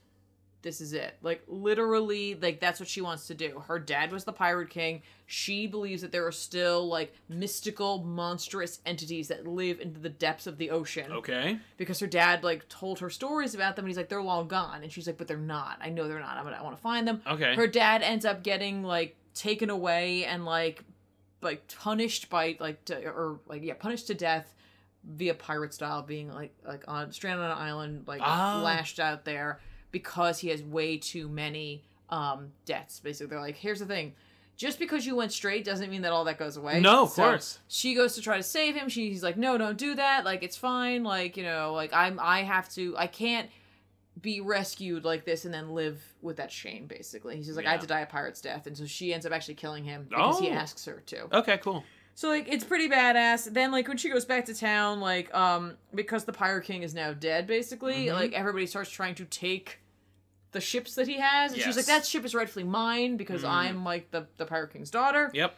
this 0.63 0.81
is 0.81 0.93
it. 0.93 1.15
Like 1.21 1.43
literally, 1.47 2.35
like 2.35 2.59
that's 2.59 2.79
what 2.79 2.89
she 2.89 3.01
wants 3.01 3.27
to 3.27 3.35
do. 3.35 3.61
Her 3.67 3.77
dad 3.77 4.11
was 4.11 4.23
the 4.23 4.33
pirate 4.33 4.69
king. 4.69 5.03
She 5.27 5.67
believes 5.67 6.01
that 6.01 6.11
there 6.11 6.25
are 6.25 6.31
still 6.31 6.87
like 6.87 7.13
mystical, 7.29 7.99
monstrous 8.03 8.79
entities 8.85 9.27
that 9.27 9.45
live 9.45 9.79
into 9.79 9.99
the 9.99 10.09
depths 10.09 10.47
of 10.47 10.57
the 10.57 10.71
ocean. 10.71 11.11
Okay. 11.11 11.59
Because 11.77 11.99
her 11.99 12.07
dad 12.07 12.43
like 12.43 12.67
told 12.69 12.99
her 12.99 13.09
stories 13.09 13.53
about 13.53 13.75
them, 13.75 13.85
and 13.85 13.89
he's 13.89 13.97
like, 13.97 14.09
they're 14.09 14.21
long 14.23 14.47
gone, 14.47 14.81
and 14.83 14.91
she's 14.91 15.05
like, 15.05 15.17
but 15.17 15.27
they're 15.27 15.37
not. 15.37 15.77
I 15.81 15.89
know 15.89 16.07
they're 16.07 16.19
not. 16.19 16.37
I'm 16.37 16.43
gonna, 16.45 16.55
I 16.57 16.63
want 16.63 16.75
to 16.75 16.81
find 16.81 17.07
them. 17.07 17.21
Okay. 17.27 17.55
Her 17.55 17.67
dad 17.67 18.01
ends 18.01 18.25
up 18.25 18.41
getting 18.41 18.81
like 18.83 19.15
taken 19.35 19.69
away 19.69 20.25
and 20.25 20.45
like 20.45 20.83
like 21.41 21.67
punished 21.77 22.29
by 22.29 22.55
like 22.59 22.85
to, 22.85 23.05
or 23.09 23.39
like 23.47 23.63
yeah 23.63 23.73
punished 23.73 24.07
to 24.07 24.13
death 24.13 24.55
via 25.03 25.33
pirate 25.33 25.73
style 25.73 26.01
being 26.01 26.31
like 26.31 26.55
like 26.65 26.85
on 26.87 27.11
stranded 27.11 27.43
on 27.43 27.51
an 27.51 27.57
island 27.57 28.03
like 28.07 28.21
Ah. 28.23 28.61
lashed 28.63 28.97
out 28.99 29.25
there 29.25 29.59
because 29.93 30.39
he 30.39 30.49
has 30.49 30.61
way 30.61 30.97
too 30.97 31.29
many 31.29 31.81
um 32.09 32.51
debts 32.65 32.99
basically 32.99 33.27
they're 33.29 33.39
like 33.39 33.55
here's 33.55 33.79
the 33.79 33.85
thing 33.85 34.11
just 34.57 34.77
because 34.77 35.05
you 35.05 35.15
went 35.15 35.31
straight 35.31 35.63
doesn't 35.63 35.89
mean 35.89 36.01
that 36.01 36.11
all 36.11 36.25
that 36.25 36.37
goes 36.37 36.57
away 36.57 36.79
No, 36.81 37.03
of 37.03 37.09
So 37.11 37.23
course. 37.23 37.59
she 37.69 37.95
goes 37.95 38.13
to 38.15 38.21
try 38.21 38.35
to 38.37 38.43
save 38.43 38.75
him 38.75 38.89
she's 38.89 39.23
like 39.23 39.37
no 39.37 39.57
don't 39.57 39.77
do 39.77 39.95
that 39.95 40.25
like 40.25 40.43
it's 40.43 40.57
fine 40.57 41.03
like 41.03 41.37
you 41.37 41.43
know 41.43 41.71
like 41.73 41.93
i'm 41.93 42.19
i 42.19 42.43
have 42.43 42.67
to 42.73 42.93
i 42.97 43.07
can't 43.07 43.49
be 44.21 44.41
rescued 44.41 45.03
like 45.05 45.25
this 45.25 45.45
and 45.45 45.53
then 45.53 45.71
live 45.71 45.99
with 46.21 46.37
that 46.37 46.51
shame 46.51 46.85
basically 46.85 47.35
he's 47.35 47.45
just 47.47 47.57
like 47.57 47.65
i 47.65 47.71
had 47.71 47.81
to 47.81 47.87
die 47.87 48.01
a 48.01 48.05
pirate's 48.05 48.41
death 48.41 48.67
and 48.67 48.77
so 48.77 48.85
she 48.85 49.11
ends 49.13 49.25
up 49.25 49.31
actually 49.31 49.55
killing 49.55 49.83
him 49.83 50.05
because 50.09 50.39
he 50.39 50.49
Oh. 50.49 50.53
asks 50.53 50.85
her 50.85 51.01
to 51.07 51.35
Okay, 51.39 51.57
cool. 51.63 51.83
so 52.13 52.27
like 52.29 52.47
it's 52.47 52.63
pretty 52.63 52.87
badass. 52.89 53.51
Then 53.51 53.71
like 53.71 53.87
when 53.87 53.97
she 53.97 54.09
goes 54.09 54.23
back 54.23 54.45
to 54.45 54.53
town, 54.53 54.99
like 54.99 55.33
um 55.33 55.77
because 55.95 56.25
the 56.25 56.31
Pirate 56.33 56.63
King 56.65 56.83
is 56.83 56.93
now 56.93 57.11
dead, 57.13 57.47
basically, 57.47 58.05
Mhm. 58.05 58.13
like 58.13 58.33
everybody 58.33 58.67
starts 58.67 58.91
trying 58.91 59.15
to 59.15 59.25
take 59.25 59.79
the 60.53 60.61
ships 60.61 60.95
that 60.95 61.07
he 61.07 61.19
has, 61.19 61.51
and 61.53 61.61
she's 61.61 61.75
like, 61.75 61.85
"That 61.85 62.05
ship 62.05 62.23
is 62.25 62.33
rightfully 62.33 62.63
mine 62.65 63.17
because 63.17 63.43
Mm. 63.43 63.49
I'm 63.49 63.83
like 63.83 64.11
the 64.11 64.27
the 64.37 64.45
Pirate 64.45 64.71
King's 64.73 64.89
daughter." 64.91 65.29
Yep. 65.33 65.53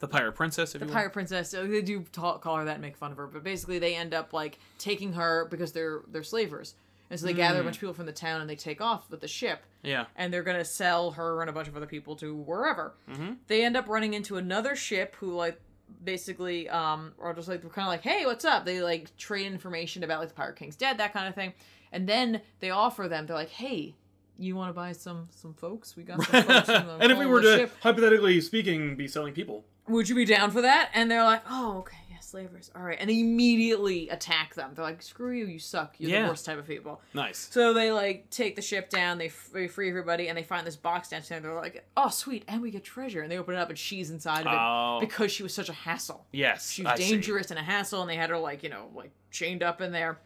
The 0.00 0.06
Pirate 0.08 0.32
Princess, 0.34 0.74
if 0.76 0.80
The 0.80 0.86
Pirate 0.86 1.12
Princess. 1.12 1.50
So 1.50 1.66
they 1.66 1.82
do 1.82 2.04
ta- 2.12 2.38
call 2.38 2.56
her 2.58 2.64
that 2.66 2.74
and 2.74 2.82
make 2.82 2.96
fun 2.96 3.10
of 3.10 3.16
her, 3.16 3.26
but 3.26 3.42
basically 3.42 3.80
they 3.80 3.96
end 3.96 4.14
up 4.14 4.32
like 4.32 4.58
taking 4.78 5.14
her 5.14 5.46
because 5.50 5.72
they're 5.72 6.02
they're 6.08 6.22
slavers, 6.22 6.74
and 7.10 7.18
so 7.18 7.26
they 7.26 7.32
gather 7.32 7.58
a 7.58 7.62
Mm. 7.62 7.64
bunch 7.64 7.76
of 7.76 7.80
people 7.80 7.94
from 7.94 8.06
the 8.06 8.12
town 8.12 8.40
and 8.40 8.48
they 8.48 8.54
take 8.56 8.80
off 8.80 9.10
with 9.10 9.20
the 9.20 9.28
ship. 9.28 9.62
Yeah. 9.82 10.06
and 10.16 10.32
they're 10.34 10.42
gonna 10.42 10.64
sell 10.64 11.12
her 11.12 11.40
and 11.40 11.48
a 11.48 11.52
bunch 11.52 11.68
of 11.68 11.76
other 11.76 11.86
people 11.86 12.16
to 12.16 12.34
wherever. 12.34 12.94
Mhm. 13.08 13.36
They 13.46 13.64
end 13.64 13.76
up 13.76 13.88
running 13.88 14.12
into 14.12 14.36
another 14.36 14.74
ship 14.74 15.14
who 15.20 15.32
like 15.34 15.60
basically 16.04 16.68
um 16.68 17.12
are 17.20 17.32
just 17.32 17.48
like 17.48 17.62
they're 17.62 17.70
kind 17.70 17.86
of 17.86 17.90
like 17.92 18.02
hey 18.02 18.26
what's 18.26 18.44
up 18.44 18.64
they 18.66 18.82
like 18.82 19.16
trade 19.16 19.46
information 19.46 20.04
about 20.04 20.18
like 20.20 20.28
the 20.28 20.34
pirate 20.34 20.54
king's 20.56 20.76
dead 20.76 20.98
that 20.98 21.12
kind 21.14 21.26
of 21.26 21.34
thing 21.34 21.54
and 21.92 22.06
then 22.06 22.42
they 22.60 22.68
offer 22.70 23.08
them 23.08 23.26
they're 23.26 23.34
like 23.36 23.48
hey 23.48 23.94
you 24.38 24.54
want 24.56 24.68
to 24.70 24.72
buy 24.72 24.92
some 24.92 25.28
some 25.30 25.52
folks 25.54 25.96
we 25.96 26.02
got 26.04 26.22
some 26.22 26.42
folks 26.44 26.66
the- 26.68 26.98
and 27.00 27.10
if 27.12 27.18
we 27.18 27.26
were 27.26 27.40
to, 27.42 27.56
ship. 27.56 27.72
hypothetically 27.80 28.40
speaking, 28.40 28.94
be 28.96 29.08
selling 29.08 29.32
people. 29.34 29.64
would 29.88 30.08
you 30.08 30.14
be 30.14 30.24
down 30.24 30.50
for 30.50 30.62
that 30.62 30.90
and 30.94 31.10
they're 31.10 31.24
like 31.24 31.42
oh 31.50 31.78
okay 31.78 31.96
yeah 32.10 32.18
slavers 32.20 32.70
all 32.76 32.82
right 32.82 32.98
and 33.00 33.08
they 33.10 33.20
immediately 33.20 34.08
attack 34.10 34.54
them 34.54 34.70
they're 34.74 34.84
like 34.84 35.02
screw 35.02 35.32
you 35.32 35.46
you 35.46 35.58
suck 35.58 35.94
you're 35.98 36.10
Yeah. 36.10 36.22
the 36.22 36.28
worst 36.28 36.44
type 36.44 36.58
of 36.58 36.66
people 36.66 37.00
Nice. 37.14 37.48
so 37.50 37.72
they 37.72 37.90
like 37.90 38.28
take 38.30 38.54
the 38.54 38.62
ship 38.62 38.90
down, 38.90 39.18
they, 39.18 39.26
f- 39.26 39.48
they 39.52 39.66
free 39.66 39.88
everybody, 39.88 40.28
and 40.28 40.36
they 40.38 40.42
find 40.42 40.66
this 40.66 40.76
box 40.76 41.08
downstairs. 41.08 41.42
They're 41.42 41.54
like, 41.54 41.84
"Oh, 41.96 42.08
sweet!" 42.10 42.44
And 42.48 42.60
we 42.62 42.70
get 42.70 42.84
treasure. 42.84 43.22
And 43.22 43.30
they 43.32 43.38
open 43.38 43.54
it 43.54 43.58
up, 43.58 43.68
and 43.70 43.78
she's 43.78 44.10
inside 44.10 44.46
of 44.46 44.52
it 44.52 44.58
Oh. 44.58 44.98
because 45.00 45.32
she 45.32 45.42
was 45.42 45.52
such 45.54 45.68
a 45.68 45.72
hassle. 45.72 46.26
Yes. 46.32 46.70
She 46.70 46.82
was 46.82 46.92
I 46.92 46.96
see. 46.96 47.10
dangerous 47.10 47.50
and 47.50 47.58
a 47.58 47.62
hassle, 47.62 48.00
and 48.02 48.10
they 48.10 48.16
had 48.16 48.30
her 48.30 48.38
like 48.38 48.62
you 48.62 48.68
know 48.68 48.88
like 48.94 49.10
chained 49.30 49.62
up 49.62 49.80
in 49.80 49.90
there. 49.92 50.18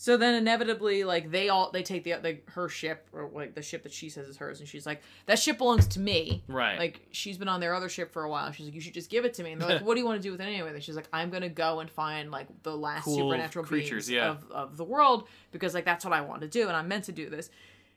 So 0.00 0.16
then 0.16 0.36
inevitably, 0.36 1.02
like 1.02 1.32
they 1.32 1.48
all 1.48 1.72
they 1.72 1.82
take 1.82 2.04
the, 2.04 2.12
the 2.22 2.38
her 2.52 2.68
ship 2.68 3.08
or 3.12 3.28
like 3.34 3.56
the 3.56 3.62
ship 3.62 3.82
that 3.82 3.92
she 3.92 4.08
says 4.08 4.28
is 4.28 4.36
hers, 4.36 4.60
and 4.60 4.68
she's 4.68 4.86
like, 4.86 5.02
"That 5.26 5.40
ship 5.40 5.58
belongs 5.58 5.88
to 5.88 6.00
me." 6.00 6.44
Right. 6.46 6.78
Like 6.78 7.00
she's 7.10 7.36
been 7.36 7.48
on 7.48 7.58
their 7.58 7.74
other 7.74 7.88
ship 7.88 8.12
for 8.12 8.22
a 8.22 8.30
while. 8.30 8.52
She's 8.52 8.66
like, 8.66 8.74
"You 8.76 8.80
should 8.80 8.94
just 8.94 9.10
give 9.10 9.24
it 9.24 9.34
to 9.34 9.42
me." 9.42 9.50
And 9.50 9.60
they're 9.60 9.68
like, 9.68 9.82
"What 9.84 9.94
do 9.94 10.00
you 10.00 10.06
want 10.06 10.22
to 10.22 10.22
do 10.22 10.30
with 10.30 10.40
it 10.40 10.44
anyway?" 10.44 10.70
And 10.72 10.80
she's 10.80 10.94
like, 10.94 11.08
"I'm 11.12 11.30
gonna 11.30 11.48
go 11.48 11.80
and 11.80 11.90
find 11.90 12.30
like 12.30 12.46
the 12.62 12.76
last 12.76 13.06
Cool 13.06 13.16
supernatural 13.16 13.64
creatures, 13.64 14.08
yeah. 14.08 14.28
of 14.30 14.48
of 14.52 14.76
the 14.76 14.84
world 14.84 15.26
because 15.50 15.74
like 15.74 15.84
that's 15.84 16.04
what 16.04 16.14
I 16.14 16.20
want 16.20 16.42
to 16.42 16.48
do, 16.48 16.68
and 16.68 16.76
I'm 16.76 16.86
meant 16.86 17.04
to 17.06 17.12
do 17.12 17.28
this." 17.28 17.50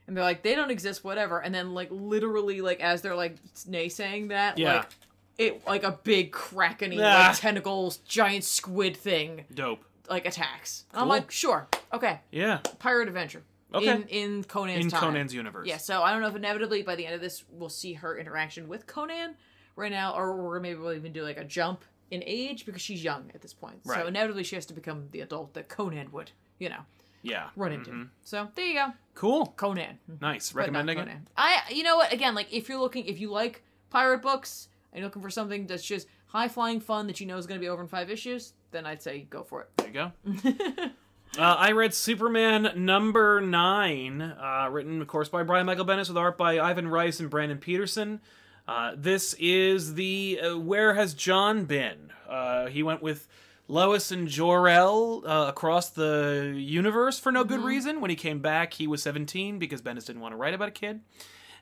And 0.07 0.17
they're 0.17 0.23
like, 0.23 0.41
"They 0.41 0.55
don't 0.55 0.71
exist, 0.71 1.03
whatever." 1.03 1.39
And 1.39 1.53
then 1.53 1.75
like 1.75 1.89
literally 1.91 2.61
like 2.61 2.79
as 2.79 3.03
they're 3.03 3.15
like 3.15 3.35
naysaying 3.69 4.29
that, 4.29 4.57
Yeah. 4.57 4.77
like 4.77 4.89
it 5.37 5.67
like 5.67 5.83
a 5.83 5.91
big 6.03 6.31
krakeny 6.31 6.97
Ah. 6.99 7.27
like 7.27 7.37
tentacles 7.39 7.97
giant 7.97 8.43
squid 8.43 8.97
thing 8.97 9.45
Dope. 9.53 9.83
like 10.09 10.25
attacks. 10.25 10.85
I'm 10.95 11.07
like, 11.07 11.29
sure, 11.29 11.67
okay, 11.93 12.19
Yeah. 12.31 12.57
pirate 12.79 13.07
adventure. 13.07 13.43
Okay. 13.73 13.87
In 13.89 14.03
in 14.09 14.43
Conan's 14.43 14.85
In 14.85 14.91
time. 14.91 14.99
Conan's 14.99 15.33
universe. 15.33 15.65
Yeah, 15.67 15.77
so 15.77 16.03
I 16.03 16.11
don't 16.11 16.21
know 16.21 16.27
if 16.27 16.35
inevitably 16.35 16.81
by 16.83 16.95
the 16.95 17.05
end 17.05 17.15
of 17.15 17.21
this 17.21 17.43
we'll 17.49 17.69
see 17.69 17.93
her 17.93 18.17
interaction 18.17 18.67
with 18.67 18.85
Conan 18.85 19.35
right 19.77 19.91
now, 19.91 20.13
or 20.13 20.29
or 20.31 20.59
maybe 20.59 20.77
we'll 20.79 20.93
even 20.93 21.13
do 21.13 21.23
like 21.23 21.37
a 21.37 21.45
jump 21.45 21.85
in 22.09 22.21
age 22.25 22.65
because 22.65 22.81
she's 22.81 23.01
young 23.01 23.31
at 23.33 23.41
this 23.41 23.53
point. 23.53 23.79
Right. 23.85 24.01
So 24.01 24.07
inevitably 24.07 24.43
she 24.43 24.55
has 24.55 24.65
to 24.65 24.73
become 24.73 25.07
the 25.11 25.21
adult 25.21 25.53
that 25.53 25.69
Conan 25.69 26.11
would, 26.11 26.31
you 26.59 26.67
know, 26.67 26.81
Yeah. 27.21 27.49
run 27.55 27.71
into. 27.71 27.91
Mhm. 27.91 28.09
So 28.23 28.49
there 28.55 28.65
you 28.65 28.73
go, 28.73 28.93
Cool. 29.15 29.45
Conan. 29.55 29.99
Nice. 30.19 30.51
But 30.51 30.59
not 30.59 30.79
Recommending 30.79 30.97
it. 30.97 31.05
Conan. 31.05 31.27
I 31.37 31.61
you 31.71 31.83
know 31.83 31.95
what? 31.95 32.11
Again, 32.11 32.35
like 32.35 32.51
if 32.51 32.67
you're 32.67 32.79
looking, 32.79 33.05
if 33.05 33.21
you 33.21 33.29
like 33.31 33.63
pirate 33.89 34.21
books 34.21 34.67
and 34.91 34.99
you're 34.99 35.07
looking 35.07 35.21
for 35.21 35.29
something 35.29 35.65
that's 35.67 35.83
just 35.85 36.07
high 36.25 36.49
flying 36.49 36.81
fun 36.81 37.07
that 37.07 37.21
you 37.21 37.25
know 37.25 37.37
is 37.37 37.47
going 37.47 37.57
to 37.59 37.63
be 37.63 37.69
over 37.69 37.81
in 37.81 37.87
five 37.87 38.09
issues, 38.11 38.53
then 38.71 38.85
I'd 38.85 39.01
say 39.01 39.21
go 39.29 39.43
for 39.43 39.61
it. 39.61 39.69
There 39.77 39.87
you 39.87 39.93
go. 39.93 40.89
Uh, 41.37 41.55
I 41.57 41.71
read 41.71 41.93
Superman 41.93 42.73
number 42.75 43.39
nine, 43.39 44.21
uh, 44.21 44.67
written, 44.69 45.01
of 45.01 45.07
course, 45.07 45.29
by 45.29 45.43
Brian 45.43 45.65
Michael 45.65 45.85
Bendis 45.85 46.09
with 46.09 46.17
art 46.17 46.37
by 46.37 46.59
Ivan 46.59 46.89
Reis 46.89 47.21
and 47.21 47.29
Brandon 47.29 47.57
Peterson. 47.57 48.19
Uh, 48.67 48.95
this 48.97 49.33
is 49.39 49.93
the 49.93 50.41
uh, 50.43 50.59
Where 50.59 50.93
Has 50.95 51.13
Jon 51.13 51.63
Been? 51.63 52.11
Uh, 52.27 52.67
he 52.67 52.83
went 52.83 53.01
with 53.01 53.29
Lois 53.69 54.11
and 54.11 54.27
Jor-El 54.27 55.23
uh, 55.25 55.47
across 55.47 55.89
the 55.89 56.53
universe 56.53 57.17
for 57.17 57.31
no 57.31 57.45
good 57.45 57.61
reason. 57.61 58.01
When 58.01 58.09
he 58.09 58.17
came 58.17 58.39
back, 58.39 58.73
he 58.73 58.85
was 58.85 59.01
17 59.01 59.57
because 59.57 59.81
Bendis 59.81 60.07
didn't 60.07 60.21
want 60.21 60.33
to 60.33 60.37
write 60.37 60.53
about 60.53 60.67
a 60.67 60.71
kid. 60.71 60.99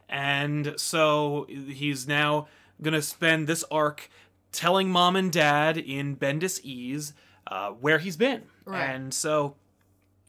And 0.10 0.74
so 0.78 1.46
he's 1.48 2.08
now 2.08 2.48
going 2.82 2.96
to 2.96 3.04
spend 3.04 3.46
this 3.46 3.64
arc 3.70 4.10
telling 4.52 4.90
mom 4.90 5.16
and 5.16 5.32
dad 5.32 5.78
in 5.78 6.16
Bendis 6.16 6.60
Ease 6.64 7.14
uh, 7.46 7.70
where 7.70 8.00
he's 8.00 8.18
been. 8.18 8.44
Right. 8.70 8.90
And 8.90 9.14
so 9.14 9.56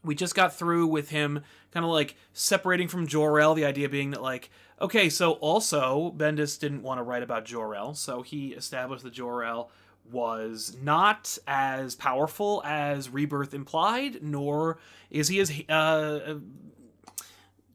we 0.03 0.15
just 0.15 0.35
got 0.35 0.55
through 0.55 0.87
with 0.87 1.09
him 1.09 1.41
kind 1.71 1.85
of 1.85 1.91
like 1.91 2.15
separating 2.33 2.87
from 2.87 3.07
Jor-El, 3.07 3.53
the 3.53 3.65
idea 3.65 3.87
being 3.87 4.11
that 4.11 4.21
like, 4.21 4.49
okay, 4.79 5.09
so 5.09 5.33
also 5.33 6.13
Bendis 6.17 6.59
didn't 6.59 6.83
want 6.83 6.97
to 6.99 7.03
write 7.03 7.23
about 7.23 7.45
Jor-El, 7.45 7.93
so 7.93 8.21
he 8.21 8.49
established 8.49 9.03
that 9.03 9.13
Jor-El 9.13 9.69
was 10.11 10.75
not 10.81 11.37
as 11.47 11.95
powerful 11.95 12.61
as 12.65 13.09
Rebirth 13.09 13.53
implied, 13.53 14.21
nor 14.21 14.79
is 15.09 15.27
he 15.27 15.39
as 15.39 15.51
uh, 15.69 16.35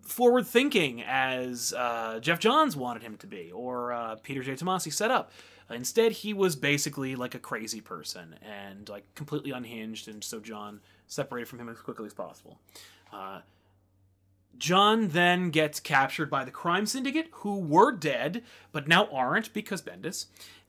forward 0.03 0.47
thinking 0.47 1.03
as 1.03 1.73
uh, 1.73 2.19
Geoff 2.21 2.41
Johns 2.41 2.77
wanted 2.77 3.03
him 3.03 3.17
to 3.19 3.27
be, 3.27 3.51
or 3.53 3.93
uh, 3.93 4.17
Peter 4.17 4.43
J. 4.43 4.55
Tomasi 4.55 4.93
set 4.93 5.11
up. 5.11 5.31
Instead, 5.71 6.12
he 6.12 6.33
was 6.33 6.55
basically 6.55 7.17
like 7.17 7.35
a 7.35 7.41
crazy 7.41 7.81
person 7.81 8.37
and 8.41 8.89
like 8.89 9.05
completely 9.14 9.51
unhinged, 9.51 10.09
and 10.09 10.23
so 10.23 10.39
Jon 10.39 10.81
separated 11.09 11.47
from 11.49 11.59
him 11.59 11.69
as 11.69 11.81
quickly 11.81 12.07
as 12.07 12.14
possible. 12.14 12.61
Uh, 13.12 13.41
Jon 14.59 15.09
then 15.09 15.51
gets 15.51 15.81
captured 15.81 16.31
by 16.31 16.45
the 16.45 16.51
crime 16.51 16.87
syndicate, 16.87 17.29
who 17.33 17.59
were 17.59 17.93
dead 17.93 18.43
but 18.73 18.89
now 18.89 19.07
aren't 19.12 19.53
because 19.53 19.83
Bendis, 19.83 20.27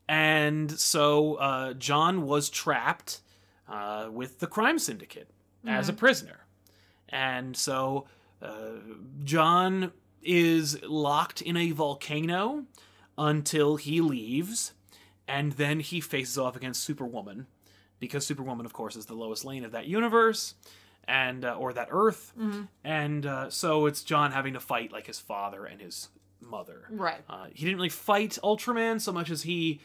and 0.09 0.71
so 0.71 1.35
uh, 1.35 1.73
Jon 1.73 2.25
was 2.25 2.49
trapped 2.49 3.21
uh, 3.69 4.09
with 4.11 4.39
the 4.39 4.47
crime 4.47 4.79
syndicate 4.79 5.29
as 5.65 5.89
a 5.89 5.93
prisoner, 5.93 6.45
and 7.09 7.55
so 7.55 8.07
uh, 8.41 8.71
Jon 9.23 9.91
is 10.23 10.81
locked 10.83 11.41
in 11.41 11.55
a 11.55 11.71
volcano 11.71 12.65
until 13.17 13.75
he 13.75 14.01
leaves, 14.01 14.73
and 15.27 15.53
then 15.53 15.79
he 15.79 15.99
faces 16.01 16.37
off 16.37 16.55
against 16.55 16.83
Superwoman, 16.83 17.47
because 17.99 18.25
Superwoman, 18.25 18.65
of 18.65 18.73
course, 18.73 18.95
is 18.95 19.05
the 19.07 19.13
Lois 19.15 19.43
Lane 19.43 19.63
of 19.65 19.71
that 19.71 19.87
universe, 19.87 20.55
and 21.07 21.45
uh, 21.45 21.55
or 21.55 21.73
that 21.73 21.87
Earth, 21.91 22.33
and 22.83 23.25
uh, 23.25 23.49
so 23.49 23.85
it's 23.85 24.03
Jon 24.03 24.31
having 24.31 24.53
to 24.53 24.59
fight 24.59 24.91
like 24.91 25.07
his 25.07 25.19
father 25.19 25.65
and 25.65 25.81
his 25.81 26.09
mother. 26.39 26.85
right. 26.89 27.21
Uh, 27.29 27.47
he 27.53 27.65
didn't 27.65 27.77
really 27.77 27.89
fight 27.89 28.37
Ultraman 28.43 29.01
so 29.01 29.11
much 29.11 29.29
as 29.31 29.41
he 29.43 29.79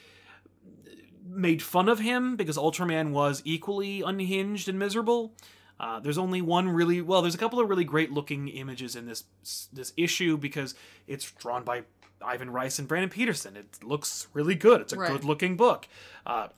made 1.27 1.63
fun 1.63 1.89
of 1.89 1.99
him 2.01 2.37
because 2.37 2.57
Ultraman 2.59 3.11
was 3.13 3.41
equally 3.45 4.03
unhinged 4.03 4.69
and 4.69 4.79
miserable. 4.79 5.33
Uh, 5.81 5.99
there's 6.01 6.19
only 6.19 6.43
one 6.43 6.69
really 6.69 7.01
well. 7.01 7.23
There's 7.23 7.35
a 7.35 7.39
couple 7.39 7.59
of 7.59 7.69
really 7.69 7.85
great 7.85 8.13
looking 8.13 8.49
images 8.49 8.95
in 8.95 9.07
this 9.07 9.25
this 9.73 9.93
issue 9.97 10.37
because 10.37 10.75
it's 11.07 11.29
drawn 11.33 11.65
by 11.65 11.83
Ivan 12.25 12.51
Reis 12.51 12.79
and 12.79 12.87
Brandon 12.89 13.11
Peterson. 13.11 13.57
It 13.57 13.83
looks 13.85 14.29
really 14.33 14.55
good. 14.55 14.81
It's 14.81 14.93
a 14.93 14.99
Right. 14.99 15.11
good 15.13 15.25
looking 15.25 15.57
book. 15.57 15.89
Uh, 16.27 16.49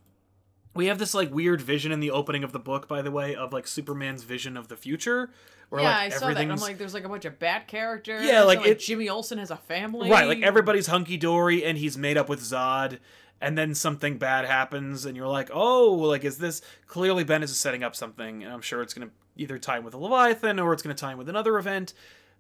we 0.75 0.87
have 0.87 0.99
this 0.99 1.15
like 1.15 1.33
weird 1.33 1.61
vision 1.61 1.93
in 1.93 2.01
the 2.01 2.11
opening 2.11 2.43
of 2.45 2.53
the 2.53 2.59
book, 2.59 2.89
by 2.89 3.01
the 3.03 3.11
way, 3.11 3.35
of 3.35 3.53
like 3.53 3.67
Superman's 3.67 4.25
vision 4.25 4.57
of 4.57 4.69
the 4.69 4.77
future, 4.77 5.31
where 5.69 5.83
yeah, 5.83 5.89
like 5.89 6.13
I 6.13 6.17
saw 6.17 6.29
that. 6.29 6.37
and 6.39 6.53
I'm 6.53 6.59
like, 6.59 6.79
there's 6.79 6.95
like 6.95 7.05
a 7.05 7.09
bunch 7.09 7.25
of 7.25 7.39
bat 7.39 7.69
characters. 7.69 8.25
Yeah, 8.27 8.43
like, 8.43 8.59
and, 8.59 8.67
it- 8.67 8.81
Jimmy 8.81 9.09
Olsen 9.09 9.39
has 9.39 9.51
a 9.53 9.57
family. 9.57 10.11
right, 10.11 10.27
like 10.27 10.43
everybody's 10.43 10.89
hunky 10.89 11.17
dory, 11.17 11.65
and 11.65 11.79
he's 11.79 11.97
made 11.97 12.17
up 12.17 12.29
with 12.29 12.41
Zod. 12.41 12.99
And 13.41 13.59
then 13.59 13.75
something 13.75 14.17
bad 14.17 14.47
happens, 14.47 15.05
and 15.05 15.17
you're 15.17 15.27
like, 15.29 15.51
"Oh, 15.53 15.91
like 15.93 16.25
is 16.25 16.39
this?" 16.39 16.63
Clearly, 16.87 17.25
Bendis 17.25 17.49
setting 17.49 17.83
up 17.83 17.95
something, 17.95 18.43
and 18.43 18.51
I'm 18.53 18.63
sure 18.63 18.81
it's 18.81 18.95
going 18.95 19.09
to 19.09 19.15
either 19.37 19.59
tie 19.59 19.79
in 19.79 19.85
with 19.85 19.93
a 19.93 19.99
Leviathan 19.99 20.59
or 20.61 20.73
it's 20.73 20.83
going 20.83 20.95
to 20.97 21.01
tie 21.01 21.13
in 21.13 21.19
with 21.19 21.29
another 21.29 21.59
event. 21.59 21.93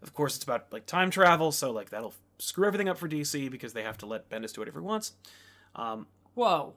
Of 0.04 0.14
course, 0.14 0.36
it's 0.36 0.44
about 0.44 0.66
like 0.70 0.86
time 0.86 1.10
travel, 1.10 1.50
so 1.50 1.72
like 1.72 1.90
that'll 1.90 2.14
screw 2.38 2.66
everything 2.66 2.88
up 2.88 2.98
for 2.98 3.08
DC 3.08 3.50
because 3.50 3.72
they 3.72 3.82
have 3.82 3.98
to 3.98 4.06
let 4.06 4.28
Bendis 4.28 4.52
do 4.52 4.60
whatever 4.60 4.80
he 4.80 4.86
wants. 4.86 5.12
Um, 5.74 6.06
Whoa. 6.34 6.74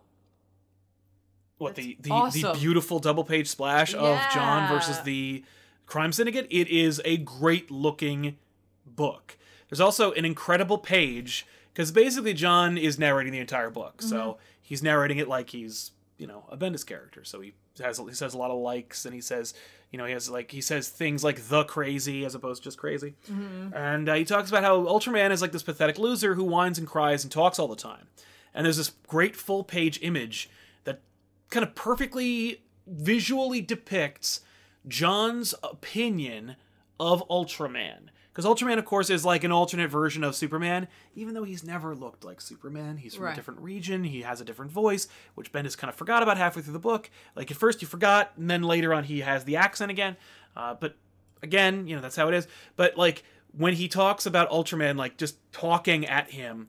what 1.57 1.75
That's 1.75 1.87
the 1.87 1.97
the, 2.01 2.11
awesome. 2.11 2.41
the 2.41 2.53
beautiful 2.53 2.99
double 2.99 3.23
page 3.23 3.47
splash 3.47 3.93
of 3.93 4.19
Jon 4.33 4.69
versus 4.73 5.01
the 5.01 5.43
crime 5.85 6.11
syndicate. 6.11 6.47
It 6.49 6.69
is 6.69 7.01
a 7.05 7.17
great 7.17 7.69
looking 7.69 8.37
book. 8.85 9.37
There's 9.69 9.81
also 9.81 10.13
an 10.13 10.25
incredible 10.25 10.77
page 10.77 11.45
because 11.73 11.91
basically 11.91 12.33
Jon 12.33 12.77
is 12.77 12.97
narrating 12.97 13.33
the 13.33 13.39
entire 13.39 13.69
book. 13.69 13.97
Mm-hmm. 13.97 14.09
So 14.09 14.37
he's 14.61 14.81
narrating 14.81 15.17
it 15.17 15.27
like 15.27 15.49
he's 15.49 15.91
you 16.17 16.27
know 16.27 16.45
a 16.49 16.57
Bendis 16.57 16.85
character. 16.85 17.23
So 17.23 17.41
he 17.41 17.53
has 17.81 17.99
he 17.99 18.13
says 18.13 18.33
a 18.33 18.37
lot 18.37 18.51
of 18.51 18.59
likes 18.59 19.05
and 19.05 19.13
he 19.13 19.21
says 19.21 19.53
you 19.91 19.97
know 19.97 20.05
he 20.05 20.13
has 20.13 20.29
like 20.29 20.51
he 20.51 20.61
says 20.61 20.89
things 20.89 21.23
like 21.23 21.47
the 21.47 21.63
crazy 21.63 22.25
as 22.25 22.35
opposed 22.35 22.63
to 22.63 22.67
just 22.67 22.77
crazy. 22.77 23.15
Mm-hmm. 23.29 23.75
And 23.75 24.09
uh, 24.09 24.15
he 24.15 24.25
talks 24.25 24.49
about 24.49 24.63
how 24.63 24.79
Ultraman 24.85 25.31
is 25.31 25.41
like 25.41 25.51
this 25.51 25.63
pathetic 25.63 25.97
loser 25.97 26.35
who 26.35 26.43
whines 26.43 26.77
and 26.77 26.87
cries 26.87 27.23
and 27.23 27.31
talks 27.31 27.59
all 27.59 27.67
the 27.67 27.75
time. 27.75 28.07
And 28.53 28.65
there's 28.65 28.77
this 28.77 28.91
great 29.07 29.35
full 29.35 29.63
page 29.63 29.99
image 30.01 30.49
that 30.85 31.01
kind 31.49 31.63
of 31.63 31.75
perfectly 31.75 32.63
visually 32.87 33.61
depicts 33.61 34.41
Jon's 34.87 35.53
opinion 35.61 36.55
of 36.99 37.27
Ultraman. 37.29 38.09
Because 38.37 38.51
Ultraman, 38.51 38.77
of 38.77 38.85
course, 38.85 39.09
is 39.09 39.25
like 39.25 39.43
an 39.43 39.51
alternate 39.51 39.89
version 39.89 40.23
of 40.23 40.35
Superman, 40.35 40.87
even 41.15 41.33
though 41.33 41.43
he's 41.43 41.63
never 41.63 41.95
looked 41.95 42.23
like 42.23 42.39
Superman. 42.39 42.97
He's 42.97 43.15
from 43.15 43.25
a 43.33 43.35
different 43.35 43.61
region. 43.61 44.03
He 44.03 44.21
has 44.21 44.39
a 44.39 44.45
different 44.45 44.69
voice, 44.71 45.07
which 45.33 45.51
Bendis 45.51 45.75
kind 45.75 45.89
of 45.89 45.95
forgot 45.95 46.21
about 46.21 46.37
halfway 46.37 46.61
through 46.61 46.73
the 46.73 46.77
book. 46.77 47.09
Like 47.35 47.49
at 47.49 47.57
first 47.57 47.81
you 47.81 47.87
forgot, 47.87 48.33
and 48.37 48.47
then 48.47 48.61
later 48.61 48.93
on 48.93 49.05
he 49.05 49.21
has 49.21 49.43
the 49.45 49.55
accent 49.55 49.89
again. 49.89 50.17
Uh, 50.55 50.75
but 50.79 50.97
again, 51.41 51.87
you 51.87 51.95
know 51.95 52.01
that's 52.03 52.15
how 52.15 52.27
it 52.27 52.35
is. 52.35 52.47
But 52.75 52.95
like 52.95 53.23
when 53.57 53.73
he 53.73 53.87
talks 53.87 54.27
about 54.27 54.51
Ultraman, 54.51 54.97
like 54.97 55.17
just 55.17 55.37
talking 55.51 56.05
at 56.05 56.29
him, 56.29 56.67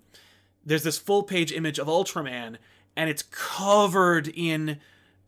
there's 0.64 0.84
this 0.84 0.96
full 0.96 1.22
page 1.22 1.52
image 1.52 1.78
of 1.78 1.86
Ultraman, 1.86 2.56
and 2.96 3.10
it's 3.10 3.24
covered 3.30 4.28
in 4.28 4.78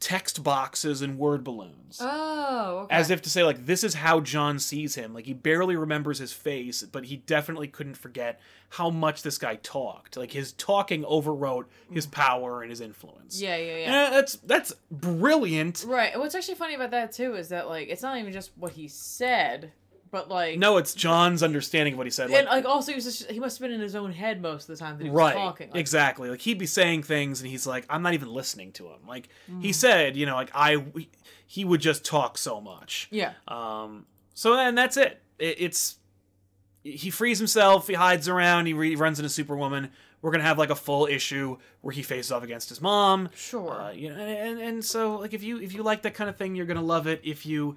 text 0.00 0.42
boxes 0.42 1.02
and 1.02 1.18
word 1.18 1.44
balloons 1.44 1.98
Oh, 2.00 2.80
okay. 2.84 2.94
as 2.94 3.10
if 3.10 3.20
to 3.22 3.30
say 3.30 3.44
like 3.44 3.66
this 3.66 3.84
is 3.84 3.94
how 3.94 4.20
Jon 4.20 4.58
sees 4.58 4.94
him. 4.94 5.12
Like 5.12 5.26
he 5.26 5.34
barely 5.34 5.76
remembers 5.76 6.18
his 6.18 6.32
face, 6.32 6.82
but 6.82 7.04
he 7.04 7.18
definitely 7.18 7.68
couldn't 7.68 7.96
forget 7.96 8.40
how 8.70 8.88
much 8.88 9.22
this 9.22 9.36
guy 9.36 9.56
talked. 9.56 10.16
Like 10.16 10.32
his 10.32 10.52
talking 10.52 11.02
overwrote 11.04 11.66
his 11.92 12.06
mm. 12.06 12.12
power 12.12 12.62
and 12.62 12.70
his 12.70 12.80
influence. 12.80 13.40
yeah, 13.40 13.56
yeah, 13.56 13.76
yeah. 13.76 14.04
Yeah, 14.04 14.10
that's 14.10 14.34
that's 14.36 14.72
brilliant. 14.90 15.84
Right. 15.86 16.18
What's 16.18 16.34
actually 16.34 16.54
funny 16.54 16.74
about 16.74 16.92
that 16.92 17.12
too 17.12 17.34
is 17.34 17.50
that 17.50 17.68
like 17.68 17.88
it's 17.88 18.02
not 18.02 18.16
even 18.18 18.32
just 18.32 18.52
what 18.56 18.72
he 18.72 18.88
said, 18.88 19.72
but 20.10 20.28
like 20.28 20.58
No, 20.58 20.76
it's 20.76 20.94
Jon's 20.94 21.42
understanding 21.42 21.94
of 21.94 21.98
what 21.98 22.06
he 22.06 22.10
said. 22.10 22.30
Like, 22.30 22.40
and 22.40 22.48
like 22.48 22.64
also 22.64 22.92
he 22.92 22.96
was 22.96 23.04
just, 23.04 23.30
he 23.30 23.38
must 23.40 23.58
have 23.58 23.68
been 23.68 23.74
in 23.74 23.80
his 23.80 23.94
own 23.94 24.12
head 24.12 24.40
most 24.42 24.68
of 24.68 24.76
the 24.76 24.82
time 24.84 24.98
that 24.98 25.04
he 25.04 25.10
was 25.10 25.16
right, 25.16 25.34
talking. 25.34 25.70
Like, 25.70 25.78
exactly. 25.80 26.30
Like 26.30 26.40
he'd 26.40 26.58
be 26.58 26.66
saying 26.66 27.02
things, 27.04 27.40
and 27.40 27.50
he's 27.50 27.66
like, 27.66 27.84
"I'm 27.88 28.02
not 28.02 28.14
even 28.14 28.28
listening 28.28 28.72
to 28.72 28.86
him." 28.88 29.00
Like 29.06 29.28
Mm-hmm. 29.50 29.60
he 29.60 29.72
said, 29.72 30.16
you 30.16 30.26
know, 30.26 30.34
like 30.34 30.50
I, 30.54 30.84
he 31.46 31.64
would 31.64 31.80
just 31.80 32.04
talk 32.04 32.38
so 32.38 32.60
much. 32.60 33.08
Yeah. 33.10 33.32
Um, 33.48 34.06
so 34.34 34.54
and 34.58 34.76
that's 34.76 34.96
it. 34.96 35.20
it. 35.38 35.56
It's 35.60 35.96
he 36.82 37.10
frees 37.10 37.38
himself. 37.38 37.86
He 37.88 37.94
hides 37.94 38.28
around. 38.28 38.66
He 38.66 38.72
re- 38.72 38.94
runs 38.96 39.18
into 39.18 39.28
Superwoman. 39.28 39.90
We're 40.22 40.30
gonna 40.32 40.44
have 40.44 40.58
like 40.58 40.70
a 40.70 40.74
full 40.76 41.06
issue 41.06 41.56
where 41.80 41.92
he 41.92 42.02
faces 42.02 42.30
off 42.32 42.42
against 42.42 42.68
his 42.68 42.80
mom. 42.80 43.30
Sure. 43.34 43.72
Uh, 43.82 43.90
you 43.92 44.10
know, 44.10 44.16
and 44.18 44.60
and 44.60 44.84
so 44.84 45.16
like 45.16 45.32
if 45.34 45.42
you 45.42 45.60
if 45.60 45.72
you 45.74 45.82
like 45.82 46.02
that 46.02 46.14
kind 46.14 46.28
of 46.30 46.36
thing, 46.36 46.54
you're 46.54 46.66
gonna 46.66 46.82
love 46.82 47.06
it. 47.06 47.20
If 47.24 47.46
you 47.46 47.76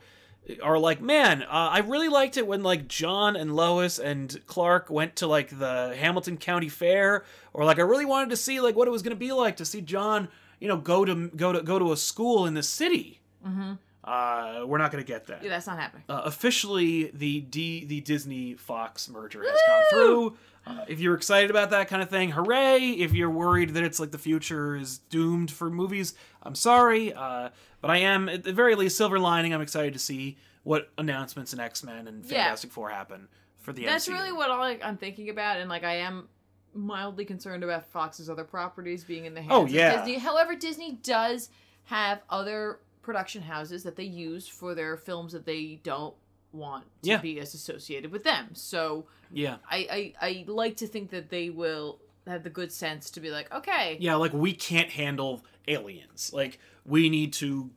are 0.62 0.78
like, 0.78 1.02
man, 1.02 1.44
uh, 1.44 1.48
I 1.50 1.80
really 1.80 2.10
liked 2.10 2.38
it 2.38 2.46
when 2.46 2.64
like 2.64 2.88
Jon 2.88 3.36
and 3.36 3.56
Lois 3.56 4.00
and 4.00 4.40
Clark 4.46 4.90
went 4.90 5.16
to 5.18 5.28
like 5.28 5.58
the 5.58 5.96
Hamilton 5.98 6.38
County 6.38 6.70
Fair, 6.70 7.24
or 7.54 7.66
like 7.66 7.80
I 7.80 7.84
really 7.84 8.06
wanted 8.06 8.30
to 8.32 8.38
see 8.38 8.60
like 8.60 8.76
what 8.76 8.88
it 8.88 8.92
was 8.92 9.02
gonna 9.02 9.16
be 9.16 9.32
like 9.32 9.58
to 9.58 9.66
see 9.66 9.82
Jon, 9.82 10.28
you 10.60 10.68
know, 10.68 10.78
go 10.78 11.06
to 11.06 11.30
go 11.30 11.52
to 11.54 11.62
go 11.62 11.80
to 11.80 11.92
a 11.92 11.98
school 11.98 12.46
in 12.46 12.54
the 12.54 12.64
city. 12.64 13.20
mm-hmm. 13.46 13.74
Uh, 14.06 14.66
we're 14.66 14.80
not 14.80 14.92
gonna 14.92 15.02
get 15.02 15.28
that 15.28 15.42
Yeah, 15.42 15.48
that's 15.48 15.66
not 15.66 15.80
happening. 15.80 16.04
uh, 16.10 16.24
officially 16.26 17.10
the 17.14 17.40
D 17.40 17.86
the 17.86 18.02
Disney 18.02 18.54
Fox 18.56 19.08
merger 19.08 19.42
has 19.44 19.62
gone 19.66 19.84
through. 19.92 20.38
Uh, 20.66 20.86
if 20.90 21.00
you're 21.00 21.16
excited 21.16 21.50
about 21.50 21.70
that 21.72 21.88
kind 21.90 22.02
of 22.02 22.10
thing, 22.10 22.32
hooray! 22.32 22.80
If 22.92 23.14
you're 23.14 23.30
worried 23.30 23.72
that 23.72 23.84
it's 23.84 24.00
like 24.02 24.12
the 24.12 24.18
future 24.18 24.76
is 24.76 24.98
doomed 25.10 25.52
for 25.52 25.70
movies, 25.70 26.16
I'm 26.44 26.56
sorry. 26.56 27.14
Uh, 27.14 27.50
but 27.82 27.90
I 27.92 27.98
am 27.98 28.30
at 28.30 28.44
the 28.44 28.54
very 28.54 28.76
least 28.76 28.98
silver 28.98 29.18
lining. 29.20 29.54
I'm 29.54 29.62
excited 29.62 29.94
to 29.94 30.00
see 30.00 30.38
what 30.64 30.90
announcements 30.98 31.54
in 31.54 31.60
X 31.60 31.84
Men 31.84 32.08
and 32.08 32.24
Yeah. 32.26 32.44
Fantastic 32.44 32.72
Four 32.72 32.90
happen 32.90 33.28
for 33.60 33.74
the 33.74 33.84
MCU. 33.84 33.86
That's 33.88 34.08
MCU. 34.08 34.14
really 34.14 34.32
what 34.32 34.52
I, 34.52 34.78
I'm 34.84 34.98
thinking 34.98 35.30
about, 35.30 35.58
and 35.58 35.70
like 35.70 35.84
I 35.84 35.98
am 35.98 36.28
mildly 36.74 37.24
concerned 37.26 37.64
about 37.64 37.86
Fox's 37.88 38.30
other 38.30 38.44
properties 38.44 39.04
being 39.04 39.26
in 39.26 39.34
the 39.34 39.42
hands 39.42 39.54
Oh, 39.54 39.64
of 39.64 39.70
yeah. 39.72 39.98
Disney. 39.98 40.18
However, 40.20 40.56
Disney 40.56 40.94
does 41.04 41.50
have 41.86 42.22
other 42.30 42.80
production 43.02 43.42
houses 43.42 43.84
that 43.84 43.96
they 43.96 44.04
use 44.06 44.48
for 44.48 44.74
their 44.74 44.96
films 44.98 45.34
that 45.34 45.46
they 45.46 45.80
don't 45.84 46.16
want 46.52 46.86
to 47.04 47.10
Yeah. 47.10 47.18
be 47.18 47.40
as 47.40 47.54
associated 47.54 48.12
with 48.12 48.24
them. 48.24 48.50
So 48.54 49.06
yeah, 49.32 49.58
I, 49.70 50.14
I 50.22 50.28
I 50.28 50.46
like 50.48 50.78
to 50.78 50.88
think 50.88 51.10
that 51.12 51.30
they 51.30 51.50
will 51.50 52.00
have 52.28 52.44
the 52.44 52.50
good 52.50 52.72
sense 52.72 53.10
to 53.12 53.20
be 53.20 53.30
like, 53.32 53.54
okay, 53.54 53.98
yeah. 54.00 54.16
Like 54.16 54.32
we 54.34 54.54
can't 54.54 54.90
handle 54.90 55.44
aliens. 55.68 56.32
Like 56.34 56.60
we 56.86 57.10
need 57.10 57.34
to 57.34 57.72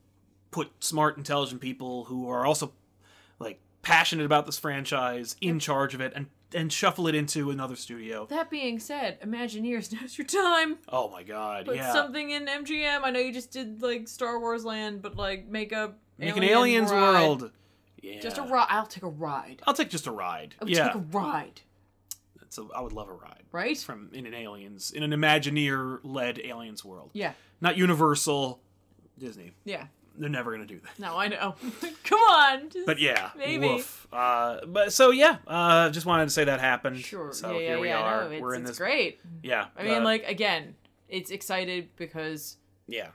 put 0.51 0.70
smart, 0.82 1.16
intelligent 1.16 1.61
people 1.61 2.05
who 2.05 2.28
are 2.28 2.47
also 2.47 2.72
like 3.39 3.61
passionate 3.82 4.24
about 4.26 4.47
this 4.47 4.59
franchise 4.59 5.37
in 5.41 5.59
charge 5.59 5.95
of 5.95 6.01
it 6.01 6.12
and 6.14 6.26
and 6.55 6.72
shuffle 6.72 7.09
it 7.09 7.14
into 7.14 7.51
another 7.51 7.74
studio. 7.76 8.24
That 8.30 8.51
being 8.51 8.78
said, 8.78 9.20
Imagineers, 9.20 9.93
now's 10.01 10.16
your 10.16 10.26
time. 10.26 10.78
Oh 10.89 11.11
my 11.11 11.22
god, 11.22 11.66
Put 11.66 11.76
yeah. 11.76 11.93
something 11.93 12.30
in 12.30 12.47
MGM. 12.47 13.01
I 13.03 13.11
know 13.11 13.18
you 13.18 13.32
just 13.32 13.51
did 13.51 13.82
like 13.82 14.09
Star 14.09 14.39
Wars 14.39 14.64
Land, 14.64 15.03
but 15.03 15.16
like 15.16 15.49
make 15.49 15.72
a 15.72 15.95
Make 16.18 16.37
an 16.37 16.45
aliens 16.45 16.91
ride. 16.91 17.01
world. 17.01 17.51
Yeah. 18.01 18.20
Just 18.20 18.39
a 18.39 18.43
ride. 18.43 18.68
I'll 18.70 18.87
take 18.87 19.03
a 19.03 19.09
ride. 19.09 19.61
I'll 19.66 19.74
take 19.74 19.91
just 19.91 20.07
a 20.07 20.12
ride. 20.12 20.55
I 20.61 20.64
would 20.64 20.72
yeah. 20.72 20.87
take 20.87 20.95
a 20.95 20.99
ride, 20.99 21.61
That's 22.57 22.70
a, 22.70 22.76
I 22.76 22.80
would 22.80 22.92
love 22.92 23.09
a 23.09 23.12
ride 23.12 23.42
right? 23.52 23.76
from 23.78 24.11
in 24.12 24.26
an 24.26 24.34
aliens 24.34 24.90
in 24.90 25.02
an 25.02 25.11
Imagineer 25.12 26.00
led 26.02 26.38
aliens 26.38 26.84
world. 26.84 27.11
Yeah, 27.12 27.32
Not 27.61 27.76
Universal, 27.76 28.61
Disney. 29.18 29.52
yeah. 29.64 29.86
They're 30.18 30.30
never 30.30 30.50
gonna 30.50 30.64
do 30.64 30.78
that. 30.80 30.98
No, 30.98 31.14
I 31.18 31.28
know. 31.28 31.57
Come 32.04 32.18
on. 32.20 32.70
But 32.86 32.98
yeah, 32.98 33.32
Maybe. 33.36 33.68
woof. 33.68 34.07
Uh, 34.11 34.61
but 34.66 34.90
so 34.94 35.11
yeah, 35.11 35.36
uh, 35.46 35.90
just 35.90 36.07
wanted 36.07 36.24
to 36.24 36.30
say 36.30 36.44
that 36.44 36.59
happened. 36.59 36.98
Sure. 37.00 37.34
So 37.34 37.52
yeah, 37.52 37.59
yeah, 37.59 37.68
here 37.68 37.80
we 37.80 37.88
yeah. 37.88 38.00
are. 38.00 38.24
No, 38.24 38.30
it's, 38.30 38.40
We're 38.40 38.54
in 38.54 38.62
it's 38.62 38.70
this. 38.70 38.78
great. 38.78 39.20
Yeah. 39.42 39.66
I 39.76 39.82
mean, 39.82 40.00
uh, 40.00 40.04
like 40.04 40.26
again, 40.26 40.74
it's 41.11 41.30
excited 41.30 41.90
because 41.96 42.57
yeah. 42.88 43.09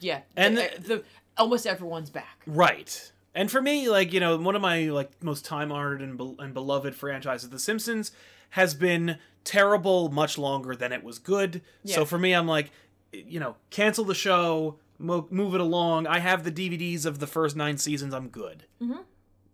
yeah, 0.00 0.20
And 0.34 0.56
the, 0.56 0.70
the 0.78 1.04
almost 1.36 1.66
everyone's 1.66 2.08
back. 2.08 2.40
Right. 2.46 3.12
And 3.34 3.50
for 3.50 3.60
me, 3.60 3.90
like 3.90 4.14
you 4.14 4.20
know, 4.20 4.38
one 4.38 4.56
of 4.56 4.62
my 4.62 4.84
like 4.84 5.22
most 5.22 5.44
time 5.44 5.70
honored 5.72 6.00
and, 6.00 6.16
be- 6.16 6.36
and 6.38 6.54
beloved 6.54 6.94
franchises, 6.94 7.50
The 7.50 7.58
Simpsons, 7.58 8.12
has 8.54 8.74
been 8.74 9.18
terrible 9.42 10.08
much 10.10 10.38
longer 10.38 10.74
than 10.76 10.92
it 10.92 11.02
was 11.04 11.18
good. 11.18 11.60
So 11.84 12.04
for 12.04 12.18
me, 12.18 12.32
I'm 12.32 12.46
like, 12.46 12.70
you 13.12 13.38
know, 13.40 13.56
cancel 13.70 14.04
the 14.04 14.14
show, 14.14 14.78
mo- 14.98 15.26
move 15.30 15.54
it 15.54 15.60
along. 15.60 16.06
I 16.06 16.18
have 16.20 16.44
the 16.44 16.52
DVDs 16.52 17.04
of 17.04 17.18
the 17.18 17.26
first 17.26 17.56
nine 17.56 17.78
seasons. 17.78 18.14
I'm 18.14 18.28
good. 18.28 18.64
Mhm. 18.80 19.04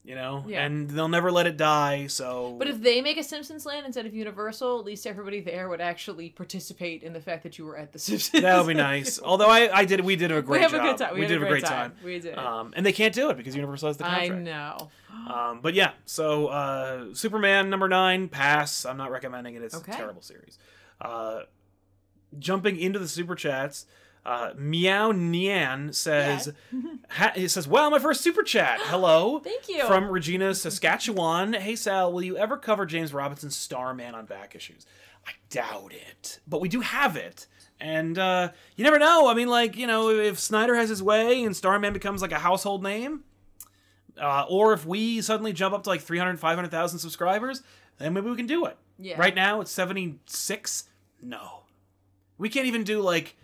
You 0.02 0.14
know, 0.14 0.44
Yeah. 0.48 0.64
and 0.64 0.88
they'll 0.88 1.08
never 1.08 1.30
let 1.30 1.46
it 1.46 1.58
die. 1.58 2.06
So, 2.06 2.56
But 2.58 2.68
if 2.68 2.80
they 2.80 3.02
make 3.02 3.18
a 3.18 3.22
Simpsons 3.22 3.66
Land 3.66 3.84
instead 3.84 4.06
of 4.06 4.14
Universal, 4.14 4.78
at 4.80 4.86
least 4.86 5.06
everybody 5.06 5.42
there 5.42 5.68
would 5.68 5.82
actually 5.82 6.30
participate 6.30 7.02
in 7.02 7.12
the 7.12 7.20
fact 7.20 7.42
that 7.42 7.58
you 7.58 7.66
were 7.66 7.76
at 7.76 7.92
the 7.92 7.98
Simpsons. 7.98 8.42
that 8.42 8.56
would 8.58 8.66
be 8.66 8.72
nice. 8.74 9.20
Although 9.22 9.50
I, 9.50 9.68
I 9.80 9.84
did, 9.84 10.00
we 10.00 10.16
did 10.16 10.32
a 10.32 10.40
great 10.40 10.58
we 10.58 10.62
have 10.62 10.70
job. 10.70 10.80
a 10.80 10.84
good 10.88 10.96
time. 10.96 11.14
We, 11.14 11.20
had 11.20 11.28
did 11.28 11.42
a 11.42 11.46
great, 11.46 11.64
time. 11.64 11.92
We 12.02 12.18
did. 12.18 12.38
Um, 12.38 12.72
and 12.74 12.86
they 12.86 12.92
can't 12.92 13.14
do 13.14 13.28
it 13.28 13.36
because 13.36 13.54
Universal 13.54 13.88
has 13.90 13.96
the 13.98 14.04
contract. 14.04 14.32
I 14.32 14.34
know. 14.36 14.90
Um, 15.28 15.60
but 15.60 15.74
yeah, 15.74 15.90
so 16.06 16.46
uh, 16.46 17.12
Superman 17.12 17.68
number 17.68 17.86
nine, 17.86 18.28
pass. 18.28 18.86
I'm 18.86 18.96
not 18.96 19.10
recommending 19.10 19.54
it. 19.54 19.62
It's 19.62 19.74
Okay. 19.74 19.92
a 19.92 19.96
terrible 19.96 20.22
series. 20.22 20.58
Uh, 20.98 21.40
jumping 22.38 22.78
into 22.80 22.98
the 22.98 23.08
super 23.08 23.34
chats, 23.34 23.84
uh, 24.24 24.50
Meow 24.56 25.12
Nian 25.12 25.94
says, 25.94 26.52
ha- 27.10 27.32
he 27.34 27.48
says, 27.48 27.66
"Wow, 27.66 27.88
my 27.90 27.98
first 27.98 28.20
super 28.20 28.42
chat. 28.42 28.78
Hello." 28.84 29.38
Thank 29.40 29.68
you. 29.68 29.84
From 29.86 30.08
Regina, 30.10 30.54
Saskatchewan. 30.54 31.54
Hey 31.54 31.76
Sal, 31.76 32.12
will 32.12 32.22
you 32.22 32.36
ever 32.36 32.56
cover 32.56 32.84
James 32.86 33.12
Robinson's 33.14 33.56
Starman 33.56 34.14
on 34.14 34.26
back 34.26 34.54
issues? 34.54 34.86
I 35.26 35.32
doubt 35.50 35.92
it, 35.92 36.40
but 36.46 36.60
we 36.60 36.68
do 36.68 36.80
have 36.80 37.16
it. 37.16 37.46
And 37.80 38.18
uh, 38.18 38.50
you 38.76 38.84
never 38.84 38.98
know. 38.98 39.28
I 39.28 39.34
mean, 39.34 39.48
like 39.48 39.76
you 39.76 39.86
know, 39.86 40.10
if 40.10 40.38
Snyder 40.38 40.74
has 40.74 40.88
his 40.90 41.02
way 41.02 41.42
and 41.44 41.56
Starman 41.56 41.92
becomes 41.92 42.20
like 42.22 42.32
a 42.32 42.38
household 42.38 42.82
name, 42.82 43.24
Uh, 44.20 44.44
or 44.50 44.74
if 44.74 44.84
we 44.84 45.22
suddenly 45.22 45.52
jump 45.54 45.74
up 45.74 45.82
to 45.84 45.88
like 45.88 46.02
300, 46.02 46.38
500,000 46.38 46.98
subscribers, 46.98 47.62
then 47.98 48.12
maybe 48.12 48.28
we 48.28 48.36
can 48.36 48.46
do 48.46 48.66
it. 48.66 48.76
Yeah. 48.98 49.18
Right 49.18 49.34
now 49.34 49.62
it's 49.62 49.70
76. 49.70 50.84
No. 51.22 51.62
We 52.36 52.48
can't 52.50 52.66
even 52.66 52.84
do 52.84 53.00
like 53.00 53.36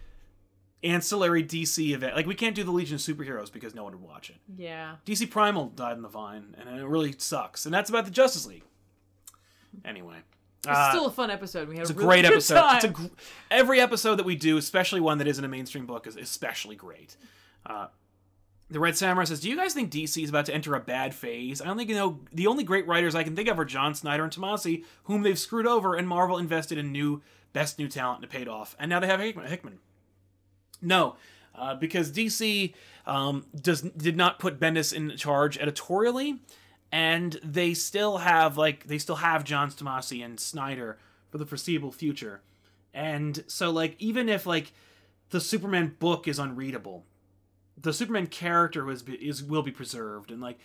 ancillary 0.87 1.45
DC 1.45 1.93
event. 1.95 2.17
Like 2.17 2.27
we 2.27 2.35
can't 2.35 2.55
do 2.55 2.65
the 2.65 2.71
Legion 2.71 2.97
of 2.97 3.01
Superheroes 3.01 3.53
because 3.53 3.75
no 3.75 3.85
one 3.85 3.93
would 3.93 4.03
watch 4.03 4.31
it. 4.31 4.37
Yeah. 4.57 4.97
DC 5.05 5.31
Primal 5.31 5.67
died 5.69 5.97
in 5.97 6.03
the 6.03 6.09
vine, 6.09 6.55
and 6.59 6.81
it 6.81 6.87
really 6.87 7.15
sucks. 7.19 7.65
And 7.67 7.75
that's 7.75 7.91
about 7.91 8.05
the 8.05 8.11
Justice 8.11 8.47
League. 8.47 8.65
Anyway, 9.85 10.17
It's 10.61 10.69
uh, 10.69 10.91
still 10.91 11.07
a 11.07 11.11
fun 11.11 11.31
episode. 11.31 11.69
We 11.69 11.77
had 11.77 11.83
it's 11.83 11.91
a 11.91 11.95
really 11.95 12.07
great 12.07 12.25
episode. 12.25 12.55
Time. 12.61 12.77
It's 12.77 12.85
a 12.85 12.89
gr- 12.89 13.07
every 13.51 13.81
episode 13.81 14.17
that 14.17 14.25
we 14.25 14.37
do, 14.37 14.57
especially 14.57 15.01
one 15.01 15.19
that 15.19 15.27
isn't 15.29 15.45
a 15.45 15.49
mainstream 15.49 15.87
book, 15.87 16.07
is 16.07 16.17
especially 16.17 16.77
great. 16.77 17.17
Uh, 17.65 17.89
the 18.71 18.81
Red 18.81 18.97
Samurai 18.97 19.25
says, 19.25 19.41
"Do 19.41 19.49
you 19.49 19.57
guys 19.57 19.75
think 19.75 19.91
DC 19.91 20.23
is 20.23 20.31
about 20.31 20.47
to 20.47 20.55
enter 20.55 20.75
a 20.75 20.81
bad 20.81 21.15
phase? 21.15 21.61
I 21.61 21.69
only 21.69 21.85
know 21.85 22.21
the 22.33 22.47
only 22.47 22.65
great 22.65 22.87
writers 22.87 23.15
I 23.15 23.23
can 23.23 23.37
think 23.37 23.49
of 23.49 23.59
are 23.61 23.65
John 23.65 23.95
Snyder 23.95 24.25
and 24.25 24.33
Tomasi, 24.33 24.85
whom 25.05 25.23
they've 25.23 25.39
screwed 25.39 25.67
over, 25.67 25.95
and 25.95 26.09
Marvel 26.09 26.39
invested 26.39 26.79
in 26.79 26.91
new 26.91 27.23
best 27.53 27.79
new 27.79 27.89
talent 27.89 28.19
and 28.19 28.25
it 28.25 28.31
paid 28.31 28.49
off, 28.49 28.75
and 28.79 28.89
now 28.89 28.99
they 28.99 29.07
have 29.07 29.21
Hickman." 29.21 29.47
Hickman. 29.47 29.79
No, 30.83 31.17
uh, 31.55 31.75
because 31.75 32.13
DC 32.13 32.75
um, 33.07 33.47
does 33.61 33.83
did 33.83 34.17
not 34.17 34.39
put 34.39 34.61
Bendis 34.61 34.93
in 34.93 35.17
charge 35.17 35.59
editorially, 35.59 36.41
and 36.93 37.39
they 37.43 37.75
still 37.75 38.19
have 38.19 38.57
like 38.57 38.87
they 38.87 38.99
still 38.99 39.17
have 39.17 39.45
Johns 39.45 39.75
Tomasi 39.75 40.25
and 40.25 40.39
Snyder 40.39 40.99
for 41.31 41.39
the 41.39 41.47
foreseeable 41.47 41.93
future, 41.93 42.43
and 42.93 43.45
so 43.47 43.71
like 43.71 43.97
even 43.99 44.29
if 44.29 44.47
like 44.47 44.73
the 45.31 45.41
Superman 45.41 45.97
book 45.99 46.29
is 46.29 46.39
unreadable, 46.39 47.05
the 47.81 47.93
Superman 47.93 48.27
character 48.27 48.91
is 48.91 49.03
is 49.21 49.43
will 49.43 49.63
be 49.63 49.73
preserved, 49.73 50.31
and 50.31 50.41
like 50.41 50.59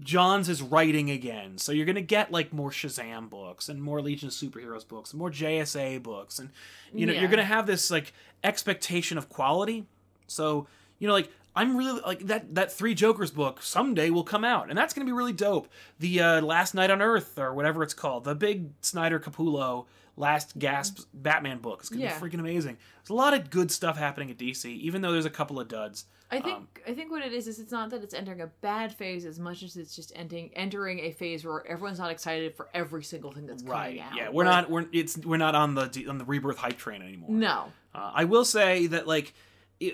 Johns 0.00 0.48
is 0.50 0.60
writing 0.60 1.10
again, 1.10 1.56
so 1.56 1.72
you're 1.72 1.86
gonna 1.86 2.02
get 2.02 2.30
like 2.30 2.52
more 2.52 2.70
Shazam 2.70 3.30
books 3.30 3.68
and 3.68 3.82
more 3.82 4.02
Legion 4.02 4.28
of 4.28 4.34
Superheroes 4.34 4.86
books, 4.86 5.12
and 5.12 5.18
more 5.18 5.30
JSA 5.30 6.02
books, 6.02 6.38
and 6.38 6.50
you 6.92 7.06
know 7.06 7.12
Yeah. 7.12 7.20
you're 7.20 7.30
gonna 7.30 7.44
have 7.44 7.66
this 7.66 7.90
like 7.90 8.12
expectation 8.42 9.16
of 9.16 9.28
quality. 9.28 9.86
So 10.26 10.66
you 10.98 11.08
know 11.08 11.14
like 11.14 11.30
I'm 11.56 11.76
really 11.76 12.00
like 12.02 12.18
that 12.26 12.54
that 12.54 12.72
Three 12.72 12.94
Jokers 12.94 13.30
book 13.30 13.62
someday 13.62 14.10
will 14.10 14.24
come 14.24 14.44
out, 14.44 14.68
and 14.68 14.76
that's 14.76 14.92
gonna 14.92 15.06
be 15.06 15.12
really 15.12 15.32
dope. 15.32 15.68
The 16.00 16.20
uh, 16.20 16.40
Last 16.42 16.74
Knight 16.74 16.90
on 16.90 17.00
Earth 17.00 17.38
or 17.38 17.54
whatever 17.54 17.82
it's 17.82 17.94
called, 17.94 18.24
the 18.24 18.34
big 18.34 18.70
Snyder 18.82 19.18
Capullo 19.20 19.86
Last 20.16 20.58
Gasp 20.58 21.06
Batman 21.14 21.58
book 21.58 21.82
is 21.82 21.88
gonna 21.88 22.02
Yeah. 22.02 22.18
be 22.18 22.28
freaking 22.28 22.40
amazing. 22.40 22.76
There's 23.00 23.10
a 23.10 23.14
lot 23.14 23.32
of 23.32 23.48
good 23.48 23.70
stuff 23.70 23.96
happening 23.96 24.30
at 24.30 24.36
DC, 24.38 24.70
even 24.80 25.00
though 25.00 25.12
there's 25.12 25.24
a 25.24 25.30
couple 25.30 25.58
of 25.58 25.68
duds. 25.68 26.04
I 26.30 26.40
think 26.40 26.56
Um, 26.56 26.68
I 26.88 26.94
think 26.94 27.10
what 27.10 27.22
it 27.22 27.32
is 27.32 27.46
is 27.46 27.58
it's 27.60 27.70
not 27.70 27.90
that 27.90 28.02
it's 28.02 28.14
entering 28.14 28.40
a 28.40 28.46
bad 28.46 28.92
phase 28.92 29.24
as 29.24 29.38
much 29.38 29.62
as 29.62 29.76
it's 29.76 29.94
just 29.94 30.12
entering 30.16 30.50
entering 30.54 30.98
a 31.00 31.12
phase 31.12 31.44
where 31.44 31.64
everyone's 31.66 31.98
not 31.98 32.10
excited 32.10 32.54
for 32.56 32.68
every 32.74 33.04
single 33.04 33.30
thing 33.30 33.46
that's 33.46 33.62
Right. 33.62 33.98
coming 33.98 34.00
out. 34.00 34.16
Yeah, 34.16 34.28
we're 34.30 34.44
Like, 34.44 34.54
not 34.62 34.70
we're 34.70 34.86
it's 34.92 35.18
we're 35.18 35.36
not 35.36 35.54
on 35.54 35.74
the 35.74 36.06
on 36.08 36.18
the 36.18 36.24
rebirth 36.24 36.58
hype 36.58 36.76
train 36.78 37.02
anymore. 37.02 37.30
No. 37.30 37.72
Uh, 37.94 38.10
I 38.14 38.24
will 38.24 38.44
say 38.44 38.86
that 38.88 39.06
like 39.06 39.32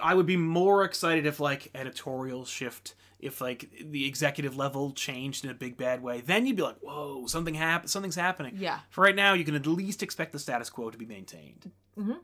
I 0.03 0.15
would 0.15 0.27
be 0.27 0.37
more 0.37 0.85
excited 0.85 1.27
if 1.27 1.41
like 1.41 1.71
editorial 1.75 2.45
shift, 2.45 2.95
if 3.19 3.41
like 3.41 3.69
the 3.91 4.07
executive 4.07 4.57
level 4.57 4.93
changed 4.93 5.45
in 5.45 5.51
a 5.51 5.55
big 5.55 5.77
bad 5.77 6.03
way. 6.03 6.21
Then 6.21 6.47
you'd 6.47 6.57
be 6.57 6.63
like, 6.63 6.79
whoa, 6.81 7.27
something 7.27 7.55
happened, 7.55 7.91
something's 7.91 8.15
happening. 8.17 8.55
Yeah. 8.57 8.79
For 8.91 9.03
right 9.03 9.17
now, 9.17 9.35
you 9.35 9.45
can 9.45 9.55
at 9.57 9.67
least 9.67 10.03
expect 10.03 10.33
the 10.33 10.39
status 10.39 10.71
quo 10.71 10.91
to 10.91 10.97
be 10.99 11.07
maintained. 11.07 11.71
Mhm. 11.99 12.19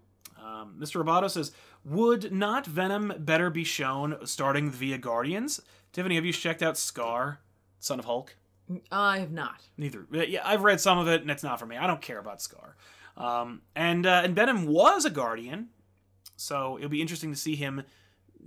Um, 0.46 0.76
Mr. 0.78 1.02
Roboto 1.04 1.28
says, 1.30 1.52
"Would 1.84 2.32
not 2.32 2.66
Venom 2.66 3.12
better 3.18 3.50
be 3.50 3.64
shown 3.64 4.18
starting 4.24 4.70
via 4.70 4.98
Guardians?" 4.98 5.60
Tiffany, 5.92 6.14
have 6.16 6.24
you 6.24 6.32
checked 6.32 6.62
out 6.62 6.74
Skaar, 6.74 7.38
Son 7.80 7.98
of 7.98 8.04
Hulk? 8.04 8.36
I 8.92 9.18
have 9.18 9.32
not. 9.32 9.62
Neither. 9.76 10.06
Uh, 10.14 10.18
Yeah, 10.22 10.42
I've 10.44 10.62
read 10.62 10.80
some 10.80 10.98
of 10.98 11.08
it, 11.08 11.22
and 11.22 11.30
it's 11.30 11.42
not 11.42 11.58
for 11.58 11.66
me. 11.66 11.76
I 11.76 11.86
don't 11.86 12.02
care 12.02 12.18
about 12.18 12.38
Skaar. 12.40 12.74
Um, 13.16 13.62
and 13.74 14.06
uh, 14.06 14.20
and 14.24 14.34
Venom 14.36 14.66
was 14.66 15.04
a 15.04 15.10
Guardian, 15.10 15.68
so 16.36 16.76
it'll 16.78 16.90
be 16.90 17.00
interesting 17.00 17.30
to 17.32 17.36
see 17.38 17.56
him. 17.56 17.82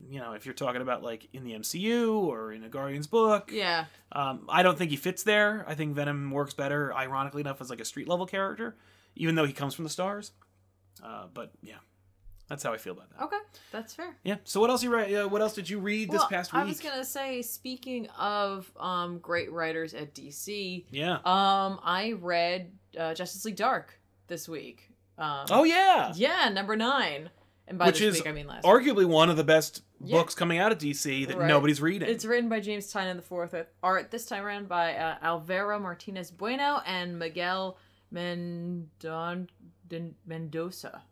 You 0.10 0.20
know, 0.22 0.32
if 0.34 0.46
you're 0.46 0.54
talking 0.56 0.82
about 0.82 1.04
like 1.04 1.28
in 1.34 1.44
the 1.44 1.52
MCU 1.54 2.14
or 2.22 2.54
in 2.54 2.64
a 2.64 2.70
Guardians 2.70 3.08
book, 3.08 3.52
Yeah. 3.52 3.86
um, 4.14 4.46
I 4.48 4.64
don't 4.64 4.78
think 4.78 4.92
he 4.92 4.98
fits 4.98 5.24
there. 5.24 5.66
I 5.68 5.76
think 5.76 5.94
Venom 5.96 6.32
works 6.32 6.54
better, 6.54 6.94
ironically 6.94 7.42
enough, 7.42 7.60
as 7.60 7.70
like 7.70 7.82
a 7.82 7.86
street 7.86 8.08
level 8.08 8.26
character, 8.26 8.78
even 9.16 9.36
though 9.36 9.46
he 9.46 9.52
comes 9.54 9.74
from 9.74 9.84
the 9.84 9.90
stars. 9.90 10.32
Uh, 11.04 11.28
but 11.34 11.52
yeah, 11.62 11.78
that's 12.50 12.64
how 12.64 12.74
I 12.74 12.78
feel 12.78 12.94
about 12.94 13.10
that. 13.12 13.24
Okay. 13.26 13.38
That's 13.72 13.94
fair. 13.94 14.16
Yeah. 14.24 14.38
So 14.44 14.60
what 14.60 14.70
else 14.70 14.84
you 14.84 14.94
read? 14.94 15.14
Uh, 15.14 15.28
what 15.30 15.42
else 15.42 15.54
did 15.54 15.70
you 15.70 15.80
read 15.80 16.10
this 16.10 16.20
well, 16.20 16.30
past 16.30 16.52
week? 16.52 16.62
I 16.62 16.66
was 16.66 16.80
gonna 16.80 17.06
say, 17.06 17.42
speaking 17.42 18.08
of 18.18 18.70
um, 18.80 19.20
great 19.20 19.52
writers 19.52 19.94
at 19.94 20.14
DC, 20.14 20.86
Yeah. 20.90 21.16
um, 21.26 21.80
I 21.84 22.16
read 22.20 22.72
uh, 22.98 23.14
Justice 23.14 23.46
League 23.46 23.56
Dark 23.56 24.00
this 24.28 24.50
week. 24.50 24.90
Um, 25.18 25.46
oh 25.52 25.64
yeah. 25.64 26.12
yeah, 26.16 26.50
number 26.50 26.76
nine. 26.76 27.30
And 27.68 27.78
by 27.78 27.88
Which 27.88 28.00
this 28.00 28.16
is 28.16 28.22
week, 28.22 28.28
I 28.28 28.32
mean 28.32 28.48
last. 28.48 28.66
Arguably 28.66 29.06
one 29.06 29.30
of 29.30 29.38
the 29.38 29.44
best 29.44 29.84
Yeah. 30.02 30.18
books 30.18 30.34
coming 30.34 30.58
out 30.58 30.72
of 30.72 30.80
DC 30.80 31.28
that 31.28 31.38
Right. 31.38 31.48
nobody's 31.48 31.82
reading. 31.82 32.10
It's 32.10 32.26
written 32.26 32.50
by 32.50 32.62
James 32.62 32.92
Tynion 32.92 33.18
the 33.18 33.22
fourth 33.22 33.54
with 33.54 33.68
art 33.84 34.10
this 34.10 34.26
time 34.26 34.44
around 34.44 34.68
by 34.68 34.96
uh, 34.96 35.18
Alvaro 35.22 35.78
Martinez 35.78 36.32
Bueno 36.32 36.82
and 36.86 37.20
Miguel 37.20 37.78
Mendon 38.12 38.88
Mendoza. 40.26 41.04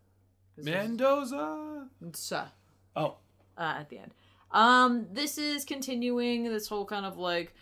Mendoza. 0.66 1.88
Mendoza, 2.02 2.52
Oh, 2.96 3.16
uh, 3.58 3.76
at 3.80 3.90
the 3.90 4.00
end. 4.00 4.14
Um, 4.52 5.08
this 5.12 5.38
is 5.38 5.66
continuing 5.66 6.44
this 6.46 6.68
whole 6.68 6.86
kind 6.86 7.06
of 7.06 7.18
like 7.18 7.54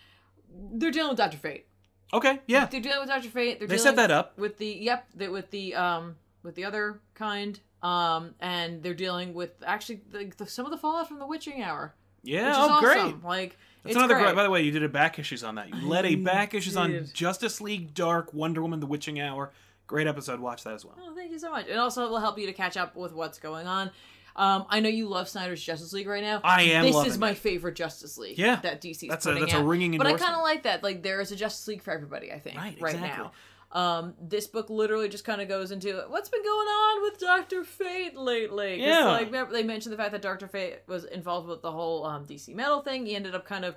they're 0.74 0.92
dealing 0.92 1.10
with 1.10 1.18
Doctor 1.18 1.38
Fate. 1.38 1.66
okay. 2.14 2.40
Yeah. 2.48 2.66
They're 2.68 2.80
dealing 2.80 3.00
with 3.00 3.10
Doctor 3.10 3.30
Fate. 3.30 3.60
They're 3.60 3.68
They 3.68 3.78
set 3.78 3.96
that 3.98 4.12
up. 4.12 4.38
with 4.38 4.58
the 4.58 4.68
yep 4.68 5.08
the, 5.16 5.28
with 5.30 5.50
the 5.52 5.76
um 5.76 6.16
with 6.44 6.56
the 6.56 6.64
other 6.66 7.00
kind 7.16 7.60
um 7.82 8.36
and 8.40 8.82
they're 8.84 8.94
dealing 8.94 9.34
with 9.34 9.52
actually 9.66 10.02
the, 10.12 10.32
the, 10.38 10.46
some 10.48 10.66
of 10.66 10.72
the 10.72 10.78
fallout 10.78 11.08
from 11.08 11.20
the 11.20 11.26
Witching 11.28 11.62
Hour. 11.62 11.94
Yeah. 12.24 12.54
Oh, 12.56 12.70
awesome. 12.72 12.84
great. 13.12 13.24
Like 13.24 13.58
That's 13.84 13.92
it's 13.92 13.96
another 13.98 14.14
great. 14.16 14.24
great. 14.26 14.36
By 14.36 14.44
the 14.44 14.50
way, 14.52 14.62
you 14.62 14.72
did 14.72 14.84
a 14.84 14.90
back 14.90 15.18
issues 15.20 15.44
on 15.44 15.56
that. 15.56 15.70
You 15.70 15.88
led 15.88 16.06
a 16.06 16.16
back 16.16 16.54
issues 16.54 16.78
on. 16.78 17.08
Justice 17.14 17.60
League 17.62 17.94
Dark, 17.94 18.34
Wonder 18.34 18.62
Woman, 18.62 18.80
The 18.80 18.88
Witching 18.88 19.20
Hour. 19.20 19.52
Great 19.88 20.08
episode. 20.08 20.40
Watch 20.40 20.64
that 20.64 20.74
as 20.74 20.84
well. 20.86 20.96
Oh, 21.00 21.14
thank 21.16 21.32
you 21.32 21.40
so 21.40 21.52
much. 21.52 21.68
It 21.68 21.78
also 21.78 22.10
will 22.10 22.20
help 22.20 22.38
you 22.40 22.48
to 22.48 22.54
catch 22.54 22.76
up 22.78 22.96
with 22.96 23.14
what's 23.14 23.40
going 23.40 23.68
on. 23.68 23.92
Um, 24.36 24.66
I 24.70 24.80
know 24.82 24.90
you 24.90 25.08
love 25.08 25.30
Snyder's 25.30 25.64
Justice 25.64 25.94
League 25.94 26.08
right 26.08 26.24
now. 26.24 26.42
I 26.44 26.64
am 26.64 26.84
This 26.84 27.06
is 27.06 27.18
my 27.18 27.32
it. 27.32 27.38
favorite 27.38 27.76
Justice 27.76 28.18
League. 28.18 28.38
Yeah. 28.38 28.58
that 28.58 28.82
DC's 28.82 29.08
That's 29.08 29.26
a 29.28 29.34
that's 29.36 29.54
a 29.54 29.58
out. 29.60 29.66
ringing 29.66 29.98
But 29.98 30.08
I 30.08 30.14
kind 30.16 30.36
of 30.36 30.42
like 30.42 30.64
that. 30.64 30.84
Like 30.84 31.04
there 31.04 31.22
is 31.22 31.32
a 31.32 31.36
Justice 31.38 31.66
League 31.68 31.82
for 31.82 31.92
everybody. 31.92 32.32
I 32.34 32.40
think 32.40 32.58
Right, 32.58 32.76
right, 32.82 32.96
exactly. 32.96 33.24
now. 33.24 33.32
Um, 33.72 34.14
this 34.22 34.48
book 34.48 34.70
literally 34.70 35.08
just 35.10 35.24
kind 35.26 35.42
of 35.42 35.48
goes 35.48 35.72
into 35.72 36.04
what's 36.10 36.30
been 36.30 36.44
going 36.44 36.68
on 36.68 37.04
with 37.04 37.20
Doctor 37.20 37.64
Fate 37.64 38.18
lately. 38.18 38.82
Yeah. 38.82 39.06
like 39.06 39.28
remember 39.28 39.54
they 39.54 39.64
mentioned 39.64 39.94
the 39.94 39.98
fact 39.98 40.12
that 40.12 40.22
Doctor 40.22 40.48
Fate 40.48 40.80
was 40.88 41.06
involved 41.06 41.48
with 41.48 41.62
the 41.62 41.72
whole 41.72 42.06
um, 42.06 42.26
DC 42.26 42.54
Metal 42.56 42.82
thing. 42.82 43.06
He 43.06 43.16
ended 43.16 43.36
up 43.36 43.46
kind 43.46 43.64
of 43.64 43.76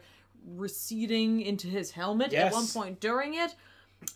receding 0.57 1.41
into 1.41 1.67
his 1.69 1.91
helmet 1.93 2.33
at 2.33 2.53
one 2.53 2.67
point 2.67 3.01
during 3.01 3.35
it, 3.35 3.55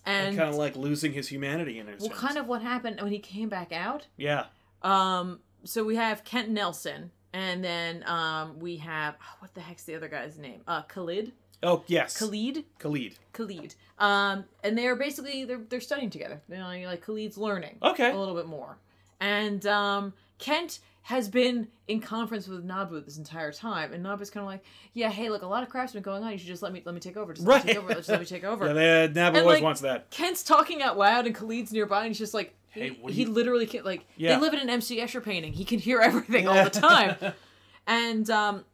and 0.07 0.37
kind 0.37 0.49
of 0.49 0.57
like 0.57 0.77
losing 0.77 1.13
his 1.13 1.29
humanity 1.29 1.79
in 1.79 1.89
a 1.89 1.93
well, 1.93 2.09
sense. 2.09 2.15
kind 2.21 2.39
of 2.39 2.47
what 2.47 2.63
happened 2.63 3.01
when 3.01 3.13
he 3.13 3.19
came 3.19 3.49
back 3.49 3.73
out. 3.73 4.07
Yeah. 4.17 4.47
Um, 4.83 5.41
so 5.65 5.85
we 5.85 5.97
have 5.97 6.25
Kent 6.25 6.49
Nelson, 6.49 7.11
and 7.33 7.63
then 7.63 8.03
um, 8.07 8.59
we 8.59 8.79
have 8.79 9.15
oh, 9.23 9.37
what 9.41 9.55
the 9.55 9.61
heck's 9.61 9.85
the 9.85 9.95
other 9.95 10.09
guy's 10.09 10.39
name? 10.39 10.61
Uh, 10.67 10.83
Khalid, 10.83 11.33
Oh 11.63 11.85
yes. 11.87 12.19
Khalid, 12.19 12.65
Khalid. 12.79 13.15
Khalid. 13.33 13.75
Um, 13.99 14.45
and 14.65 14.77
they're 14.77 14.97
basically 14.97 15.45
they're 15.45 15.61
they're 15.69 15.81
studying 15.81 16.11
together. 16.11 16.41
You 16.49 16.57
know, 16.57 16.67
like 16.87 17.05
Khalid's 17.05 17.39
learning 17.39 17.77
Okay. 17.83 18.11
a 18.11 18.17
little 18.19 18.35
bit 18.35 18.47
more, 18.47 18.79
and 19.21 19.65
um, 19.67 20.13
Kent 20.39 20.81
has 21.03 21.29
been 21.29 21.67
in 21.89 22.01
conference 22.01 22.47
with 22.47 22.63
Nabu 22.65 23.01
this 23.01 23.19
entire 23.19 23.51
time, 23.53 23.93
and 23.93 24.05
Nabu's 24.05 24.31
kind 24.31 24.43
of 24.45 24.49
like, 24.49 24.65
yeah, 24.93 25.09
hey, 25.11 25.31
look, 25.31 25.43
a 25.43 25.47
lot 25.47 25.63
of 25.65 25.69
crap's 25.69 25.93
been 25.93 26.03
going 26.03 26.23
on. 26.23 26.31
You 26.33 26.39
should 26.39 26.47
just 26.47 26.63
let 26.63 26.73
me 26.73 26.81
let 26.85 26.95
me 26.95 27.01
take 27.01 27.17
over. 27.17 27.33
Just 27.35 27.47
let 27.47 27.65
me 27.65 27.73
take 27.73 27.83
over. 27.83 27.95
Just 27.95 28.09
let 28.09 28.21
me 28.21 28.27
take 28.27 28.45
over. 28.45 28.67
Yeah, 28.73 28.73
they, 29.07 29.13
Nab 29.13 29.35
And, 29.35 29.39
always 29.43 29.57
like, 29.57 29.63
wants 29.63 29.81
that. 29.81 30.11
Kent's 30.11 30.43
talking 30.45 30.81
out 30.83 30.97
loud, 30.97 31.27
and 31.27 31.35
Khalid's 31.35 31.73
nearby, 31.73 32.01
and 32.01 32.09
he's 32.09 32.19
just 32.19 32.35
like, 32.35 32.55
Hey, 32.69 32.91
he, 32.91 33.01
what 33.03 33.13
he 33.13 33.23
you- 33.23 33.31
literally 33.31 33.67
can 33.67 33.85
like 33.85 34.07
Yeah. 34.17 34.35
they 34.37 34.41
live 34.41 34.55
in 34.55 34.61
an 34.61 34.71
MC 34.71 34.99
Escher 35.01 35.23
painting. 35.23 35.53
He 35.53 35.65
can 35.65 35.79
hear 35.79 36.01
everything 36.01 36.47
all 36.49 36.63
the 36.65 36.71
time, 36.71 37.17
and 37.87 38.31
um, 38.31 38.65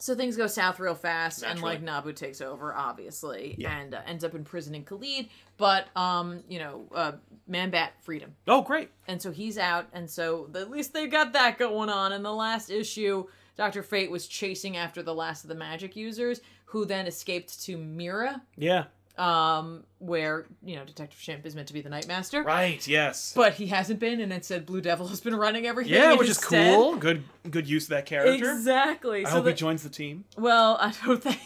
so 0.00 0.14
things 0.14 0.36
go 0.36 0.46
south 0.46 0.80
real 0.80 0.94
fast, 0.94 1.42
and 1.42 1.60
like 1.62 1.82
Nabu 1.82 2.12
takes 2.12 2.40
over, 2.40 2.74
obviously, 2.74 3.54
Yeah. 3.58 3.76
and 3.78 3.94
uh, 3.94 4.00
ends 4.06 4.24
up 4.24 4.34
imprisoning 4.34 4.84
Khalid. 4.84 5.28
But 5.56 5.86
um, 5.96 6.42
you 6.48 6.58
know, 6.58 6.86
uh, 6.94 7.12
Manbat 7.48 7.90
freed 8.00 8.22
him, 8.22 8.34
Oh 8.48 8.62
great. 8.62 8.90
and 9.08 9.20
so 9.20 9.30
he's 9.30 9.58
out, 9.58 9.86
and 9.92 10.08
so 10.10 10.48
at 10.54 10.70
least 10.70 10.92
they 10.92 11.06
got 11.06 11.32
that 11.34 11.58
going 11.58 11.88
on. 11.90 12.12
In 12.12 12.22
the 12.22 12.32
last 12.32 12.70
issue, 12.70 13.26
Doctor 13.56 13.82
Fate 13.82 14.10
was 14.10 14.26
chasing 14.26 14.76
after 14.76 15.02
the 15.02 15.14
last 15.14 15.44
of 15.44 15.48
the 15.48 15.54
magic 15.54 15.94
users, 15.96 16.40
who 16.66 16.84
then 16.84 17.06
escaped 17.06 17.60
to 17.64 17.76
Myrra, 17.76 18.40
Yeah. 18.56 18.84
Um, 19.20 19.84
where 19.98 20.46
you 20.64 20.76
know 20.76 20.84
Detective 20.86 21.20
Chimp 21.20 21.44
is 21.44 21.54
meant 21.54 21.68
to 21.68 21.74
be 21.74 21.82
the 21.82 21.90
Nightmaster, 21.90 22.42
Right. 22.42 22.86
Yes. 22.88 23.34
but 23.36 23.52
he 23.52 23.66
hasn't 23.66 24.00
been, 24.00 24.18
and 24.20 24.32
instead 24.32 24.64
Blue 24.64 24.80
Devil 24.80 25.08
has 25.14 25.20
been 25.20 25.34
running 25.34 25.66
everything. 25.66 25.92
yeah, 25.92 26.12
which 26.14 26.28
is 26.30 26.38
his 26.38 26.46
stead. 26.46 26.74
cool. 26.74 26.96
Good. 26.96 27.22
Good 27.50 27.68
use 27.68 27.84
of 27.84 27.90
that 27.90 28.06
character. 28.06 28.50
Exactly. 28.50 29.26
I 29.26 29.28
so 29.28 29.36
hope 29.36 29.44
the, 29.44 29.50
he 29.50 29.56
joins 29.56 29.82
the 29.82 29.90
team. 29.90 30.24
well, 30.38 30.78
I 30.80 30.94
don't 31.04 31.22
think 31.22 31.36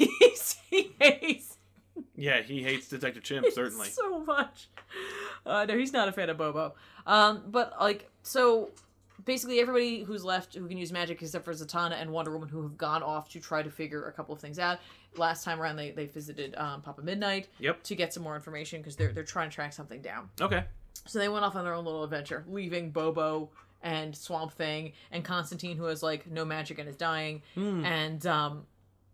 face. 1.01 1.57
Yeah, 2.17 2.43
he 2.43 2.63
hates 2.63 2.89
Detective 2.89 3.25
Chimp 3.25 3.47
certainly. 3.53 3.89
so 3.89 4.21
much. 4.21 4.69
Uh, 5.45 5.65
no, 5.65 5.77
he's 5.77 5.93
not 5.93 6.09
a 6.09 6.13
fan 6.13 6.31
of 6.31 6.37
Bobo. 6.39 6.75
Um, 7.09 7.43
but 7.49 7.73
like, 7.81 8.09
so 8.23 8.71
basically 9.25 9.61
everybody 9.61 10.03
who's 10.03 10.25
left 10.25 10.55
who 10.55 10.67
can 10.69 10.77
use 10.79 10.93
magic 10.93 11.23
except 11.23 11.45
for 11.45 11.53
Zatanna 11.53 12.01
and 12.01 12.11
Wonder 12.11 12.33
Woman 12.33 12.49
who 12.49 12.63
have 12.63 12.77
gone 12.77 13.03
off 13.03 13.29
to 13.31 13.41
try 13.41 13.63
to 13.63 13.71
figure 13.71 14.07
a 14.07 14.13
couple 14.13 14.35
of 14.35 14.41
things 14.41 14.59
out. 14.59 14.79
Last 15.17 15.45
time 15.45 15.61
around, 15.61 15.77
they, 15.77 15.91
they 15.93 16.07
visited 16.07 16.55
um, 16.57 16.83
Papa 16.83 17.03
Midnight 17.03 17.49
Yep. 17.61 17.83
to 17.85 17.95
get 17.95 18.13
some 18.13 18.23
more 18.23 18.35
information 18.35 18.81
because 18.81 18.97
they're 18.97 19.13
they're 19.13 19.23
trying 19.23 19.49
to 19.51 19.55
track 19.55 19.73
something 19.73 20.03
down. 20.03 20.29
Okay. 20.41 20.65
So 21.07 21.19
they 21.19 21.29
went 21.29 21.45
off 21.45 21.55
on 21.55 21.65
their 21.65 21.75
own 21.75 21.85
little 21.85 22.03
adventure, 22.03 22.45
leaving 22.49 22.91
Bobo 22.91 23.51
and 23.83 24.17
Swamp 24.17 24.53
Thing 24.53 24.93
and 25.13 25.23
Constantine, 25.25 25.77
who 25.77 25.85
has 25.85 26.03
like 26.03 26.29
no 26.31 26.45
magic 26.45 26.79
and 26.79 26.89
is 26.89 26.97
dying, 26.97 27.43
Hmm. 27.55 27.85
and 27.85 28.27
um, 28.27 28.67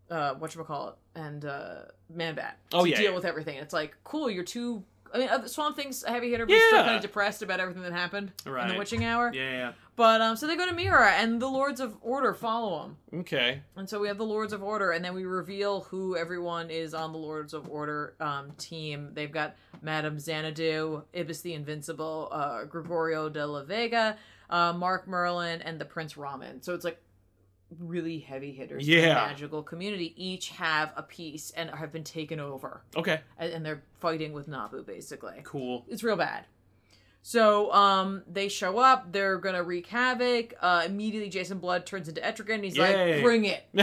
uh, 0.09 0.33
what 0.35 0.55
call 0.65 0.89
it, 0.89 0.95
and 1.19 1.45
uh, 1.45 1.75
Man 2.13 2.35
Bat 2.35 2.57
Oh, 2.73 2.83
to 2.85 2.89
yeah, 2.89 2.95
deal 2.97 3.09
yeah. 3.11 3.15
with 3.15 3.25
everything. 3.25 3.57
It's 3.57 3.73
like 3.73 3.95
cool. 4.03 4.29
You're 4.29 4.43
two. 4.43 4.83
I 5.13 5.17
mean, 5.17 5.27
uh, 5.27 5.45
Swamp 5.45 5.75
Thing's 5.75 6.03
a 6.05 6.09
heavy 6.09 6.31
hitter, 6.31 6.45
but 6.45 6.53
he's 6.53 6.63
still 6.67 6.79
Yeah. 6.79 6.83
kind 6.85 6.95
of 6.95 7.01
depressed 7.01 7.41
about 7.41 7.59
everything 7.59 7.83
that 7.83 7.91
happened 7.91 8.31
in 8.45 8.67
the 8.69 8.75
Witching 8.77 9.03
Hour. 9.03 9.31
Yeah, 9.33 9.51
yeah. 9.51 9.71
But 9.97 10.21
um, 10.21 10.35
so 10.37 10.47
they 10.47 10.55
go 10.55 10.65
to 10.65 10.73
Myrra, 10.73 11.11
and 11.11 11.41
the 11.41 11.47
Lords 11.49 11.79
of 11.79 11.95
Order 12.01 12.33
follow 12.33 12.81
them. 13.11 13.19
Okay. 13.21 13.61
And 13.75 13.89
so 13.89 13.99
we 13.99 14.07
have 14.07 14.17
the 14.17 14.25
Lords 14.25 14.53
of 14.53 14.63
Order, 14.63 14.91
and 14.91 15.03
then 15.03 15.13
we 15.13 15.25
reveal 15.25 15.81
who 15.81 16.15
everyone 16.15 16.69
is 16.71 16.93
on 16.93 17.11
the 17.11 17.17
Lords 17.19 17.53
of 17.53 17.69
Order 17.69 18.15
um, 18.19 18.51
team. 18.57 19.09
They've 19.13 19.31
got 19.31 19.55
Madame 19.81 20.17
Xanadu, 20.17 21.03
Ibis 21.15 21.41
the 21.41 21.53
Invincible, 21.53 22.29
uh, 22.31 22.63
Gregorio 22.65 23.27
de 23.29 23.45
la 23.45 23.63
Vega, 23.63 24.17
uh, 24.49 24.73
Mark 24.73 25.07
Merlin, 25.07 25.61
and 25.61 25.79
the 25.79 25.85
Prince 25.85 26.15
Ra-Man. 26.17 26.61
So 26.61 26.73
it's 26.73 26.85
like 26.85 26.99
really 27.79 28.19
heavy 28.19 28.51
hitters 28.53 28.87
in 28.87 28.93
the 28.95 29.01
Yeah. 29.07 29.13
magical 29.13 29.61
community. 29.61 30.13
Each 30.17 30.49
have 30.49 30.93
a 30.95 31.03
piece 31.03 31.51
and 31.51 31.69
have 31.69 31.91
been 31.91 32.03
taken 32.03 32.39
over, 32.39 32.81
Okay. 32.95 33.21
and, 33.37 33.53
and 33.53 33.65
they're 33.65 33.83
fighting 33.99 34.33
with 34.33 34.47
Nabu 34.47 34.83
basically 34.83 35.41
Cool. 35.43 35.85
it's 35.89 36.03
real 36.03 36.17
bad. 36.17 36.45
So 37.23 37.71
um, 37.71 38.23
they 38.27 38.47
show 38.47 38.79
up. 38.79 39.11
They're 39.11 39.37
gonna 39.37 39.63
wreak 39.63 39.87
havoc. 39.87 40.55
Uh, 40.59 40.83
immediately, 40.85 41.29
Jason 41.29 41.59
Blood 41.59 41.85
turns 41.85 42.07
into 42.07 42.19
Etrigan. 42.21 42.63
He's 42.63 42.75
Yay. 42.75 43.15
like, 43.15 43.23
"Bring 43.23 43.45
it! 43.45 43.63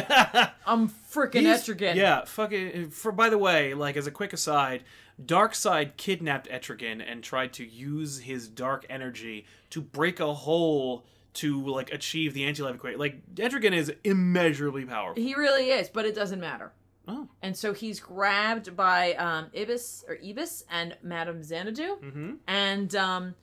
I'm 0.66 0.88
freaking 0.88 1.44
Etrigan." 1.44 1.94
Yeah, 1.94 2.24
fucking. 2.24 2.90
For 2.90 3.12
by 3.12 3.28
the 3.30 3.38
way, 3.38 3.74
like 3.74 3.96
as 3.96 4.06
a 4.06 4.10
quick 4.10 4.32
aside, 4.32 4.82
Darkseid 5.24 5.96
kidnapped 5.96 6.48
Etrigan 6.48 7.02
and 7.06 7.22
tried 7.22 7.52
to 7.54 7.64
use 7.64 8.20
his 8.20 8.48
dark 8.48 8.84
energy 8.90 9.46
to 9.70 9.80
break 9.80 10.18
a 10.18 10.34
hole 10.34 11.04
to 11.34 11.64
like 11.66 11.92
achieve 11.92 12.34
the 12.34 12.44
anti-life 12.44 12.74
equation. 12.74 12.98
Like 12.98 13.34
Etrigan 13.36 13.72
is 13.72 13.92
immeasurably 14.02 14.84
powerful. 14.84 15.22
he 15.22 15.34
really 15.36 15.70
is, 15.70 15.88
but 15.88 16.04
it 16.04 16.14
doesn't 16.14 16.40
matter. 16.40 16.72
Oh. 17.08 17.26
And 17.42 17.56
so 17.56 17.72
he's 17.72 18.00
grabbed 18.00 18.76
by 18.76 19.14
um, 19.14 19.46
Ibis 19.58 20.04
or 20.06 20.18
Ibis 20.24 20.64
and 20.70 20.96
Madame 21.02 21.42
Xanadu, 21.42 21.96
Mm-hmm. 22.02 22.32
and 22.46 22.94
um, 22.94 23.34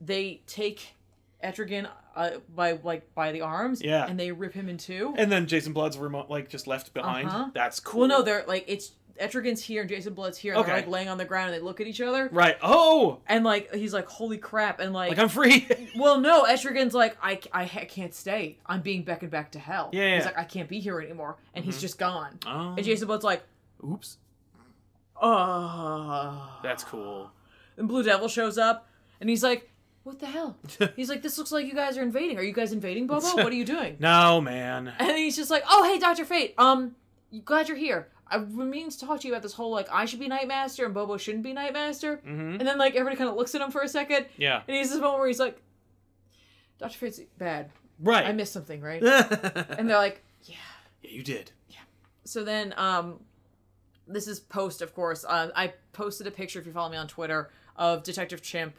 they 0.00 0.40
take 0.46 0.94
Etrigan 1.42 1.88
uh, 2.14 2.30
by 2.54 2.78
like 2.84 3.12
by 3.14 3.32
the 3.32 3.40
arms, 3.40 3.82
Yeah. 3.82 4.06
and 4.06 4.18
they 4.20 4.30
rip 4.30 4.54
him 4.54 4.68
in 4.68 4.76
two. 4.78 5.14
And 5.16 5.32
then 5.32 5.46
Jason 5.46 5.72
Blood's 5.72 5.98
remote 5.98 6.30
like 6.30 6.48
just 6.48 6.66
left 6.66 6.94
behind. 6.94 7.28
Uh-huh. 7.28 7.50
That's 7.54 7.80
cool. 7.80 8.00
Well, 8.00 8.08
no, 8.08 8.22
they're 8.22 8.44
like 8.46 8.64
it's 8.68 8.92
Etrigan's 9.20 9.62
here 9.62 9.82
and 9.82 9.88
Jason 9.90 10.14
Blood's 10.14 10.38
here. 10.38 10.54
And 10.54 10.64
They're 10.64 10.76
like 10.76 10.88
laying 10.88 11.08
on 11.08 11.18
the 11.18 11.24
ground 11.24 11.50
and 11.52 11.60
they 11.60 11.64
look 11.64 11.80
at 11.80 11.86
each 11.86 12.00
other. 12.00 12.28
Right. 12.32 12.56
Oh, 12.62 13.20
And 13.26 13.44
like 13.44 13.74
he's 13.74 13.92
like, 13.94 14.06
holy 14.08 14.38
crap! 14.38 14.80
And 14.80 14.92
like, 14.92 15.10
like 15.10 15.18
I'm 15.18 15.28
free. 15.28 15.66
well, 15.96 16.18
no, 16.20 16.44
Etrigan's 16.44 16.94
like, 16.94 17.16
I, 17.22 17.38
I, 17.52 17.66
can't 17.66 18.14
stay. 18.14 18.58
I'm 18.66 18.80
being 18.80 19.02
beckoned 19.04 19.30
back 19.30 19.52
to 19.52 19.58
hell. 19.58 19.90
Yeah, 19.92 20.06
yeah. 20.08 20.16
He's 20.16 20.24
like, 20.24 20.38
I 20.38 20.44
can't 20.44 20.68
be 20.68 20.80
here 20.80 21.00
anymore, 21.00 21.36
and 21.54 21.64
he's 21.64 21.76
Mhm. 21.78 21.80
just 21.82 21.98
gone. 21.98 22.38
oh. 22.46 22.74
And 22.76 22.84
Jason 22.84 23.06
Blood's 23.06 23.24
like, 23.24 23.42
Oops. 23.84 24.16
oh, 25.20 26.58
That's 26.62 26.84
cool. 26.84 27.30
And 27.76 27.88
Blue 27.88 28.02
Devil 28.02 28.28
shows 28.28 28.58
up, 28.58 28.88
and 29.20 29.28
he's 29.30 29.42
like, 29.42 29.68
what 30.04 30.18
the 30.18 30.26
hell? 30.26 30.56
he's 30.96 31.08
like, 31.08 31.22
this 31.22 31.38
looks 31.38 31.52
like 31.52 31.66
you 31.66 31.74
guys 31.74 31.96
are 31.96 32.02
invading. 32.02 32.36
Are 32.38 32.42
you 32.42 32.52
guys 32.52 32.72
invading, 32.72 33.06
Bobo? 33.06 33.26
What 33.36 33.46
are 33.46 33.54
you 33.54 33.64
doing? 33.64 33.96
No, 34.00 34.40
man. 34.40 34.92
And 34.98 35.16
he's 35.16 35.36
just 35.36 35.50
like, 35.50 35.62
oh, 35.68 35.84
hey, 35.84 35.98
Doctor 35.98 36.24
Fate. 36.24 36.54
Um, 36.58 36.96
glad 37.44 37.68
you're 37.68 37.76
here. 37.76 38.08
I've 38.32 38.56
been 38.56 38.70
meaning 38.70 38.90
to 38.90 38.98
talk 39.00 39.20
to 39.20 39.28
you 39.28 39.32
about 39.34 39.42
this 39.42 39.52
whole 39.52 39.70
like 39.70 39.88
I 39.92 40.04
should 40.06 40.20
be 40.20 40.28
Nightmaster 40.28 40.84
and 40.84 40.94
Bobo 40.94 41.16
shouldn't 41.16 41.44
be 41.44 41.52
Nightmaster. 41.54 42.18
Mm-hmm. 42.22 42.56
And 42.58 42.60
then 42.60 42.78
like 42.78 42.94
everybody 42.94 43.16
kind 43.16 43.30
of 43.30 43.36
looks 43.36 43.54
at 43.54 43.60
him 43.60 43.70
for 43.70 43.82
a 43.82 43.88
second, 43.88 44.26
Yeah. 44.36 44.62
and 44.66 44.76
he's 44.76 44.90
this 44.90 44.98
moment 45.00 45.18
where 45.20 45.28
he's 45.28 45.38
like, 45.40 45.60
Doctor 46.78 46.98
Fate's 46.98 47.20
bad. 47.38 47.70
Right. 48.00 48.26
I 48.26 48.32
missed 48.32 48.52
something, 48.52 48.80
right? 48.80 49.02
and 49.02 49.88
they're 49.88 49.96
like, 49.96 50.22
yeah. 50.44 50.56
Yeah, 51.02 51.10
you 51.10 51.22
did. 51.22 51.52
Yeah. 51.68 51.76
So 52.24 52.42
then, 52.44 52.74
um, 52.76 53.20
this 54.08 54.26
is 54.26 54.40
post, 54.40 54.82
of 54.82 54.94
course. 54.94 55.24
Uh, 55.24 55.50
I 55.54 55.74
posted 55.92 56.26
a 56.26 56.30
picture, 56.30 56.58
if 56.58 56.66
you 56.66 56.72
follow 56.72 56.90
me 56.90 56.96
on 56.96 57.06
Twitter, 57.06 57.50
of 57.76 58.02
Detective 58.02 58.42
Chimp 58.42 58.74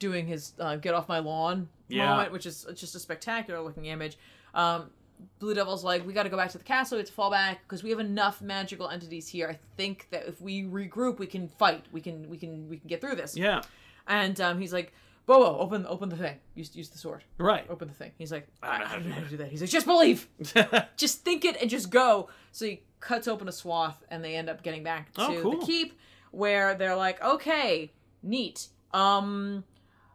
doing 0.00 0.26
his 0.26 0.52
uh, 0.58 0.76
"Get 0.76 0.94
Off 0.94 1.08
My 1.08 1.20
Lawn" 1.20 1.68
Yeah. 1.88 2.08
moment, 2.10 2.32
which 2.32 2.46
is 2.46 2.66
just 2.74 2.94
a 2.94 2.98
spectacular 2.98 3.60
looking 3.60 3.86
image. 3.86 4.18
Um, 4.54 4.90
Blue 5.38 5.54
Devil's 5.54 5.84
like, 5.84 6.06
we 6.06 6.12
got 6.12 6.22
to 6.24 6.28
go 6.28 6.36
back 6.36 6.50
to 6.50 6.58
the 6.58 6.64
castle. 6.64 6.98
It's 6.98 7.10
to 7.10 7.58
because 7.66 7.82
we 7.82 7.90
have 7.90 7.98
enough 8.00 8.40
magical 8.40 8.88
entities 8.88 9.28
here. 9.28 9.48
I 9.48 9.58
think 9.76 10.08
that 10.10 10.26
if 10.26 10.40
we 10.40 10.62
regroup, 10.64 11.18
we 11.18 11.26
can 11.26 11.48
fight. 11.48 11.84
We 11.92 12.00
can, 12.00 12.28
we 12.28 12.36
can, 12.36 12.68
we 12.68 12.78
can 12.78 12.88
get 12.88 13.00
through 13.00 13.16
this. 13.16 13.36
Yeah. 13.36 13.62
And 14.06 14.40
um, 14.40 14.58
he's 14.60 14.72
like, 14.72 14.92
Bobo, 15.26 15.58
open, 15.58 15.86
open 15.88 16.10
the 16.10 16.16
thing. 16.16 16.36
Use, 16.54 16.76
use 16.76 16.90
the 16.90 16.98
sword. 16.98 17.24
Right. 17.38 17.64
Open 17.70 17.88
the 17.88 17.94
thing. 17.94 18.12
He's 18.18 18.30
like, 18.30 18.46
I 18.62 18.78
don't 18.78 18.80
know 18.80 18.86
how 18.86 18.96
to 18.96 19.02
do 19.02 19.10
how 19.10 19.20
to 19.20 19.26
do 19.28 19.36
that. 19.38 19.48
He's 19.48 19.62
like, 19.62 19.70
just 19.70 19.86
believe 19.86 20.28
just 20.96 21.24
think 21.24 21.44
it 21.46 21.56
and 21.60 21.70
just 21.70 21.88
go. 21.90 22.28
So 22.52 22.66
he 22.66 22.82
cuts 23.00 23.26
open 23.26 23.48
a 23.48 23.52
swath 23.52 24.04
and 24.10 24.22
they 24.22 24.36
end 24.36 24.50
up 24.50 24.62
getting 24.62 24.82
back 24.82 25.12
to 25.14 25.22
Oh, 25.22 25.40
cool. 25.42 25.60
the 25.60 25.66
keep 25.66 25.98
where 26.30 26.74
they're 26.74 26.96
like, 26.96 27.22
okay, 27.22 27.90
neat. 28.22 28.68
Um 28.92 29.64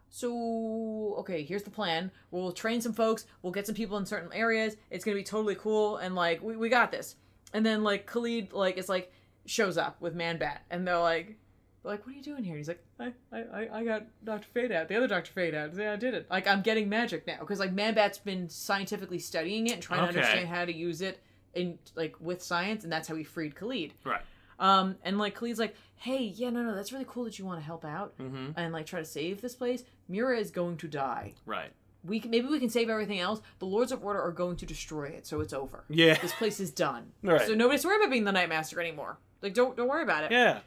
so 0.09 1.15
okay, 1.19 1.43
here's 1.43 1.63
the 1.63 1.69
plan. 1.69 2.11
We'll 2.31 2.51
train 2.51 2.81
some 2.81 2.93
folks, 2.93 3.25
we'll 3.41 3.53
get 3.53 3.65
some 3.65 3.75
people 3.75 3.97
in 3.97 4.05
certain 4.05 4.31
areas, 4.33 4.75
it's 4.89 5.05
gonna 5.05 5.15
be 5.17 5.23
totally 5.23 5.55
cool 5.55 5.97
and 5.97 6.15
like 6.15 6.41
we, 6.41 6.55
we 6.57 6.69
got 6.69 6.91
this. 6.91 7.15
And 7.53 7.65
then 7.65 7.83
like 7.83 8.05
Khalid 8.05 8.53
like 8.53 8.77
is 8.77 8.89
like 8.89 9.11
shows 9.45 9.77
up 9.77 9.99
with 10.01 10.13
Man 10.15 10.37
Bat 10.37 10.63
and 10.69 10.87
they're 10.87 10.97
like 10.99 11.37
they're 11.81 11.93
like, 11.93 12.05
what 12.05 12.13
are 12.13 12.17
you 12.17 12.21
doing 12.23 12.43
here? 12.43 12.57
He's 12.57 12.67
like, 12.67 12.83
I, 12.99 13.13
I, 13.31 13.69
I- 13.71 13.83
got 13.85 14.03
Dr. 14.25 14.47
Fate 14.53 14.69
out. 14.73 14.89
The 14.89 14.97
other 14.97 15.07
Dr. 15.07 15.31
Fate 15.31 15.55
out. 15.55 15.73
Yeah, 15.77 15.93
I 15.93 15.95
did 15.95 16.13
it. 16.13 16.27
Like, 16.29 16.45
I'm 16.45 16.61
getting 16.61 16.89
magic 16.89 17.25
now. 17.25 17.37
Because, 17.39 17.57
like, 17.57 17.71
Man 17.71 17.93
Bat's 17.93 18.17
been 18.17 18.49
scientifically 18.49 19.17
studying 19.17 19.67
it 19.67 19.73
and 19.75 19.81
trying 19.81 20.01
Okay. 20.01 20.11
to 20.11 20.19
understand 20.19 20.49
how 20.49 20.65
to 20.65 20.73
use 20.75 21.01
it 21.01 21.21
in, 21.53 21.79
like, 21.95 22.17
with 22.19 22.43
science. 22.43 22.83
And 22.83 22.91
that's 22.91 23.07
how 23.07 23.15
he 23.15 23.23
freed 23.23 23.55
Khalid. 23.55 23.93
right. 24.03 24.19
Um, 24.59 24.97
and, 25.03 25.17
like, 25.17 25.35
Khalid's 25.35 25.57
like, 25.59 25.75
hey, 25.95 26.23
yeah, 26.35 26.49
no, 26.49 26.61
no, 26.63 26.75
that's 26.75 26.91
really 26.91 27.05
cool 27.07 27.23
that 27.25 27.39
you 27.39 27.45
want 27.45 27.59
to 27.59 27.65
help 27.65 27.83
out 27.85 28.17
Mm-hmm. 28.17 28.51
and, 28.57 28.73
like, 28.73 28.85
try 28.85 28.99
to 28.99 29.05
save 29.05 29.41
this 29.41 29.55
place. 29.55 29.83
Myrra 30.09 30.37
is 30.37 30.51
going 30.51 30.77
to 30.77 30.87
die. 30.87 31.33
Right. 31.45 31.71
We 32.05 32.19
can, 32.21 32.31
maybe 32.31 32.47
we 32.47 32.59
can 32.59 32.69
save 32.69 32.89
everything 32.89 33.19
else. 33.19 33.41
The 33.59 33.65
Lords 33.65 33.91
of 33.91 34.03
Order 34.03 34.21
are 34.21 34.31
going 34.31 34.55
to 34.57 34.65
destroy 34.65 35.05
it, 35.05 35.25
so 35.27 35.41
it's 35.41 35.51
over. 35.53 35.83
Yeah. 35.89 36.17
This 36.21 36.33
place 36.33 36.59
is 36.59 36.71
done. 36.71 37.11
Right. 37.23 37.45
So 37.45 37.53
nobody's 37.55 37.83
worried 37.85 37.99
about 38.01 38.11
being 38.11 38.23
the 38.23 38.31
Nightmaster 38.31 38.77
anymore. 38.79 39.17
Like, 39.41 39.53
don't 39.53 39.75
don't 39.75 39.87
worry 39.89 40.03
about 40.03 40.23
it. 40.25 40.31
Yeah. 40.31 40.59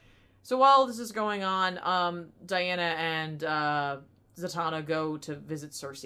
So 0.43 0.59
while 0.59 0.87
this 0.87 0.99
is 0.99 1.13
going 1.13 1.43
on, 1.45 1.79
um, 1.83 2.27
Diana 2.45 2.83
and 2.99 3.45
uh, 3.45 3.97
Zatanna 4.39 4.85
go 4.85 5.17
to 5.19 5.35
visit 5.37 5.73
Circe, 5.73 6.03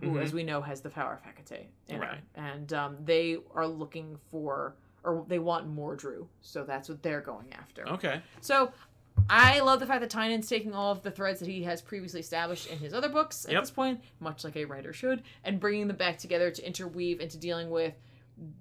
who, 0.00 0.06
Mhm. 0.08 0.22
as 0.22 0.32
we 0.34 0.42
know, 0.42 0.60
has 0.60 0.80
the 0.82 0.90
power 0.90 1.14
of 1.14 1.22
Hecate. 1.22 1.68
in 1.88 1.96
her. 1.96 2.02
Right. 2.02 2.20
And 2.34 2.72
um, 2.74 2.96
they 3.04 3.38
are 3.54 3.66
looking 3.66 4.18
for, 4.30 4.74
or 5.06 5.24
they 5.28 5.38
want 5.38 5.66
more 5.68 5.96
Drew. 5.96 6.28
so 6.42 6.64
that's 6.64 6.88
what 6.88 7.02
they're 7.02 7.20
going 7.22 7.52
after. 7.54 7.88
Okay. 7.88 8.20
So 8.42 8.72
I 9.30 9.60
love 9.60 9.80
the 9.80 9.86
fact 9.86 10.02
that 10.02 10.10
Tynion's 10.10 10.48
taking 10.48 10.74
all 10.74 10.92
of 10.92 11.02
the 11.02 11.10
threads 11.10 11.40
that 11.40 11.48
he 11.48 11.62
has 11.62 11.80
previously 11.80 12.20
established 12.20 12.66
in 12.70 12.78
his 12.78 12.92
other 12.92 13.08
books 13.08 13.46
at 13.46 13.52
Yep. 13.52 13.62
this 13.62 13.70
point, 13.70 14.00
much 14.20 14.44
like 14.44 14.56
a 14.56 14.64
writer 14.66 14.92
should, 14.92 15.22
and 15.44 15.58
bringing 15.58 15.88
them 15.88 15.96
back 15.96 16.18
together 16.18 16.50
to 16.50 16.66
interweave 16.66 17.20
into 17.20 17.38
dealing 17.38 17.70
with 17.70 17.94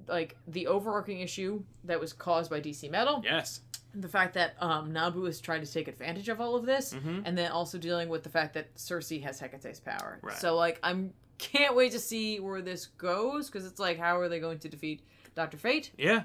like 0.07 0.37
the 0.47 0.67
overarching 0.67 1.19
issue 1.19 1.61
that 1.83 1.99
was 1.99 2.13
caused 2.13 2.49
by 2.49 2.61
DC 2.61 2.89
Metal 2.89 3.21
Yes. 3.25 3.59
the 3.93 4.07
fact 4.07 4.33
that 4.35 4.53
um, 4.61 4.93
Nabu 4.93 5.25
is 5.25 5.41
trying 5.41 5.61
to 5.65 5.71
take 5.71 5.87
advantage 5.89 6.29
of 6.29 6.39
all 6.39 6.55
of 6.55 6.65
this, 6.65 6.93
Mhm. 6.93 7.23
and 7.25 7.37
then 7.37 7.51
also 7.51 7.77
dealing 7.77 8.07
with 8.07 8.23
the 8.23 8.29
fact 8.29 8.53
that 8.53 8.67
Circe 8.79 9.09
has 9.23 9.39
Hecate's 9.39 9.79
power. 9.81 10.19
Right. 10.21 10.37
So 10.37 10.55
like 10.55 10.79
I'm 10.83 11.13
can't 11.37 11.75
wait 11.75 11.91
to 11.91 11.99
see 11.99 12.39
where 12.39 12.61
this 12.61 12.85
goes 12.85 13.47
because 13.49 13.65
it's 13.65 13.79
like 13.79 13.97
how 13.97 14.17
are 14.17 14.29
they 14.29 14.39
going 14.39 14.59
to 14.59 14.69
defeat 14.69 15.01
Doctor 15.35 15.57
Fate 15.57 15.91
Yeah. 15.97 16.23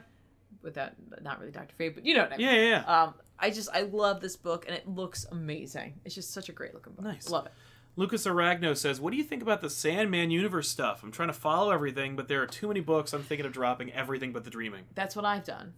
with 0.62 0.74
that? 0.74 0.94
Not 1.22 1.38
really 1.40 1.52
Doctor 1.52 1.74
Fate, 1.76 1.94
but 1.94 2.06
you 2.06 2.14
know 2.14 2.22
what 2.22 2.32
I 2.32 2.36
mean. 2.36 2.46
Yeah. 2.46 2.54
Yeah. 2.54 2.68
yeah. 2.86 3.02
Um, 3.02 3.14
I 3.38 3.50
just 3.50 3.68
I 3.72 3.82
love 3.82 4.20
this 4.20 4.36
book 4.36 4.66
and 4.66 4.74
it 4.74 4.86
looks 4.88 5.26
amazing. 5.30 6.00
It's 6.04 6.14
just 6.14 6.32
such 6.32 6.48
a 6.48 6.52
great 6.52 6.74
looking 6.74 6.92
book. 6.94 7.04
Nice. 7.04 7.28
Love 7.28 7.46
it. 7.46 7.52
Lucas 7.96 8.24
Aragno 8.26 8.76
says, 8.76 9.00
"What 9.00 9.10
do 9.10 9.16
you 9.16 9.24
think 9.24 9.42
about 9.42 9.60
the 9.60 9.68
Sandman 9.68 10.30
universe 10.30 10.68
stuff? 10.68 11.02
I'm 11.02 11.10
trying 11.10 11.28
to 11.28 11.34
follow 11.34 11.70
everything, 11.72 12.14
but 12.16 12.28
there 12.28 12.40
are 12.42 12.46
too 12.46 12.68
many 12.68 12.80
books. 12.80 13.12
I'm 13.12 13.22
thinking 13.22 13.44
of 13.46 13.52
dropping 13.52 13.92
everything 13.92 14.32
but 14.32 14.44
the 14.44 14.50
Dreaming." 14.50 14.84
That's 14.94 15.16
what 15.16 15.24
I've 15.24 15.44
done. 15.44 15.74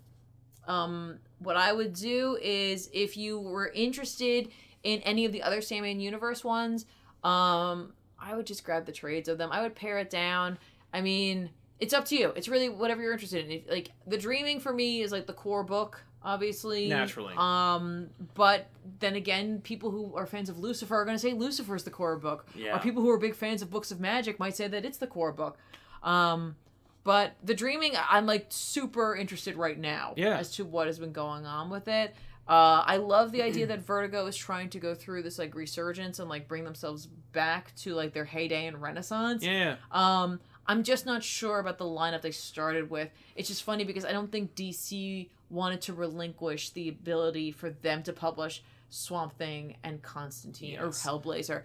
Um, 0.68 1.18
what 1.38 1.56
I 1.56 1.72
would 1.72 1.94
do 1.94 2.38
is 2.40 2.90
if 2.92 3.16
you 3.16 3.40
were 3.40 3.68
interested 3.68 4.50
in 4.82 5.00
any 5.00 5.24
of 5.24 5.32
the 5.32 5.42
other 5.42 5.60
Sandman 5.60 6.00
Universe 6.00 6.44
ones, 6.44 6.84
um, 7.24 7.94
I 8.18 8.34
would 8.36 8.46
just 8.46 8.62
grab 8.62 8.84
the 8.86 8.92
trades 8.92 9.28
of 9.28 9.38
them. 9.38 9.50
I 9.50 9.62
would 9.62 9.74
pare 9.74 9.98
it 9.98 10.10
down. 10.10 10.58
I 10.92 11.00
mean, 11.00 11.50
it's 11.80 11.92
up 11.94 12.04
to 12.06 12.16
you. 12.16 12.32
It's 12.36 12.48
really 12.48 12.68
whatever 12.68 13.02
you're 13.02 13.12
interested 13.12 13.44
in. 13.44 13.50
If, 13.50 13.70
like 13.70 13.90
the 14.06 14.18
Dreaming 14.18 14.60
for 14.60 14.72
me 14.72 15.02
is 15.02 15.12
like 15.12 15.26
the 15.26 15.32
core 15.32 15.64
book 15.64 16.04
obviously. 16.24 16.88
Naturally. 16.88 17.34
Um, 17.36 18.08
but 18.34 18.68
then 19.00 19.16
again, 19.16 19.60
people 19.62 19.90
who 19.90 20.14
are 20.16 20.26
fans 20.26 20.48
of 20.48 20.58
Lucifer 20.58 20.94
are 20.94 21.04
going 21.04 21.16
to 21.16 21.20
say 21.20 21.32
Lucifer's 21.32 21.84
the 21.84 21.90
core 21.90 22.16
book. 22.16 22.46
Yeah. 22.54 22.76
Or 22.76 22.78
people 22.80 23.02
who 23.02 23.10
are 23.10 23.18
big 23.18 23.34
fans 23.34 23.62
of 23.62 23.70
books 23.70 23.90
of 23.90 24.00
magic 24.00 24.38
might 24.38 24.56
say 24.56 24.68
that 24.68 24.84
it's 24.84 24.98
the 24.98 25.06
core 25.06 25.32
book. 25.32 25.58
Um, 26.02 26.56
but 27.04 27.34
the 27.42 27.54
dreaming, 27.54 27.94
I'm 28.08 28.26
like 28.26 28.46
super 28.50 29.16
interested 29.16 29.56
right 29.56 29.78
now 29.78 30.14
Yeah. 30.16 30.38
as 30.38 30.52
to 30.52 30.64
what 30.64 30.86
has 30.86 30.98
been 30.98 31.12
going 31.12 31.46
on 31.46 31.70
with 31.70 31.88
it. 31.88 32.14
Uh, 32.48 32.82
I 32.84 32.96
love 32.96 33.30
the 33.30 33.42
idea 33.42 33.66
that 33.68 33.80
Vertigo 33.80 34.26
is 34.26 34.36
trying 34.36 34.68
to 34.70 34.80
go 34.80 34.94
through 34.94 35.22
this 35.22 35.38
like 35.38 35.54
resurgence 35.54 36.18
and 36.18 36.28
like 36.28 36.48
bring 36.48 36.64
themselves 36.64 37.06
back 37.32 37.74
to 37.76 37.94
like 37.94 38.12
their 38.12 38.24
heyday 38.24 38.66
and 38.66 38.82
renaissance. 38.82 39.44
Yeah. 39.44 39.76
Um, 39.92 40.40
I'm 40.66 40.82
just 40.84 41.06
not 41.06 41.22
sure 41.24 41.58
about 41.58 41.78
the 41.78 41.84
lineup 41.84 42.22
they 42.22 42.30
started 42.30 42.90
with. 42.90 43.10
It's 43.34 43.48
just 43.48 43.62
funny 43.64 43.84
because 43.84 44.04
I 44.04 44.12
don't 44.12 44.30
think 44.30 44.54
DC 44.54 45.28
wanted 45.50 45.80
to 45.82 45.92
relinquish 45.92 46.70
the 46.70 46.88
ability 46.88 47.50
for 47.52 47.70
them 47.70 48.02
to 48.04 48.12
publish 48.12 48.62
Swamp 48.90 49.36
Thing 49.36 49.76
and 49.82 50.00
Constantine 50.02 50.72
Yes. 50.74 50.82
or 50.82 50.88
Hellblazer. 51.10 51.62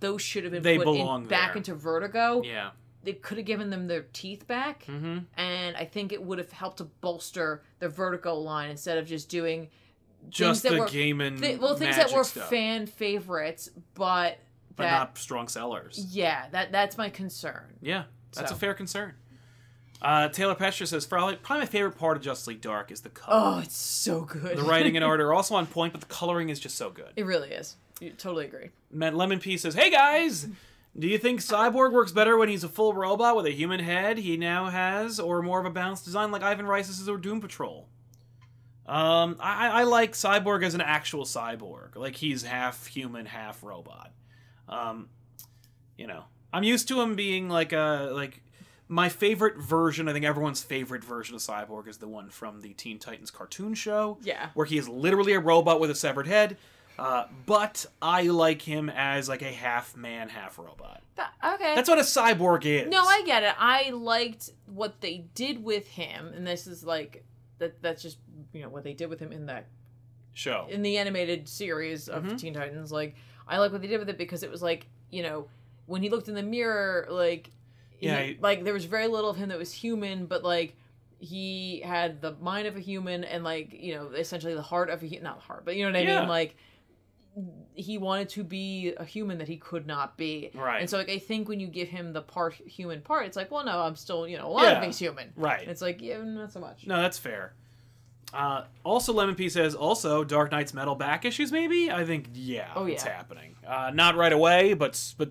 Those 0.00 0.22
should 0.22 0.44
have 0.44 0.52
been 0.52 0.62
They 0.62 0.78
put 0.78 0.96
in, 0.96 1.26
back 1.26 1.56
into 1.56 1.74
Vertigo. 1.74 2.42
Yeah. 2.44 2.70
They 3.02 3.14
could 3.14 3.38
have 3.38 3.46
given 3.46 3.70
them 3.70 3.86
their 3.86 4.02
teeth 4.12 4.46
back, 4.46 4.84
Mm-hmm. 4.84 5.18
and 5.38 5.76
I 5.76 5.84
think 5.86 6.12
it 6.12 6.22
would 6.22 6.38
have 6.38 6.52
helped 6.52 6.78
to 6.78 6.84
bolster 6.84 7.62
the 7.78 7.88
Vertigo 7.88 8.34
line 8.34 8.70
instead 8.70 8.98
of 8.98 9.06
just 9.06 9.28
doing 9.30 9.68
Just 10.28 10.62
the 10.64 10.78
were- 10.80 10.86
game 10.88 11.20
and 11.22 11.38
thi- 11.40 11.56
well 11.56 11.76
things 11.76 11.96
that 11.96 12.12
were 12.12 12.24
stuff, 12.24 12.50
fan 12.50 12.86
favorites, 12.86 13.70
but 13.94 14.38
but 14.76 14.84
not 14.90 15.16
strong 15.18 15.48
sellers. 15.48 16.06
yeah, 16.10 16.46
that 16.50 16.72
that's 16.72 16.98
my 16.98 17.08
concern. 17.08 17.78
Yeah, 17.80 18.04
that's 18.32 18.50
So. 18.50 18.56
a 18.56 18.58
fair 18.58 18.74
concern. 18.74 19.14
Uh, 20.02 20.28
Taylor 20.28 20.54
Pestra 20.54 20.86
says 20.86 21.04
probably 21.06 21.36
probably 21.36 21.62
my 21.62 21.66
favorite 21.66 21.92
part 21.98 22.16
of 22.16 22.22
Justice 22.22 22.46
League 22.46 22.60
Dark 22.62 22.90
is 22.90 23.02
the 23.02 23.10
color. 23.10 23.56
Oh, 23.56 23.58
it's 23.60 23.76
so 23.76 24.22
good. 24.22 24.56
the 24.56 24.62
writing 24.62 24.96
and 24.96 25.04
art 25.10 25.20
are 25.20 25.34
also 25.34 25.54
on 25.54 25.66
point, 25.66 25.92
but 25.92 26.00
the 26.00 26.06
coloring 26.06 26.48
is 26.48 26.58
just 26.58 26.76
so 26.76 26.88
good. 26.90 27.12
It 27.16 27.26
really 27.26 27.50
is. 27.50 27.76
You 28.00 28.10
totally 28.10 28.46
agree. 28.46 28.70
Matt 28.90 29.14
Lemon 29.14 29.40
P 29.40 29.58
says, 29.58 29.74
"Hey 29.74 29.90
guys, 29.90 30.48
do 30.98 31.06
you 31.06 31.18
think 31.18 31.40
Cyborg 31.40 31.92
works 31.92 32.12
better 32.12 32.38
when 32.38 32.48
he's 32.48 32.64
a 32.64 32.68
full 32.68 32.94
robot 32.94 33.36
with 33.36 33.44
a 33.44 33.50
human 33.50 33.80
head 33.80 34.16
he 34.16 34.38
now 34.38 34.70
has, 34.70 35.20
or 35.20 35.42
more 35.42 35.60
of 35.60 35.66
a 35.66 35.70
balanced 35.70 36.06
design 36.06 36.30
like 36.30 36.42
Ivan 36.42 36.64
Reis's 36.66 37.06
or 37.06 37.18
Doom 37.18 37.42
Patrol?" 37.42 37.86
Um, 38.86 39.36
I, 39.38 39.68
I 39.68 39.82
like 39.84 40.12
Cyborg 40.14 40.64
as 40.64 40.74
an 40.74 40.80
actual 40.80 41.24
cyborg, 41.24 41.94
like 41.94 42.16
he's 42.16 42.42
half 42.42 42.86
human, 42.86 43.26
half 43.26 43.62
robot. 43.62 44.12
Um, 44.68 45.10
you 45.96 46.06
know, 46.08 46.24
I'm 46.52 46.62
used 46.64 46.88
to 46.88 47.00
him 47.00 47.14
being 47.14 47.48
like 47.48 47.72
a 47.72 48.10
like 48.12 48.42
my 48.88 49.08
favorite 49.08 49.58
version. 49.58 50.08
I 50.08 50.12
think 50.12 50.24
everyone's 50.24 50.62
favorite 50.62 51.04
version 51.04 51.34
of 51.36 51.40
Cyborg 51.40 51.86
is 51.88 51.98
the 51.98 52.08
one 52.08 52.28
from 52.28 52.60
the 52.60 52.72
Teen 52.74 52.98
Titans 52.98 53.30
cartoon 53.30 53.74
show 53.74 54.18
Yeah. 54.22 54.48
where 54.54 54.66
he 54.66 54.78
is 54.78 54.88
literally 54.88 55.32
a 55.32 55.40
robot 55.40 55.78
with 55.80 55.90
a 55.90 55.94
severed 55.94 56.26
head. 56.26 56.56
Uh, 56.98 57.24
but 57.46 57.86
I 58.02 58.24
like 58.24 58.60
him 58.60 58.90
as 58.90 59.28
like 59.28 59.42
a 59.42 59.52
half 59.52 59.96
man, 59.96 60.28
half 60.28 60.58
robot. 60.58 61.02
That- 61.14 61.32
okay. 61.54 61.74
That's 61.74 61.88
what 61.88 61.98
a 61.98 62.02
cyborg 62.02 62.66
is. 62.66 62.90
no, 62.90 63.02
I 63.02 63.22
get 63.24 63.42
it. 63.42 63.54
I 63.58 63.90
liked 63.90 64.50
what 64.66 65.00
they 65.00 65.24
did 65.34 65.62
with 65.64 65.86
him, 65.88 66.32
and 66.34 66.46
this 66.46 66.66
is 66.66 66.84
like 66.84 67.24
that. 67.58 67.80
That's 67.80 68.02
just 68.02 68.18
you 68.52 68.60
know 68.62 68.68
what 68.68 68.82
they 68.84 68.92
did 68.92 69.08
with 69.08 69.20
him 69.20 69.32
in 69.32 69.46
that 69.46 69.66
show. 70.32 70.66
in 70.68 70.82
the 70.82 70.98
animated 70.98 71.48
series 71.48 72.08
of 72.08 72.24
Mhm. 72.24 72.38
Teen 72.38 72.54
Titans. 72.54 72.90
Like 72.92 73.14
I 73.48 73.58
like 73.58 73.72
what 73.72 73.80
they 73.82 73.88
did 73.88 73.98
with 74.00 74.08
it 74.10 74.18
because 74.18 74.42
it 74.42 74.50
was 74.50 74.62
like 74.62 74.86
you 75.10 75.22
know 75.22 75.48
when 75.90 76.02
he 76.02 76.08
looked 76.08 76.28
in 76.28 76.34
the 76.34 76.42
mirror, 76.42 77.06
like 77.10 77.50
Yeah, 78.00 78.22
he- 78.22 78.38
like 78.40 78.64
there 78.64 78.72
was 78.74 78.84
very 78.86 79.08
little 79.08 79.30
of 79.30 79.36
him 79.36 79.48
that 79.50 79.58
was 79.58 79.72
human, 79.72 80.26
but 80.26 80.42
like 80.44 80.76
he 81.18 81.80
had 81.84 82.20
the 82.22 82.32
mind 82.40 82.66
of 82.66 82.76
a 82.76 82.80
human 82.80 83.24
and 83.24 83.44
like 83.44 83.72
you 83.72 83.94
know 83.94 84.06
essentially 84.16 84.54
the 84.54 84.62
heart 84.62 84.88
of 84.88 85.02
a 85.02 85.06
not 85.20 85.36
the 85.40 85.44
heart, 85.44 85.64
but 85.64 85.76
you 85.76 85.84
know 85.84 85.90
what 85.90 85.96
I 85.98 86.02
Yeah. 86.04 86.20
mean, 86.20 86.28
like. 86.28 86.56
He 87.74 87.96
wanted 87.96 88.28
to 88.30 88.42
be 88.44 88.92
a 88.96 89.04
human 89.04 89.38
that 89.38 89.46
he 89.46 89.56
could 89.56 89.86
not 89.86 90.16
be, 90.18 90.50
Right. 90.52 90.80
And 90.80 90.90
so, 90.90 90.98
like, 90.98 91.08
I 91.08 91.18
think 91.18 91.48
when 91.48 91.60
you 91.60 91.68
give 91.68 91.88
him 91.88 92.12
the 92.12 92.20
part 92.20 92.54
human 92.54 93.00
part, 93.02 93.24
it's 93.26 93.36
like, 93.36 93.50
well, 93.52 93.64
no, 93.64 93.80
I'm 93.82 93.94
still, 93.94 94.26
you 94.26 94.36
know, 94.36 94.48
a 94.48 94.50
lot 94.50 94.64
of 94.66 94.72
Yeah. 94.72 94.80
me's 94.80 94.98
human. 94.98 95.32
Right. 95.36 95.62
And 95.62 95.70
It's 95.70 95.80
like, 95.80 96.02
yeah, 96.02 96.18
not 96.22 96.52
so 96.52 96.58
much. 96.60 96.86
No, 96.88 97.00
that's 97.00 97.18
fair. 97.18 97.54
Uh, 98.34 98.64
also, 98.84 99.12
Lemon 99.12 99.36
P 99.36 99.48
says 99.48 99.74
also 99.76 100.24
Dark 100.24 100.50
Nights 100.50 100.74
Metal 100.74 100.96
back 100.96 101.24
issues. 101.24 101.52
Maybe 101.52 101.90
I 101.90 102.04
think 102.04 102.30
yeah, 102.34 102.72
Oh, 102.74 102.84
it's 102.86 103.04
happening. 103.04 103.54
Uh, 103.66 103.92
not 103.94 104.16
right 104.16 104.32
away, 104.32 104.74
but 104.74 105.14
but 105.16 105.30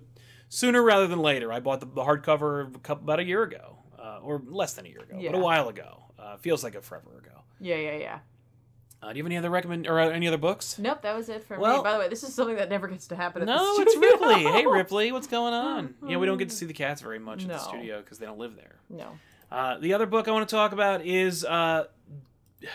sooner 0.49 0.83
rather 0.83 1.07
than 1.07 1.19
later. 1.19 1.51
I 1.53 1.59
bought 1.61 1.79
the, 1.79 1.85
the 1.85 2.03
hardcover 2.03 2.75
a 2.75 2.79
couple, 2.79 3.03
about 3.05 3.19
a 3.19 3.23
year 3.23 3.43
ago, 3.43 3.77
uh, 3.97 4.19
or 4.21 4.41
less 4.45 4.73
than 4.73 4.85
a 4.85 4.89
year 4.89 5.01
ago, 5.01 5.17
but 5.23 5.35
a 5.35 5.39
while 5.39 5.69
ago. 5.69 6.03
Uh, 6.19 6.35
feels 6.37 6.63
like 6.63 6.75
a 6.75 6.81
forever 6.81 7.09
ago. 7.17 7.41
Yeah, 7.61 7.75
yeah, 7.77 7.95
yeah. 7.95 8.19
Uh, 9.01 9.13
do 9.13 9.17
you 9.17 9.23
have 9.23 9.27
any 9.27 9.37
other 9.37 9.49
recommend 9.49 9.87
or 9.87 9.97
uh, 9.99 10.09
any 10.09 10.27
other 10.27 10.37
books? 10.37 10.77
Nope, 10.77 11.01
that 11.03 11.15
was 11.15 11.29
it 11.29 11.45
for 11.45 11.57
Well- 11.57 11.77
me. 11.77 11.83
By 11.83 11.93
the 11.93 11.99
way, 11.99 12.09
this 12.09 12.23
is 12.23 12.33
something 12.33 12.57
that 12.57 12.69
never 12.69 12.87
gets 12.89 13.07
to 13.07 13.15
happen. 13.15 13.41
At 13.43 13.45
No, 13.45 13.75
it's. 13.79 13.95
Ripley. 13.95 14.43
Hey, 14.43 14.65
Ripley, 14.69 15.11
what's 15.13 15.27
going 15.27 15.53
on? 15.53 15.93
Yeah, 16.05 16.17
we 16.17 16.25
don't 16.25 16.37
get 16.37 16.49
to 16.49 16.55
see 16.55 16.65
the 16.65 16.73
cats 16.73 17.01
very 17.01 17.19
much 17.19 17.43
in 17.43 17.47
the 17.47 17.57
studio 17.57 18.01
because 18.01 18.19
they 18.19 18.25
don't 18.25 18.37
live 18.39 18.57
there. 18.57 18.75
No. 18.89 19.17
Uh, 19.49 19.77
the 19.77 19.93
other 19.93 20.05
book 20.05 20.27
I 20.27 20.31
want 20.31 20.47
to 20.49 20.53
talk 20.53 20.73
about 20.73 21.05
is 21.05 21.45
uh, 21.45 21.85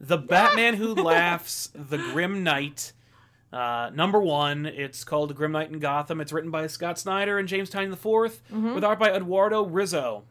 The 0.00 0.16
Batman 0.18 0.74
Who 0.74 0.94
Laughs, 0.94 1.70
The 1.74 1.98
Grim 1.98 2.42
Knight. 2.42 2.92
Uh, 3.52 3.90
number 3.94 4.20
one, 4.20 4.64
it's 4.66 5.04
called 5.04 5.34
Grim 5.34 5.52
Knight 5.52 5.70
in 5.70 5.78
Gotham. 5.78 6.20
It's 6.20 6.32
written 6.32 6.50
by 6.50 6.66
Scott 6.68 6.98
Snyder 6.98 7.38
and 7.38 7.46
James 7.46 7.68
Tynion 7.70 7.92
IV, 7.92 8.40
with 8.74 8.82
art 8.84 8.98
by 8.98 9.10
Eduardo 9.12 9.64
Risso. 9.66 10.22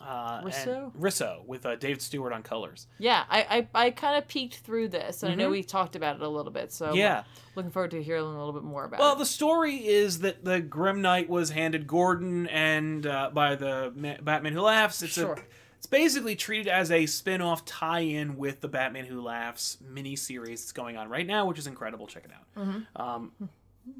Uh, 0.00 0.40
and- 0.42 0.46
Risso? 0.52 0.92
Risso, 0.96 1.44
with 1.46 1.64
uh, 1.66 1.74
David 1.76 2.02
Stewart 2.02 2.32
on 2.32 2.42
colors. 2.42 2.86
Yeah, 2.98 3.24
I 3.30 3.66
I, 3.74 3.86
I 3.86 3.90
kind 3.90 4.18
of 4.18 4.28
peeked 4.28 4.56
through 4.58 4.88
this, 4.88 5.22
and 5.22 5.32
I 5.32 5.34
know 5.34 5.48
Mhm. 5.48 5.52
we 5.52 5.62
talked 5.62 5.96
about 5.96 6.16
it 6.16 6.22
a 6.22 6.28
little 6.28 6.52
bit. 6.52 6.72
So 6.72 6.92
Yeah. 6.92 7.24
looking 7.56 7.70
forward 7.72 7.90
to 7.92 8.02
hearing 8.02 8.22
a 8.24 8.28
little 8.28 8.52
bit 8.52 8.62
more 8.62 8.84
about 8.84 9.00
Well, 9.00 9.08
it. 9.08 9.12
Well, 9.12 9.18
the 9.18 9.26
story 9.26 9.86
is 9.86 10.20
that 10.20 10.44
the 10.44 10.60
Grim 10.60 11.00
Knight 11.02 11.28
was 11.28 11.50
handed 11.50 11.86
Gordon 11.86 12.46
and 12.48 13.06
uh, 13.06 13.30
by 13.32 13.54
the 13.56 13.92
Ma- 13.96 14.20
Batman 14.22 14.52
Who 14.52 14.60
Laughs. 14.60 15.02
It's 15.02 15.14
Sure. 15.14 15.32
a 15.34 15.42
it's 15.86 15.90
basically 15.92 16.34
treated 16.34 16.66
as 16.66 16.90
a 16.90 17.06
spin-off 17.06 17.64
tie-in 17.64 18.36
with 18.36 18.60
the 18.60 18.66
Batman 18.66 19.04
Who 19.04 19.20
Laughs 19.20 19.78
mini-series 19.88 20.62
that's 20.62 20.72
going 20.72 20.96
on 20.96 21.08
right 21.08 21.26
now, 21.26 21.46
which 21.46 21.60
is 21.60 21.68
incredible. 21.68 22.08
Check 22.08 22.24
it 22.24 22.32
out. 22.32 22.64
Mm-hmm. 22.66 23.00
Um, 23.00 23.30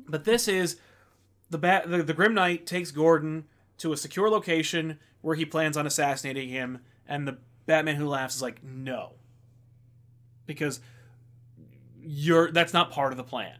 but 0.09 0.25
this 0.25 0.49
is 0.49 0.81
the 1.49 1.59
bat 1.59 1.89
the, 1.89 2.03
the 2.03 2.13
Grim 2.13 2.35
Knight 2.35 2.67
takes 2.67 2.91
Gordon 2.91 3.45
to 3.79 3.93
a 3.93 3.97
secure 3.97 4.29
location 4.29 4.99
where 5.21 5.37
he 5.37 5.45
plans 5.45 5.77
on 5.77 5.87
assassinating 5.87 6.49
him, 6.49 6.81
and 7.07 7.29
the 7.29 7.39
Batman 7.67 7.95
Who 7.95 8.09
Laughs 8.09 8.35
is 8.35 8.43
like, 8.43 8.65
no, 8.65 9.13
because 10.45 10.81
you're 12.03 12.51
that's 12.51 12.73
not 12.73 12.91
part 12.91 13.13
of 13.13 13.17
the 13.17 13.23
plan. 13.25 13.59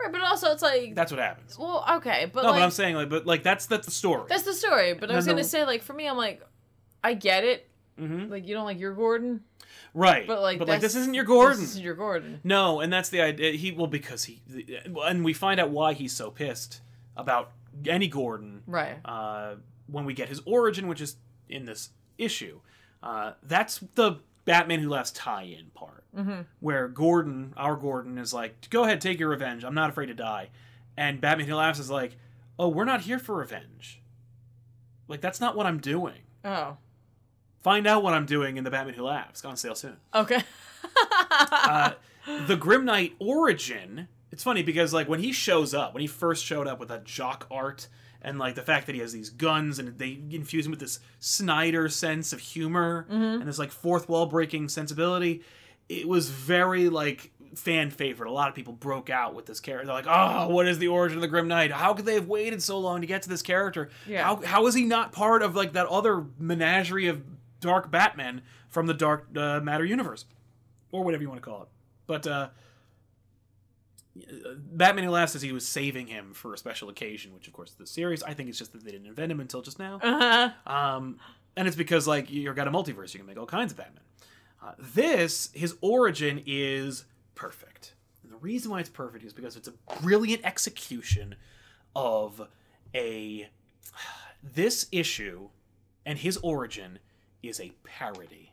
right, 0.00 0.10
but 0.10 0.22
also 0.22 0.50
it's 0.50 0.62
like, 0.62 0.96
That's 0.96 1.12
what 1.12 1.20
happens. 1.20 1.56
well, 1.56 1.84
okay, 1.98 2.28
but 2.32 2.42
no, 2.42 2.50
like 2.50 2.58
but 2.58 2.64
I'm 2.64 2.70
saying 2.72 2.96
like, 2.96 3.08
but 3.08 3.26
like 3.26 3.44
that's 3.44 3.66
that's 3.66 3.86
the 3.86 3.92
story. 3.92 4.24
that's 4.28 4.42
the 4.42 4.54
story. 4.54 4.94
But 4.94 5.12
I 5.12 5.14
was 5.14 5.26
gonna 5.26 5.44
say, 5.44 5.64
like, 5.64 5.82
for 5.82 5.92
me, 5.92 6.08
I'm 6.08 6.16
like, 6.16 6.42
I 7.08 7.14
get 7.14 7.44
it. 7.44 7.68
hmm 7.98 8.26
Like, 8.30 8.46
you 8.46 8.54
don't 8.54 8.64
like 8.64 8.78
your 8.78 8.94
Gordon, 8.94 9.40
Right, 9.94 10.26
but 10.26 10.40
like, 10.42 10.58
but 10.58 10.68
like 10.68 10.80
this 10.80 10.94
isn't 10.94 11.14
your 11.14 11.24
Gordon. 11.24 11.60
This 11.60 11.70
is 11.74 11.80
your 11.80 11.94
Gordon. 11.94 12.40
No, 12.44 12.80
and 12.80 12.92
that's 12.92 13.08
the 13.08 13.20
idea. 13.20 13.52
He 13.52 13.72
well 13.72 13.86
because 13.86 14.24
he, 14.24 14.42
and 15.04 15.24
we 15.24 15.32
find 15.32 15.58
out 15.58 15.70
why 15.70 15.94
he's 15.94 16.14
so 16.14 16.30
pissed 16.30 16.80
about 17.16 17.50
any 17.86 18.06
Gordon 18.08 18.62
Right. 18.66 18.98
uh, 19.04 19.54
when 19.86 20.04
we 20.04 20.12
get 20.14 20.28
his 20.28 20.40
origin, 20.44 20.88
which 20.88 21.00
is 21.00 21.16
in 21.48 21.64
this 21.64 21.90
issue. 22.18 22.60
Uh, 23.02 23.32
that's 23.42 23.80
the 23.94 24.18
Batman 24.44 24.80
Who 24.80 24.90
Laughs 24.90 25.10
tie-in 25.12 25.66
part, 25.74 26.04
Mm-hmm. 26.16 26.40
where 26.60 26.88
Gordon, 26.88 27.52
our 27.56 27.76
Gordon, 27.76 28.18
is 28.18 28.32
like, 28.34 28.68
"Go 28.70 28.84
ahead, 28.84 29.00
take 29.00 29.18
your 29.18 29.28
revenge. 29.30 29.64
I'm 29.64 29.74
not 29.74 29.90
afraid 29.90 30.06
to 30.06 30.14
die," 30.14 30.50
and 30.96 31.20
Batman 31.20 31.46
Who 31.48 31.54
Laughs 31.54 31.78
is 31.78 31.90
like, 31.90 32.16
"Oh, 32.58 32.68
we're 32.68 32.84
not 32.84 33.02
here 33.02 33.18
for 33.18 33.36
revenge. 33.36 34.02
Like 35.08 35.20
that's 35.20 35.40
not 35.40 35.56
what 35.56 35.66
I'm 35.66 35.78
doing. 35.78 36.20
Oh. 36.44 36.76
Find 37.62 37.86
out 37.86 38.02
what 38.02 38.14
I'm 38.14 38.26
doing 38.26 38.56
in 38.56 38.64
the 38.64 38.70
Batman 38.70 38.94
Who 38.94 39.04
Laughs. 39.04 39.40
It's 39.40 39.44
on 39.44 39.56
sale 39.56 39.74
soon." 39.74 39.96
Okay. 40.14 40.42
uh, 41.50 41.92
the 42.46 42.56
Grim 42.56 42.84
Knight 42.84 43.14
origin. 43.18 44.08
It's 44.30 44.42
funny 44.42 44.62
because 44.62 44.92
like 44.92 45.08
when 45.08 45.20
he 45.20 45.32
shows 45.32 45.74
up, 45.74 45.94
when 45.94 46.00
he 46.00 46.06
first 46.06 46.44
showed 46.44 46.66
up 46.66 46.78
with 46.78 46.88
that 46.90 47.04
jock 47.04 47.46
art 47.50 47.88
and 48.20 48.38
like 48.38 48.54
the 48.54 48.62
fact 48.62 48.86
that 48.86 48.94
he 48.94 49.00
has 49.00 49.12
these 49.12 49.30
guns 49.30 49.78
and 49.78 49.98
they 49.98 50.18
infuse 50.30 50.66
him 50.66 50.70
with 50.70 50.80
this 50.80 51.00
Snyder 51.18 51.88
sense 51.88 52.32
of 52.32 52.40
humor 52.40 53.06
and 53.08 53.48
this 53.48 53.58
like 53.58 53.70
fourth 53.70 54.08
wall 54.08 54.26
breaking 54.26 54.68
sensibility, 54.68 55.42
it 55.88 56.06
was 56.06 56.28
very 56.28 56.88
like 56.88 57.32
fan 57.54 57.90
favorite. 57.90 58.28
A 58.28 58.32
lot 58.32 58.48
of 58.48 58.54
people 58.54 58.74
broke 58.74 59.08
out 59.08 59.34
with 59.34 59.46
this 59.46 59.60
character. 59.60 59.86
They're 59.86 59.94
like, 59.94 60.06
"Oh, 60.06 60.48
what 60.48 60.68
is 60.68 60.78
the 60.78 60.88
origin 60.88 61.16
of 61.18 61.22
the 61.22 61.28
Grim 61.28 61.48
Knight? 61.48 61.72
How 61.72 61.94
could 61.94 62.04
they 62.04 62.14
have 62.14 62.26
waited 62.26 62.62
so 62.62 62.78
long 62.78 63.00
to 63.00 63.06
get 63.06 63.22
to 63.22 63.28
this 63.28 63.42
character? 63.42 63.88
Yeah. 64.06 64.24
How 64.24 64.36
how 64.42 64.66
is 64.66 64.74
he 64.74 64.84
not 64.84 65.12
part 65.12 65.42
of 65.42 65.56
like 65.56 65.72
that 65.72 65.86
other 65.86 66.26
menagerie 66.38 67.06
of 67.06 67.22
dark 67.60 67.90
Batman 67.90 68.42
from 68.68 68.86
the 68.86 68.94
Dark 68.94 69.26
uh, 69.36 69.60
Matter 69.60 69.84
universe, 69.84 70.24
or 70.92 71.04
whatever 71.04 71.22
you 71.22 71.28
want 71.28 71.42
to 71.42 71.48
call 71.48 71.62
it?" 71.62 71.68
But 72.06 72.26
uh, 72.26 72.48
Batman 74.56 75.04
Who 75.04 75.10
Laughs 75.10 75.32
says 75.32 75.42
he 75.42 75.52
was 75.52 75.66
saving 75.66 76.06
him 76.08 76.32
for 76.34 76.54
a 76.54 76.58
special 76.58 76.88
occasion, 76.88 77.34
which 77.34 77.46
of 77.46 77.52
course 77.52 77.70
is 77.70 77.76
the 77.76 77.86
series. 77.86 78.22
I 78.22 78.34
think 78.34 78.48
it's 78.48 78.58
just 78.58 78.72
that 78.72 78.84
they 78.84 78.90
didn't 78.90 79.06
invent 79.06 79.30
him 79.32 79.40
until 79.40 79.62
just 79.62 79.78
now. 79.78 80.00
Uh-huh. 80.02 80.50
Um, 80.66 81.18
and 81.56 81.66
it's 81.66 81.76
because 81.76 82.06
like 82.06 82.30
you've 82.30 82.56
got 82.56 82.68
a 82.68 82.70
multiverse, 82.70 83.14
you 83.14 83.20
can 83.20 83.26
make 83.26 83.38
all 83.38 83.46
kinds 83.46 83.72
of 83.72 83.78
Batman. 83.78 84.02
Uh, 84.62 84.72
this, 84.78 85.50
his 85.52 85.76
origin 85.80 86.42
is 86.46 87.04
perfect. 87.34 87.94
And 88.22 88.32
the 88.32 88.36
reason 88.36 88.70
why 88.70 88.80
it's 88.80 88.88
perfect 88.88 89.24
is 89.24 89.32
because 89.32 89.56
it's 89.56 89.68
a 89.68 89.74
brilliant 90.00 90.44
execution 90.44 91.34
of 91.94 92.48
a. 92.94 93.48
This 94.40 94.86
issue 94.92 95.48
and 96.06 96.16
his 96.16 96.36
origin 96.36 97.00
is 97.42 97.60
a 97.60 97.72
parody. 97.84 98.52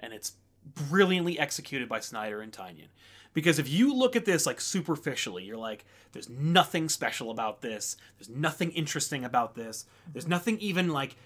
And 0.00 0.12
it's 0.12 0.32
brilliantly 0.74 1.38
executed 1.38 1.88
by 1.88 2.00
Snyder 2.00 2.40
and 2.40 2.52
Tynion. 2.52 2.88
Because 3.34 3.58
if 3.58 3.68
you 3.68 3.94
look 3.94 4.16
at 4.16 4.24
this 4.24 4.46
like 4.46 4.60
superficially, 4.60 5.44
you're 5.44 5.56
like, 5.56 5.84
there's 6.12 6.28
nothing 6.28 6.88
special 6.88 7.30
about 7.30 7.60
this. 7.60 7.96
There's 8.18 8.28
nothing 8.28 8.70
interesting 8.72 9.24
about 9.24 9.54
this. 9.54 9.84
There's 10.12 10.26
nothing 10.26 10.58
even 10.58 10.88
like 10.88 11.16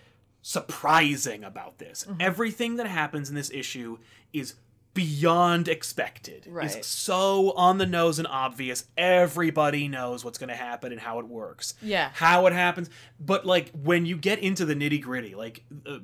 surprising 0.42 1.44
about 1.44 1.78
this. 1.78 2.06
Everything 2.20 2.76
that 2.76 2.86
happens 2.86 3.28
in 3.28 3.34
this 3.34 3.50
issue 3.50 3.98
is 4.32 4.54
beyond 4.94 5.68
expected. 5.68 6.46
Right. 6.50 6.76
Is 6.76 6.86
so 6.86 7.52
on 7.52 7.78
the 7.78 7.86
nose 7.86 8.18
and 8.18 8.28
obvious. 8.28 8.84
Everybody 8.96 9.88
knows 9.88 10.24
what's 10.24 10.38
going 10.38 10.50
to 10.50 10.54
happen 10.56 10.92
and 10.92 11.00
how 11.00 11.18
it 11.20 11.26
works. 11.26 11.74
Yeah. 11.80 12.10
How 12.12 12.46
it 12.46 12.52
happens. 12.52 12.90
But 13.18 13.46
like 13.46 13.70
when 13.70 14.04
you 14.04 14.16
get 14.16 14.40
into 14.40 14.64
the 14.64 14.74
nitty 14.74 15.00
gritty, 15.00 15.34
like 15.34 15.64
uh, 15.86 16.00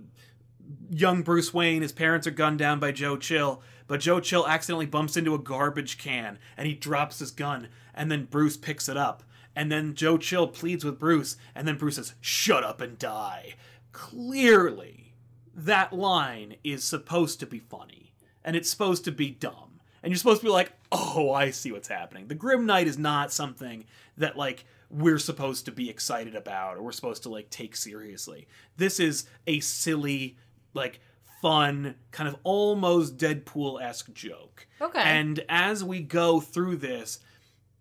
young 0.91 1.23
Bruce 1.23 1.53
Wayne, 1.53 1.83
his 1.83 1.93
parents 1.93 2.27
are 2.27 2.33
gunned 2.33 2.59
down 2.59 2.81
by 2.81 2.93
Joe 2.93 3.17
Chill, 3.17 3.63
but 3.87 4.01
Joe 4.01 4.21
Chill 4.21 4.47
accidentally 4.47 4.87
bumps 4.87 5.17
into 5.17 5.35
a 5.35 5.39
garbage 5.39 5.99
can 5.99 6.39
and 6.57 6.67
he 6.67 6.75
drops 6.75 7.19
his 7.19 7.31
gun, 7.31 7.69
and 7.95 8.11
then 8.11 8.27
Bruce 8.27 8.57
picks 8.57 8.89
it 8.89 8.97
up. 8.97 9.23
And 9.57 9.73
then 9.73 9.95
Joe 9.95 10.19
Chill 10.19 10.47
pleads 10.47 10.85
with 10.85 11.01
Bruce, 11.01 11.37
and 11.55 11.67
then 11.67 11.77
Bruce 11.77 11.97
says, 11.97 12.15
Shut 12.21 12.63
up 12.63 12.81
and 12.81 12.97
die. 12.97 13.55
Clearly, 13.93 15.15
that 15.55 15.93
line 15.93 16.57
is 16.63 16.85
supposed 16.85 17.41
to 17.41 17.47
be 17.47 17.59
funny, 17.59 18.13
and 18.45 18.55
it's 18.55 18.71
supposed 18.71 19.05
to 19.05 19.13
be 19.13 19.31
dumb. 19.31 19.81
And 20.03 20.13
you're 20.13 20.19
supposed 20.19 20.41
to 20.41 20.47
be 20.47 20.53
like, 20.53 20.73
oh, 20.93 21.33
I 21.33 21.51
see 21.51 21.73
what's 21.73 21.89
happening. 21.89 22.29
The 22.29 22.35
Grim 22.35 22.67
Knight 22.67 22.87
is 22.87 22.99
not 22.99 23.33
something 23.33 23.85
that, 24.17 24.37
like, 24.37 24.65
we're 24.91 25.19
supposed 25.19 25.65
to 25.65 25.73
be 25.73 25.91
excited 25.91 26.35
about 26.35 26.77
or 26.77 26.83
we're 26.83 26.93
supposed 26.93 27.25
to, 27.25 27.29
like, 27.29 27.51
take 27.51 27.75
seriously. 27.75 28.47
This 28.77 29.01
is 29.01 29.27
a 29.47 29.61
silly, 29.61 30.37
like, 30.79 31.01
fun, 31.43 31.95
kind 32.11 32.29
of 32.29 32.37
almost 32.43 33.17
Deadpool 33.17 33.83
esque 33.83 34.13
joke. 34.13 34.67
Okay. 34.81 35.01
And 35.01 35.45
as 35.49 35.85
we 35.85 36.01
go 36.01 36.41
through 36.41 36.77
this, 36.77 37.21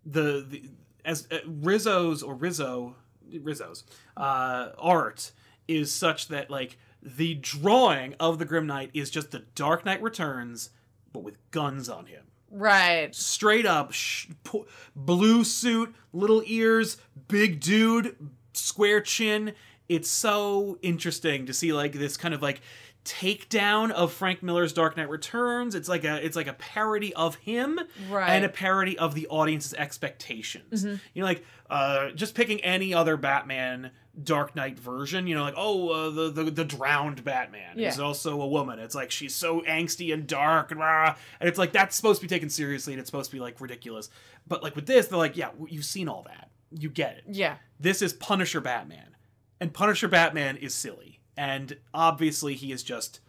the, 0.04 0.46
the 0.48 0.62
as 1.04 1.26
uh, 1.30 1.38
Risso's 1.46 2.22
or 2.22 2.36
Risso 2.36 2.94
Risso's 3.32 3.84
uh, 4.16 4.70
art 4.78 5.32
is 5.66 5.92
such 5.92 6.28
that 6.28 6.50
like 6.50 6.78
the 7.02 7.34
drawing 7.34 8.14
of 8.18 8.38
the 8.38 8.44
Grim 8.44 8.66
Knight 8.66 8.90
is 8.94 9.10
just 9.10 9.30
the 9.30 9.44
Dark 9.54 9.84
Knight 9.84 10.02
Returns, 10.02 10.70
but 11.12 11.22
with 11.22 11.36
guns 11.50 11.88
on 11.88 12.06
him. 12.06 12.24
Right. 12.50 13.14
Straight 13.14 13.66
up, 13.66 13.92
sh- 13.92 14.28
po- 14.44 14.66
blue 14.96 15.44
suit, 15.44 15.94
little 16.12 16.42
ears, 16.46 16.96
big 17.28 17.60
dude, 17.60 18.16
square 18.52 19.00
chin. 19.00 19.52
It's 19.88 20.08
so 20.08 20.78
interesting 20.82 21.46
to 21.46 21.52
see 21.52 21.72
like 21.72 21.92
this 21.92 22.16
kind 22.16 22.34
of 22.34 22.42
like 22.42 22.60
takedown 23.08 23.90
of 23.90 24.12
Frank 24.12 24.42
Miller's 24.42 24.72
Dark 24.72 24.96
Knight 24.96 25.08
Returns. 25.08 25.74
It's 25.74 25.88
like 25.88 26.04
a 26.04 26.24
it's 26.24 26.36
like 26.36 26.46
a 26.46 26.52
parody 26.52 27.14
of 27.14 27.36
him 27.36 27.80
Right. 28.10 28.28
and 28.30 28.44
a 28.44 28.48
parody 28.48 28.98
of 28.98 29.14
the 29.14 29.26
audience's 29.28 29.74
expectations. 29.74 30.84
You 30.84 30.98
know, 31.16 31.24
like 31.24 31.44
uh, 31.70 32.10
just 32.10 32.34
picking 32.34 32.60
any 32.62 32.94
other 32.94 33.16
Batman 33.16 33.90
Dark 34.22 34.54
Knight 34.56 34.78
version. 34.78 35.26
You 35.26 35.34
know, 35.36 35.42
like 35.42 35.54
oh, 35.56 35.88
uh, 35.90 36.10
the, 36.10 36.30
the 36.30 36.50
the 36.50 36.64
drowned 36.64 37.24
Batman 37.24 37.78
Yeah. 37.78 37.88
is 37.88 38.00
also 38.00 38.40
a 38.40 38.46
woman. 38.48 38.78
It's 38.78 38.94
like 38.94 39.10
she's 39.10 39.34
so 39.34 39.60
angsty 39.62 40.12
and 40.12 40.26
dark 40.26 40.70
and 40.70 40.80
rah, 40.80 41.16
and 41.40 41.48
it's 41.48 41.58
like 41.58 41.72
that's 41.72 41.96
supposed 41.96 42.20
to 42.20 42.26
be 42.26 42.28
taken 42.28 42.50
seriously 42.50 42.92
and 42.92 43.00
it's 43.00 43.08
supposed 43.08 43.30
to 43.30 43.36
be 43.36 43.40
like 43.40 43.60
ridiculous. 43.60 44.10
But 44.46 44.62
like 44.62 44.76
with 44.76 44.86
this, 44.86 45.06
they're 45.08 45.18
like, 45.18 45.36
yeah, 45.36 45.50
you've 45.68 45.84
seen 45.84 46.08
all 46.08 46.22
that. 46.24 46.50
You 46.70 46.90
get 46.90 47.16
it 47.16 47.24
Yeah. 47.28 47.56
this 47.80 48.02
is 48.02 48.12
Punisher 48.12 48.60
Batman. 48.60 49.16
And 49.60 49.72
Punisher 49.72 50.06
Batman 50.06 50.56
is 50.56 50.72
silly. 50.74 51.17
And 51.38 51.76
obviously 51.94 52.54
he 52.54 52.72
is 52.72 52.82
just 52.82 53.20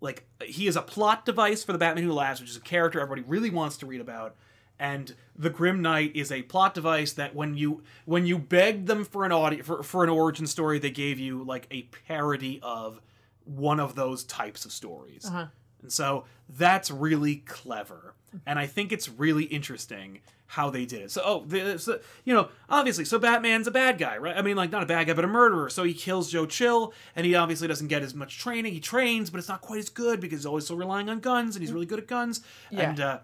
like 0.00 0.28
he 0.44 0.68
is 0.68 0.76
a 0.76 0.80
plot 0.80 1.24
device 1.24 1.64
for 1.64 1.72
the 1.72 1.78
Batman 1.78 2.04
Who 2.04 2.12
Laughs, 2.12 2.40
which 2.40 2.50
is 2.50 2.56
a 2.56 2.60
character 2.60 3.00
everybody 3.00 3.22
really 3.28 3.50
wants 3.50 3.76
to 3.78 3.86
read 3.86 4.00
about. 4.00 4.36
And 4.78 5.12
the 5.36 5.50
Grim 5.50 5.82
Knight 5.82 6.14
is 6.14 6.30
a 6.30 6.42
plot 6.42 6.72
device 6.72 7.12
that 7.14 7.34
when 7.34 7.56
you 7.56 7.82
when 8.04 8.26
you 8.26 8.38
begged 8.38 8.86
them 8.86 9.04
for 9.04 9.24
an 9.24 9.32
audio 9.32 9.64
for, 9.64 9.82
for 9.82 10.04
an 10.04 10.08
origin 10.10 10.46
story, 10.46 10.78
they 10.78 10.92
gave 10.92 11.18
you 11.18 11.42
like 11.42 11.66
a 11.72 11.82
parody 12.06 12.60
of 12.62 13.00
one 13.44 13.80
of 13.80 13.96
those 13.96 14.22
types 14.22 14.64
of 14.64 14.70
stories. 14.70 15.24
Uh-huh. 15.26 15.46
And 15.82 15.92
so 15.92 16.26
that's 16.48 16.92
really 16.92 17.36
clever. 17.36 18.14
And 18.46 18.56
I 18.56 18.66
think 18.66 18.92
it's 18.92 19.08
really 19.08 19.44
interesting 19.44 20.20
how 20.48 20.70
they 20.70 20.86
did 20.86 21.02
it. 21.02 21.10
So, 21.10 21.22
oh, 21.24 21.44
the, 21.46 21.78
so, 21.78 22.00
you 22.24 22.34
know, 22.34 22.48
obviously, 22.70 23.04
so 23.04 23.18
Batman's 23.18 23.66
a 23.66 23.70
bad 23.70 23.98
guy, 23.98 24.16
right? 24.16 24.34
I 24.34 24.40
mean, 24.40 24.56
like, 24.56 24.72
not 24.72 24.82
a 24.82 24.86
bad 24.86 25.06
guy, 25.06 25.12
but 25.12 25.24
a 25.24 25.28
murderer. 25.28 25.68
So 25.68 25.84
he 25.84 25.92
kills 25.92 26.32
Joe 26.32 26.46
Chill, 26.46 26.94
and 27.14 27.26
he 27.26 27.34
obviously 27.34 27.68
doesn't 27.68 27.88
get 27.88 28.02
as 28.02 28.14
much 28.14 28.38
training. 28.38 28.72
He 28.72 28.80
trains, 28.80 29.28
but 29.28 29.38
it's 29.38 29.48
not 29.48 29.60
quite 29.60 29.78
as 29.78 29.90
good 29.90 30.20
because 30.20 30.40
he's 30.40 30.46
always 30.46 30.64
still 30.64 30.78
relying 30.78 31.10
on 31.10 31.20
guns, 31.20 31.54
and 31.54 31.62
he's 31.62 31.72
really 31.72 31.86
good 31.86 31.98
at 31.98 32.06
guns. 32.06 32.40
Yeah. 32.70 32.90
And, 32.90 33.00
uh, 33.00 33.18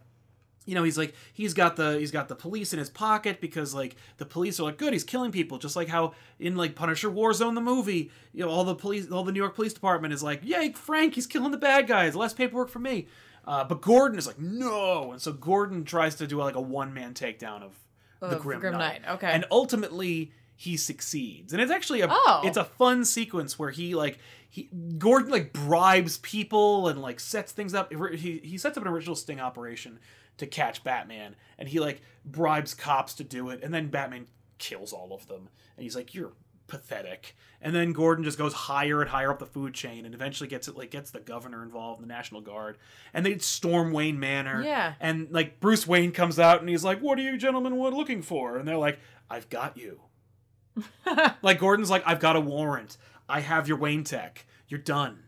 you 0.66 0.75
know 0.75 0.83
he's 0.83 0.97
like 0.97 1.14
he's 1.33 1.53
got 1.53 1.77
the 1.77 1.99
he's 1.99 2.11
got 2.11 2.29
the 2.29 2.35
police 2.35 2.72
in 2.72 2.79
his 2.79 2.89
pocket 2.89 3.39
because 3.39 3.75
like 3.75 3.97
the 4.16 4.25
police 4.25 4.59
are 4.59 4.62
like 4.62 4.79
good 4.79 4.95
he's 4.95 5.05
killing 5.05 5.31
people 5.31 5.59
just 5.59 5.77
like 5.77 5.89
how 5.89 6.14
in 6.39 6.57
like 6.57 6.75
Punisher 6.75 7.11
Warzone 7.11 7.55
the 7.55 7.61
movie 7.61 8.11
you 8.33 8.45
know 8.45 8.51
all 8.51 8.64
the 8.64 8.75
police 8.75 9.11
all 9.11 9.25
the 9.25 9.33
New 9.33 9.41
York 9.41 9.55
Police 9.55 9.75
Department 9.75 10.14
is 10.14 10.22
like 10.22 10.41
yay 10.43 10.72
Frank 10.72 11.16
he's 11.16 11.27
killing 11.27 11.51
the 11.51 11.59
bad 11.59 11.87
guys 11.87 12.16
less 12.16 12.33
paperwork 12.33 12.70
for 12.70 12.79
me 12.79 13.07
uh, 13.47 13.65
but 13.65 13.81
Gordon 13.81 14.19
is 14.19 14.27
like 14.27 14.39
no 14.39 15.13
and 15.13 15.21
so 15.21 15.33
Gordon 15.33 15.85
tries 15.85 16.15
to 16.17 16.27
do 16.27 16.39
like 16.39 16.55
a 16.57 16.61
one 16.61 16.95
man 16.95 17.15
takedown 17.15 17.63
of 17.63 17.79
the 18.21 18.37
Grim, 18.37 18.61
Grim 18.61 18.73
Knight. 18.73 19.03
Knight, 19.03 19.15
okay. 19.17 19.31
and 19.33 19.45
ultimately 19.51 20.33
he 20.57 20.77
succeeds 20.77 21.53
and 21.53 21.61
it's 21.61 21.73
actually 21.73 22.01
a 22.01 22.09
Oh. 22.11 22.43
it's 22.45 22.57
a 22.57 22.65
fun 22.65 23.05
sequence 23.05 23.59
where 23.59 23.71
he 23.71 23.95
like 23.95 24.19
he 24.49 24.71
Gordon 24.99 25.31
like 25.31 25.53
bribes 25.53 26.19
people 26.19 26.89
and 26.89 27.03
like 27.03 27.21
sets 27.21 27.53
things 27.53 27.75
up 27.75 27.93
he, 27.93 28.39
he 28.39 28.57
sets 28.57 28.79
up 28.79 28.85
an 28.85 28.89
original 28.89 29.17
sting 29.17 29.41
operation 29.41 29.99
to 30.39 30.47
catch 30.47 30.83
Batman 30.85 31.37
and 31.59 31.69
he 31.69 31.81
like 31.81 32.03
bribes 32.25 32.73
cops 32.73 33.15
to 33.15 33.25
do 33.25 33.51
it 33.51 33.63
and 33.63 33.75
then 33.75 33.89
Batman 33.89 34.27
kills 34.59 34.93
all 34.93 35.13
of 35.13 35.27
them 35.27 35.49
and 35.77 35.83
he's 35.83 35.97
like 35.97 36.15
you're 36.15 36.33
pathetic 36.67 37.37
and 37.61 37.75
then 37.75 37.93
Gordon 37.93 38.25
just 38.25 38.37
goes 38.39 38.53
higher 38.53 39.01
and 39.01 39.11
higher 39.11 39.31
up 39.31 39.39
the 39.39 39.47
food 39.47 39.75
chain 39.75 40.05
and 40.05 40.15
eventually 40.15 40.49
gets 40.49 40.67
it 40.69 40.77
like 40.77 40.91
gets 40.91 41.11
the 41.11 41.21
governor 41.21 41.62
involved 41.62 42.03
the 42.03 42.07
National 42.07 42.41
Guard 42.41 42.79
and 43.12 43.25
they 43.25 43.39
storm 43.39 43.93
Wayne 43.93 44.19
Manor 44.19 44.62
Yeah. 44.62 44.95
and 45.01 45.29
like 45.31 45.61
Bruce 45.61 45.87
Wayne 45.87 46.12
comes 46.12 46.39
out 46.39 46.61
and 46.61 46.69
he's 46.69 46.85
like 46.85 47.01
what 47.01 47.19
are 47.19 47.23
you 47.23 47.37
gentlemen 47.37 47.77
what 47.77 47.93
looking 47.93 48.23
for 48.23 48.57
and 48.57 48.67
they're 48.67 48.77
like 48.77 48.99
I've 49.31 49.49
got 49.51 49.77
you 49.77 50.01
like 51.43 51.59
Gordon's 51.61 51.91
like, 51.91 52.03
I've 52.05 52.19
got 52.21 52.35
a 52.37 52.41
warrant. 52.41 52.97
I 53.29 53.41
have 53.41 53.69
your 53.69 53.77
Wayne 53.79 54.03
tech. 54.05 54.45
You're 54.69 54.81
done. 54.81 55.21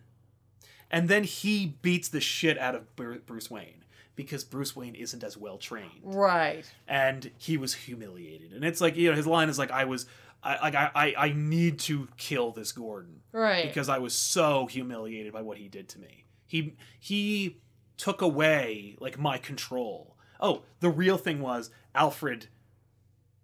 And 0.91 1.09
then 1.09 1.25
he 1.25 1.77
beats 1.83 2.09
the 2.09 2.21
shit 2.21 2.59
out 2.59 2.75
of 2.75 2.97
Bruce 2.97 3.51
Wayne 3.51 3.85
because 4.17 4.43
Bruce 4.45 4.75
Wayne 4.75 4.95
isn't 4.95 5.23
as 5.23 5.37
well 5.37 5.59
trained, 5.59 6.01
Right. 6.03 6.65
and 6.89 7.31
he 7.39 7.57
was 7.57 7.75
humiliated. 7.75 8.53
And 8.53 8.65
it's 8.65 8.81
like 8.81 8.97
you 8.97 9.11
know 9.11 9.17
his 9.17 9.27
line 9.27 9.49
is 9.49 9.59
like, 9.59 9.71
I 9.71 9.85
was, 9.85 10.07
I 10.47 10.61
like 10.63 10.75
I 10.75 10.91
I, 10.95 11.15
I 11.27 11.33
need 11.35 11.79
to 11.81 12.09
kill 12.17 12.53
this 12.53 12.73
Gordon 12.73 13.21
Right. 13.33 13.67
because 13.67 13.89
I 13.89 13.99
was 13.99 14.15
so 14.15 14.67
humiliated 14.67 15.33
by 15.33 15.43
what 15.43 15.59
he 15.59 15.69
did 15.69 15.89
to 15.91 15.99
me. 15.99 16.25
He 16.47 16.77
he 17.01 17.61
took 17.97 18.23
away 18.23 18.97
like 19.01 19.19
my 19.19 19.39
control. 19.39 20.17
Oh, 20.41 20.63
the 20.81 20.91
real 20.91 21.17
thing 21.19 21.41
was 21.41 21.71
Alfred 21.95 22.49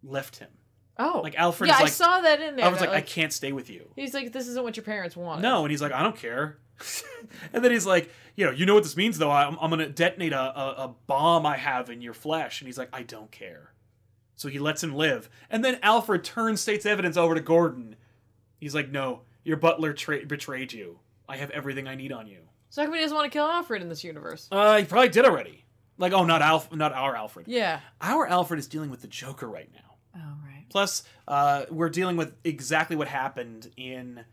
left 0.03 0.37
him. 0.37 0.51
oh. 0.99 1.21
Like 1.23 1.35
Alfred 1.37 1.69
yeah, 1.69 1.77
is 1.79 1.83
I 1.83 1.87
saw 1.87 2.21
that 2.21 2.41
in 2.41 2.57
there. 2.57 2.67
I 2.67 2.69
was 2.69 2.81
that, 2.81 2.91
like, 2.91 2.99
I 2.99 3.01
can't 3.01 3.33
stay 3.33 3.53
with 3.53 3.71
you. 3.71 3.89
He's 3.97 4.15
like, 4.15 4.33
this 4.33 4.47
isn't 4.49 4.63
what 4.63 4.77
your 4.77 4.85
parents 4.85 5.17
want. 5.17 5.41
No, 5.41 5.63
and 5.65 5.71
he's 5.71 5.81
like, 5.83 5.93
I 5.93 6.03
don't 6.03 6.17
care. 6.17 6.59
and 7.53 7.65
then 7.65 7.71
he's 7.73 7.87
like, 7.87 8.11
you 8.37 8.45
know, 8.45 8.53
you 8.53 8.67
know 8.67 8.75
what 8.75 8.83
this 8.83 8.97
means 8.97 9.19
though. 9.19 9.31
I'm, 9.31 9.57
I'm 9.61 9.71
gonna 9.71 9.89
detonate 9.89 10.33
a, 10.33 10.41
a, 10.59 10.75
a 10.85 10.95
bomb 11.07 11.47
I 11.47 11.57
have 11.57 11.91
in 11.91 12.01
your 12.03 12.15
flesh, 12.15 12.61
and 12.61 12.67
he's 12.67 12.79
like, 12.79 12.89
I 12.93 13.03
don't 13.03 13.31
care. 13.31 13.72
So 14.43 14.49
he 14.49 14.59
lets 14.59 14.83
him 14.83 14.93
live, 14.97 15.31
and 15.49 15.65
then 15.65 15.79
Alfred 15.85 16.25
turns 16.25 16.61
state's 16.61 16.85
evidence 16.85 17.17
over 17.17 17.37
to 17.37 17.41
Gordon. 17.41 17.95
He's 18.59 18.75
like, 18.75 18.91
No, 18.91 19.21
your 19.45 19.57
butler 19.57 19.93
tra- 19.93 20.27
betrayed 20.27 20.73
you. 20.73 20.99
I 21.29 21.37
have 21.37 21.51
everything 21.51 21.87
I 21.87 21.95
need 21.95 22.11
on 22.11 22.27
you. 22.27 22.41
So 22.71 22.83
how 22.83 22.87
come 22.87 22.97
he 22.97 23.01
doesn't 23.03 23.17
want 23.17 23.31
to 23.31 23.39
kill 23.39 23.47
Alfred 23.47 23.83
in 23.83 23.89
this 23.89 24.03
universe? 24.03 24.49
Uh, 24.51 24.79
he 24.79 24.85
probably 24.85 25.11
did 25.11 25.25
already. 25.25 25.65
Like, 25.97 26.13
oh, 26.13 26.25
not 26.25 26.43
Alf, 26.43 26.73
not 26.75 26.93
our 26.93 27.15
Alfred. 27.15 27.47
Yeah. 27.47 27.79
Our 28.01 28.27
Alfred 28.27 28.59
is 28.59 28.67
dealing 28.67 28.91
with 28.91 29.01
the 29.03 29.07
Joker 29.07 29.49
right 29.49 29.71
now. 29.73 29.95
Oh 30.17 30.35
right. 30.45 30.65
Plus, 30.69 31.05
uh, 31.29 31.67
we're 31.71 31.89
dealing 31.89 32.17
with 32.17 32.35
exactly 32.43 32.97
what 32.97 33.07
happened 33.07 33.71
in 33.77 34.25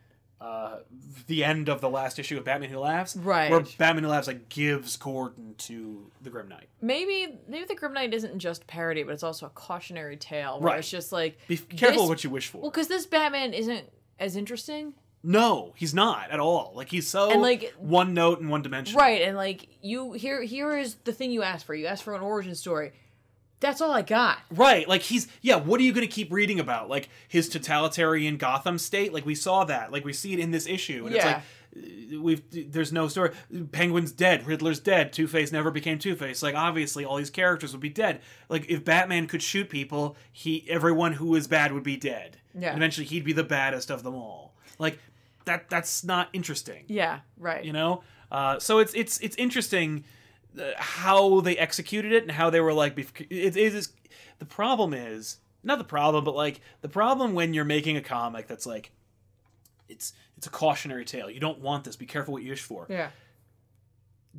uh, 0.41 0.77
the 1.27 1.43
end 1.43 1.67
of 1.69 1.81
the 1.81 1.89
last 1.89 2.17
issue 2.19 2.37
of 2.37 2.45
Batman 2.45 2.69
Who 2.69 2.79
Laughs, 2.79 3.15
Right. 3.15 3.51
Where 3.51 3.59
Batman 3.77 4.03
Who 4.05 4.09
Laughs 4.09 4.27
like 4.27 4.47
gives 4.49 4.95
Gordon 4.97 5.55
to 5.59 6.09
the 6.21 6.29
Grim 6.29 6.47
Knight. 6.47 6.69
Maybe 6.81 7.37
maybe 7.47 7.65
the 7.65 7.75
Grim 7.75 7.93
Knight 7.93 8.13
isn't 8.13 8.39
just 8.39 8.65
parody, 8.67 9.03
but 9.03 9.13
it's 9.13 9.23
also 9.23 9.47
a 9.47 9.49
cautionary 9.49 10.15
tale. 10.17 10.59
Where 10.59 10.71
Right. 10.73 10.79
It's 10.79 10.89
just 10.89 11.11
like 11.11 11.37
Be 11.47 11.57
careful 11.57 12.03
This- 12.03 12.09
what 12.09 12.23
you 12.23 12.29
wish 12.29 12.47
for. 12.47 12.59
well, 12.59 12.71
because 12.71 12.87
this 12.87 13.05
Batman 13.05 13.53
isn't 13.53 13.89
as 14.19 14.35
interesting 14.35 14.93
No, 15.21 15.73
he's 15.75 15.93
not 15.93 16.31
at 16.31 16.39
all. 16.39 16.71
Like 16.75 16.89
he's 16.89 17.07
so 17.07 17.29
And, 17.31 17.41
like- 17.41 17.73
one 17.77 18.13
note 18.13 18.39
and 18.39 18.49
one 18.49 18.61
dimension. 18.61 18.97
Right, 18.97 19.21
and 19.23 19.35
like 19.35 19.67
you 19.81 20.13
here 20.13 20.41
here 20.41 20.77
is 20.77 20.95
the 21.03 21.11
thing 21.11 21.31
you 21.31 21.43
asked 21.43 21.65
for. 21.65 21.75
You 21.75 21.87
asked 21.87 22.03
for 22.03 22.15
an 22.15 22.21
origin 22.21 22.55
story. 22.55 22.93
That's 23.59 23.81
all 23.81 23.91
I 23.91 24.01
got. 24.01 24.39
Right, 24.51 24.87
like 24.87 25.01
he's 25.01 25.27
yeah. 25.41 25.55
What 25.57 25.79
are 25.79 25.83
you 25.83 25.91
going 25.93 26.07
to 26.07 26.11
keep 26.13 26.31
reading 26.31 26.59
about? 26.59 26.89
Like 26.89 27.09
his 27.27 27.49
totalitarian 27.49 28.37
Gotham 28.37 28.77
state. 28.77 29.13
Like 29.13 29.25
we 29.25 29.35
saw 29.35 29.63
that. 29.65 29.91
Like 29.91 30.05
we 30.05 30.13
see 30.13 30.33
it 30.33 30.39
in 30.39 30.51
this 30.51 30.67
issue, 30.67 31.05
and 31.05 31.15
Yeah. 31.15 31.41
it's 31.73 31.77
like 31.77 32.15
uh, 32.15 32.21
we've 32.21 32.71
there's 32.71 32.93
no 32.93 33.07
story. 33.07 33.31
Penguin's 33.71 34.11
dead. 34.11 34.47
Riddler's 34.47 34.79
dead. 34.79 35.11
Two 35.11 35.27
Face 35.27 35.51
never 35.51 35.71
became 35.71 35.99
Two 35.99 36.15
Face. 36.15 36.41
Like 36.41 36.55
obviously 36.55 37.03
all 37.05 37.17
these 37.17 37.29
characters 37.29 37.73
would 37.73 37.81
be 37.81 37.89
dead. 37.89 38.21
Like 38.47 38.69
if 38.69 38.85
Batman 38.85 39.27
could 39.27 39.41
shoot 39.41 39.69
people, 39.69 40.15
he 40.31 40.65
everyone 40.69 41.13
who 41.13 41.27
was 41.27 41.47
bad 41.47 41.73
would 41.73 41.83
be 41.83 41.97
dead. 41.97 42.37
Yeah. 42.57 42.69
And 42.69 42.77
eventually 42.77 43.05
he'd 43.05 43.25
be 43.25 43.33
the 43.33 43.43
baddest 43.43 43.89
of 43.91 44.03
them 44.03 44.15
all. 44.15 44.55
Like 44.79 44.99
that. 45.45 45.69
That's 45.69 46.03
not 46.03 46.29
interesting. 46.33 46.85
Yeah, 46.87 47.19
right. 47.37 47.63
you 47.63 47.73
know 47.73 48.03
uh, 48.31 48.59
so 48.59 48.77
it's 48.79 48.93
it's 48.93 49.19
it's 49.19 49.35
interesting 49.37 50.03
how 50.77 51.41
they 51.41 51.57
executed 51.57 52.11
it 52.11 52.23
and 52.23 52.31
how 52.31 52.49
they 52.49 52.59
were 52.59 52.73
like 52.73 52.97
it, 53.29 53.57
is 53.57 53.91
the 54.39 54.45
problem 54.45 54.93
is 54.93 55.37
not 55.63 55.77
the 55.77 55.83
problem 55.83 56.23
but 56.23 56.35
like 56.35 56.61
the 56.81 56.89
problem 56.89 57.33
when 57.33 57.53
you're 57.53 57.65
making 57.65 57.97
a 57.97 58.01
comic 58.01 58.47
that's 58.47 58.65
like 58.65 58.91
it's 59.89 60.13
it's 60.37 60.47
a 60.47 60.49
cautionary 60.49 61.03
tale. 61.03 61.29
You 61.29 61.41
don't 61.41 61.59
want 61.59 61.83
this. 61.83 61.97
Be 61.97 62.05
careful 62.05 62.33
what 62.33 62.43
you 62.43 62.51
wish 62.51 62.61
for. 62.61 62.85
Yeah. 62.89 63.09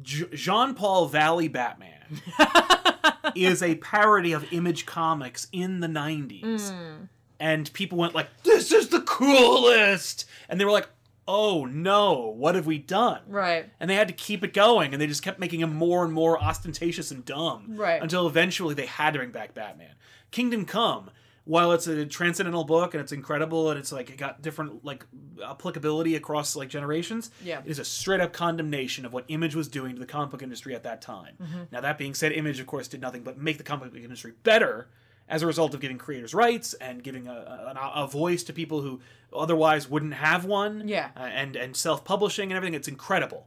Jean-paul 0.03 1.09
valley 1.09 1.49
batman 1.49 2.23
is 3.35 3.63
a 3.63 3.75
parody 3.75 4.33
of 4.33 4.51
image 4.51 4.87
comics 4.87 5.49
in 5.53 5.81
the 5.81 5.89
90s 5.89 6.41
mm. 6.43 7.09
and 7.41 7.71
people 7.73 7.99
went 7.99 8.15
like 8.15 8.29
this 8.45 8.73
is 8.73 8.89
the 8.89 9.01
coolest! 9.01 10.27
And 10.49 10.59
they 10.61 10.65
were 10.65 10.71
like 10.71 10.89
oh 11.33 11.65
no 11.65 12.35
what 12.37 12.55
have 12.57 12.67
we 12.67 12.79
done 12.79 13.21
Right. 13.29 13.71
and 13.79 13.89
they 13.89 13.95
had 13.95 14.09
to 14.09 14.15
keep 14.15 14.43
it 14.43 14.53
going 14.53 14.93
and 14.93 15.01
they 15.01 15.07
just 15.07 15.23
kept 15.23 15.39
making 15.39 15.61
him 15.61 15.73
more 15.75 16.05
and 16.05 16.13
more 16.13 16.41
ostentatious 16.43 17.11
and 17.13 17.25
dumb 17.25 17.77
Right. 17.77 18.03
until 18.03 18.27
eventually 18.27 18.75
they 18.75 18.87
had 18.87 19.13
to 19.13 19.21
bring 19.21 19.31
back 19.31 19.55
batman 19.55 19.95
kingdom 20.33 20.65
come 20.65 21.11
while 21.45 21.73
it's 21.73 21.87
a 21.87 22.05
transcendental 22.07 22.65
book 22.65 22.95
and 22.95 23.01
it's 23.01 23.13
incredible 23.13 23.71
and 23.71 23.79
it's 23.79 23.93
like 23.93 24.11
it 24.11 24.17
got 24.17 24.43
different 24.43 24.85
like 24.85 25.07
applicability 25.45 26.15
across 26.17 26.55
like 26.57 26.69
generations 26.69 27.31
Yeah. 27.43 27.61
it 27.65 27.71
is 27.71 27.79
a 27.79 27.85
straight 27.85 28.21
up 28.21 28.33
condemnation 28.33 29.05
of 29.05 29.13
what 29.13 29.25
image 29.29 29.55
was 29.55 29.69
doing 29.69 29.95
to 29.95 30.01
the 30.01 30.07
comic 30.07 30.31
book 30.31 30.43
industry 30.43 30.75
at 30.75 30.83
that 30.85 31.01
time 31.03 31.35
Mm-hmm. 31.43 31.63
now 31.73 31.81
that 31.81 31.97
being 31.99 32.15
said 32.15 32.33
image 32.33 32.61
of 32.61 32.67
course 32.67 32.89
did 32.89 33.01
nothing 33.01 33.23
but 33.23 33.39
make 33.39 33.59
the 33.59 33.65
comic 33.65 33.93
book 33.93 34.03
industry 34.03 34.33
better 34.43 34.89
as 35.29 35.43
a 35.43 35.47
result 35.47 35.75
of 35.75 35.81
giving 35.81 35.97
creators 35.99 36.35
rights 36.35 36.75
and 36.75 37.03
giving 37.05 37.27
a, 37.29 37.33
a, 37.33 38.03
a 38.03 38.07
voice 38.07 38.43
to 38.45 38.53
people 38.53 38.81
who 38.83 39.01
otherwise 39.33 39.89
wouldn't 39.89 40.15
have 40.15 40.45
one 40.45 40.87
Yeah. 40.89 41.11
uh, 41.17 41.21
and 41.21 41.57
and 41.57 41.77
self-publishing 41.77 42.51
and 42.51 42.57
everything 42.57 42.75
it's 42.75 42.89
incredible 42.89 43.47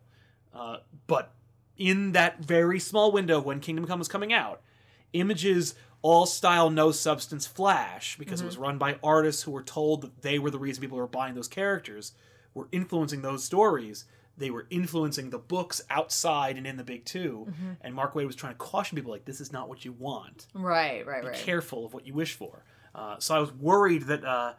uh, 0.53 0.77
but 1.07 1.33
in 1.77 2.11
that 2.13 2.39
very 2.39 2.79
small 2.79 3.11
window 3.11 3.39
when 3.41 3.59
kingdom 3.59 3.85
come 3.87 3.99
was 3.99 4.07
coming 4.07 4.31
out 4.33 4.61
images 5.13 5.75
all 6.01 6.25
style 6.25 6.69
no 6.69 6.91
substance 6.91 7.47
flash 7.47 8.17
because 8.17 8.41
it 8.41 8.45
was 8.45 8.57
run 8.57 8.77
by 8.77 8.97
artists 9.03 9.43
who 9.43 9.51
were 9.51 9.63
told 9.63 10.01
that 10.01 10.21
they 10.21 10.37
were 10.39 10.51
the 10.51 10.59
reason 10.59 10.81
people 10.81 10.97
were 10.97 11.07
buying 11.07 11.33
those 11.35 11.47
characters 11.47 12.13
were 12.53 12.67
influencing 12.71 13.21
those 13.21 13.43
stories 13.43 14.05
they 14.35 14.49
were 14.49 14.65
influencing 14.71 15.29
the 15.29 15.37
books 15.37 15.81
outside 15.91 16.57
and 16.57 16.65
in 16.65 16.75
the 16.77 16.83
big 16.83 17.05
2 17.05 17.47
and 17.81 17.93
mark 17.95 18.13
Waid 18.13 18.25
was 18.25 18.35
trying 18.35 18.53
to 18.53 18.57
caution 18.57 18.95
people 18.95 19.11
like 19.11 19.25
this 19.25 19.39
is 19.41 19.51
not 19.51 19.69
what 19.69 19.85
you 19.85 19.91
want 19.93 20.47
Right, 20.53 21.05
right, 21.05 21.07
right. 21.07 21.21
be 21.21 21.27
right. 21.29 21.37
careful 21.37 21.85
of 21.85 21.93
what 21.93 22.05
you 22.07 22.13
wish 22.13 22.33
for. 22.33 22.63
Uh, 22.95 23.15
so 23.19 23.33
I 23.35 23.39
was 23.39 23.51
worried 23.53 24.03
that 24.03 24.23
uh, 24.23 24.53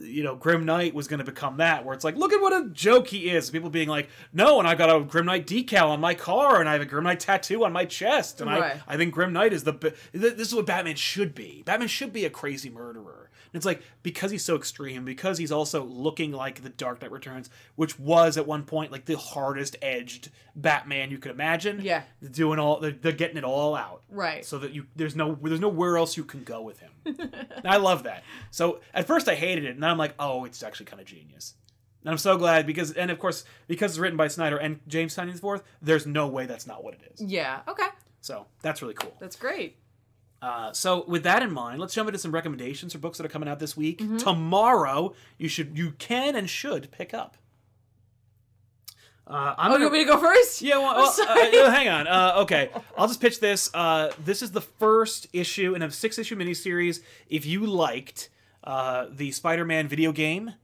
you 0.00 0.22
know 0.24 0.34
Grim 0.34 0.64
Knight 0.64 0.94
was 0.94 1.06
going 1.08 1.18
to 1.18 1.24
become 1.24 1.58
that, 1.58 1.84
where 1.84 1.94
it's 1.94 2.04
like, 2.04 2.16
look 2.16 2.32
at 2.32 2.40
what 2.40 2.52
a 2.52 2.68
joke 2.70 3.08
he 3.08 3.28
is. 3.30 3.50
People 3.50 3.70
being 3.70 3.88
like, 3.88 4.08
no, 4.32 4.58
and 4.58 4.66
I 4.66 4.74
got 4.74 4.94
a 4.94 5.00
Grim 5.04 5.26
Knight 5.26 5.46
decal 5.46 5.88
on 5.88 6.00
my 6.00 6.14
car, 6.14 6.60
and 6.60 6.68
I 6.68 6.72
have 6.72 6.82
a 6.82 6.86
Grim 6.86 7.04
Knight 7.04 7.20
tattoo 7.20 7.64
on 7.64 7.72
my 7.72 7.84
chest, 7.84 8.40
and 8.40 8.50
Right. 8.50 8.80
I 8.86 8.94
I 8.94 8.96
think 8.96 9.14
Grim 9.14 9.32
Knight 9.32 9.52
is 9.52 9.64
the 9.64 9.72
this 10.12 10.48
is 10.48 10.54
what 10.54 10.66
Batman 10.66 10.96
should 10.96 11.34
be. 11.34 11.62
Batman 11.64 11.88
should 11.88 12.12
be 12.12 12.24
a 12.24 12.30
crazy 12.30 12.70
murderer. 12.70 13.26
And 13.52 13.58
it's 13.58 13.66
like 13.66 13.82
because 14.04 14.30
he's 14.30 14.44
so 14.44 14.54
extreme, 14.54 15.04
because 15.04 15.36
he's 15.36 15.50
also 15.50 15.82
looking 15.82 16.30
like 16.30 16.62
the 16.62 16.68
Dark 16.68 17.02
Knight 17.02 17.10
Returns, 17.10 17.50
which 17.74 17.98
was 17.98 18.36
at 18.38 18.46
one 18.46 18.62
point 18.62 18.92
like 18.92 19.06
the 19.06 19.18
hardest 19.18 19.74
edged 19.82 20.30
Batman 20.54 21.10
you 21.10 21.18
could 21.18 21.32
imagine. 21.32 21.80
Yeah. 21.82 22.02
They're 22.22 22.30
doing 22.30 22.60
all 22.60 22.78
they're, 22.78 22.92
they're 22.92 23.10
getting 23.10 23.36
it 23.36 23.42
all 23.42 23.74
out 23.74 24.02
Right. 24.08 24.44
so 24.44 24.58
that 24.58 24.72
you 24.72 24.86
there's 24.94 25.16
no 25.16 25.36
there's 25.42 25.58
nowhere 25.58 25.96
else 25.98 26.16
you 26.16 26.22
can 26.22 26.44
go 26.44 26.62
with 26.62 26.78
him. 26.78 26.90
I 27.64 27.78
love 27.78 28.04
that. 28.04 28.22
So 28.52 28.80
at 28.94 29.08
first 29.08 29.28
I 29.28 29.34
hated 29.34 29.64
it, 29.64 29.70
and 29.74 29.82
then 29.82 29.89
I'm 29.90 29.98
like, 29.98 30.14
oh, 30.18 30.44
it's 30.44 30.62
actually 30.62 30.86
kind 30.86 31.00
of 31.00 31.06
genius. 31.06 31.54
And 32.02 32.10
I'm 32.10 32.18
so 32.18 32.38
glad 32.38 32.66
because, 32.66 32.92
and 32.92 33.10
of 33.10 33.18
course, 33.18 33.44
because 33.68 33.92
it's 33.92 33.98
written 33.98 34.16
by 34.16 34.28
Snyder 34.28 34.56
and 34.56 34.80
James 34.88 35.14
Tynion 35.14 35.38
Fourth, 35.38 35.62
there's 35.82 36.06
no 36.06 36.28
way 36.28 36.46
that's 36.46 36.66
not 36.66 36.82
what 36.82 36.94
it 36.94 37.00
is. 37.12 37.20
Yeah. 37.22 37.60
Okay. 37.68 37.88
So 38.22 38.46
that's 38.62 38.80
really 38.80 38.94
cool. 38.94 39.14
That's 39.20 39.36
great. 39.36 39.76
Uh, 40.40 40.72
so 40.72 41.04
with 41.06 41.24
that 41.24 41.42
in 41.42 41.52
mind, 41.52 41.78
let's 41.80 41.92
jump 41.92 42.08
into 42.08 42.18
some 42.18 42.32
recommendations 42.32 42.94
for 42.94 42.98
books 42.98 43.18
that 43.18 43.26
are 43.26 43.30
coming 43.30 43.48
out 43.50 43.58
this 43.58 43.76
week. 43.76 43.98
Tomorrow, 44.18 45.14
you 45.36 45.48
should, 45.48 45.76
you 45.76 45.90
can 45.92 46.34
and 46.36 46.48
should 46.48 46.90
pick 46.90 47.12
up. 47.12 47.36
Uh, 49.26 49.54
I'm 49.58 49.70
Oh, 49.70 49.74
gonna- 49.74 49.84
want 49.84 49.92
me 49.92 49.98
to 50.00 50.10
go 50.10 50.18
first? 50.18 50.60
yeah, 50.62 50.78
well, 50.78 50.96
well, 50.96 51.28
uh, 51.28 51.70
hang 51.70 51.88
on. 51.88 52.06
Uh, 52.08 52.32
okay, 52.38 52.70
I'll 52.98 53.06
just 53.06 53.20
pitch 53.20 53.38
this. 53.38 53.70
Uh, 53.72 54.10
this 54.24 54.42
is 54.42 54.50
the 54.50 54.60
first 54.60 55.28
issue 55.32 55.74
in 55.74 55.82
a 55.82 55.90
six-issue 55.90 56.34
miniseries. 56.36 57.00
If 57.28 57.46
you 57.46 57.64
liked 57.66 58.28
uh, 58.64 59.06
the 59.10 59.30
Spider-Man 59.32 59.88
video 59.88 60.12
game 60.12 60.54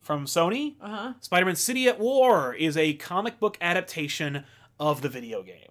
from 0.00 0.26
Sony, 0.26 0.74
Uh 0.80 0.88
huh. 0.88 1.12
Spider-Man 1.20 1.56
City 1.56 1.88
at 1.88 1.98
War 1.98 2.54
is 2.54 2.76
a 2.76 2.94
comic 2.94 3.40
book 3.40 3.56
adaptation 3.60 4.44
of 4.78 5.00
the 5.02 5.08
video 5.08 5.42
game. 5.42 5.70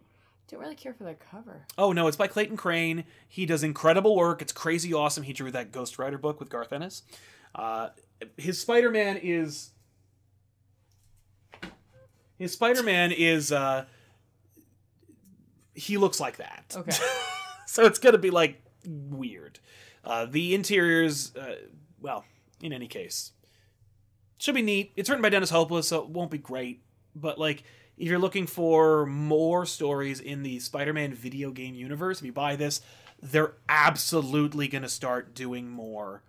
Don't 0.50 0.60
really 0.60 0.76
care 0.76 0.94
for 0.94 1.04
that 1.06 1.20
cover. 1.20 1.66
Oh 1.78 1.92
no, 1.94 2.08
it's 2.08 2.18
by 2.18 2.28
Clayton 2.28 2.58
Crain. 2.58 3.06
He 3.28 3.46
does 3.46 3.64
incredible 3.64 4.16
work. 4.16 4.42
It's 4.42 4.52
crazy 4.52 4.94
awesome. 4.94 5.24
He 5.24 5.34
drew 5.34 5.50
that 5.52 5.72
Ghost 5.72 5.98
Rider 5.98 6.18
book 6.18 6.40
with 6.40 6.50
Garth 6.50 6.72
Ennis. 6.74 7.04
Uh, 7.56 7.90
his 8.38 8.60
Spider-Man 8.60 9.20
is 9.22 9.72
his 12.38 12.54
Spider-Man 12.54 13.12
is 13.12 13.52
uh, 13.52 13.86
he 15.74 15.98
looks 15.98 16.20
like 16.20 16.38
that. 16.38 16.74
Okay. 16.76 16.92
so 17.66 17.86
it's 17.86 18.00
gonna 18.00 18.18
be 18.18 18.30
like 18.32 18.62
weird. 18.86 19.60
Uh, 20.04 20.26
the 20.26 20.54
interiors, 20.54 21.36
uh, 21.36 21.56
well, 22.02 22.26
in 22.62 22.74
any 22.74 22.88
case, 22.88 23.32
should 24.38 24.56
be 24.56 24.62
neat. 24.62 24.92
It's 24.96 25.10
written 25.10 25.22
by 25.22 25.30
Dennis 25.30 25.50
Hopeless, 25.50 25.88
so 25.88 26.02
it 26.02 26.10
won't 26.10 26.32
be 26.32 26.38
great. 26.38 26.82
But 27.16 27.38
like, 27.40 27.64
if 27.98 28.08
you're 28.10 28.20
looking 28.20 28.48
for 28.48 29.06
more 29.06 29.66
stories 29.66 30.20
in 30.20 30.44
the 30.44 30.60
Spider-Man 30.60 31.14
video 31.14 31.52
game 31.52 31.76
universe, 31.76 32.20
if 32.20 32.26
you 32.26 32.34
buy 32.34 32.56
this, 32.56 32.82
they're 33.22 33.54
absolutely 33.70 34.68
gonna 34.68 34.90
start 34.90 35.34
doing 35.34 35.70
more 35.70 36.24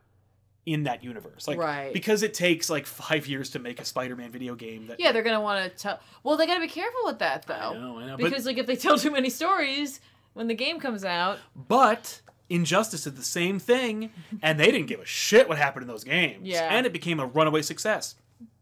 in 0.67 0.85
that 0.85 1.03
universe. 1.03 1.49
Like, 1.49 1.59
Right. 1.59 1.93
because 1.93 2.23
it 2.23 2.33
takes 2.33 2.71
like 2.71 2.87
five 2.87 3.27
years 3.27 3.51
to 3.51 3.59
make 3.59 3.81
a 3.81 3.85
Spider-Man 3.85 4.31
video 4.31 4.55
game. 4.55 4.87
That 4.87 5.01
Yeah, 5.01 5.11
they're 5.13 5.23
gonna 5.25 5.41
want 5.41 5.63
to 5.71 5.77
tell. 5.77 6.01
Well, 6.23 6.37
they 6.37 6.47
gotta 6.47 6.61
be 6.61 6.69
careful 6.69 7.01
with 7.05 7.19
that 7.19 7.47
though, 7.47 7.55
I 7.55 7.75
know, 7.75 7.99
I 7.99 8.07
know, 8.07 8.17
but- 8.17 8.25
because 8.25 8.47
like 8.47 8.59
if 8.59 8.67
they 8.67 8.77
tell 8.77 8.97
too 8.97 9.11
many 9.11 9.29
stories 9.31 10.01
when 10.35 10.47
the 10.47 10.55
game 10.55 10.79
comes 10.79 11.05
out, 11.05 11.39
But 11.57 12.21
Injustice 12.49 13.05
did 13.05 13.17
the 13.17 13.23
same 13.23 13.59
thing, 13.59 14.11
and 14.43 14.61
they 14.61 14.67
didn't 14.67 14.87
give 14.87 15.01
a 15.01 15.07
shit 15.07 15.49
what 15.49 15.59
happened 15.59 15.83
in 15.83 15.89
those 15.89 16.05
games. 16.05 16.47
Yeah. 16.47 16.69
And 16.71 16.87
it 16.87 16.93
became 16.93 17.19
a 17.21 17.27
runaway 17.27 17.63
success. 17.63 18.17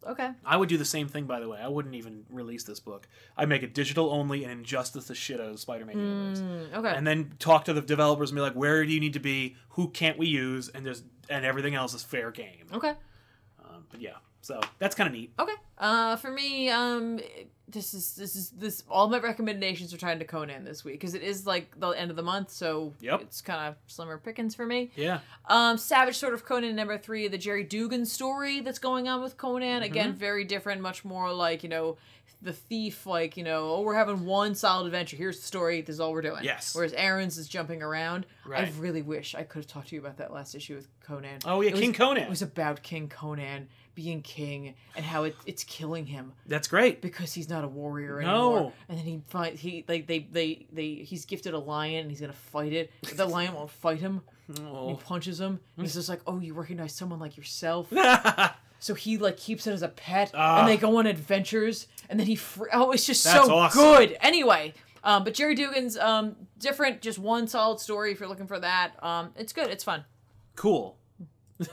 okay. 0.07 0.31
I 0.45 0.57
would 0.57 0.69
do 0.69 0.79
the 0.79 0.85
same 0.85 1.09
thing, 1.09 1.25
by 1.27 1.41
the 1.41 1.49
way. 1.49 1.59
I 1.61 1.69
wouldn't 1.69 1.95
even 1.95 2.25
release 2.31 2.63
this 2.65 2.79
book. 2.81 3.09
I'd 3.37 3.49
make 3.49 3.63
it 3.63 3.75
digital 3.75 4.11
only 4.11 4.45
and 4.45 4.53
Injustice 4.53 5.07
the 5.07 5.15
shit 5.15 5.41
out 5.41 5.49
of 5.49 5.59
Spider-Man 5.61 5.99
universe. 5.99 6.41
Mm, 6.41 6.75
okay. 6.79 6.95
And 6.97 7.07
then 7.07 7.33
talk 7.39 7.65
to 7.65 7.73
the 7.73 7.81
developers 7.81 8.31
and 8.31 8.37
be 8.37 8.41
like, 8.41 8.55
where 8.55 8.85
do 8.87 8.93
you 8.93 9.01
need 9.01 9.15
to 9.15 9.21
be? 9.21 9.57
Who 9.71 9.89
can't 9.89 10.17
we 10.19 10.27
use? 10.29 10.69
And 10.69 10.87
there's 10.87 11.03
and 11.29 11.45
everything 11.45 11.75
else 11.75 11.95
is 11.95 12.03
fair 12.03 12.31
game. 12.31 12.67
okay. 12.73 12.95
Um, 13.65 13.85
but 13.91 14.01
yeah, 14.01 14.17
so 14.43 14.61
that's 14.79 14.95
kind 14.95 15.07
of 15.09 15.15
neat. 15.15 15.33
Okay. 15.39 15.55
Uh, 15.79 16.17
for 16.17 16.31
me, 16.31 16.69
um, 16.69 17.19
this 17.73 17.95
is 17.95 18.15
this 18.15 18.37
is 18.37 18.51
this. 18.51 18.85
All 18.89 19.09
my 19.09 19.19
recommendations 19.19 19.93
are 19.93 19.97
tied 19.99 20.19
to 20.21 20.25
Conan 20.25 20.65
this 20.65 20.85
week 20.85 20.95
because 20.95 21.15
it 21.15 21.23
is 21.23 21.47
like 21.47 21.79
the 21.81 21.89
end 21.89 22.11
of 22.11 22.17
the 22.17 22.23
month, 22.23 22.51
so 22.51 22.93
Yep. 23.01 23.23
it's 23.23 23.41
kind 23.41 23.69
of 23.69 23.77
slimmer 23.87 24.19
pickings 24.19 24.55
for 24.55 24.65
me. 24.67 24.91
Yeah. 24.97 25.21
Um, 25.49 25.79
Savage 25.79 26.17
Sword 26.17 26.35
of 26.35 26.45
Conan 26.45 26.77
number 26.77 26.99
three, 26.99 27.27
the 27.29 27.39
Gerry 27.39 27.65
Duggan 27.65 28.07
story 28.07 28.61
that's 28.61 28.79
going 28.79 29.09
on 29.09 29.23
with 29.23 29.37
Conan. 29.37 29.83
Mm-hmm. 29.83 29.83
Again, 29.85 30.13
very 30.13 30.45
different, 30.45 30.81
much 30.81 31.05
more 31.05 31.33
like 31.33 31.63
you 31.63 31.69
know, 31.69 31.97
the 32.41 32.53
thief. 32.53 33.07
Like 33.07 33.37
you 33.37 33.45
know, 33.45 33.71
oh, 33.75 33.81
we're 33.83 33.95
having 33.95 34.25
one 34.25 34.55
solid 34.55 34.87
adventure. 34.87 35.17
Here's 35.17 35.39
the 35.41 35.47
story. 35.47 35.81
This 35.81 35.95
is 35.95 36.01
all 36.01 36.13
we're 36.13 36.23
doing. 36.23 36.45
Yes. 36.45 36.75
Whereas 36.75 36.93
Aaron's 36.93 37.39
is 37.39 37.49
jumping 37.49 37.83
around. 37.83 38.27
Right. 38.47 38.69
I 38.69 38.73
really 38.79 39.03
wish 39.03 39.35
I 39.35 39.43
could 39.45 39.61
have 39.61 39.67
talked 39.67 39.89
to 39.89 39.95
you 39.97 40.01
about 40.01 40.19
that 40.19 40.33
last 40.33 40.55
issue 40.55 40.75
with 40.75 40.89
Conan. 41.01 41.39
Oh 41.45 41.61
yeah, 41.61 41.69
It 41.69 41.73
was- 41.73 41.81
King 41.81 41.93
Conan. 41.95 42.23
It 42.25 42.29
was 42.31 42.43
about 42.43 42.83
King 42.83 43.09
Conan 43.09 43.69
being 43.95 44.23
king 44.23 44.75
and 44.97 45.05
how 45.05 45.25
it, 45.25 45.37
it's 45.47 45.65
killing 45.65 46.07
him 46.07 46.33
that's 46.47 46.67
great. 46.69 47.03
because 47.03 47.33
he's 47.35 47.49
not 47.49 47.63
a 47.65 47.69
warrior 47.69 48.21
No. 48.23 48.53
anymore. 48.55 48.73
And 48.89 48.99
then 48.99 49.05
he 49.05 49.23
find 49.29 49.57
he 49.59 49.85
like 49.89 50.07
they 50.07 50.21
they 50.31 50.67
they 50.73 50.95
he's 50.95 51.25
gifted 51.25 51.55
a 51.55 51.59
lion 51.59 52.03
and 52.03 52.11
he's 52.11 52.21
gonna 52.21 52.33
fight 52.33 52.73
it. 52.73 52.91
But 53.03 53.17
the 53.17 53.27
lion 53.27 53.55
won't 53.55 53.71
fight 53.71 53.99
him. 54.01 54.23
Oh. 54.67 54.89
he 54.91 54.95
punches 55.05 55.41
him. 55.41 55.61
And 55.77 55.87
he's 55.87 55.95
just 55.95 56.09
like, 56.09 56.21
"Oh, 56.27 56.39
you 56.41 56.53
recognize 56.55 56.93
someone 56.93 57.19
like 57.21 57.37
yourself." 57.37 57.93
so 58.81 58.95
he 58.95 59.17
like 59.19 59.37
keeps 59.37 59.67
it 59.67 59.73
as 59.73 59.83
a 59.83 59.89
pet, 59.89 60.31
Ah. 60.35 60.61
and 60.61 60.69
they 60.69 60.77
go 60.77 60.97
on 60.99 61.07
adventures, 61.07 61.87
and 62.11 62.19
then 62.19 62.27
he 62.27 62.35
fr- 62.37 62.67
oh, 62.73 62.91
it's 62.91 63.07
just 63.07 63.25
That's 63.25 63.47
so 63.47 63.55
awesome. 63.55 63.81
good. 63.81 64.17
Anyway, 64.21 64.75
um, 65.05 65.25
but 65.25 65.35
Gerry 65.35 65.55
Duggan's 65.57 65.97
um 65.97 66.37
different, 66.59 67.01
just 67.03 67.19
one 67.19 67.47
solid 67.47 67.79
story 67.81 68.13
if 68.13 68.21
you're 68.21 68.29
looking 68.29 68.47
for 68.49 68.59
that. 68.59 68.93
Um, 69.03 69.31
it's 69.37 69.53
good, 69.53 69.71
it's 69.71 69.85
fun. 69.85 70.05
Cool. 70.57 70.97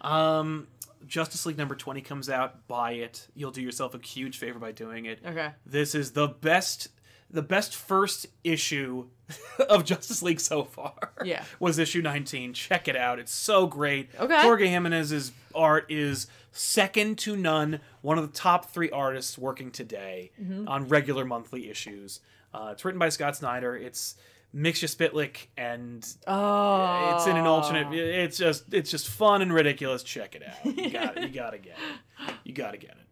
um, 0.00 0.66
Justice 1.12 1.44
League 1.44 1.58
number 1.58 1.74
20 1.74 2.00
comes 2.00 2.30
out. 2.30 2.66
Buy 2.68 2.92
it. 2.92 3.28
You'll 3.34 3.50
do 3.50 3.60
yourself 3.60 3.94
a 3.94 3.98
huge 3.98 4.38
favor 4.38 4.58
by 4.58 4.72
doing 4.72 5.04
it. 5.04 5.18
Okay. 5.26 5.50
This 5.66 5.94
is 5.94 6.12
the 6.12 6.26
best 6.26 6.88
the 7.30 7.42
best 7.42 7.74
first 7.76 8.26
issue 8.44 9.08
of 9.68 9.84
Justice 9.84 10.22
League 10.22 10.40
so 10.40 10.64
far. 10.64 11.12
Yeah. 11.22 11.44
Was 11.60 11.78
issue 11.78 12.00
19. 12.00 12.54
Check 12.54 12.88
it 12.88 12.96
out. 12.96 13.18
It's 13.18 13.32
so 13.32 13.66
great. 13.66 14.08
Okay. 14.18 14.40
Jorge 14.40 14.68
Jimenez's 14.68 15.32
art 15.54 15.84
is 15.90 16.28
second 16.50 17.18
to 17.18 17.36
none. 17.36 17.80
One 18.00 18.16
of 18.18 18.26
the 18.26 18.36
top 18.38 18.70
three 18.70 18.90
artists 18.90 19.36
working 19.36 19.70
today 19.70 20.30
Mm-hmm. 20.42 20.66
on 20.66 20.88
regular 20.88 21.26
monthly 21.26 21.68
issues. 21.68 22.20
Uh, 22.54 22.70
it's 22.72 22.84
written 22.86 22.98
by 22.98 23.10
Scott 23.10 23.36
Snyder. 23.36 23.76
It's 23.76 24.14
Mixia 24.54 24.88
Spitlick 24.88 25.46
and 25.56 26.06
Oh, 26.26 27.14
it's 27.16 27.26
in 27.26 27.36
an 27.36 27.46
alternate. 27.46 27.92
It's 27.94 28.36
just 28.36 28.72
it's 28.72 28.90
just 28.90 29.08
fun 29.08 29.42
and 29.42 29.52
ridiculous. 29.52 30.02
Check 30.02 30.34
it 30.34 30.42
out. 30.46 30.64
You 30.76 30.90
got 30.90 31.20
you 31.22 31.28
gotta 31.28 31.58
get 31.58 31.76
it. 31.78 32.34
You 32.44 32.52
gotta 32.52 32.76
get 32.78 32.90
it. 32.90 32.96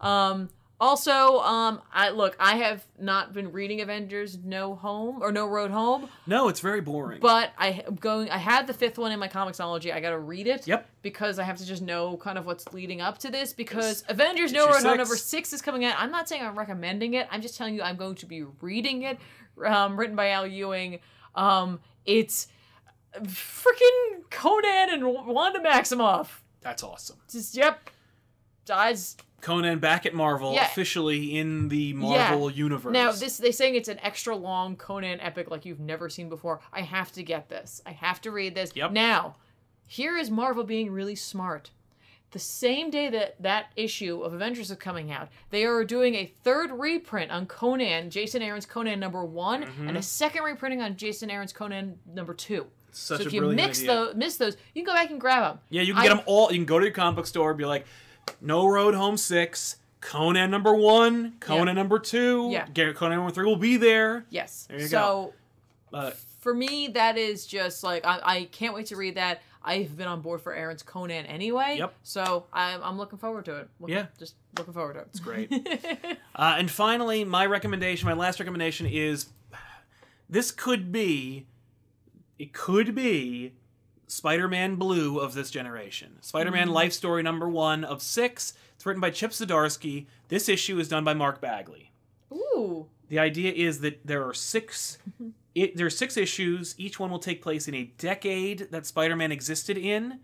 Um. 0.00 0.48
Also, 0.80 1.40
um, 1.40 1.82
I 1.92 2.08
look. 2.08 2.34
I 2.40 2.56
have 2.56 2.82
not 2.98 3.34
been 3.34 3.52
reading 3.52 3.82
Avengers 3.82 4.38
No 4.42 4.74
Home 4.76 5.18
or 5.20 5.30
No 5.30 5.46
Road 5.46 5.70
Home, 5.70 6.08
No, 6.26 6.48
it's 6.48 6.60
very 6.60 6.80
boring. 6.80 7.20
but 7.20 7.50
I 7.58 7.84
am 7.86 7.96
going. 7.96 8.30
I 8.30 8.38
had 8.38 8.66
the 8.66 8.72
fifth 8.72 8.96
one 8.96 9.12
in 9.12 9.18
my 9.18 9.28
Comixology. 9.28 9.92
I 9.92 10.00
got 10.00 10.10
to 10.10 10.18
read 10.18 10.46
it. 10.46 10.66
Yep. 10.66 10.88
Because 11.02 11.38
I 11.38 11.42
have 11.42 11.58
to 11.58 11.66
just 11.66 11.82
know 11.82 12.16
kind 12.16 12.38
of 12.38 12.46
what's 12.46 12.66
leading 12.72 13.02
up 13.02 13.18
to 13.18 13.30
this. 13.30 13.52
Because 13.52 14.04
Avengers 14.08 14.52
No 14.52 14.64
issue 14.64 14.68
Road 14.68 14.82
Home 14.82 14.82
six. 14.92 14.96
number 14.98 15.16
six 15.16 15.52
is 15.52 15.60
coming 15.60 15.84
out. 15.84 15.96
I'm 15.98 16.10
not 16.10 16.28
saying 16.30 16.42
I'm 16.42 16.58
recommending 16.58 17.12
it. 17.12 17.28
I'm 17.30 17.42
just 17.42 17.58
telling 17.58 17.74
you 17.74 17.82
I'm 17.82 17.96
going 17.96 18.14
to 18.14 18.26
be 18.26 18.44
reading 18.62 19.02
it. 19.02 19.18
Um, 19.62 20.00
written 20.00 20.16
by 20.16 20.30
Al 20.30 20.46
Ewing. 20.46 21.00
Um, 21.34 21.80
it's 22.06 22.46
freaking 23.22 24.22
Conan 24.30 24.88
and 24.90 25.04
Wanda 25.26 25.60
Maximoff. 25.60 26.28
That's 26.62 26.82
awesome. 26.82 27.18
Just 27.30 27.54
yep. 27.54 27.90
Just 28.64 29.22
Conan 29.40 29.78
back 29.78 30.06
at 30.06 30.14
Marvel, 30.14 30.54
Yeah. 30.54 30.66
officially 30.66 31.36
in 31.38 31.68
the 31.68 31.92
Marvel 31.94 32.50
universe. 32.50 32.92
Now, 32.92 33.12
this 33.12 33.38
they 33.38 33.52
saying 33.52 33.74
it's 33.74 33.88
an 33.88 33.98
extra 34.02 34.34
long 34.36 34.76
Conan 34.76 35.20
epic 35.20 35.50
like 35.50 35.64
you've 35.64 35.80
never 35.80 36.08
seen 36.08 36.28
before. 36.28 36.60
I 36.72 36.82
have 36.82 37.12
to 37.12 37.22
get 37.22 37.48
this. 37.48 37.80
I 37.86 37.92
have 37.92 38.20
to 38.22 38.30
read 38.30 38.54
this. 38.54 38.72
Yep. 38.74 38.92
Now, 38.92 39.36
here 39.86 40.16
is 40.16 40.30
Marvel 40.30 40.64
being 40.64 40.90
really 40.90 41.16
smart. 41.16 41.70
The 42.32 42.38
same 42.38 42.90
day 42.90 43.08
that 43.10 43.42
that 43.42 43.72
issue 43.74 44.22
of 44.22 44.32
Avengers 44.32 44.70
is 44.70 44.76
coming 44.76 45.10
out, 45.10 45.28
they 45.50 45.64
are 45.64 45.84
doing 45.84 46.14
a 46.14 46.26
third 46.44 46.70
reprint 46.70 47.32
on 47.32 47.46
Conan, 47.46 48.08
Jason 48.10 48.40
Aaron's 48.40 48.66
Conan 48.66 49.00
number 49.00 49.24
one, 49.24 49.64
Mm-hmm. 49.64 49.88
and 49.88 49.96
a 49.96 50.02
second 50.02 50.44
reprinting 50.44 50.80
on 50.80 50.96
Jason 50.96 51.28
Aaron's 51.28 51.52
Conan 51.52 51.98
number 52.06 52.32
two. 52.32 52.66
Such 52.92 53.22
so 53.22 53.26
if 53.26 53.32
you 53.32 53.42
mix 53.50 53.82
those, 53.82 54.14
miss 54.14 54.36
those, 54.36 54.56
you 54.74 54.84
can 54.84 54.92
go 54.92 54.94
back 54.94 55.10
and 55.10 55.20
grab 55.20 55.42
them. 55.42 55.58
yeah, 55.70 55.82
you 55.82 55.92
can 55.94 56.02
get 56.04 56.08
them 56.10 56.20
all. 56.26 56.52
You 56.52 56.58
can 56.58 56.66
go 56.66 56.78
to 56.78 56.84
your 56.84 56.94
comic 56.94 57.16
book 57.16 57.26
store, 57.26 57.50
and 57.50 57.58
be 57.58 57.64
like, 57.64 57.84
No 58.40 58.66
Road 58.66 58.94
Home 58.94 59.16
six, 59.16 59.76
Conan 60.00 60.50
number 60.50 60.74
one, 60.74 61.34
Conan 61.40 61.66
Yeah. 61.68 61.72
number 61.74 61.98
two, 61.98 62.48
Yeah. 62.50 62.66
Garrett 62.72 62.96
Conan 62.96 63.18
number 63.18 63.32
three 63.32 63.44
will 63.46 63.56
be 63.56 63.76
there. 63.76 64.24
Yes. 64.30 64.66
There 64.68 64.80
you 64.80 64.86
so 64.86 65.32
go. 65.92 65.98
Uh, 65.98 66.10
for 66.40 66.54
me, 66.54 66.88
that 66.94 67.18
is 67.18 67.46
just 67.46 67.82
like 67.84 68.04
I, 68.06 68.20
I 68.22 68.44
can't 68.52 68.74
wait 68.74 68.86
to 68.86 68.96
read 68.96 69.16
that. 69.16 69.42
I've 69.62 69.94
been 69.94 70.08
on 70.08 70.22
board 70.22 70.40
for 70.40 70.54
Aaron's 70.54 70.82
Conan 70.82 71.26
anyway. 71.26 71.76
Yep. 71.78 71.92
So 72.02 72.46
I'm, 72.50 72.82
I'm 72.82 72.96
looking 72.96 73.18
forward 73.18 73.44
to 73.44 73.56
it. 73.56 73.68
Looking- 73.78 73.96
Yeah. 73.96 74.06
Just 74.18 74.34
looking 74.56 74.72
forward 74.72 74.94
to 74.94 75.00
it. 75.00 75.08
It's 75.10 75.20
great. 75.20 75.52
Uh, 76.34 76.54
and 76.58 76.70
finally, 76.70 77.22
my 77.22 77.44
recommendation, 77.44 78.06
my 78.08 78.14
last 78.14 78.40
recommendation 78.40 78.86
is 78.86 79.26
this 80.30 80.50
could 80.50 80.90
be, 80.90 81.44
it 82.38 82.54
could 82.54 82.94
be 82.94 83.52
Spider 84.10 84.48
Man 84.48 84.74
Blue 84.74 85.20
of 85.20 85.34
this 85.34 85.50
generation. 85.50 86.18
Spider 86.20 86.50
Man 86.50 86.66
mm-hmm. 86.66 86.74
Life 86.74 86.92
Story 86.92 87.22
number 87.22 87.48
one 87.48 87.84
of 87.84 88.02
six. 88.02 88.54
It's 88.74 88.84
written 88.84 89.00
by 89.00 89.10
Chip 89.10 89.30
Zdarsky. 89.30 90.06
This 90.28 90.48
issue 90.48 90.80
is 90.80 90.88
done 90.88 91.04
by 91.04 91.14
Mark 91.14 91.40
Bagley. 91.40 91.92
Ooh. 92.32 92.86
The 93.08 93.20
idea 93.20 93.52
is 93.52 93.80
that 93.80 94.04
there 94.04 94.26
are 94.26 94.34
six. 94.34 94.98
Mm-hmm. 95.08 95.30
It, 95.54 95.76
there 95.76 95.86
are 95.86 95.90
six 95.90 96.16
issues. 96.16 96.74
Each 96.76 96.98
one 96.98 97.10
will 97.10 97.20
take 97.20 97.40
place 97.40 97.68
in 97.68 97.74
a 97.74 97.92
decade 97.98 98.68
that 98.72 98.84
Spider-Man 98.84 99.30
existed 99.30 99.78
in, 99.78 100.18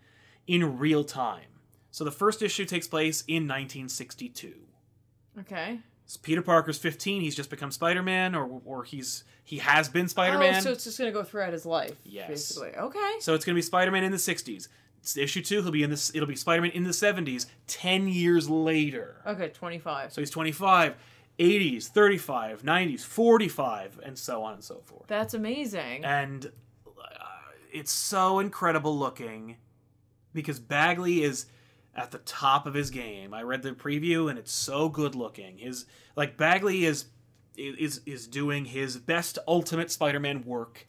in 0.48 0.78
real 0.78 1.04
time. 1.04 1.60
So 1.92 2.02
the 2.02 2.10
first 2.10 2.42
issue 2.42 2.64
takes 2.64 2.88
place 2.88 3.22
in 3.28 3.44
1962. 3.44 4.54
Okay. 5.40 5.78
Peter 6.22 6.42
Parker's 6.42 6.78
15. 6.78 7.22
He's 7.22 7.34
just 7.34 7.50
become 7.50 7.70
Spider-Man, 7.70 8.34
or 8.34 8.60
or 8.64 8.84
he's 8.84 9.24
he 9.42 9.58
has 9.58 9.88
been 9.88 10.08
Spider-Man. 10.08 10.56
Oh, 10.56 10.60
so 10.60 10.70
it's 10.72 10.84
just 10.84 10.98
gonna 10.98 11.10
go 11.12 11.24
throughout 11.24 11.52
his 11.52 11.66
life. 11.66 11.96
Yes. 12.04 12.28
Basically. 12.28 12.76
Okay. 12.76 13.14
So 13.20 13.34
it's 13.34 13.44
going 13.44 13.54
to 13.54 13.58
be 13.58 13.62
Spider-Man 13.62 14.04
in 14.04 14.12
the 14.12 14.18
60s. 14.18 14.68
It's 15.00 15.16
issue 15.16 15.42
two. 15.42 15.62
He'll 15.62 15.70
be 15.70 15.82
in 15.82 15.90
this. 15.90 16.14
It'll 16.14 16.28
be 16.28 16.36
Spider-Man 16.36 16.72
in 16.72 16.84
the 16.84 16.90
70s. 16.90 17.46
Ten 17.66 18.08
years 18.08 18.48
later. 18.50 19.16
Okay. 19.26 19.48
Twenty 19.48 19.78
five. 19.78 20.12
So 20.12 20.20
he's 20.20 20.30
25, 20.30 20.94
80s, 21.38 21.86
35, 21.88 22.62
90s, 22.62 23.04
45, 23.04 24.00
and 24.04 24.18
so 24.18 24.42
on 24.42 24.54
and 24.54 24.64
so 24.64 24.80
forth. 24.84 25.06
That's 25.06 25.34
amazing. 25.34 26.04
And 26.04 26.46
uh, 26.86 27.24
it's 27.72 27.92
so 27.92 28.38
incredible 28.40 28.98
looking 28.98 29.56
because 30.32 30.58
Bagley 30.58 31.22
is 31.22 31.46
at 31.96 32.10
the 32.10 32.18
top 32.18 32.66
of 32.66 32.74
his 32.74 32.90
game. 32.90 33.32
I 33.32 33.42
read 33.42 33.62
the 33.62 33.72
preview 33.72 34.28
and 34.28 34.38
it's 34.38 34.52
so 34.52 34.88
good 34.88 35.14
looking. 35.14 35.58
His 35.58 35.86
like 36.14 36.36
Bagley 36.36 36.84
is 36.84 37.06
is 37.56 38.02
is 38.04 38.26
doing 38.26 38.66
his 38.66 38.98
best 38.98 39.38
Ultimate 39.48 39.90
Spider-Man 39.90 40.44
work. 40.44 40.86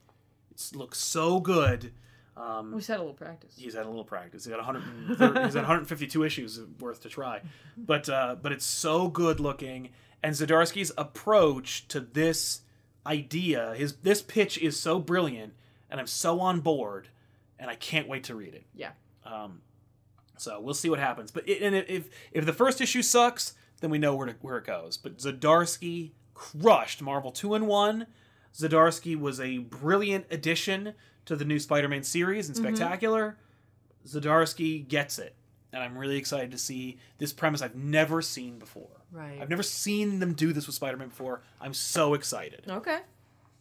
It 0.52 0.76
looks 0.76 1.00
so 1.00 1.40
good. 1.40 1.94
Um, 2.36 2.72
we 2.72 2.84
had 2.84 2.98
a 2.98 3.00
little 3.00 3.14
practice. 3.14 3.54
he's 3.58 3.74
had 3.74 3.86
a 3.86 3.90
little 3.90 4.04
practice. 4.04 4.46
He's 4.46 4.52
got 4.52 4.60
130, 4.60 5.44
he's 5.46 5.54
had 5.56 5.62
152 5.62 6.24
issues 6.24 6.60
worth 6.80 7.02
to 7.02 7.10
try, 7.10 7.42
but 7.76 8.08
uh, 8.10 8.36
but 8.40 8.52
it's 8.52 8.66
so 8.66 9.08
good 9.08 9.40
looking. 9.40 9.90
And 10.22 10.36
Zdarsky's 10.36 10.92
approach 10.98 11.88
to 11.88 12.00
this 12.00 12.62
idea, 13.06 13.74
his 13.76 13.96
this 13.98 14.22
pitch 14.22 14.58
is 14.60 14.80
so 14.80 15.00
brilliant, 15.00 15.54
and 15.90 16.00
I'm 16.00 16.08
so 16.08 16.40
on 16.42 16.60
board, 16.60 17.08
and 17.58 17.72
I 17.72 17.76
can't 17.76 18.08
wait 18.08 18.26
to 18.26 18.36
read 18.36 18.54
it. 18.54 18.66
Yeah. 18.76 18.92
Um, 19.26 19.62
so 20.38 20.60
we'll 20.60 20.74
see 20.74 20.90
what 20.90 21.00
happens. 21.00 21.32
But 21.32 21.48
it, 21.48 21.62
and 21.62 21.76
if 21.76 22.10
if 22.32 22.46
the 22.46 22.54
first 22.54 22.82
issue 22.82 23.02
sucks, 23.02 23.54
then 23.82 23.90
we 23.90 23.98
know 23.98 24.16
where 24.16 24.28
to, 24.28 24.36
where 24.42 24.58
it 24.58 24.66
goes. 24.66 24.98
But 24.98 25.18
Zdarsky 25.18 26.12
crushed 26.34 27.02
Marvel 27.02 27.32
Two-in-One. 27.32 28.08
Zdarsky 28.54 29.20
was 29.20 29.40
a 29.40 29.60
brilliant 29.60 30.26
addition 30.32 30.94
to 31.26 31.36
the 31.36 31.46
new 31.46 31.60
Spider-Man 31.60 32.04
series 32.04 32.48
and 32.48 32.58
mm-hmm. 32.58 32.76
spectacular. 32.76 33.38
Zdarsky 34.06 34.88
gets 34.88 35.20
it, 35.20 35.36
and 35.74 35.84
I'm 35.84 35.98
really 35.98 36.18
excited 36.18 36.52
to 36.52 36.58
see 36.58 36.98
this 37.18 37.34
premise 37.34 37.62
I've 37.62 37.76
never 37.76 38.22
seen 38.22 38.58
before. 38.58 38.90
Right. 39.12 39.40
I've 39.42 39.50
never 39.50 39.64
seen 39.64 40.20
them 40.20 40.34
do 40.34 40.54
this 40.54 40.66
with 40.68 40.76
Spider-Man 40.76 41.10
before. 41.10 41.42
I'm 41.62 41.74
so 41.74 42.14
excited. 42.14 42.64
Okay. 42.68 43.00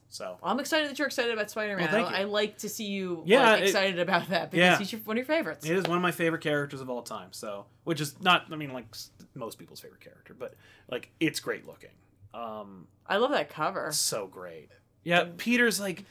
So 0.09 0.39
I'm 0.43 0.61
excited 0.61 0.89
that 0.89 0.99
you're 0.99 1.09
excited 1.09 1.33
about 1.33 1.51
Spider 1.51 1.77
Man. 1.77 1.91
Well, 1.93 2.07
I. 2.07 2.21
I 2.21 2.25
like 2.25 2.59
to 2.59 2.69
see 2.69 2.85
you 2.87 3.23
Yeah, 3.27 3.51
like, 3.53 3.63
it- 3.63 3.67
excited 3.67 3.99
about 3.99 4.29
that 4.29 4.51
because 4.51 4.65
yeah. 4.65 4.79
he's 4.79 4.93
your, 4.93 5.01
one 5.03 5.17
of 5.17 5.19
your 5.19 5.27
favorites. 5.27 5.67
It 5.67 5.77
is 5.77 5.85
one 5.87 5.97
of 5.97 6.03
my 6.03 6.13
favorite 6.13 6.43
characters 6.43 6.81
of 6.81 6.89
all 6.89 7.03
time. 7.03 7.29
So, 7.33 7.67
which 7.85 8.01
is 8.01 8.21
not, 8.21 8.45
I 8.51 8.57
mean, 8.57 8.73
like 8.73 8.87
most 9.35 9.59
people's 9.59 9.81
favorite 9.81 10.01
character, 10.01 10.35
but 10.39 10.55
like 10.91 11.11
it's 11.21 11.41
great 11.41 11.67
looking. 11.67 11.91
Um, 12.33 12.87
I 13.07 13.17
love 13.17 13.31
that 13.33 13.49
cover. 13.51 13.91
so 13.93 14.27
great. 14.27 14.71
Yeah, 15.03 15.27
Peter's 15.37 15.81
like, 15.81 16.05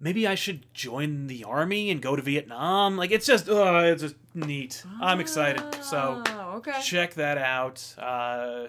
maybe 0.00 0.26
I 0.26 0.34
should 0.34 0.72
join 0.74 1.26
the 1.26 1.44
army 1.44 1.90
and 1.90 2.00
go 2.02 2.16
to 2.16 2.22
Vietnam. 2.22 2.96
Like, 2.96 3.10
it's 3.10 3.26
just, 3.26 3.48
uh, 3.48 3.80
it's 3.84 4.02
just 4.02 4.14
neat. 4.34 4.82
I'm 5.00 5.20
excited. 5.20 5.62
So, 5.84 6.22
Oh, 6.26 6.54
okay. 6.56 6.80
check 6.82 7.14
that 7.14 7.38
out. 7.38 7.82
Uh, 7.98 8.66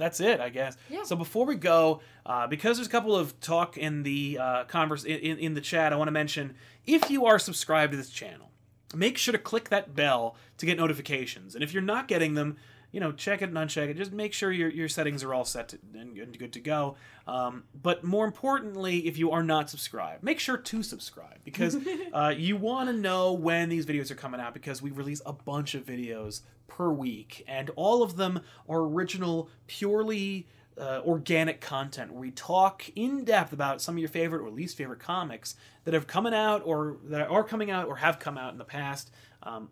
that's 0.00 0.20
it, 0.20 0.40
I 0.40 0.48
guess. 0.48 0.76
Yeah. 0.88 1.02
So 1.04 1.16
before 1.16 1.46
we 1.46 1.56
go, 1.56 2.00
uh, 2.26 2.46
because 2.46 2.76
there's 2.76 2.88
a 2.88 2.90
couple 2.90 3.14
of 3.14 3.38
talk 3.40 3.76
in 3.76 4.02
the 4.02 4.38
uh, 4.40 4.64
converse 4.64 5.04
in, 5.04 5.38
in, 5.38 5.54
the 5.54 5.60
chat, 5.60 5.92
I 5.92 5.96
want 5.96 6.08
to 6.08 6.12
mention 6.12 6.54
if 6.86 7.10
you 7.10 7.26
are 7.26 7.38
subscribed 7.38 7.92
to 7.92 7.96
this 7.96 8.10
channel, 8.10 8.50
make 8.94 9.18
sure 9.18 9.32
to 9.32 9.38
click 9.38 9.68
that 9.68 9.94
bell 9.94 10.36
to 10.58 10.66
get 10.66 10.78
notifications. 10.78 11.54
And 11.54 11.62
if 11.62 11.72
you're 11.72 11.82
not 11.82 12.08
getting 12.08 12.34
them, 12.34 12.56
you 12.92 12.98
know, 12.98 13.12
check 13.12 13.40
it 13.42 13.48
and 13.48 13.56
uncheck 13.56 13.88
it. 13.88 13.96
Just 13.96 14.12
make 14.12 14.32
sure 14.32 14.50
your, 14.50 14.68
your 14.68 14.88
settings 14.88 15.22
are 15.22 15.32
all 15.32 15.44
set 15.44 15.68
to, 15.68 15.78
and 15.94 16.14
good, 16.14 16.36
good 16.38 16.52
to 16.54 16.60
go. 16.60 16.96
Um, 17.26 17.64
but 17.80 18.02
more 18.02 18.24
importantly, 18.24 19.06
if 19.06 19.16
you 19.16 19.30
are 19.30 19.42
not 19.42 19.70
subscribed, 19.70 20.24
make 20.24 20.40
sure 20.40 20.56
to 20.56 20.82
subscribe 20.82 21.38
because 21.44 21.76
uh, 22.12 22.34
you 22.36 22.56
want 22.56 22.88
to 22.88 22.92
know 22.92 23.32
when 23.32 23.68
these 23.68 23.86
videos 23.86 24.10
are 24.10 24.16
coming 24.16 24.40
out 24.40 24.54
because 24.54 24.82
we 24.82 24.90
release 24.90 25.22
a 25.24 25.32
bunch 25.32 25.74
of 25.74 25.86
videos 25.86 26.40
per 26.70 26.90
week, 26.90 27.44
and 27.46 27.70
all 27.76 28.02
of 28.02 28.16
them 28.16 28.40
are 28.66 28.80
original, 28.80 29.50
purely 29.66 30.46
uh, 30.78 31.02
organic 31.04 31.60
content 31.60 32.10
we 32.14 32.30
talk 32.30 32.88
in 32.96 33.24
depth 33.24 33.52
about 33.52 33.82
some 33.82 33.96
of 33.96 33.98
your 33.98 34.08
favorite 34.08 34.40
or 34.40 34.50
least 34.50 34.78
favorite 34.78 35.00
comics 35.00 35.54
that 35.84 35.92
have 35.92 36.06
coming 36.06 36.32
out 36.32 36.62
or 36.64 36.96
that 37.04 37.28
are 37.28 37.44
coming 37.44 37.70
out 37.70 37.86
or 37.86 37.96
have 37.96 38.18
come 38.18 38.38
out 38.38 38.52
in 38.52 38.58
the 38.58 38.64
past. 38.64 39.10
Um, 39.42 39.68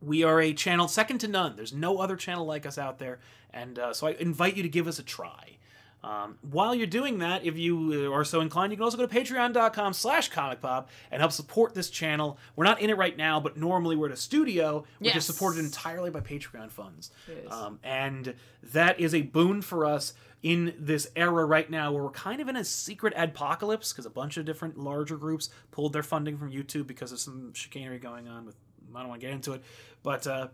We 0.00 0.24
are 0.24 0.40
a 0.40 0.52
channel 0.52 0.88
second 0.88 1.18
to 1.20 1.28
none. 1.28 1.54
There's 1.54 1.72
no 1.72 1.98
other 1.98 2.16
channel 2.16 2.44
like 2.44 2.66
us 2.66 2.76
out 2.76 2.98
there, 2.98 3.20
and 3.52 3.78
uh, 3.78 3.92
so 3.92 4.08
I 4.08 4.16
invite 4.18 4.56
you 4.56 4.64
to 4.64 4.68
give 4.68 4.88
us 4.88 4.98
a 4.98 5.04
try. 5.04 5.58
Um, 6.04 6.36
while 6.42 6.74
you're 6.74 6.86
doing 6.88 7.18
that, 7.18 7.44
if 7.44 7.56
you 7.56 8.08
uh, 8.10 8.14
are 8.14 8.24
so 8.24 8.40
inclined, 8.40 8.72
you 8.72 8.76
can 8.76 8.82
also 8.84 8.96
go 8.96 9.06
to 9.06 9.14
patreon.com 9.14 9.92
slash 9.92 10.28
comic 10.30 10.60
pop 10.60 10.90
and 11.12 11.20
help 11.20 11.30
support 11.32 11.74
this 11.74 11.90
channel. 11.90 12.38
We're 12.56 12.64
not 12.64 12.80
in 12.80 12.90
it 12.90 12.96
right 12.96 13.16
now, 13.16 13.38
but 13.38 13.56
normally 13.56 13.94
we're 13.94 14.06
at 14.08 14.12
a 14.12 14.16
studio, 14.16 14.84
which 14.98 15.16
is 15.16 15.24
supported 15.24 15.60
entirely 15.64 16.10
by 16.10 16.20
Patreon 16.20 16.70
funds. 16.70 17.12
Um, 17.50 17.78
and 17.84 18.34
that 18.72 18.98
is 18.98 19.14
a 19.14 19.22
boon 19.22 19.62
for 19.62 19.86
us 19.86 20.14
in 20.42 20.74
this 20.76 21.06
era 21.14 21.44
right 21.44 21.70
now 21.70 21.92
where 21.92 22.02
we're 22.02 22.10
kind 22.10 22.40
of 22.40 22.48
in 22.48 22.56
a 22.56 22.64
secret 22.64 23.12
apocalypse 23.16 23.92
because 23.92 24.06
a 24.06 24.10
bunch 24.10 24.36
of 24.36 24.44
different 24.44 24.76
larger 24.76 25.16
groups 25.16 25.50
pulled 25.70 25.92
their 25.92 26.02
funding 26.02 26.36
from 26.36 26.50
YouTube 26.50 26.88
because 26.88 27.12
of 27.12 27.20
some 27.20 27.52
chicanery 27.54 28.00
going 28.00 28.26
on 28.26 28.44
with 28.44 28.56
I 28.94 29.00
don't 29.00 29.08
want 29.08 29.20
to 29.20 29.26
get 29.26 29.34
into 29.34 29.52
it, 29.52 29.62
but 30.02 30.26
uh, 30.26 30.48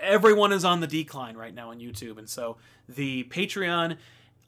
everyone 0.00 0.52
is 0.52 0.64
on 0.64 0.80
the 0.80 0.86
decline 0.86 1.36
right 1.36 1.54
now 1.54 1.70
on 1.70 1.78
YouTube, 1.78 2.18
and 2.18 2.28
so 2.28 2.56
the 2.88 3.24
Patreon 3.24 3.96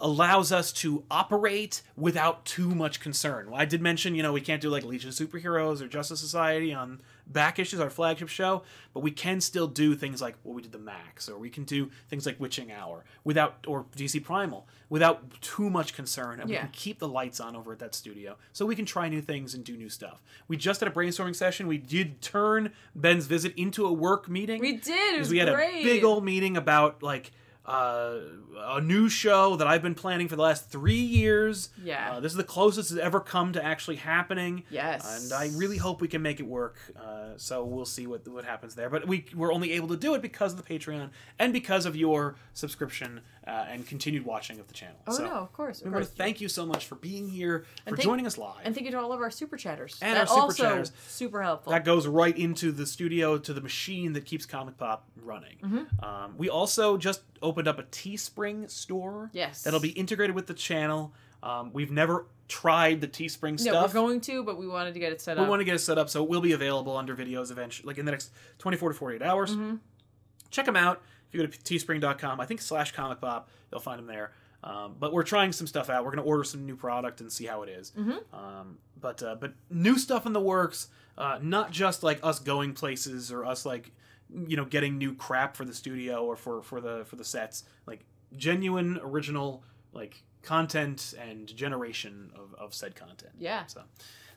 allows 0.01 0.53
us 0.53 0.73
to 0.73 1.05
operate 1.11 1.83
without 1.97 2.45
too 2.45 2.75
much 2.75 3.01
concern. 3.01 3.51
Well, 3.51 3.61
I 3.61 3.65
did 3.65 3.81
mention, 3.81 4.15
you 4.15 4.23
know, 4.23 4.33
we 4.33 4.41
can't 4.41 4.61
do 4.61 4.69
like 4.69 4.85
Legion 4.85 5.09
of 5.09 5.15
Superheroes 5.15 5.81
or 5.81 5.87
Justice 5.87 6.21
Society 6.21 6.75
on 6.75 7.01
back 7.27 7.59
issues, 7.59 7.81
our 7.81 7.91
flagship 7.91 8.29
show, 8.29 8.63
but 8.93 9.01
we 9.01 9.11
can 9.11 9.41
still 9.41 9.67
do 9.67 9.95
things 9.95 10.21
like 10.21 10.37
what 10.43 10.55
we 10.55 10.63
did 10.63 10.73
the 10.73 10.79
Max, 10.79 11.29
or 11.29 11.39
we 11.39 11.49
can 11.49 11.65
do 11.65 11.91
things 12.09 12.27
like 12.27 12.39
Witching 12.39 12.71
Hour 12.73 13.05
without, 13.23 13.65
or 13.67 13.87
DC 13.97 14.23
Primal 14.23 14.67
without 14.91 15.41
too 15.41 15.71
much 15.71 15.95
concern, 15.95 16.41
and 16.41 16.51
we 16.51 16.57
can 16.57 16.69
keep 16.73 16.99
the 16.99 17.09
lights 17.09 17.41
on 17.41 17.57
over 17.57 17.73
at 17.73 17.79
that 17.79 17.95
studio, 17.95 18.37
so 18.53 18.67
we 18.67 18.77
can 18.77 18.85
try 18.85 19.09
new 19.09 19.23
things 19.23 19.55
and 19.55 19.65
do 19.65 19.77
new 19.77 19.89
stuff. 19.89 20.23
We 20.49 20.57
just 20.57 20.81
had 20.81 20.89
a 20.89 20.93
brainstorming 20.93 21.35
session. 21.35 21.67
We 21.67 21.79
did 21.79 22.21
turn 22.21 22.73
Ben's 22.95 23.27
visit 23.27 23.55
into 23.57 23.87
a 23.87 23.93
work 23.93 24.29
meeting 24.29 24.61
We 24.61 24.77
did. 24.77 25.15
It 25.15 25.19
was 25.19 25.31
we 25.31 25.39
had 25.39 25.53
great. 25.53 25.81
a 25.81 25.85
big 25.85 26.05
old 26.05 26.25
meeting 26.25 26.57
about 26.57 27.03
like 27.03 27.33
uh, 27.67 28.19
a 28.59 28.81
new 28.81 29.09
show 29.09 29.57
that 29.57 29.67
I've 29.67 29.83
been 29.83 29.95
planning 29.95 30.29
for 30.29 30.37
the 30.37 30.43
last 30.43 30.69
three 30.71 30.95
years. 30.95 31.71
Yeah. 31.83 32.13
uh, 32.13 32.21
this 32.21 32.33
is 32.33 32.37
the 32.37 32.45
closest 32.45 32.91
it's 32.91 33.01
ever 33.01 33.21
come 33.21 33.53
to 33.55 33.65
actually 33.65 33.97
happening. 33.97 34.65
Yes. 34.71 35.25
and 35.25 35.33
I 35.33 35.51
really 35.57 35.79
hope 35.79 36.01
we 36.01 36.09
can 36.09 36.23
make 36.23 36.41
it 36.41 36.47
work. 36.47 36.77
Uh, 36.95 37.31
so 37.37 37.65
we'll 37.65 37.87
see 37.87 38.07
what 38.07 38.27
what 38.29 38.45
happens 38.45 38.75
there. 38.75 38.91
But 38.91 39.07
we 39.07 39.25
we're 39.35 39.53
only 39.53 39.73
able 39.73 39.89
to 39.89 39.97
do 39.97 40.15
it 40.15 40.23
because 40.23 40.53
of 40.53 40.63
the 40.63 40.79
Patreon 40.79 41.11
and 41.39 41.53
because 41.53 41.87
of 41.87 41.97
your 41.97 42.37
subscription 42.53 43.23
uh, 43.47 43.67
and 43.69 43.87
continued 43.87 44.25
watching 44.25 44.59
of 44.59 44.67
the 44.69 44.75
channel. 44.75 44.97
Oh 45.07 45.13
so 45.17 45.25
no, 45.27 45.33
of 45.35 45.53
course, 45.53 45.81
of 45.81 45.87
want 45.93 45.97
course. 46.05 46.09
thank 46.09 46.41
you 46.41 46.49
so 46.49 46.65
much 46.65 46.87
for 46.87 46.95
being 46.95 47.29
here, 47.29 47.65
for 47.85 47.91
thank- 47.97 48.01
joining 48.03 48.27
us 48.27 48.39
live. 48.39 48.57
and 48.65 48.75
thank 48.75 48.87
you 48.87 48.91
to 48.93 48.99
all 48.99 49.13
of 49.13 49.21
our 49.21 49.31
super 49.31 49.57
chatters. 49.57 49.99
And 50.01 50.17
that 50.17 50.21
our 50.23 50.27
super 50.27 50.41
also 50.41 50.63
chatters. 50.63 50.93
super 51.09 51.43
helpful. 51.43 51.73
that 51.73 51.85
goes 51.85 52.07
right 52.07 52.37
into 52.39 52.73
the 52.73 52.87
studio 52.87 53.37
to 53.39 53.53
the 53.53 53.61
machine 53.61 54.13
that 54.15 54.25
keeps 54.25 54.47
comic 54.47 54.77
pop 54.79 55.07
running 55.23 55.57
Mm-hmm. 55.63 56.05
um, 56.05 56.35
we 56.39 56.49
also 56.49 56.97
just 56.97 57.23
opened 57.43 57.69
up 57.69 57.79
a 57.79 57.83
teespring 57.85 58.71
store 58.71 59.31
Yes. 59.33 59.63
that'll 59.63 59.81
be 59.81 59.91
integrated 59.91 60.35
with 60.35 60.47
the 60.47 60.55
channel 60.55 61.13
um, 61.43 61.71
we've 61.75 61.91
never 61.91 62.27
tried 62.49 63.01
the 63.03 63.09
teespring 63.09 63.53
no, 63.53 63.71
stuff 63.73 63.95
we're 63.95 64.01
going 64.01 64.21
to, 64.23 64.43
but 64.43 64.59
we 64.59 64.67
wanted 64.67 64.95
to 64.95 65.01
get 65.01 65.13
it 65.13 65.21
set 65.21 65.37
we 65.37 65.43
up. 65.43 65.47
We 65.47 65.51
want 65.51 65.61
to 65.61 65.65
get 65.65 65.75
it 65.75 65.79
set 65.81 65.99
up 65.99 66.09
so 66.11 66.23
it 66.23 66.29
will 66.31 66.41
be 66.41 66.53
available 66.53 66.97
under 66.97 67.15
videos 67.17 67.51
eventually 67.51 67.87
like 67.87 67.99
in 67.99 68.05
the 68.07 68.11
next 68.13 68.31
24 68.59 68.91
to 68.93 68.95
48 68.99 69.23
hours 69.23 69.51
Mm-hmm. 69.53 69.77
check 70.51 70.67
them 70.67 70.77
out 70.77 71.03
if 71.35 71.41
you 71.41 71.47
go 71.47 71.51
to 71.53 71.59
teespring.com 71.59 72.41
i 72.41 72.47
think 72.47 72.61
slash 72.61 72.93
comic 72.93 73.21
pop 73.21 73.49
you'll 73.71 73.81
find 73.81 73.99
them 73.99 74.07
there 74.07 74.33
um, 74.63 74.97
but 74.99 75.13
we're 75.13 75.25
trying 75.25 75.53
some 75.53 75.67
stuff 75.67 75.91
out 75.91 76.05
we're 76.05 76.11
going 76.11 76.23
to 76.25 76.29
order 76.29 76.43
some 76.45 76.65
new 76.65 76.75
product 76.77 77.21
and 77.21 77.31
see 77.31 77.45
how 77.45 77.63
it 77.63 77.69
is. 77.69 77.93
Mm-hmm. 77.99 78.35
um, 78.35 78.79
but 78.99 79.23
uh, 79.23 79.35
but 79.39 79.53
new 79.69 79.99
stuff 79.99 80.25
in 80.25 80.33
the 80.33 80.41
works 80.41 80.89
uh, 81.19 81.39
not 81.43 81.71
just 81.71 82.03
like 82.03 82.19
us 82.23 82.39
going 82.39 82.73
places 82.73 83.31
or 83.31 83.45
us 83.45 83.67
like 83.67 83.91
you 84.49 84.57
know 84.57 84.65
getting 84.65 84.97
new 84.97 85.15
crap 85.15 85.55
for 85.55 85.65
the 85.67 85.75
studio 85.75 86.25
or 86.25 86.35
for 86.37 86.63
for 86.63 86.81
the 86.81 87.05
for 87.05 87.17
the 87.17 87.25
sets 87.25 87.65
like 87.87 88.07
genuine 88.37 88.99
original 89.03 89.63
like 89.93 90.23
content 90.43 91.15
and 91.21 91.55
generation 91.55 92.31
of, 92.35 92.55
of 92.59 92.75
said 92.75 92.95
content 92.97 93.33
Yeah. 93.39 93.67
so 93.67 93.83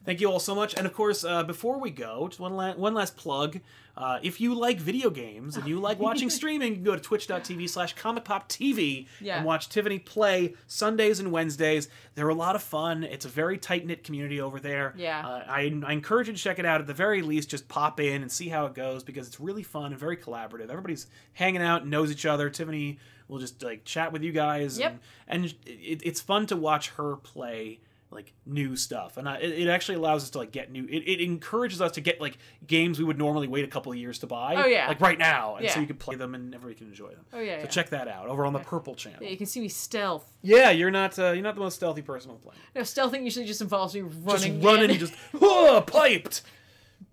thank 0.05 0.21
you 0.21 0.29
all 0.31 0.39
so 0.39 0.55
much. 0.55 0.73
And 0.75 0.85
of 0.85 0.93
course 0.93 1.23
uh, 1.23 1.43
before 1.43 1.79
we 1.79 1.89
go 1.89 2.27
just 2.27 2.39
one, 2.39 2.55
la- 2.55 2.73
one 2.73 2.93
last 2.93 3.15
plug. 3.17 3.59
Uh, 3.95 4.19
if 4.21 4.39
you 4.39 4.53
like 4.53 4.79
video 4.79 5.09
games 5.09 5.57
and 5.57 5.67
you 5.67 5.79
like 5.79 5.97
watching 5.99 6.29
streaming 6.39 6.69
you 6.69 6.75
can 6.75 6.83
go 6.83 6.93
to 6.95 7.01
twitch.tv 7.01 7.67
slash 7.67 7.93
comic 7.95 8.23
pop 8.23 8.47
tv 8.47 9.07
Yeah. 9.19 9.37
and 9.37 9.45
watch 9.45 9.69
tiffany 9.69 9.97
play 9.97 10.53
sundays 10.67 11.19
and 11.19 11.31
wednesdays. 11.31 11.89
They're 12.13 12.29
a 12.29 12.35
lot 12.35 12.55
of 12.55 12.61
fun. 12.61 13.03
It's 13.03 13.25
a 13.25 13.29
very 13.29 13.57
tight-knit 13.57 14.03
community 14.03 14.39
over 14.39 14.59
there. 14.59 14.93
Yeah. 14.97 15.25
uh, 15.27 15.43
I, 15.47 15.81
I 15.85 15.93
encourage 15.93 16.27
you 16.27 16.33
to 16.33 16.39
check 16.39 16.59
it 16.59 16.65
out. 16.65 16.79
At 16.79 16.85
the 16.87 16.93
very 16.93 17.23
least 17.23 17.49
just 17.49 17.67
pop 17.67 17.99
in 17.99 18.21
and 18.21 18.31
see 18.31 18.49
how 18.49 18.67
it 18.67 18.75
goes 18.75 19.03
because 19.03 19.27
it's 19.27 19.39
really 19.39 19.63
fun 19.63 19.91
and 19.91 19.99
very 19.99 20.17
collaborative. 20.17 20.69
Everybody's 20.69 21.07
hanging 21.33 21.63
out 21.63 21.87
knows 21.87 22.11
each 22.11 22.25
other. 22.27 22.51
Tiffany 22.51 22.99
will 23.27 23.39
just 23.39 23.63
like 23.63 23.83
chat 23.83 24.11
with 24.13 24.21
you 24.23 24.31
guys 24.31 24.77
Yep. 24.77 24.99
and, 25.27 25.43
and 25.43 25.53
it, 25.65 26.01
it's 26.05 26.21
fun 26.21 26.45
to 26.47 26.55
watch 26.55 26.89
her 26.91 27.15
play 27.17 27.79
like 28.09 28.33
new 28.45 28.75
stuff 28.77 29.17
and 29.17 29.27
I, 29.27 29.35
it, 29.39 29.51
it 29.63 29.67
actually 29.67 29.95
allows 29.95 30.23
us 30.23 30.29
to 30.29 30.37
like 30.37 30.51
get 30.51 30.71
new 30.71 30.85
it, 30.85 30.99
it 31.05 31.21
encourages 31.21 31.81
us 31.81 31.91
to 31.93 32.01
get 32.01 32.21
like 32.21 32.37
games 32.65 32.99
we 32.99 33.03
would 33.05 33.17
normally 33.17 33.47
wait 33.49 33.65
a 33.65 33.67
couple 33.67 33.91
of 33.91 33.97
years 33.97 34.19
to 34.19 34.27
buy 34.27 34.55
Oh, 34.55 34.65
yeah. 34.65 34.87
like 34.87 35.01
right 35.01 35.19
now 35.19 35.57
and 35.57 35.69
so 35.69 35.81
you 35.81 35.87
can 35.87 35.97
play 35.97 36.15
them 36.15 36.33
and 36.33 36.55
everybody 36.55 36.77
can 36.77 36.87
enjoy 36.87 37.09
them 37.09 37.25
Oh 37.33 37.39
yeah. 37.39 37.57
so 37.57 37.63
yeah. 37.63 37.65
check 37.67 37.89
that 37.89 38.07
out 38.07 38.29
over 38.29 38.45
on 38.45 38.53
the 38.53 38.59
purple 38.59 38.95
channel 38.95 39.19
Yeah, 39.21 39.29
you 39.29 39.35
can 39.37 39.45
see 39.45 39.59
me 39.59 39.67
stealth. 39.67 40.25
yeah 40.41 40.69
you're 40.71 40.89
not 40.89 41.19
uh, 41.19 41.31
you're 41.31 41.43
not 41.43 41.55
the 41.55 41.61
most 41.61 41.75
stealthy 41.75 42.01
person 42.01 42.31
on 42.31 42.37
the 42.37 42.43
planet 42.43 42.61
No, 42.73 42.81
stealthing 42.81 43.23
usually 43.25 43.45
just 43.45 43.59
involves 43.61 43.93
me 43.93 44.01
running. 44.01 44.53
just 44.61 44.65
running 44.65 44.89
in. 44.89 44.97
just 44.99 45.13
whoa, 45.37 45.81
piped. 45.81 46.43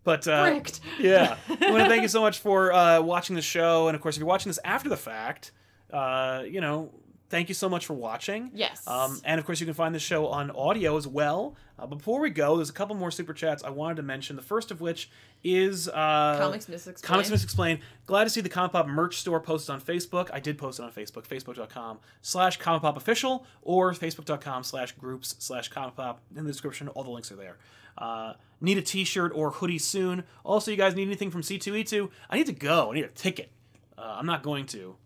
But 0.04 0.28
uh, 0.28 0.60
yeah, 1.00 1.36
I 1.48 1.70
want 1.70 1.82
to 1.84 1.88
thank 1.88 2.02
you 2.02 2.08
so 2.08 2.20
much 2.20 2.38
for 2.38 2.72
uh, 2.72 3.00
watching 3.00 3.36
the 3.36 3.42
show, 3.42 3.88
and 3.88 3.94
of 3.96 4.02
course, 4.02 4.16
if 4.16 4.20
you're 4.20 4.28
watching 4.28 4.50
this 4.50 4.58
after 4.62 4.88
the 4.90 4.98
fact, 4.98 5.50
uh, 5.92 6.42
you 6.46 6.60
know, 6.60 6.90
thank 7.28 7.48
you 7.48 7.54
so 7.54 7.68
much 7.68 7.86
for 7.86 7.94
watching. 7.94 8.50
Yes. 8.54 8.86
Um, 8.86 9.20
and 9.24 9.38
of 9.38 9.46
course, 9.46 9.60
you 9.60 9.66
can 9.66 9.74
find 9.74 9.94
the 9.94 9.98
show 9.98 10.26
on 10.26 10.50
audio 10.50 10.96
as 10.96 11.06
well. 11.06 11.56
Uh, 11.78 11.86
before 11.86 12.20
we 12.20 12.30
go, 12.30 12.56
there's 12.56 12.70
a 12.70 12.74
couple 12.74 12.94
more 12.94 13.10
super 13.10 13.32
chats 13.32 13.64
I 13.64 13.70
wanted 13.70 13.96
to 13.96 14.02
mention. 14.02 14.36
The 14.36 14.42
first 14.42 14.70
of 14.70 14.80
which 14.80 15.10
is 15.42 15.88
uh, 15.88 16.36
Comics 16.38 16.66
Misexplained. 16.66 17.02
Comics 17.02 17.30
Misexplained. 17.30 17.80
Glad 18.06 18.24
to 18.24 18.30
see 18.30 18.40
the 18.40 18.48
Comic 18.48 18.72
Pop 18.72 18.86
merch 18.86 19.18
store 19.18 19.40
posted 19.40 19.72
on 19.74 19.80
Facebook. 19.80 20.30
I 20.32 20.40
did 20.40 20.56
post 20.56 20.78
it 20.78 20.84
on 20.84 20.92
Facebook, 20.92 21.26
facebook.com 21.26 21.98
slash 22.22 22.58
Comic 22.58 22.82
Pop 22.82 22.96
Official 22.96 23.44
or 23.62 23.92
facebook.com 23.92 24.62
slash 24.62 24.92
groups 24.92 25.34
slash 25.38 25.68
Comic 25.68 25.96
Pop. 25.96 26.20
In 26.36 26.44
the 26.44 26.50
description, 26.50 26.88
all 26.88 27.02
the 27.04 27.10
links 27.10 27.32
are 27.32 27.36
there. 27.36 27.56
Uh, 27.98 28.34
need 28.60 28.78
a 28.78 28.82
t-shirt 28.82 29.32
or 29.34 29.50
hoodie 29.50 29.78
soon. 29.78 30.24
Also, 30.44 30.70
you 30.70 30.76
guys 30.76 30.94
need 30.94 31.06
anything 31.06 31.30
from 31.30 31.42
C2E2? 31.42 32.10
I 32.30 32.36
need 32.36 32.46
to 32.46 32.52
go. 32.52 32.90
I 32.90 32.94
need 32.94 33.04
a 33.04 33.08
ticket. 33.08 33.50
Uh, 33.96 34.16
I'm 34.18 34.26
not 34.26 34.42
going 34.42 34.66
to. 34.66 34.96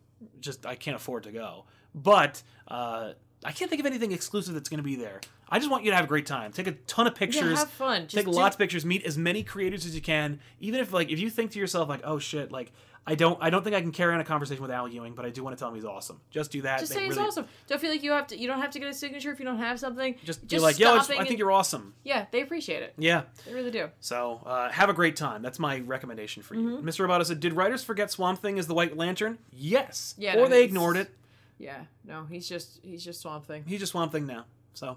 Just, 0.41 0.67
I 0.67 0.75
can't 0.75 0.97
afford 0.97 1.25
to 1.25 1.33
go. 1.33 1.65
But 1.95 2.43
uh, 2.69 3.13
I 3.45 3.53
can't 3.53 3.71
think 3.71 3.81
of 3.81 3.87
anything 3.87 4.13
exclusive 4.13 4.55
that's 4.55 4.69
going 4.69 4.79
to 4.79 4.85
be 4.85 4.97
there. 4.97 5.21
I 5.51 5.59
just 5.59 5.71
want 5.71 5.85
you 5.85 5.91
to 5.91 5.97
have 5.97 6.05
a 6.05 6.09
great 6.09 6.27
time. 6.27 6.53
Take 6.53 6.67
a 6.67 6.73
ton 6.73 7.07
of 7.07 7.15
pictures. 7.15 7.43
Yeah, 7.43 7.57
have 7.57 7.71
fun. 7.71 8.03
Just 8.03 8.15
Take 8.17 8.27
do- 8.27 8.33
lots 8.33 8.57
of 8.57 8.59
pictures. 8.61 8.85
Meet 8.85 9.05
as 9.05 9.17
many 9.17 9.43
creators 9.43 9.87
as 9.87 9.95
you 9.95 10.03
can. 10.03 10.41
Even 10.61 10.81
if 10.81 10.93
like 10.93 11.11
if 11.11 11.19
you 11.19 11.31
think 11.31 11.53
to 11.53 11.59
yourself 11.59 11.89
like, 11.89 12.03
oh 12.05 12.19
shit, 12.19 12.53
like 12.53 12.71
I 13.07 13.15
don't 13.15 13.39
I 13.43 13.49
don't 13.49 13.65
think 13.65 13.75
I 13.75 13.81
can 13.81 13.91
carry 13.91 14.13
on 14.13 14.21
a 14.21 14.25
conversation 14.25 14.61
with 14.61 14.71
Al 14.71 14.87
Ewing, 14.87 15.15
but 15.15 15.25
I 15.25 15.31
do 15.31 15.43
want 15.43 15.57
to 15.57 15.59
tell 15.59 15.71
him 15.71 15.75
he's 15.77 15.87
awesome. 15.87 16.21
Just 16.31 16.51
do 16.51 16.61
that. 16.63 16.81
Just 16.81 16.93
They 16.93 16.99
say 16.99 17.09
really- 17.09 17.23
awesome. 17.23 17.47
Don't 17.67 17.81
feel 17.81 17.91
like 17.91 18.03
you 18.03 18.11
have 18.13 18.27
to. 18.27 18.37
You 18.39 18.47
don't 18.47 18.61
have 18.61 18.73
to 18.73 18.79
get 18.79 18.89
a 18.89 18.93
signature 18.93 19.33
if 19.33 19.39
you 19.39 19.47
don't 19.47 19.57
have 19.57 19.81
something. 19.81 20.17
Just, 20.23 20.47
be 20.47 20.59
like, 20.59 20.79
yo, 20.79 20.93
I, 20.93 20.97
just- 20.99 21.11
I 21.13 21.15
think 21.17 21.31
and- 21.31 21.39
you're 21.39 21.51
awesome. 21.53 21.95
Yeah, 22.05 22.27
they 22.31 22.43
appreciate 22.43 22.83
it. 22.83 22.93
Yeah. 22.99 23.23
They 23.47 23.55
really 23.55 23.71
do. 23.71 23.89
So 24.01 24.43
uh, 24.45 24.69
have 24.71 24.91
a 24.91 24.93
great 24.93 25.17
time. 25.17 25.41
That's 25.41 25.59
my 25.59 25.79
recommendation 25.79 26.43
for 26.43 26.57
you. 26.57 26.61
Mm-hmm. 26.77 26.87
Mr. 26.87 27.09
Roboto 27.09 27.25
said, 27.25 27.41
did 27.41 27.55
writers 27.55 27.83
forget 27.83 28.11
Swamp 28.11 28.43
Thing 28.43 28.59
as 28.59 28.67
the 28.67 28.75
White 28.75 28.99
Lantern? 28.99 29.39
Yes. 29.51 30.15
Yeah, 30.19 30.35
Or 30.35 30.43
no, 30.43 30.49
they 30.49 30.57
he's- 30.59 30.67
ignored 30.69 30.99
it. 30.99 31.11
Yeah. 31.59 31.83
No, 32.05 32.25
he's 32.31 32.49
just 32.49 32.81
he's 32.83 33.05
just 33.05 33.21
Swamp 33.21 33.47
Thing. 33.47 33.65
He's 33.67 33.81
just 33.81 33.93
Swamp 33.93 34.13
Thing 34.13 34.27
now. 34.27 34.45
So 34.75 34.97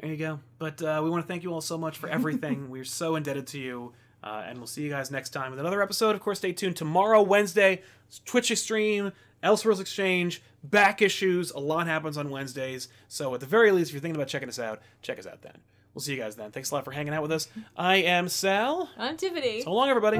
there 0.00 0.10
you 0.10 0.16
go. 0.16 0.40
But 0.58 0.82
uh, 0.82 1.00
we 1.02 1.10
want 1.10 1.24
to 1.24 1.28
thank 1.28 1.42
you 1.42 1.52
all 1.52 1.60
so 1.60 1.78
much 1.78 1.98
for 1.98 2.08
everything. 2.08 2.68
We're 2.70 2.84
so 2.84 3.16
indebted 3.16 3.46
to 3.48 3.58
you. 3.58 3.92
Uh, 4.22 4.42
and 4.46 4.56
we'll 4.56 4.66
see 4.66 4.82
you 4.82 4.88
guys 4.88 5.10
next 5.10 5.30
time 5.30 5.50
with 5.50 5.60
another 5.60 5.82
episode. 5.82 6.14
Of 6.14 6.22
course, 6.22 6.38
stay 6.38 6.52
tuned. 6.52 6.76
Tomorrow, 6.76 7.20
Wednesday, 7.22 7.82
Twitch 8.24 8.56
stream, 8.56 9.12
Elseworlds 9.42 9.80
Exchange, 9.80 10.42
back 10.62 11.02
issues. 11.02 11.50
A 11.50 11.58
lot 11.58 11.86
happens 11.86 12.16
on 12.16 12.30
Wednesdays. 12.30 12.88
So 13.08 13.34
at 13.34 13.40
the 13.40 13.46
very 13.46 13.70
least, 13.70 13.90
if 13.90 13.94
you're 13.94 14.00
thinking 14.00 14.16
about 14.16 14.28
checking 14.28 14.48
us 14.48 14.58
out, 14.58 14.80
check 15.02 15.18
us 15.18 15.26
out 15.26 15.42
then. 15.42 15.58
We'll 15.92 16.00
see 16.00 16.12
you 16.14 16.18
guys 16.18 16.36
then. 16.36 16.50
Thanks 16.50 16.70
a 16.70 16.74
lot 16.74 16.84
for 16.86 16.90
hanging 16.90 17.12
out 17.12 17.20
with 17.22 17.32
us. 17.32 17.48
I 17.76 17.96
am 17.96 18.28
Sal. 18.28 18.88
I'm 18.96 19.18
Tiffany. 19.18 19.60
So 19.60 19.72
long, 19.74 19.90
everybody. 19.90 20.18